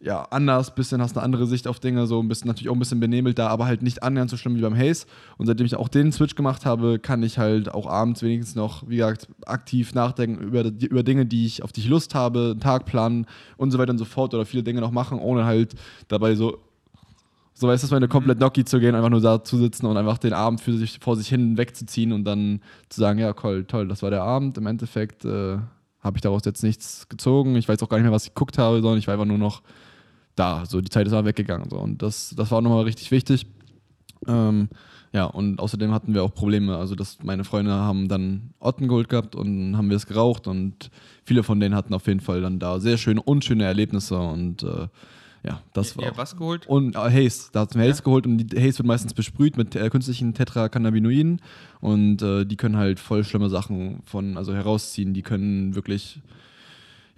ja, 0.00 0.22
anders, 0.30 0.74
bisschen 0.74 1.02
hast 1.02 1.16
eine 1.16 1.24
andere 1.24 1.46
Sicht 1.46 1.66
auf 1.66 1.80
Dinge, 1.80 2.06
so 2.06 2.20
ein 2.20 2.28
bisschen 2.28 2.46
natürlich 2.46 2.68
auch 2.68 2.74
ein 2.74 2.78
bisschen 2.78 3.00
benebelt 3.00 3.38
da, 3.38 3.48
aber 3.48 3.66
halt 3.66 3.82
nicht 3.82 4.02
annähernd 4.02 4.30
so 4.30 4.36
schlimm 4.36 4.56
wie 4.56 4.60
beim 4.60 4.76
Haze. 4.76 5.06
Und 5.38 5.46
seitdem 5.46 5.66
ich 5.66 5.74
auch 5.74 5.88
den 5.88 6.12
Switch 6.12 6.36
gemacht 6.36 6.64
habe, 6.66 6.98
kann 6.98 7.22
ich 7.22 7.38
halt 7.38 7.74
auch 7.74 7.86
abends 7.86 8.22
wenigstens 8.22 8.54
noch, 8.54 8.88
wie 8.88 8.96
gesagt, 8.96 9.28
aktiv 9.44 9.94
nachdenken 9.94 10.42
über, 10.42 10.64
über 10.64 11.02
Dinge, 11.02 11.26
die 11.26 11.46
ich, 11.46 11.64
auf 11.64 11.72
die 11.72 11.80
ich 11.80 11.88
Lust 11.88 12.14
habe, 12.14 12.50
einen 12.52 12.60
Tag 12.60 12.84
planen 12.84 13.26
und 13.56 13.72
so 13.72 13.78
weiter 13.78 13.90
und 13.90 13.98
so 13.98 14.04
fort 14.04 14.34
oder 14.34 14.46
viele 14.46 14.62
Dinge 14.62 14.80
noch 14.80 14.92
machen, 14.92 15.18
ohne 15.18 15.44
halt 15.44 15.74
dabei 16.06 16.36
so 16.36 16.58
so 17.58 17.66
weißt 17.66 17.82
du, 17.82 17.94
meine 17.94 18.06
komplett 18.06 18.38
Gnocchi 18.38 18.64
zu 18.64 18.78
gehen, 18.78 18.94
einfach 18.94 19.10
nur 19.10 19.20
da 19.20 19.42
zu 19.42 19.58
sitzen 19.58 19.86
und 19.86 19.96
einfach 19.96 20.18
den 20.18 20.32
Abend 20.32 20.60
für 20.60 20.74
sich, 20.74 21.00
vor 21.00 21.16
sich 21.16 21.28
hin 21.28 21.58
wegzuziehen 21.58 22.12
und 22.12 22.24
dann 22.24 22.60
zu 22.88 23.00
sagen, 23.00 23.18
ja, 23.18 23.32
toll, 23.32 23.64
toll, 23.64 23.88
das 23.88 24.00
war 24.02 24.10
der 24.10 24.22
Abend. 24.22 24.56
Im 24.58 24.66
Endeffekt 24.66 25.24
äh, 25.24 25.58
habe 26.00 26.16
ich 26.16 26.20
daraus 26.20 26.44
jetzt 26.44 26.62
nichts 26.62 27.08
gezogen. 27.08 27.56
Ich 27.56 27.68
weiß 27.68 27.82
auch 27.82 27.88
gar 27.88 27.96
nicht 27.96 28.04
mehr, 28.04 28.12
was 28.12 28.26
ich 28.26 28.34
geguckt 28.34 28.58
habe, 28.58 28.80
sondern 28.80 28.98
ich 28.98 29.08
war 29.08 29.14
einfach 29.14 29.26
nur 29.26 29.38
noch 29.38 29.62
da. 30.36 30.66
So, 30.66 30.80
die 30.80 30.88
Zeit 30.88 31.08
ist 31.08 31.12
aber 31.12 31.26
weggegangen. 31.26 31.68
So. 31.68 31.78
Und 31.78 32.00
das, 32.00 32.32
das 32.36 32.52
war 32.52 32.62
nochmal 32.62 32.84
richtig 32.84 33.10
wichtig. 33.10 33.46
Ähm, 34.28 34.68
ja, 35.12 35.24
und 35.24 35.58
außerdem 35.58 35.92
hatten 35.92 36.14
wir 36.14 36.22
auch 36.22 36.32
Probleme. 36.32 36.76
Also, 36.76 36.94
dass 36.94 37.18
meine 37.24 37.42
Freunde 37.42 37.72
haben 37.72 38.06
dann 38.06 38.54
Ottengold 38.60 39.08
gehabt 39.08 39.34
und 39.34 39.76
haben 39.76 39.90
wir 39.90 39.96
es 39.96 40.06
geraucht 40.06 40.46
und 40.46 40.90
viele 41.24 41.42
von 41.42 41.58
denen 41.58 41.74
hatten 41.74 41.92
auf 41.92 42.06
jeden 42.06 42.20
Fall 42.20 42.40
dann 42.40 42.60
da 42.60 42.78
sehr 42.78 42.98
schöne, 42.98 43.20
unschöne 43.20 43.64
Erlebnisse 43.64 44.16
und 44.16 44.62
äh, 44.62 44.86
ja, 45.42 45.60
das 45.72 45.96
war. 45.96 46.04
Ja, 46.04 46.16
was 46.16 46.36
geholt? 46.36 46.66
Und 46.66 46.96
äh, 46.96 46.98
Haze, 46.98 47.50
da 47.52 47.60
hat 47.60 47.74
mir 47.74 47.88
Haze 47.88 48.02
geholt 48.02 48.26
und 48.26 48.38
die 48.38 48.56
Haze 48.56 48.78
wird 48.78 48.86
meistens 48.86 49.14
besprüht 49.14 49.56
mit 49.56 49.76
äh, 49.76 49.88
künstlichen 49.90 50.34
Tetracannabinoiden 50.34 51.40
und 51.80 52.22
äh, 52.22 52.44
die 52.44 52.56
können 52.56 52.76
halt 52.76 53.00
voll 53.00 53.24
schlimme 53.24 53.48
Sachen 53.48 54.00
von, 54.04 54.36
also 54.36 54.54
herausziehen. 54.54 55.14
Die 55.14 55.22
können 55.22 55.74
wirklich 55.74 56.20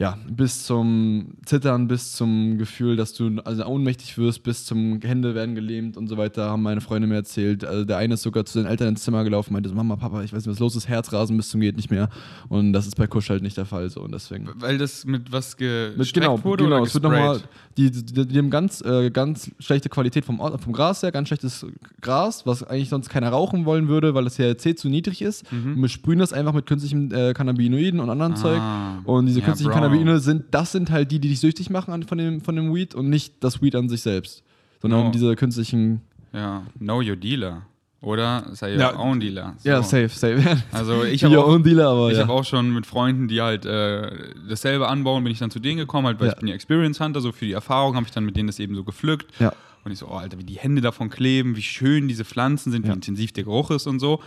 ja, 0.00 0.16
bis 0.30 0.64
zum 0.64 1.34
Zittern, 1.44 1.86
bis 1.86 2.12
zum 2.14 2.56
Gefühl, 2.56 2.96
dass 2.96 3.12
du 3.12 3.38
also 3.44 3.66
ohnmächtig 3.66 4.16
wirst, 4.16 4.42
bis 4.42 4.64
zum 4.64 4.98
Hände 5.02 5.34
werden 5.34 5.54
gelähmt 5.54 5.98
und 5.98 6.08
so 6.08 6.16
weiter, 6.16 6.48
haben 6.48 6.62
meine 6.62 6.80
Freunde 6.80 7.06
mir 7.06 7.16
erzählt. 7.16 7.66
Also 7.66 7.84
der 7.84 7.98
eine 7.98 8.14
ist 8.14 8.22
sogar 8.22 8.46
zu 8.46 8.54
seinen 8.54 8.64
Eltern 8.64 8.88
ins 8.88 9.02
Zimmer 9.04 9.24
gelaufen, 9.24 9.52
meinte 9.52 9.68
so, 9.68 9.74
Mama, 9.74 9.96
Papa, 9.96 10.22
ich 10.22 10.32
weiß 10.32 10.46
nicht, 10.46 10.52
was 10.54 10.58
los 10.58 10.74
ist, 10.74 10.88
Herzrasen 10.88 11.36
bis 11.36 11.50
zum 11.50 11.60
geht 11.60 11.76
nicht 11.76 11.90
mehr. 11.90 12.08
Und 12.48 12.72
das 12.72 12.86
ist 12.86 12.96
bei 12.96 13.06
Kusch 13.06 13.28
halt 13.28 13.42
nicht 13.42 13.58
der 13.58 13.66
Fall 13.66 13.90
so 13.90 14.00
und 14.00 14.12
deswegen. 14.12 14.48
Weil 14.56 14.78
das 14.78 15.04
mit 15.04 15.30
was 15.32 15.54
Mit, 15.58 15.98
gestreckt 15.98 16.14
genau, 16.26 16.42
wurde 16.44 16.64
genau. 16.64 16.76
oder 16.76 16.86
Es 16.86 16.94
wird 16.94 17.04
nochmal, 17.04 17.38
die, 17.76 17.90
die, 17.90 18.26
die 18.26 18.38
haben 18.38 18.48
ganz, 18.48 18.80
äh, 18.80 19.10
ganz 19.10 19.50
schlechte 19.58 19.90
Qualität 19.90 20.24
vom, 20.24 20.38
vom 20.38 20.72
Gras 20.72 21.02
her, 21.02 21.12
ganz 21.12 21.28
schlechtes 21.28 21.66
Gras, 22.00 22.46
was 22.46 22.62
eigentlich 22.62 22.88
sonst 22.88 23.10
keiner 23.10 23.28
rauchen 23.28 23.66
wollen 23.66 23.88
würde, 23.88 24.14
weil 24.14 24.24
das 24.24 24.36
THC 24.36 24.76
zu 24.76 24.88
niedrig 24.88 25.20
ist. 25.20 25.52
Mhm. 25.52 25.74
Und 25.74 25.82
wir 25.82 25.88
sprühen 25.90 26.20
das 26.20 26.32
einfach 26.32 26.54
mit 26.54 26.64
künstlichen 26.64 27.12
äh, 27.12 27.34
Cannabinoiden 27.34 28.00
und 28.00 28.08
anderen 28.08 28.32
Ah. 28.32 28.36
Zeug. 28.36 28.62
Und 29.04 29.26
diese 29.26 29.40
Ja, 29.40 29.44
künstlichen 29.44 29.70
Bro. 29.72 29.76
Cannabinoide 29.90 30.20
sind, 30.20 30.44
das 30.52 30.72
sind 30.72 30.90
halt 30.90 31.10
die, 31.12 31.18
die 31.18 31.28
dich 31.28 31.40
süchtig 31.40 31.70
machen 31.70 31.92
an, 31.92 32.02
von, 32.04 32.18
dem, 32.18 32.40
von 32.40 32.56
dem 32.56 32.74
Weed 32.74 32.94
und 32.94 33.08
nicht 33.08 33.34
das 33.44 33.60
Weed 33.62 33.74
an 33.76 33.88
sich 33.88 34.02
selbst. 34.02 34.42
Sondern 34.80 35.04
No. 35.06 35.10
diese 35.10 35.34
künstlichen. 35.36 36.00
Ja, 36.32 36.62
know 36.78 36.98
your 37.00 37.16
dealer. 37.16 37.62
Oder 38.02 38.46
sei 38.52 38.72
your 38.74 38.80
Ja. 38.80 38.98
own 38.98 39.20
dealer. 39.20 39.54
So. 39.58 39.68
Ja, 39.68 39.82
safe, 39.82 40.08
safe. 40.08 40.56
Also 40.72 41.04
ich 41.04 41.22
habe 41.22 41.38
auch, 41.38 41.48
own 41.48 41.62
Dealer, 41.62 41.88
aber 41.88 42.10
ich 42.10 42.16
ja. 42.16 42.22
hab 42.22 42.30
auch 42.30 42.44
schon 42.44 42.72
mit 42.72 42.86
Freunden, 42.86 43.28
die 43.28 43.42
halt 43.42 43.66
äh, 43.66 44.10
dasselbe 44.48 44.88
anbauen, 44.88 45.22
bin 45.22 45.32
ich 45.32 45.38
dann 45.38 45.50
zu 45.50 45.58
denen 45.60 45.76
gekommen, 45.76 46.06
halt, 46.06 46.18
weil 46.18 46.28
Ja. 46.28 46.32
ich 46.32 46.38
bin 46.38 46.48
ja 46.48 46.54
Experience 46.54 46.98
Hunter, 46.98 47.20
so 47.20 47.30
für 47.32 47.44
die 47.44 47.52
Erfahrung 47.52 47.96
habe 47.96 48.06
ich 48.06 48.12
dann 48.12 48.24
mit 48.24 48.36
denen 48.36 48.46
das 48.46 48.58
eben 48.58 48.74
so 48.74 48.84
gepflückt. 48.84 49.26
Ja. 49.38 49.52
Und 49.84 49.92
ich 49.92 49.98
so, 49.98 50.08
oh 50.08 50.14
Alter, 50.14 50.38
wie 50.38 50.44
die 50.44 50.54
Hände 50.56 50.80
davon 50.80 51.10
kleben, 51.10 51.56
wie 51.56 51.62
schön 51.62 52.08
diese 52.08 52.24
Pflanzen 52.24 52.70
sind, 52.70 52.86
wie 52.86 52.90
intensiv 52.92 53.32
der 53.32 53.44
Geruch 53.44 53.70
ist 53.70 53.86
und 53.86 53.98
so. 53.98 54.20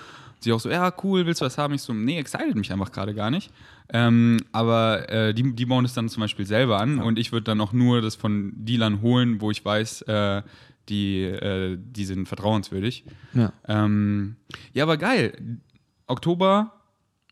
Und 0.44 0.46
sie 0.46 0.52
auch 0.52 0.60
so, 0.60 0.70
ja, 0.70 0.94
cool, 1.04 1.26
willst 1.26 1.40
du 1.40 1.46
was 1.46 1.58
haben? 1.58 1.74
Ich 1.74 1.82
so, 1.82 1.94
nee, 1.94 2.20
excited 2.20 2.56
mich 2.56 2.72
einfach 2.74 2.92
gerade 2.92 3.14
gar 3.14 3.32
nicht. 3.32 3.50
Ähm, 3.94 4.38
aber 4.52 5.10
äh, 5.10 5.34
die, 5.34 5.56
die 5.56 5.66
bauen 5.66 5.86
es 5.86 5.94
dann 5.94 6.10
zum 6.10 6.20
Beispiel 6.20 6.46
selber 6.46 6.82
an 6.82 7.00
und 7.00 7.18
ich 7.18 7.32
würde 7.32 7.46
dann 7.46 7.62
auch 7.62 7.72
nur 7.72 8.02
das 8.02 8.16
von 8.16 8.52
Dealern 8.56 9.02
holen, 9.02 9.40
wo 9.40 9.52
ich 9.52 9.64
weiß, 9.64 10.02
äh, 10.04 10.42
die, 10.90 11.24
äh, 11.24 11.78
die 11.80 12.04
sind 12.04 12.28
vertrauenswürdig. 12.28 13.06
ja. 13.34 13.54
Ähm, 13.70 14.36
ja, 14.74 14.84
aber 14.84 14.98
geil. 14.98 15.60
Oktober 16.08 16.74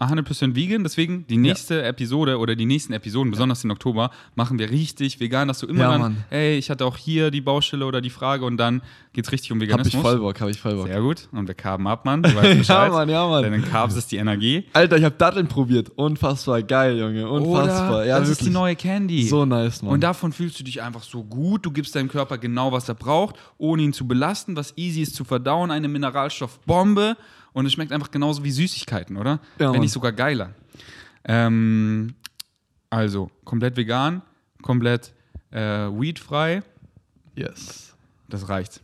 100% 0.02 0.56
vegan, 0.56 0.84
deswegen 0.84 1.28
die 1.28 1.38
nächste 1.38 1.84
Episode 1.84 2.39
oder 2.39 2.56
die 2.56 2.66
nächsten 2.66 2.93
Episoden, 2.93 3.32
besonders 3.32 3.64
im 3.64 3.72
Oktober, 3.72 4.10
machen 4.36 4.58
wir 4.58 4.70
richtig 4.72 5.20
vegan, 5.20 5.47
dass 5.47 5.60
du 5.60 5.68
immer 5.68 5.84
Ja, 5.84 5.97
dann, 5.97 6.24
hey, 6.30 6.58
ich 6.58 6.70
hatte 6.70 6.86
auch 6.86 6.97
hier 6.97 7.30
die 7.30 7.41
Baustelle 7.41 7.86
oder 7.86 8.02
die 8.02 8.10
Frage 8.10 8.45
und 8.45 8.58
dann 8.58 8.82
geht's 9.14 9.32
richtig 9.32 9.52
um 9.52 9.60
Hab 9.60 9.64
ich 9.64 9.70
Veganismus. 9.70 10.02
voll 10.02 10.20
Bock, 10.20 10.41
hab 10.41 10.49
ich 10.49 10.60
voll 10.60 10.76
Bock. 10.76 10.88
Sehr 10.88 11.02
gut. 11.02 11.28
Und 11.32 11.47
wir 11.47 11.54
carben 11.54 11.88
ab, 11.88 12.06
Mann. 12.06 12.24
Du 12.32 12.36
weißt 12.36 12.58
Bescheid. 12.60 12.91
Mann, 12.91 13.10
ja, 13.10 13.28
Mann. 13.28 13.43
Denn 13.43 13.54
in 13.54 13.66
Carbs 13.66 13.95
ist 13.95 14.12
die 14.12 14.18
Energie. 14.18 14.66
Alter, 14.74 14.97
ich 14.97 15.04
hab 15.04 15.18
Datteln 15.18 15.47
probiert. 15.47 15.89
Unfassbar 15.95 16.64
geil, 16.64 16.97
Junge. 16.97 17.30
Unfassbar. 17.30 17.89
Oder 17.89 18.06
ja, 18.06 18.20
das 18.20 18.30
wirklich. 18.30 18.39
ist 18.39 18.47
die 18.47 18.54
neue 18.54 18.76
Candy. 18.76 19.28
So 19.28 19.45
nice, 19.45 19.82
Mann. 19.82 19.93
Und 19.93 20.02
davon 20.02 20.32
fühlst 20.32 20.60
du 20.60 20.64
dich 20.64 20.82
einfach 20.82 21.04
so 21.04 21.24
gut. 21.24 21.66
Du 21.66 21.72
gibst 21.72 21.95
deinem 21.95 22.10
Körper 22.10 22.38
genau, 22.38 22.72
was 22.72 22.88
er 22.89 22.95
braucht, 22.95 23.36
ohne 23.58 23.82
ihn 23.82 23.93
zu 23.93 24.08
belasten, 24.08 24.56
was 24.56 24.74
easy 24.78 25.02
ist 25.02 25.16
zu 25.16 25.24
verdauen. 25.24 25.72
Eine 25.72 25.88
Mineralstoffbombe. 25.88 27.18
Und 27.54 27.66
es 27.66 27.74
schmeckt 27.74 27.91
einfach 27.91 28.12
genauso 28.12 28.43
wie 28.43 28.52
Süßigkeiten, 28.52 29.18
oder? 29.18 29.39
Ja, 29.60 29.74
Wenn 29.74 29.82
nicht 29.82 29.91
sogar 29.91 30.12
geiler. 30.14 30.52
Ähm, 31.26 32.14
also, 32.89 33.30
komplett 33.45 33.78
vegan, 33.78 34.22
komplett 34.62 35.14
äh, 35.52 35.60
weedfrei. 35.89 36.64
yes. 37.36 37.93
Das 38.30 38.47
reicht. 38.47 38.80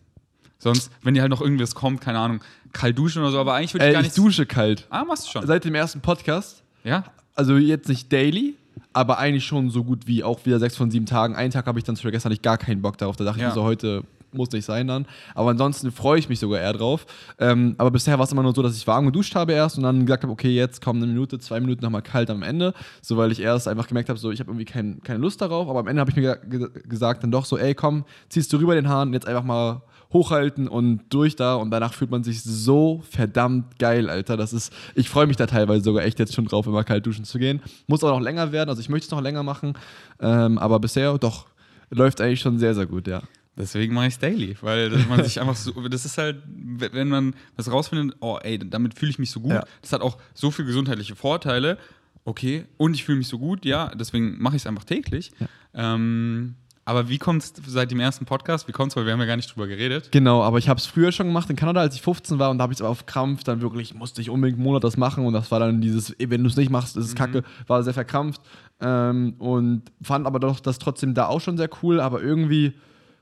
Sonst, 0.60 0.92
wenn 1.04 1.14
dir 1.14 1.22
halt 1.22 1.30
noch 1.30 1.40
irgendwas 1.42 1.74
kommt, 1.74 2.02
keine 2.02 2.20
Ahnung, 2.20 2.42
kalt 2.74 2.98
duschen 2.98 3.22
oder 3.22 3.32
so, 3.32 3.40
aber 3.40 3.54
eigentlich 3.54 3.74
würde 3.74 3.86
ich 3.86 3.90
Ey, 3.90 3.94
gar 3.94 4.02
ich 4.02 4.08
nicht. 4.08 4.18
dusche 4.18 4.46
kalt. 4.46 4.86
Ah, 4.90 5.06
machst 5.06 5.28
du 5.28 5.32
schon. 5.32 5.48
Seit 5.48 5.64
dem 5.64 5.74
ersten 5.76 6.02
Podcast, 6.02 6.64
Ja? 6.84 7.06
also 7.36 7.56
jetzt 7.56 7.88
nicht 7.88 8.12
daily, 8.12 8.56
aber 8.92 9.20
eigentlich 9.20 9.46
schon 9.46 9.70
so 9.70 9.84
gut 9.86 10.06
wie 10.08 10.24
auch 10.24 10.46
wieder 10.46 10.60
sechs 10.60 10.76
von 10.76 10.92
sieben 10.92 11.06
Tagen. 11.06 11.36
Einen 11.36 11.52
Tag 11.52 11.66
habe 11.68 11.80
ich 11.80 11.86
dann 11.86 11.96
für 11.96 12.12
gestern 12.12 12.32
nicht 12.32 12.44
gar 12.44 12.58
keinen 12.58 12.82
Bock 12.82 12.98
darauf. 12.98 13.16
Da 13.16 13.24
dachte 13.24 13.40
Ja. 13.40 13.48
ich 13.48 13.52
mir 13.52 13.56
so, 13.56 13.64
heute 13.64 14.04
muss 14.38 14.52
nicht 14.52 14.66
sein 14.66 14.88
dann. 14.88 15.06
Aber 15.36 15.50
ansonsten 15.52 15.92
freue 15.92 16.20
ich 16.20 16.30
mich 16.30 16.40
sogar 16.40 16.60
eher 16.60 16.74
drauf. 16.74 17.06
Ähm, 17.40 17.76
aber 17.78 17.92
bisher 17.92 18.18
war 18.18 18.26
es 18.26 18.32
immer 18.32 18.44
nur 18.44 18.54
so, 18.54 18.62
dass 18.62 18.78
ich 18.78 18.88
warm 18.88 19.06
geduscht 19.06 19.36
habe 19.36 19.54
erst 19.54 19.78
und 19.78 19.84
dann 19.84 20.06
gesagt 20.06 20.24
habe, 20.24 20.32
okay, 20.32 20.54
jetzt 20.54 20.82
kommt 20.82 21.02
eine 21.02 21.12
Minute, 21.12 21.40
zwei 21.40 21.60
Minuten 21.60 21.84
nochmal 21.84 22.02
kalt 22.02 22.30
am 22.30 22.44
Ende. 22.44 22.74
So, 23.02 23.18
weil 23.18 23.32
ich 23.32 23.42
erst 23.42 23.68
einfach 23.68 23.88
gemerkt 23.88 24.10
habe, 24.10 24.20
so, 24.20 24.32
ich 24.32 24.40
habe 24.40 24.52
irgendwie 24.52 24.66
kein, 24.66 25.02
keine 25.04 25.20
Lust 25.20 25.42
darauf. 25.42 25.68
Aber 25.68 25.80
am 25.80 25.88
Ende 25.88 26.00
habe 26.00 26.12
ich 26.12 26.18
mir 26.18 26.38
ge 26.38 26.70
gesagt 26.88 27.24
dann 27.24 27.32
doch 27.32 27.46
so, 27.46 27.58
ey, 27.58 27.76
komm, 27.76 28.06
ziehst 28.30 28.52
du 28.54 28.58
rüber 28.58 28.76
den 28.76 28.88
Haaren, 28.88 29.14
jetzt 29.14 29.28
einfach 29.28 29.44
mal 29.44 29.82
hochhalten 30.14 30.68
und 30.68 31.02
durch 31.10 31.36
da 31.36 31.56
und 31.56 31.72
danach 31.72 31.94
fühlt 31.94 32.12
man 32.12 32.24
sich 32.24 32.42
so 32.42 33.02
verdammt 33.10 33.78
geil, 33.78 34.10
Alter. 34.10 34.38
Das 34.38 34.54
ist, 34.54 34.72
ich 34.96 35.10
freue 35.10 35.28
mich 35.28 35.38
da 35.38 35.46
teilweise 35.48 35.84
sogar 35.84 36.04
echt 36.06 36.20
jetzt 36.20 36.34
schon 36.34 36.46
drauf, 36.46 36.66
immer 36.68 36.84
kalt 36.84 37.06
duschen 37.06 37.26
zu 37.26 37.40
gehen. 37.40 37.62
Muss 37.88 38.04
auch 38.04 38.12
noch 38.12 38.22
länger 38.22 38.52
werden, 38.52 38.70
also 38.70 38.80
ich 38.80 38.90
möchte 38.90 39.06
es 39.06 39.12
noch 39.12 39.22
länger 39.22 39.44
machen, 39.44 39.74
ähm, 40.22 40.58
aber 40.58 40.80
bisher 40.80 41.18
doch 41.18 41.48
läuft 41.90 42.22
eigentlich 42.22 42.42
schon 42.42 42.60
sehr, 42.60 42.76
sehr 42.76 42.86
gut, 42.86 43.08
ja. 43.08 43.22
Deswegen 43.58 43.94
mache 43.96 44.08
ich 44.08 44.14
es 44.14 44.20
daily, 44.20 44.56
weil 44.62 44.90
man 45.10 45.24
sich 45.24 45.42
einfach 45.42 45.56
so, 45.56 45.72
das 45.88 46.06
ist 46.06 46.18
halt, 46.18 46.44
wenn 46.46 47.08
man 47.08 47.36
was 47.56 47.72
rausfindet, 47.72 48.16
oh 48.20 48.38
ey, 48.42 48.60
damit 48.60 48.94
fühle 48.94 49.10
ich 49.10 49.18
mich 49.20 49.32
so 49.32 49.40
gut, 49.40 49.54
Ja. 49.54 49.64
das 49.82 49.92
hat 49.94 50.02
auch 50.02 50.18
so 50.36 50.52
viele 50.52 50.68
gesundheitliche 50.68 51.16
Vorteile, 51.16 51.78
okay, 52.24 52.66
und 52.78 52.94
ich 52.94 53.04
fühle 53.04 53.18
mich 53.18 53.28
so 53.28 53.40
gut, 53.40 53.66
ja, 53.66 53.92
deswegen 53.96 54.40
mache 54.42 54.56
ich 54.58 54.62
es 54.62 54.68
einfach 54.68 54.84
täglich. 54.84 55.32
Ähm, 55.74 56.56
aber 56.86 57.10
wie 57.10 57.18
kommt 57.18 57.44
es 57.44 57.54
seit 57.68 57.92
dem 57.92 58.00
ersten 58.00 58.26
Podcast, 58.26 58.68
wie 58.70 58.72
kommt 58.72 58.92
es, 58.92 58.96
weil 58.96 59.06
wir 59.06 59.12
haben 59.12 59.20
ja 59.20 59.26
gar 59.26 59.36
nicht 59.36 59.54
drüber 59.54 59.68
geredet. 59.68 60.10
Genau, 60.12 60.42
aber 60.42 60.58
ich 60.58 60.70
habe 60.70 60.80
es 60.80 60.86
früher 60.86 61.12
schon 61.12 61.28
gemacht 61.28 61.50
in 61.50 61.56
Kanada, 61.58 61.82
als 61.82 61.96
ich 61.96 62.02
15 62.02 62.40
war 62.40 62.50
und 62.50 62.60
da 62.60 62.64
habe 62.64 62.72
ich 62.74 62.80
es 62.80 62.86
auf 62.86 63.06
Krampf 63.06 63.44
dann 63.44 63.60
wirklich, 63.62 63.94
musste 63.94 64.22
ich 64.22 64.30
unbedingt 64.30 64.58
einen 64.58 64.64
Monat 64.66 64.84
das 64.86 64.96
machen 64.96 65.26
und 65.26 65.34
das 65.34 65.52
war 65.52 65.60
dann 65.60 65.82
dieses, 65.82 66.12
ey, 66.12 66.30
wenn 66.30 66.44
du 66.44 66.50
es 66.50 66.56
nicht 66.56 66.70
machst, 66.70 66.96
ist 66.96 67.06
es 67.06 67.16
kacke, 67.16 67.44
war 67.68 67.84
sehr 67.84 67.94
verkrampft 67.94 68.42
ähm, 68.80 69.34
und 69.40 69.82
fand 70.02 70.26
aber 70.28 70.40
doch 70.40 70.60
das 70.62 70.78
trotzdem 70.80 71.14
da 71.14 71.26
auch 71.28 71.42
schon 71.42 71.58
sehr 71.58 71.70
cool, 71.84 72.00
aber 72.00 72.22
irgendwie 72.22 72.74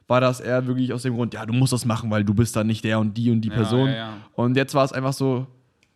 war 0.08 0.22
das 0.22 0.40
eher 0.40 0.68
wirklich 0.68 0.94
aus 0.94 1.02
dem 1.04 1.16
Grund, 1.16 1.34
ja, 1.34 1.46
du 1.46 1.54
musst 1.54 1.74
das 1.74 1.86
machen, 1.86 2.12
weil 2.12 2.24
du 2.24 2.34
bist 2.34 2.56
dann 2.56 2.68
nicht 2.68 2.84
der 2.84 3.00
und 3.00 3.16
die 3.18 3.32
und 3.32 3.42
die 3.42 3.50
Ja, 3.50 3.56
Person. 3.56 3.88
ja, 3.88 3.96
ja. 3.96 4.14
Und 4.36 4.56
jetzt 4.56 4.74
war 4.76 4.86
es 4.86 4.94
einfach 4.94 5.14
so, 5.14 5.48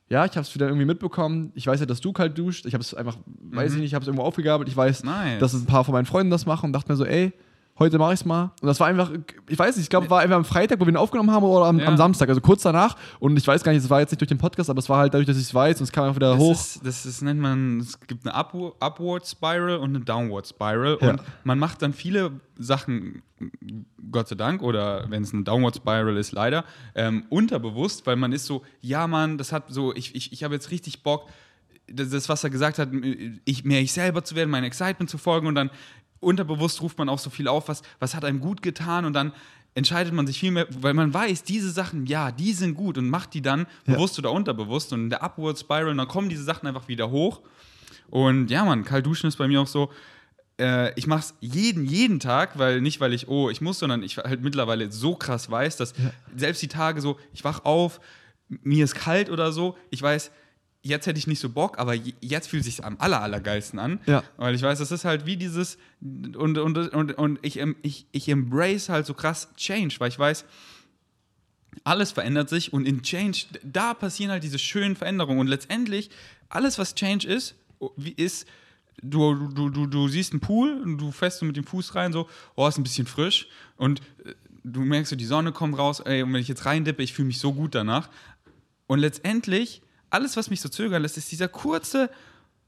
ja, 0.09 0.25
ich 0.25 0.31
habe 0.31 0.41
es 0.41 0.55
wieder 0.55 0.65
irgendwie 0.67 0.85
mitbekommen. 0.87 1.51
Ich 1.53 1.67
weiß 1.67 1.79
ja, 1.79 1.85
dass 1.85 2.01
du 2.01 2.11
kalt 2.11 2.35
duscht. 2.35 2.65
Ich 2.65 2.73
habe 2.73 2.81
es 2.81 2.95
einfach, 2.95 3.17
weiß 3.51 3.73
ich 3.73 3.77
nicht, 3.79 3.87
ich 3.89 3.93
habe 3.93 4.01
es 4.01 4.07
irgendwo 4.07 4.23
aufgegabelt. 4.25 4.67
Ich 4.67 4.75
weiß, 4.75 5.03
Mhm. 5.03 5.09
Nice. 5.09 5.39
dass 5.39 5.53
es 5.53 5.61
ein 5.61 5.67
paar 5.67 5.83
von 5.83 5.93
meinen 5.93 6.05
Freunden 6.07 6.31
das 6.31 6.47
machen 6.47 6.67
und 6.67 6.73
dachte 6.73 6.91
mir 6.91 6.95
so, 6.95 7.05
ey, 7.05 7.31
heute 7.79 7.97
mache 7.97 8.13
ich 8.13 8.19
es 8.19 8.25
mal. 8.25 8.51
Und 8.61 8.67
das 8.67 8.79
war 8.79 8.87
einfach, 8.87 9.11
ich 9.47 9.57
weiß 9.57 9.75
nicht, 9.77 9.83
ich 9.85 9.89
glaube, 9.89 10.09
war 10.09 10.19
einfach 10.19 10.35
am 10.35 10.45
Freitag, 10.45 10.79
wo 10.79 10.85
wir 10.85 10.91
ihn 10.93 10.97
aufgenommen 10.97 11.31
haben 11.31 11.43
oder 11.43 11.65
am, 11.65 11.79
Ja. 11.79 11.87
am 11.87 11.97
Samstag, 11.97 12.29
also 12.29 12.41
kurz 12.41 12.61
danach. 12.63 12.95
Und 13.19 13.37
ich 13.37 13.47
weiß 13.47 13.63
gar 13.63 13.71
nicht, 13.71 13.83
es 13.83 13.89
war 13.89 13.99
jetzt 14.01 14.11
nicht 14.11 14.21
durch 14.21 14.27
den 14.29 14.37
Podcast, 14.37 14.69
aber 14.69 14.79
es 14.79 14.89
war 14.89 14.99
halt 14.99 15.13
dadurch, 15.13 15.27
dass 15.27 15.37
ich 15.37 15.43
es 15.43 15.53
weiß 15.53 15.79
und 15.79 15.85
es 15.85 15.91
kam 15.91 16.03
einfach 16.03 16.15
wieder 16.17 16.31
Das, 16.33 16.39
hoch. 16.39 16.51
ist, 16.51 16.85
das 16.85 17.05
ist, 17.05 17.21
nennt 17.21 17.39
man, 17.39 17.79
es 17.79 17.99
gibt 18.01 18.25
eine 18.25 18.35
Upward, 18.35 18.75
Upward 18.81 19.27
Spiral 19.27 19.77
und 19.77 19.95
eine 19.95 20.03
Downward 20.05 20.47
Spiral. 20.47 20.97
Ja. 21.01 21.09
Und 21.11 21.21
man 21.43 21.57
macht 21.59 21.81
dann 21.81 21.93
viele 21.93 22.31
Sachen, 22.57 23.21
Gott 24.11 24.27
sei 24.27 24.35
Dank, 24.35 24.61
oder 24.61 25.05
wenn 25.09 25.23
es 25.23 25.33
eine 25.33 25.43
Downward 25.43 25.75
Spiral 25.75 26.17
ist, 26.17 26.31
leider, 26.33 26.65
ähm, 26.95 27.23
unterbewusst, 27.29 28.05
weil 28.05 28.15
man 28.17 28.31
ist 28.33 28.45
so, 28.45 28.63
ja, 28.81 29.07
Mann, 29.07 29.37
das 29.37 29.51
hat 29.51 29.65
so, 29.69 29.95
ich, 29.95 30.13
ich, 30.15 30.33
ich 30.33 30.43
habe 30.43 30.53
jetzt 30.55 30.71
richtig 30.71 31.03
Bock, 31.03 31.27
das, 31.91 32.09
das, 32.09 32.29
was 32.29 32.43
er 32.43 32.49
gesagt 32.49 32.77
hat, 32.77 32.89
ich, 33.45 33.63
mehr 33.63 33.81
ich 33.81 33.93
selber 33.93 34.23
zu 34.23 34.35
werden, 34.35 34.49
mein 34.49 34.63
Excitement 34.63 35.09
zu 35.09 35.17
folgen 35.17 35.47
und 35.47 35.55
dann 35.55 35.71
unterbewusst 36.19 36.81
ruft 36.81 36.97
man 36.97 37.09
auch 37.09 37.19
so 37.19 37.29
viel 37.29 37.47
auf, 37.47 37.67
was, 37.67 37.81
was 37.99 38.15
hat 38.15 38.25
einem 38.25 38.39
gut 38.39 38.61
getan 38.61 39.05
und 39.05 39.13
dann 39.13 39.31
entscheidet 39.75 40.13
man 40.13 40.25
sich 40.27 40.39
viel 40.39 40.51
mehr, 40.51 40.67
weil 40.81 40.93
man 40.93 41.13
weiß, 41.13 41.43
diese 41.43 41.69
Sachen, 41.71 42.05
ja, 42.05 42.31
die 42.31 42.53
sind 42.53 42.73
gut 42.75 42.97
und 42.97 43.09
macht 43.09 43.33
die 43.33 43.41
dann 43.41 43.67
Ja. 43.85 43.93
bewusst 43.93 44.17
oder 44.19 44.31
unterbewusst 44.31 44.91
und 44.93 45.03
in 45.05 45.09
der 45.09 45.23
Upward 45.23 45.57
Spiral 45.59 45.89
und 45.89 45.97
dann 45.97 46.07
kommen 46.07 46.27
diese 46.29 46.43
Sachen 46.43 46.67
einfach 46.67 46.87
wieder 46.87 47.09
hoch. 47.11 47.41
Und 48.09 48.49
ja, 48.49 48.65
Mann, 48.65 48.83
kalt 48.83 49.05
duschen 49.05 49.27
ist 49.27 49.37
bei 49.37 49.47
mir 49.47 49.61
auch 49.61 49.67
so, 49.67 49.91
äh, 50.59 50.91
ich 50.95 51.05
mache 51.07 51.19
es 51.19 51.35
jeden, 51.39 51.85
jeden 51.85 52.19
Tag, 52.19 52.57
weil 52.57 52.81
nicht, 52.81 52.99
weil 52.99 53.13
ich, 53.13 53.27
oh, 53.27 53.49
ich 53.49 53.61
muss, 53.61 53.79
sondern 53.79 54.01
ich 54.03 54.17
halt 54.17 54.41
mittlerweile 54.41 54.91
so 54.91 55.15
krass 55.15 55.49
weiß, 55.49 55.77
dass 55.77 55.93
selbst 56.35 56.61
die 56.63 56.67
Tage 56.67 56.99
so, 56.99 57.17
ich 57.33 57.43
wach 57.43 57.63
auf, 57.63 58.01
mir 58.49 58.83
ist 58.83 58.95
kalt 58.95 59.29
oder 59.29 59.51
so, 59.51 59.77
ich 59.91 60.01
weiß, 60.01 60.31
jetzt 60.81 61.07
hätte 61.07 61.19
ich 61.19 61.27
nicht 61.27 61.39
so 61.39 61.49
Bock, 61.49 61.77
aber 61.77 61.93
je- 61.93 62.13
jetzt 62.21 62.47
fühlt 62.49 62.61
es 62.61 62.65
sich 62.67 62.85
am 62.85 62.95
aller, 62.99 63.21
allergeilsten 63.21 63.79
an. 63.79 63.99
Ja. 64.05 64.23
Weil 64.37 64.55
ich 64.55 64.61
weiß, 64.61 64.79
das 64.79 64.91
ist 64.91 65.05
halt 65.05 65.25
wie 65.25 65.35
dieses, 65.37 65.77
und, 66.01 66.57
und, 66.57 66.77
und, 66.77 67.11
und 67.13 67.39
ich, 67.41 67.59
ich, 67.81 68.05
ich 68.11 68.29
embrace 68.29 68.89
halt 68.89 69.05
so 69.05 69.13
krass 69.13 69.49
Change, 69.57 69.95
weil 69.99 70.09
ich 70.09 70.17
weiß, 70.19 70.45
alles 71.83 72.11
verändert 72.11 72.49
sich 72.49 72.73
und 72.73 72.85
in 72.87 73.01
Change, 73.03 73.45
da 73.63 73.93
passieren 73.93 74.31
halt 74.31 74.43
diese 74.43 74.59
schönen 74.59 74.95
Veränderungen 74.95 75.39
und 75.39 75.47
letztendlich, 75.47 76.09
alles, 76.49 76.77
was 76.77 76.95
Change 76.95 77.27
ist, 77.27 77.55
wie 77.95 78.11
ist, 78.11 78.47
du, 79.01 79.47
du, 79.49 79.69
du, 79.69 79.85
du 79.85 80.07
siehst 80.07 80.33
einen 80.33 80.41
Pool 80.41 80.81
und 80.81 80.97
du 80.97 81.11
fährst 81.11 81.39
so 81.39 81.45
mit 81.45 81.55
dem 81.57 81.65
Fuß 81.65 81.95
rein, 81.95 82.11
so, 82.11 82.27
oh, 82.55 82.67
ist 82.67 82.77
ein 82.77 82.83
bisschen 82.83 83.05
frisch 83.07 83.47
und 83.77 84.01
äh, 84.25 84.33
du 84.63 84.81
merkst 84.81 85.09
so, 85.11 85.15
die 85.15 85.25
Sonne 85.25 85.51
kommt 85.51 85.77
raus, 85.77 85.99
ey, 86.01 86.23
und 86.23 86.33
wenn 86.33 86.41
ich 86.41 86.47
jetzt 86.47 86.65
reindippe, 86.65 87.01
ich 87.03 87.13
fühle 87.13 87.27
mich 87.27 87.39
so 87.39 87.53
gut 87.53 87.75
danach. 87.75 88.09
Und 88.87 88.99
letztendlich, 88.99 89.81
alles, 90.09 90.37
was 90.37 90.49
mich 90.49 90.61
so 90.61 90.69
zögern 90.69 91.01
lässt, 91.01 91.17
ist 91.17 91.31
dieser 91.31 91.47
kurze 91.47 92.09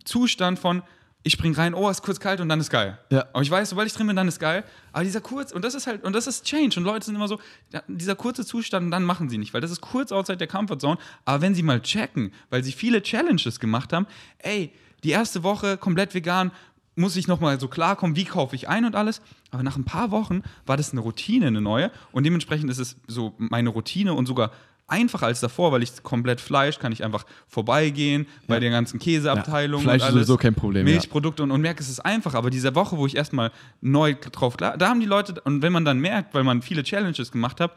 Zustand 0.03 0.59
von, 0.59 0.83
ich 1.23 1.33
spring 1.33 1.53
rein, 1.53 1.73
oh, 1.73 1.89
ist 1.89 2.01
kurz 2.01 2.19
kalt 2.19 2.39
und 2.39 2.49
dann 2.49 2.59
ist 2.59 2.71
geil. 2.71 2.97
Ja. 3.11 3.25
Aber 3.33 3.43
ich 3.43 3.51
weiß, 3.51 3.69
sobald 3.69 3.87
ich 3.87 3.93
drin 3.93 4.07
bin, 4.07 4.15
dann 4.15 4.27
ist 4.27 4.39
geil. 4.39 4.63
Aber 4.91 5.03
dieser 5.03 5.21
kurz, 5.21 5.51
und 5.51 5.63
das 5.63 5.75
ist 5.75 5.85
halt, 5.85 6.03
und 6.03 6.13
das 6.13 6.25
ist 6.25 6.45
Change. 6.45 6.79
Und 6.79 6.85
Leute 6.85 7.05
sind 7.05 7.15
immer 7.15 7.27
so, 7.27 7.39
dieser 7.87 8.15
kurze 8.15 8.45
Zustand, 8.45 8.85
und 8.85 8.91
dann 8.91 9.03
machen 9.03 9.29
sie 9.29 9.37
nicht, 9.37 9.53
weil 9.53 9.61
das 9.61 9.71
ist 9.71 9.81
kurz 9.81 10.11
outside 10.11 10.37
der 10.37 10.47
Comfortzone. 10.47 10.97
Aber 11.25 11.41
wenn 11.41 11.53
sie 11.53 11.61
mal 11.63 11.81
checken, 11.81 12.33
weil 12.49 12.63
sie 12.63 12.71
viele 12.71 13.03
Challenges 13.03 13.59
gemacht 13.59 13.93
haben, 13.93 14.07
ey, 14.39 14.73
die 15.03 15.11
erste 15.11 15.43
Woche 15.43 15.77
komplett 15.77 16.13
vegan, 16.15 16.51
muss 16.95 17.15
ich 17.15 17.27
nochmal 17.27 17.59
so 17.59 17.67
klarkommen, 17.67 18.15
wie 18.15 18.25
kaufe 18.25 18.55
ich 18.55 18.67
ein 18.67 18.85
und 18.85 18.95
alles. 18.95 19.21
Aber 19.51 19.63
nach 19.63 19.77
ein 19.77 19.85
paar 19.85 20.11
Wochen 20.11 20.41
war 20.65 20.77
das 20.77 20.91
eine 20.91 21.01
Routine, 21.01 21.47
eine 21.47 21.61
neue. 21.61 21.91
Und 22.11 22.25
dementsprechend 22.25 22.69
ist 22.69 22.79
es 22.79 22.97
so 23.07 23.33
meine 23.37 23.69
Routine 23.69 24.13
und 24.13 24.25
sogar 24.25 24.51
einfacher 24.91 25.27
als 25.27 25.39
davor, 25.39 25.71
weil 25.71 25.83
ich 25.83 26.03
komplett 26.03 26.41
Fleisch 26.41 26.79
kann 26.79 26.91
ich 26.91 27.03
einfach 27.03 27.25
vorbeigehen 27.47 28.27
bei 28.47 28.59
der 28.59 28.69
ganzen 28.69 28.99
Käseabteilung. 28.99 29.81
Ja, 29.81 29.83
Fleisch 29.83 29.93
und 29.93 29.97
ist 29.97 30.03
alles, 30.03 30.27
sowieso 30.27 30.37
kein 30.37 30.53
Problem, 30.53 30.85
ja. 30.85 30.93
Milchprodukte 30.93 31.43
und, 31.43 31.51
und 31.51 31.61
merke, 31.61 31.81
es 31.81 31.89
ist 31.89 31.99
einfach. 31.99 32.33
Aber 32.33 32.49
diese 32.49 32.75
Woche, 32.75 32.97
wo 32.97 33.05
ich 33.05 33.15
erstmal 33.15 33.51
neu 33.81 34.15
drauf 34.15 34.57
klar, 34.57 34.77
da 34.77 34.89
haben 34.89 34.99
die 34.99 35.05
Leute, 35.05 35.39
und 35.41 35.61
wenn 35.61 35.73
man 35.73 35.85
dann 35.85 35.99
merkt, 35.99 36.33
weil 36.33 36.43
man 36.43 36.61
viele 36.61 36.83
Challenges 36.83 37.31
gemacht 37.31 37.59
hat, 37.59 37.75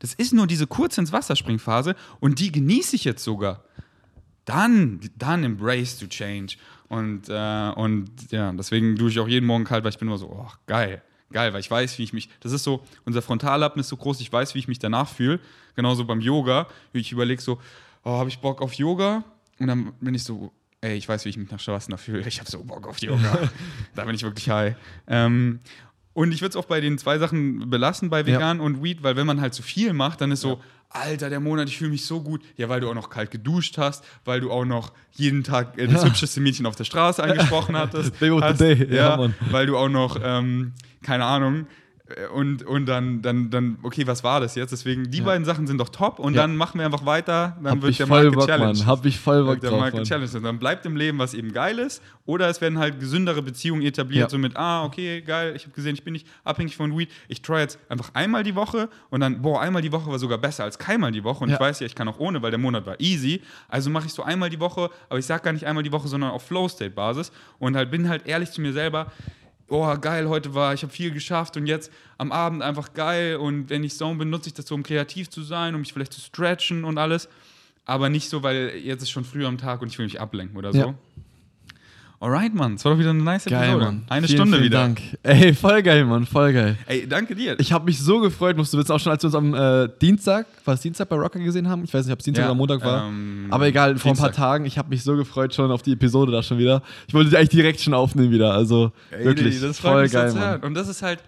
das 0.00 0.14
ist 0.14 0.32
nur 0.32 0.46
diese 0.46 0.66
kurz 0.66 0.98
ins 0.98 1.12
Wasserspringphase 1.12 1.94
und 2.20 2.38
die 2.38 2.50
genieße 2.50 2.96
ich 2.96 3.04
jetzt 3.04 3.22
sogar. 3.22 3.64
Dann, 4.44 5.00
dann 5.16 5.44
embrace 5.44 5.98
to 5.98 6.06
change. 6.06 6.56
Und, 6.88 7.28
äh, 7.28 7.70
und 7.76 8.10
ja, 8.30 8.52
deswegen 8.52 8.96
dusche 8.96 9.12
ich 9.12 9.20
auch 9.20 9.28
jeden 9.28 9.46
Morgen 9.46 9.64
kalt, 9.64 9.84
weil 9.84 9.90
ich 9.90 9.98
bin 9.98 10.08
immer 10.08 10.18
so, 10.18 10.28
oh, 10.28 10.50
geil, 10.66 11.02
geil, 11.34 11.52
weil 11.52 11.60
ich 11.60 11.70
weiß, 11.70 11.98
wie 11.98 12.04
ich 12.04 12.14
mich, 12.14 12.30
das 12.40 12.52
ist 12.52 12.64
so, 12.64 12.82
unser 13.04 13.20
Frontallappen 13.20 13.80
ist 13.80 13.88
so 13.88 13.96
groß, 13.98 14.20
ich 14.20 14.32
weiß, 14.32 14.54
wie 14.54 14.60
ich 14.60 14.68
mich 14.68 14.78
danach 14.78 15.08
fühle. 15.08 15.40
Genauso 15.76 16.06
beim 16.06 16.20
Yoga, 16.20 16.68
wie 16.92 17.00
ich 17.00 17.12
überlege 17.12 17.42
so, 17.42 17.60
oh, 18.04 18.12
habe 18.12 18.30
ich 18.30 18.38
Bock 18.38 18.62
auf 18.62 18.72
Yoga? 18.74 19.24
Und 19.58 19.66
dann 19.66 19.92
bin 20.00 20.14
ich 20.14 20.24
so, 20.24 20.52
ey, 20.80 20.94
ich 20.94 21.08
weiß, 21.08 21.24
wie 21.24 21.30
ich 21.30 21.36
mich 21.36 21.50
nach 21.50 21.60
Shavasana 21.60 21.98
fühle, 21.98 22.26
ich 22.26 22.38
habe 22.40 22.50
so 22.50 22.62
Bock 22.62 22.86
auf 22.86 22.98
Yoga. 23.00 23.50
da 23.94 24.04
bin 24.04 24.14
ich 24.14 24.22
wirklich 24.22 24.48
high. 24.48 24.76
Ähm, 25.06 25.60
und 26.14 26.32
ich 26.32 26.40
würde 26.40 26.50
es 26.50 26.56
auch 26.56 26.66
bei 26.66 26.80
den 26.80 26.96
zwei 26.96 27.18
Sachen 27.18 27.68
belassen, 27.68 28.08
bei 28.08 28.24
Vegan 28.24 28.60
und 28.60 28.82
Weed, 28.84 29.02
weil 29.02 29.16
wenn 29.16 29.26
man 29.26 29.40
halt 29.40 29.52
zu 29.52 29.62
viel 29.62 29.92
macht, 29.92 30.20
dann 30.20 30.30
ist 30.30 30.42
so, 30.42 30.62
Alter, 30.94 31.28
der 31.28 31.40
Monat, 31.40 31.68
ich 31.68 31.76
fühle 31.76 31.90
mich 31.90 32.06
so 32.06 32.20
gut. 32.22 32.42
Ja, 32.56 32.68
weil 32.68 32.80
du 32.80 32.88
auch 32.88 32.94
noch 32.94 33.10
kalt 33.10 33.30
geduscht 33.30 33.78
hast, 33.78 34.04
weil 34.24 34.40
du 34.40 34.50
auch 34.50 34.64
noch 34.64 34.92
jeden 35.12 35.42
Tag 35.42 35.76
äh, 35.78 35.86
das 35.86 36.02
Ja. 36.02 36.08
hübscheste 36.08 36.40
Mädchen 36.40 36.66
auf 36.66 36.76
der 36.76 36.84
Straße 36.84 37.22
angesprochen 37.22 37.76
hattest. 37.76 38.12
Babe 38.20 38.34
of 38.34 38.40
the 38.40 38.46
hast, 38.46 38.60
day, 38.60 38.94
ja, 38.94 39.20
ja, 39.20 39.30
weil 39.50 39.66
du 39.66 39.76
auch 39.76 39.88
noch, 39.88 40.18
ähm, 40.22 40.72
keine 41.02 41.24
Ahnung, 41.24 41.66
und, 42.34 42.62
und 42.64 42.84
dann, 42.84 43.22
dann, 43.22 43.48
dann, 43.48 43.78
okay, 43.82 44.06
was 44.06 44.22
war 44.22 44.38
das 44.38 44.56
jetzt? 44.56 44.72
Deswegen, 44.72 45.10
die 45.10 45.18
Ja. 45.20 45.24
beiden 45.24 45.46
Sachen 45.46 45.66
sind 45.66 45.78
doch 45.78 45.88
top 45.88 46.18
und 46.18 46.34
Ja. 46.34 46.42
dann 46.42 46.54
machen 46.54 46.78
wir 46.78 46.84
einfach 46.84 47.06
weiter. 47.06 47.56
Dann 47.62 47.72
Hab 47.76 47.80
wird 47.82 47.92
ich 47.92 47.96
der 47.96 48.06
voll 48.06 48.24
Markt 48.30 48.40
gechallenged. 48.46 48.84
Hab 48.86 49.06
ich 49.06 49.18
voll 49.18 49.42
Bock 49.44 49.58
der 49.62 49.70
drauf, 49.70 49.80
Markt 49.80 49.96
gechallenged. 49.96 50.44
Dann 50.44 50.58
bleibt 50.58 50.84
im 50.84 50.96
Leben, 50.96 51.18
was 51.18 51.32
eben 51.32 51.50
geil 51.54 51.78
ist. 51.78 52.02
Oder 52.26 52.50
es 52.50 52.60
werden 52.60 52.78
halt 52.78 53.00
gesündere 53.00 53.40
Beziehungen 53.40 53.80
etabliert, 53.80 54.24
Ja. 54.24 54.28
so 54.28 54.36
mit, 54.36 54.54
ah, 54.54 54.84
okay, 54.84 55.22
geil, 55.22 55.54
ich 55.56 55.62
habe 55.64 55.74
gesehen, 55.74 55.94
ich 55.94 56.04
bin 56.04 56.12
nicht 56.12 56.26
abhängig 56.44 56.76
von 56.76 56.96
Weed. 56.96 57.10
Ich 57.28 57.40
try 57.40 57.60
jetzt 57.60 57.78
einfach 57.88 58.10
einmal 58.12 58.42
die 58.42 58.54
Woche 58.54 58.90
und 59.08 59.20
dann, 59.20 59.40
boah, 59.40 59.62
einmal 59.62 59.80
die 59.80 59.90
Woche 59.92 60.10
war 60.10 60.18
sogar 60.18 60.36
besser 60.36 60.64
als 60.64 60.78
keinmal 60.78 61.10
die 61.10 61.24
Woche. 61.24 61.42
Und 61.42 61.50
ich 61.50 61.58
weiß 61.58 61.80
ja, 61.80 61.86
ich 61.86 61.94
kann 61.94 62.06
auch 62.08 62.18
ohne, 62.18 62.42
weil 62.42 62.50
der 62.50 62.60
Monat 62.60 62.84
war 62.84 63.00
easy. 63.00 63.40
Also 63.68 63.88
mache 63.88 64.06
ich 64.06 64.12
so 64.12 64.22
einmal 64.22 64.50
die 64.50 64.60
Woche, 64.60 64.90
aber 65.08 65.18
ich 65.18 65.24
sage 65.24 65.42
gar 65.42 65.52
nicht 65.54 65.66
einmal 65.66 65.82
die 65.82 65.92
Woche, 65.92 66.08
sondern 66.08 66.32
auf 66.32 66.42
Flow-State-Basis. 66.46 67.32
Und 67.58 67.76
halt 67.76 67.90
bin 67.90 68.10
halt 68.10 68.26
ehrlich 68.26 68.50
zu 68.50 68.60
mir 68.60 68.74
selber, 68.74 69.10
oh 69.68 69.96
geil, 69.98 70.28
heute 70.28 70.54
war, 70.54 70.74
ich 70.74 70.82
habe 70.82 70.92
viel 70.92 71.10
geschafft 71.10 71.56
und 71.56 71.66
jetzt 71.66 71.92
am 72.18 72.32
Abend 72.32 72.62
einfach 72.62 72.92
geil 72.92 73.36
und 73.36 73.70
wenn 73.70 73.84
ich 73.84 73.96
Zone 73.96 74.18
bin, 74.18 74.30
nutze 74.30 74.48
ich 74.48 74.54
das 74.54 74.66
so, 74.66 74.74
um 74.74 74.82
kreativ 74.82 75.30
zu 75.30 75.42
sein, 75.42 75.74
um 75.74 75.80
mich 75.80 75.92
vielleicht 75.92 76.12
zu 76.12 76.20
stretchen 76.20 76.84
und 76.84 76.98
alles. 76.98 77.28
Aber 77.86 78.08
nicht 78.08 78.30
so, 78.30 78.42
weil 78.42 78.76
jetzt 78.76 79.02
ist 79.02 79.10
schon 79.10 79.24
früh 79.24 79.44
am 79.44 79.58
Tag 79.58 79.82
und 79.82 79.88
ich 79.88 79.98
will 79.98 80.06
mich 80.06 80.20
ablenken 80.20 80.56
oder 80.56 80.72
so. 80.72 80.78
Ja. 80.78 80.94
Alright, 82.20 82.54
Mann, 82.54 82.74
das 82.76 82.84
war 82.86 82.92
doch 82.92 82.98
wieder 82.98 83.10
eine 83.10 83.22
nice 83.22 83.44
Geil, 83.44 83.62
Episode. 83.64 83.84
Mann. 83.84 84.04
Eine 84.08 84.26
vielen, 84.26 84.38
Stunde 84.38 84.56
vielen 84.56 84.64
wieder. 84.70 84.78
Dank. 84.78 85.00
Ey, 85.24 85.52
voll 85.52 85.82
geil, 85.82 86.04
Mann, 86.06 86.24
voll 86.24 86.52
geil. 86.54 86.78
Ey, 86.86 87.06
danke 87.06 87.34
dir. 87.34 87.58
Ich 87.60 87.70
habe 87.70 87.84
mich 87.84 87.98
so 88.00 88.18
gefreut, 88.20 88.56
musst 88.56 88.72
du 88.72 88.78
wissen, 88.78 88.92
auch 88.92 88.98
schon, 89.00 89.12
als 89.12 89.22
wir 89.22 89.26
uns 89.26 89.34
am 89.34 89.52
äh, 89.54 89.88
Dienstag, 90.00 90.46
war 90.64 90.74
es 90.74 90.80
Dienstag 90.80 91.08
bei 91.10 91.16
Rocker 91.16 91.38
gesehen 91.38 91.68
haben? 91.68 91.84
Ich 91.84 91.92
weiß 91.92 92.06
nicht, 92.06 92.12
ob 92.14 92.20
es 92.20 92.24
Dienstag 92.24 92.44
Ja, 92.44 92.48
oder 92.50 92.54
Montag 92.56 92.82
war. 92.82 93.08
ähm, 93.08 93.48
Aber 93.50 93.66
egal, 93.66 93.98
vor 93.98 94.12
ein 94.12 94.16
paar. 94.16 94.32
Tagen, 94.32 94.64
ich 94.64 94.78
habe 94.78 94.88
mich 94.88 95.02
so 95.02 95.16
gefreut 95.16 95.54
schon 95.54 95.70
auf 95.70 95.82
die 95.82 95.92
Episode 95.92 96.32
da 96.32 96.42
schon 96.42 96.56
wieder. 96.56 96.82
Ich 97.08 97.12
wollte 97.14 97.28
die 97.30 97.36
eigentlich 97.36 97.50
direkt 97.50 97.80
schon 97.80 97.92
aufnehmen 97.94 98.30
wieder. 98.30 98.52
Also 98.54 98.92
Ey, 99.10 99.24
wirklich, 99.26 99.60
das 99.60 99.78
freut 99.78 99.92
voll 99.92 100.02
mich 100.04 100.12
so 100.12 100.18
geil, 100.18 100.32
Mann. 100.32 100.60
Und 100.62 100.74
das 100.74 100.88
ist 100.88 101.02
halt 101.02 101.18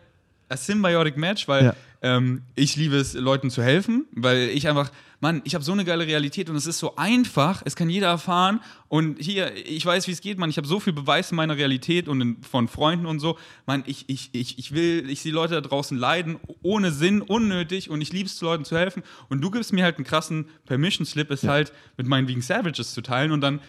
a 0.48 0.56
symbiotic 0.56 1.16
Match, 1.18 1.46
weil 1.46 1.64
Ja. 1.66 1.74
ähm, 2.00 2.40
ich 2.54 2.76
liebe 2.76 2.96
es, 2.96 3.12
Leuten 3.14 3.50
zu 3.50 3.62
helfen, 3.62 4.06
weil 4.12 4.48
ich 4.48 4.66
einfach, 4.66 4.90
Mann, 5.20 5.40
ich 5.44 5.54
habe 5.54 5.64
so 5.64 5.72
eine 5.72 5.84
geile 5.84 6.06
Realität 6.06 6.50
und 6.50 6.56
es 6.56 6.66
ist 6.66 6.78
so 6.78 6.96
einfach, 6.96 7.62
es 7.64 7.74
kann 7.74 7.88
jeder 7.88 8.08
erfahren 8.08 8.60
und 8.88 9.18
hier, 9.18 9.50
ich 9.66 9.84
weiß, 9.84 10.06
wie 10.08 10.12
es 10.12 10.20
geht, 10.20 10.38
Mann, 10.38 10.50
ich 10.50 10.58
habe 10.58 10.66
so 10.66 10.78
viel 10.78 10.92
Beweis 10.92 11.30
in 11.30 11.36
meiner 11.36 11.56
Realität 11.56 12.06
und 12.08 12.20
in, 12.20 12.42
von 12.42 12.68
Freunden 12.68 13.06
und 13.06 13.18
so, 13.20 13.38
Mann, 13.66 13.82
ich, 13.86 14.08
ich, 14.08 14.30
ich, 14.32 14.58
ich 14.58 14.74
will, 14.74 15.08
ich 15.08 15.22
sehe 15.22 15.32
Leute 15.32 15.54
da 15.54 15.62
draußen 15.62 15.96
leiden, 15.96 16.36
ohne 16.62 16.92
Sinn, 16.92 17.22
unnötig 17.22 17.88
und 17.88 18.00
ich 18.00 18.12
liebe 18.12 18.28
es, 18.28 18.40
Leuten 18.40 18.64
zu 18.64 18.76
helfen 18.76 19.02
und 19.28 19.40
du 19.40 19.50
gibst 19.50 19.72
mir 19.72 19.84
halt 19.84 19.96
einen 19.96 20.04
krassen 20.04 20.46
Permission-Slip, 20.66 21.30
es 21.30 21.44
halt 21.44 21.72
mit 21.96 22.06
meinen 22.06 22.28
Vegan 22.28 22.42
Savages 22.42 22.92
zu 22.92 23.00
teilen 23.00 23.32
und 23.32 23.40
dann 23.40 23.60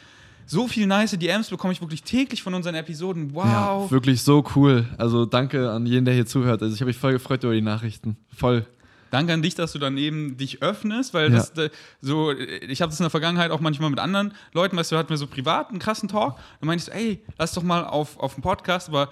so 0.47 0.67
viel 0.67 0.87
nice 0.87 1.11
DMs 1.11 1.49
bekomme 1.49 1.73
ich 1.73 1.81
wirklich 1.81 2.03
täglich 2.03 2.41
von 2.41 2.53
unseren 2.53 2.75
Episoden. 2.75 3.33
Wow. 3.33 3.45
Ja, 3.45 3.91
wirklich 3.91 4.21
so 4.21 4.45
cool. 4.55 4.85
Also 4.97 5.25
danke 5.25 5.69
an 5.69 5.85
jeden, 5.85 6.05
der 6.05 6.13
hier 6.13 6.25
zuhört. 6.25 6.61
Also 6.61 6.73
ich 6.73 6.79
habe 6.79 6.87
mich 6.87 6.97
voll 6.97 7.11
gefreut 7.11 7.43
über 7.43 7.53
die 7.53 7.61
Nachrichten. 7.61 8.15
Voll. 8.33 8.65
Danke 9.11 9.33
an 9.33 9.41
dich, 9.41 9.55
dass 9.55 9.71
du 9.73 9.79
dann 9.79 9.97
eben 9.97 10.37
dich 10.37 10.61
öffnest, 10.61 11.13
weil 11.13 11.31
Ja. 11.33 11.37
das 11.37 11.71
so, 12.01 12.31
ich 12.31 12.81
habe 12.81 12.89
das 12.89 12.99
in 12.99 13.03
der 13.03 13.09
Vergangenheit 13.09 13.51
auch 13.51 13.59
manchmal 13.59 13.89
mit 13.89 13.99
anderen 13.99 14.33
Leuten, 14.53 14.75
weißt 14.77 14.91
du, 14.91 14.97
hatten 14.97 15.09
wir 15.09 15.17
so 15.17 15.27
privat 15.27 15.69
einen 15.69 15.79
krassen 15.79 16.09
Talk. 16.09 16.35
Dann 16.59 16.67
meinte 16.67 16.81
ich 16.81 16.85
so, 16.85 16.91
ey, 16.91 17.23
lass 17.37 17.53
doch 17.53 17.63
mal 17.63 17.85
auf, 17.85 18.19
auf 18.19 18.33
den 18.35 18.41
Podcast, 18.41 18.89
aber 18.89 19.09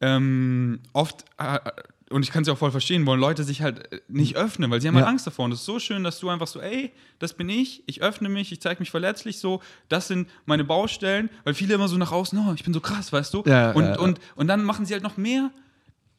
ähm, 0.00 0.80
oft, 0.92 1.24
äh, 1.38 1.58
und 2.10 2.22
ich 2.22 2.30
kann 2.30 2.42
es 2.42 2.48
ja 2.48 2.54
auch 2.54 2.58
voll 2.58 2.70
verstehen, 2.70 3.04
wollen 3.06 3.18
Leute 3.18 3.42
sich 3.42 3.62
halt 3.62 3.90
äh, 3.92 4.00
nicht 4.08 4.36
öffnen, 4.36 4.70
weil 4.70 4.80
sie 4.80 4.88
haben 4.88 4.94
Ja. 4.94 5.00
halt 5.02 5.10
Angst 5.10 5.26
davor. 5.26 5.46
Und 5.46 5.52
es 5.52 5.60
ist 5.60 5.66
so 5.66 5.78
schön, 5.80 6.04
dass 6.04 6.20
du 6.20 6.28
einfach 6.28 6.46
so, 6.46 6.60
ey, 6.60 6.92
das 7.18 7.32
bin 7.34 7.48
ich, 7.48 7.82
ich 7.86 8.02
öffne 8.02 8.28
mich, 8.28 8.52
ich 8.52 8.60
zeige 8.60 8.80
mich 8.80 8.90
verletzlich 8.90 9.38
so, 9.38 9.60
das 9.88 10.08
sind 10.08 10.28
meine 10.44 10.64
Baustellen, 10.64 11.30
weil 11.44 11.54
viele 11.54 11.74
immer 11.74 11.88
so 11.88 11.96
nach 11.96 12.12
außen, 12.12 12.38
oh, 12.38 12.52
ich 12.54 12.62
bin 12.62 12.72
so 12.74 12.80
krass, 12.80 13.12
weißt 13.12 13.34
du? 13.34 13.42
Ja, 13.46 13.72
und, 13.72 13.84
ja. 13.84 13.98
und, 13.98 14.20
und 14.36 14.46
dann 14.46 14.64
machen 14.64 14.86
sie 14.86 14.92
halt 14.92 15.02
noch 15.02 15.16
mehr 15.16 15.50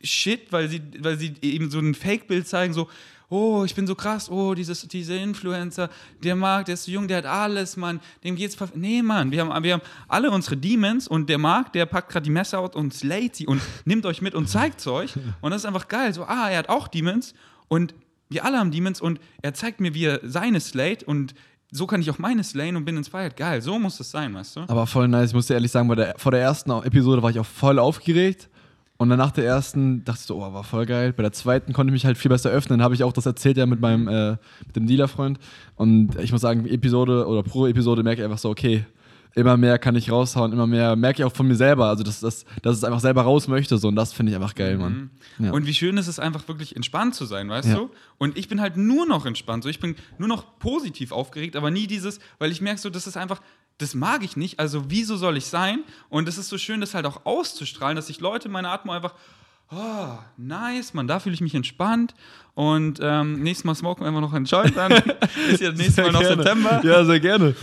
Shit, 0.01 0.51
weil 0.51 0.69
sie, 0.69 0.81
weil 0.99 1.17
sie 1.17 1.33
eben 1.41 1.69
so 1.69 1.79
ein 1.79 1.95
Fake-Bild 1.95 2.47
zeigen, 2.47 2.73
so, 2.73 2.87
oh, 3.29 3.63
ich 3.65 3.75
bin 3.75 3.87
so 3.87 3.95
krass, 3.95 4.29
oh, 4.29 4.53
dieses, 4.53 4.87
dieser 4.87 5.17
Influencer, 5.17 5.89
der 6.23 6.35
Markt, 6.35 6.67
der 6.69 6.75
ist 6.75 6.85
so 6.85 6.91
jung, 6.91 7.07
der 7.07 7.17
hat 7.17 7.25
alles, 7.25 7.77
Mann, 7.77 7.99
dem 8.23 8.35
geht's 8.35 8.55
Nee, 8.73 9.01
Mann, 9.01 9.31
wir 9.31 9.45
haben, 9.45 9.63
wir 9.63 9.73
haben 9.73 9.81
alle 10.07 10.31
unsere 10.31 10.55
Demons 10.55 11.07
und 11.07 11.29
der 11.29 11.37
Markt, 11.37 11.75
der 11.75 11.85
packt 11.85 12.09
gerade 12.09 12.23
die 12.23 12.29
Messer 12.29 12.59
out 12.59 12.75
und 12.75 12.93
slayt 12.93 13.35
sie 13.35 13.47
und 13.47 13.61
nimmt 13.85 14.05
euch 14.05 14.21
mit 14.21 14.33
und 14.35 14.47
zeigt's 14.47 14.87
euch. 14.87 15.13
Und 15.41 15.51
das 15.51 15.61
ist 15.61 15.65
einfach 15.65 15.87
geil. 15.87 16.13
So, 16.13 16.23
ah, 16.23 16.49
er 16.49 16.59
hat 16.59 16.69
auch 16.69 16.87
Demons 16.87 17.33
und 17.67 17.93
wir 18.29 18.45
alle 18.45 18.57
haben 18.59 18.71
Demons 18.71 19.01
und 19.01 19.19
er 19.41 19.53
zeigt 19.53 19.79
mir, 19.79 19.93
wie 19.93 20.05
er 20.05 20.19
seine 20.23 20.59
slayt 20.59 21.03
und 21.03 21.33
so 21.69 21.85
kann 21.85 21.99
ich 21.99 22.09
auch 22.09 22.17
meine 22.17 22.45
slayen 22.45 22.77
und 22.77 22.85
bin 22.85 22.95
inspired. 22.95 23.35
Geil, 23.35 23.61
so 23.61 23.77
muss 23.77 23.99
es 23.99 24.09
sein, 24.09 24.33
weißt 24.33 24.55
du? 24.55 24.59
Aber 24.67 24.87
voll 24.87 25.09
nice. 25.09 25.29
Ich 25.29 25.35
muss 25.35 25.47
dir 25.47 25.55
ehrlich 25.55 25.71
sagen, 25.71 25.89
bei 25.89 25.95
der, 25.95 26.15
vor 26.17 26.31
der 26.31 26.41
ersten 26.41 26.71
Episode 26.71 27.21
war 27.21 27.29
ich 27.29 27.39
auch 27.39 27.45
voll 27.45 27.77
aufgeregt. 27.77 28.49
Und 28.97 29.09
dann 29.09 29.19
nach 29.19 29.31
der 29.31 29.45
ersten 29.45 30.03
dachte 30.03 30.21
ich 30.21 30.25
so, 30.25 30.37
oh, 30.37 30.53
war 30.53 30.63
voll 30.63 30.87
geil. 30.87 31.13
Bei 31.13 31.21
der 31.21 31.31
zweiten 31.31 31.71
konnte 31.71 31.91
ich 31.91 31.93
mich 31.93 32.05
halt 32.05 32.17
viel 32.17 32.29
besser 32.29 32.49
öffnen. 32.49 32.81
Habe 32.81 32.95
ich 32.95 33.03
auch 33.03 33.13
das 33.13 33.27
erzählt 33.27 33.57
ja 33.57 33.67
mit 33.67 33.79
meinem 33.79 34.07
äh, 34.07 34.31
mit 34.65 34.75
dem 34.75 34.87
Dealer-Freund. 34.87 35.39
Und 35.75 36.19
ich 36.19 36.31
muss 36.31 36.41
sagen, 36.41 36.65
Episode 36.65 37.27
oder 37.27 37.43
pro 37.43 37.67
Episode 37.67 38.01
merke 38.01 38.21
ich 38.21 38.25
einfach 38.25 38.39
so, 38.39 38.49
okay, 38.49 38.85
immer 39.37 39.55
mehr 39.55 39.77
kann 39.79 39.95
ich 39.95 40.11
raushauen, 40.11 40.51
immer 40.51 40.67
mehr 40.67 40.95
merke 40.95 41.21
ich 41.21 41.25
auch 41.25 41.33
von 41.35 41.47
mir 41.47 41.55
selber. 41.55 41.85
Also, 41.87 42.03
dass, 42.03 42.19
dass, 42.19 42.45
dass 42.61 42.77
es 42.77 42.83
einfach 42.83 42.99
selber 42.99 43.21
raus 43.21 43.47
möchte. 43.47 43.77
So. 43.77 43.87
Und 43.87 43.95
das 43.95 44.11
finde 44.11 44.31
ich 44.31 44.35
einfach 44.35 44.55
geil, 44.55 44.77
Mann. 44.77 45.11
Ja. 45.39 45.51
Und 45.51 45.65
wie 45.65 45.73
schön 45.73 45.97
ist 45.97 46.07
es 46.07 46.19
einfach 46.19 46.47
wirklich 46.47 46.75
entspannt 46.75 47.15
zu 47.15 47.25
sein, 47.25 47.47
weißt 47.49 47.69
Ja. 47.69 47.75
du? 47.75 47.89
Und 48.17 48.37
ich 48.37 48.47
bin 48.47 48.59
halt 48.59 48.77
nur 48.77 49.05
noch 49.05 49.25
entspannt. 49.25 49.63
So, 49.63 49.69
ich 49.69 49.79
bin 49.79 49.95
nur 50.17 50.27
noch 50.27 50.59
positiv 50.59 51.11
aufgeregt, 51.11 51.55
aber 51.55 51.71
nie 51.71 51.87
dieses, 51.87 52.19
weil 52.39 52.51
ich 52.51 52.61
merke 52.61 52.79
so, 52.81 52.89
das 52.89 53.05
ist 53.07 53.15
einfach, 53.15 53.39
das 53.77 53.93
mag 53.93 54.23
ich 54.23 54.35
nicht. 54.37 54.59
Also 54.59 54.85
wieso 54.89 55.17
soll 55.17 55.37
ich 55.37 55.45
sein? 55.45 55.83
Und 56.09 56.27
es 56.27 56.37
ist 56.37 56.49
so 56.49 56.57
schön, 56.57 56.81
das 56.81 56.93
halt 56.95 57.05
auch 57.05 57.25
auszustrahlen, 57.25 57.95
dass 57.95 58.07
sich 58.07 58.19
Leute 58.19 58.49
meine 58.49 58.69
Atmung 58.69 58.95
einfach, 58.95 59.13
oh, 59.71 60.17
nice, 60.37 60.93
man, 60.95 61.07
da 61.07 61.19
fühle 61.19 61.35
ich 61.35 61.41
mich 61.41 61.53
entspannt. 61.53 62.15
Und 62.55 62.99
ähm, 63.03 63.43
nächstes 63.43 63.65
Mal 63.65 63.75
smoken 63.75 64.03
wir 64.03 64.07
einfach 64.07 64.21
noch 64.21 64.33
einen 64.33 64.45
Joint, 64.45 64.75
dann 64.75 64.91
ist 65.51 65.61
ja 65.61 65.71
nächstes 65.71 65.97
Mal 65.97 66.11
noch 66.11 66.21
gerne. 66.21 66.41
September. 66.43 66.81
Ja, 66.83 67.05
sehr 67.05 67.19
gerne. 67.19 67.55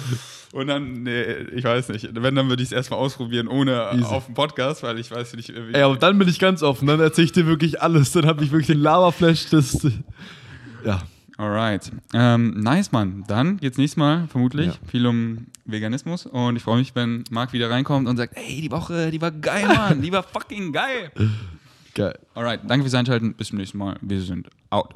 Und 0.55 0.69
dann, 0.69 1.03
nee, 1.03 1.23
ich 1.55 1.65
weiß 1.65 1.89
nicht, 1.89 2.09
wenn, 2.15 2.35
dann 2.37 2.49
würde 2.49 2.63
ich 2.63 2.69
es 2.69 2.73
erstmal 2.73 3.01
ausprobieren, 3.01 3.49
ohne 3.49 3.91
Easy. 3.93 4.05
auf 4.05 4.27
dem 4.27 4.35
Podcast, 4.35 4.85
weil 4.85 4.99
ich 5.01 5.11
weiß 5.11 5.35
nicht, 5.35 5.49
wie. 5.49 5.75
Ey, 5.75 5.83
aber 5.83 5.97
dann 5.97 6.17
bin 6.17 6.29
ich 6.29 6.39
ganz 6.39 6.63
offen. 6.63 6.87
Dann 6.87 7.01
erzähle 7.01 7.25
ich 7.25 7.33
dir 7.33 7.47
wirklich 7.47 7.83
alles. 7.83 8.13
Dann 8.13 8.27
habe 8.27 8.45
ich 8.45 8.53
wirklich 8.53 8.69
den 8.69 8.79
Lava-Flash. 8.79 9.51
Das, 9.51 9.85
ja. 10.85 11.03
Alright. 11.37 11.91
Ähm, 12.13 12.61
nice, 12.61 12.93
Mann. 12.93 13.25
Dann 13.27 13.57
geht's 13.57 13.79
nächstes 13.79 13.97
Mal 13.97 14.29
vermutlich 14.29 14.67
Ja. 14.69 14.73
viel 14.87 15.05
um 15.09 15.47
Veganismus. 15.65 16.27
Und 16.27 16.55
ich 16.55 16.63
freue 16.63 16.79
mich, 16.79 16.95
wenn 16.95 17.25
Marc 17.31 17.53
wieder 17.53 17.69
reinkommt 17.69 18.07
und 18.07 18.17
sagt, 18.17 18.37
ey, 18.37 18.61
die 18.61 18.71
Woche, 18.71 19.11
die 19.11 19.21
war 19.21 19.33
geil, 19.33 19.67
Mann. 19.67 20.01
Die 20.03 20.13
war 20.13 20.23
fucking 20.23 20.73
geil. 20.73 21.11
Geil. 21.97 22.17
Alright. 22.35 22.61
Danke 22.67 22.83
fürs 22.85 22.95
Einschalten. 22.95 23.35
Bis 23.35 23.49
zum 23.49 23.59
nächsten 23.59 23.79
Mal. 23.79 23.97
Wir 24.01 24.21
sind 24.21 24.49
out. 24.71 24.95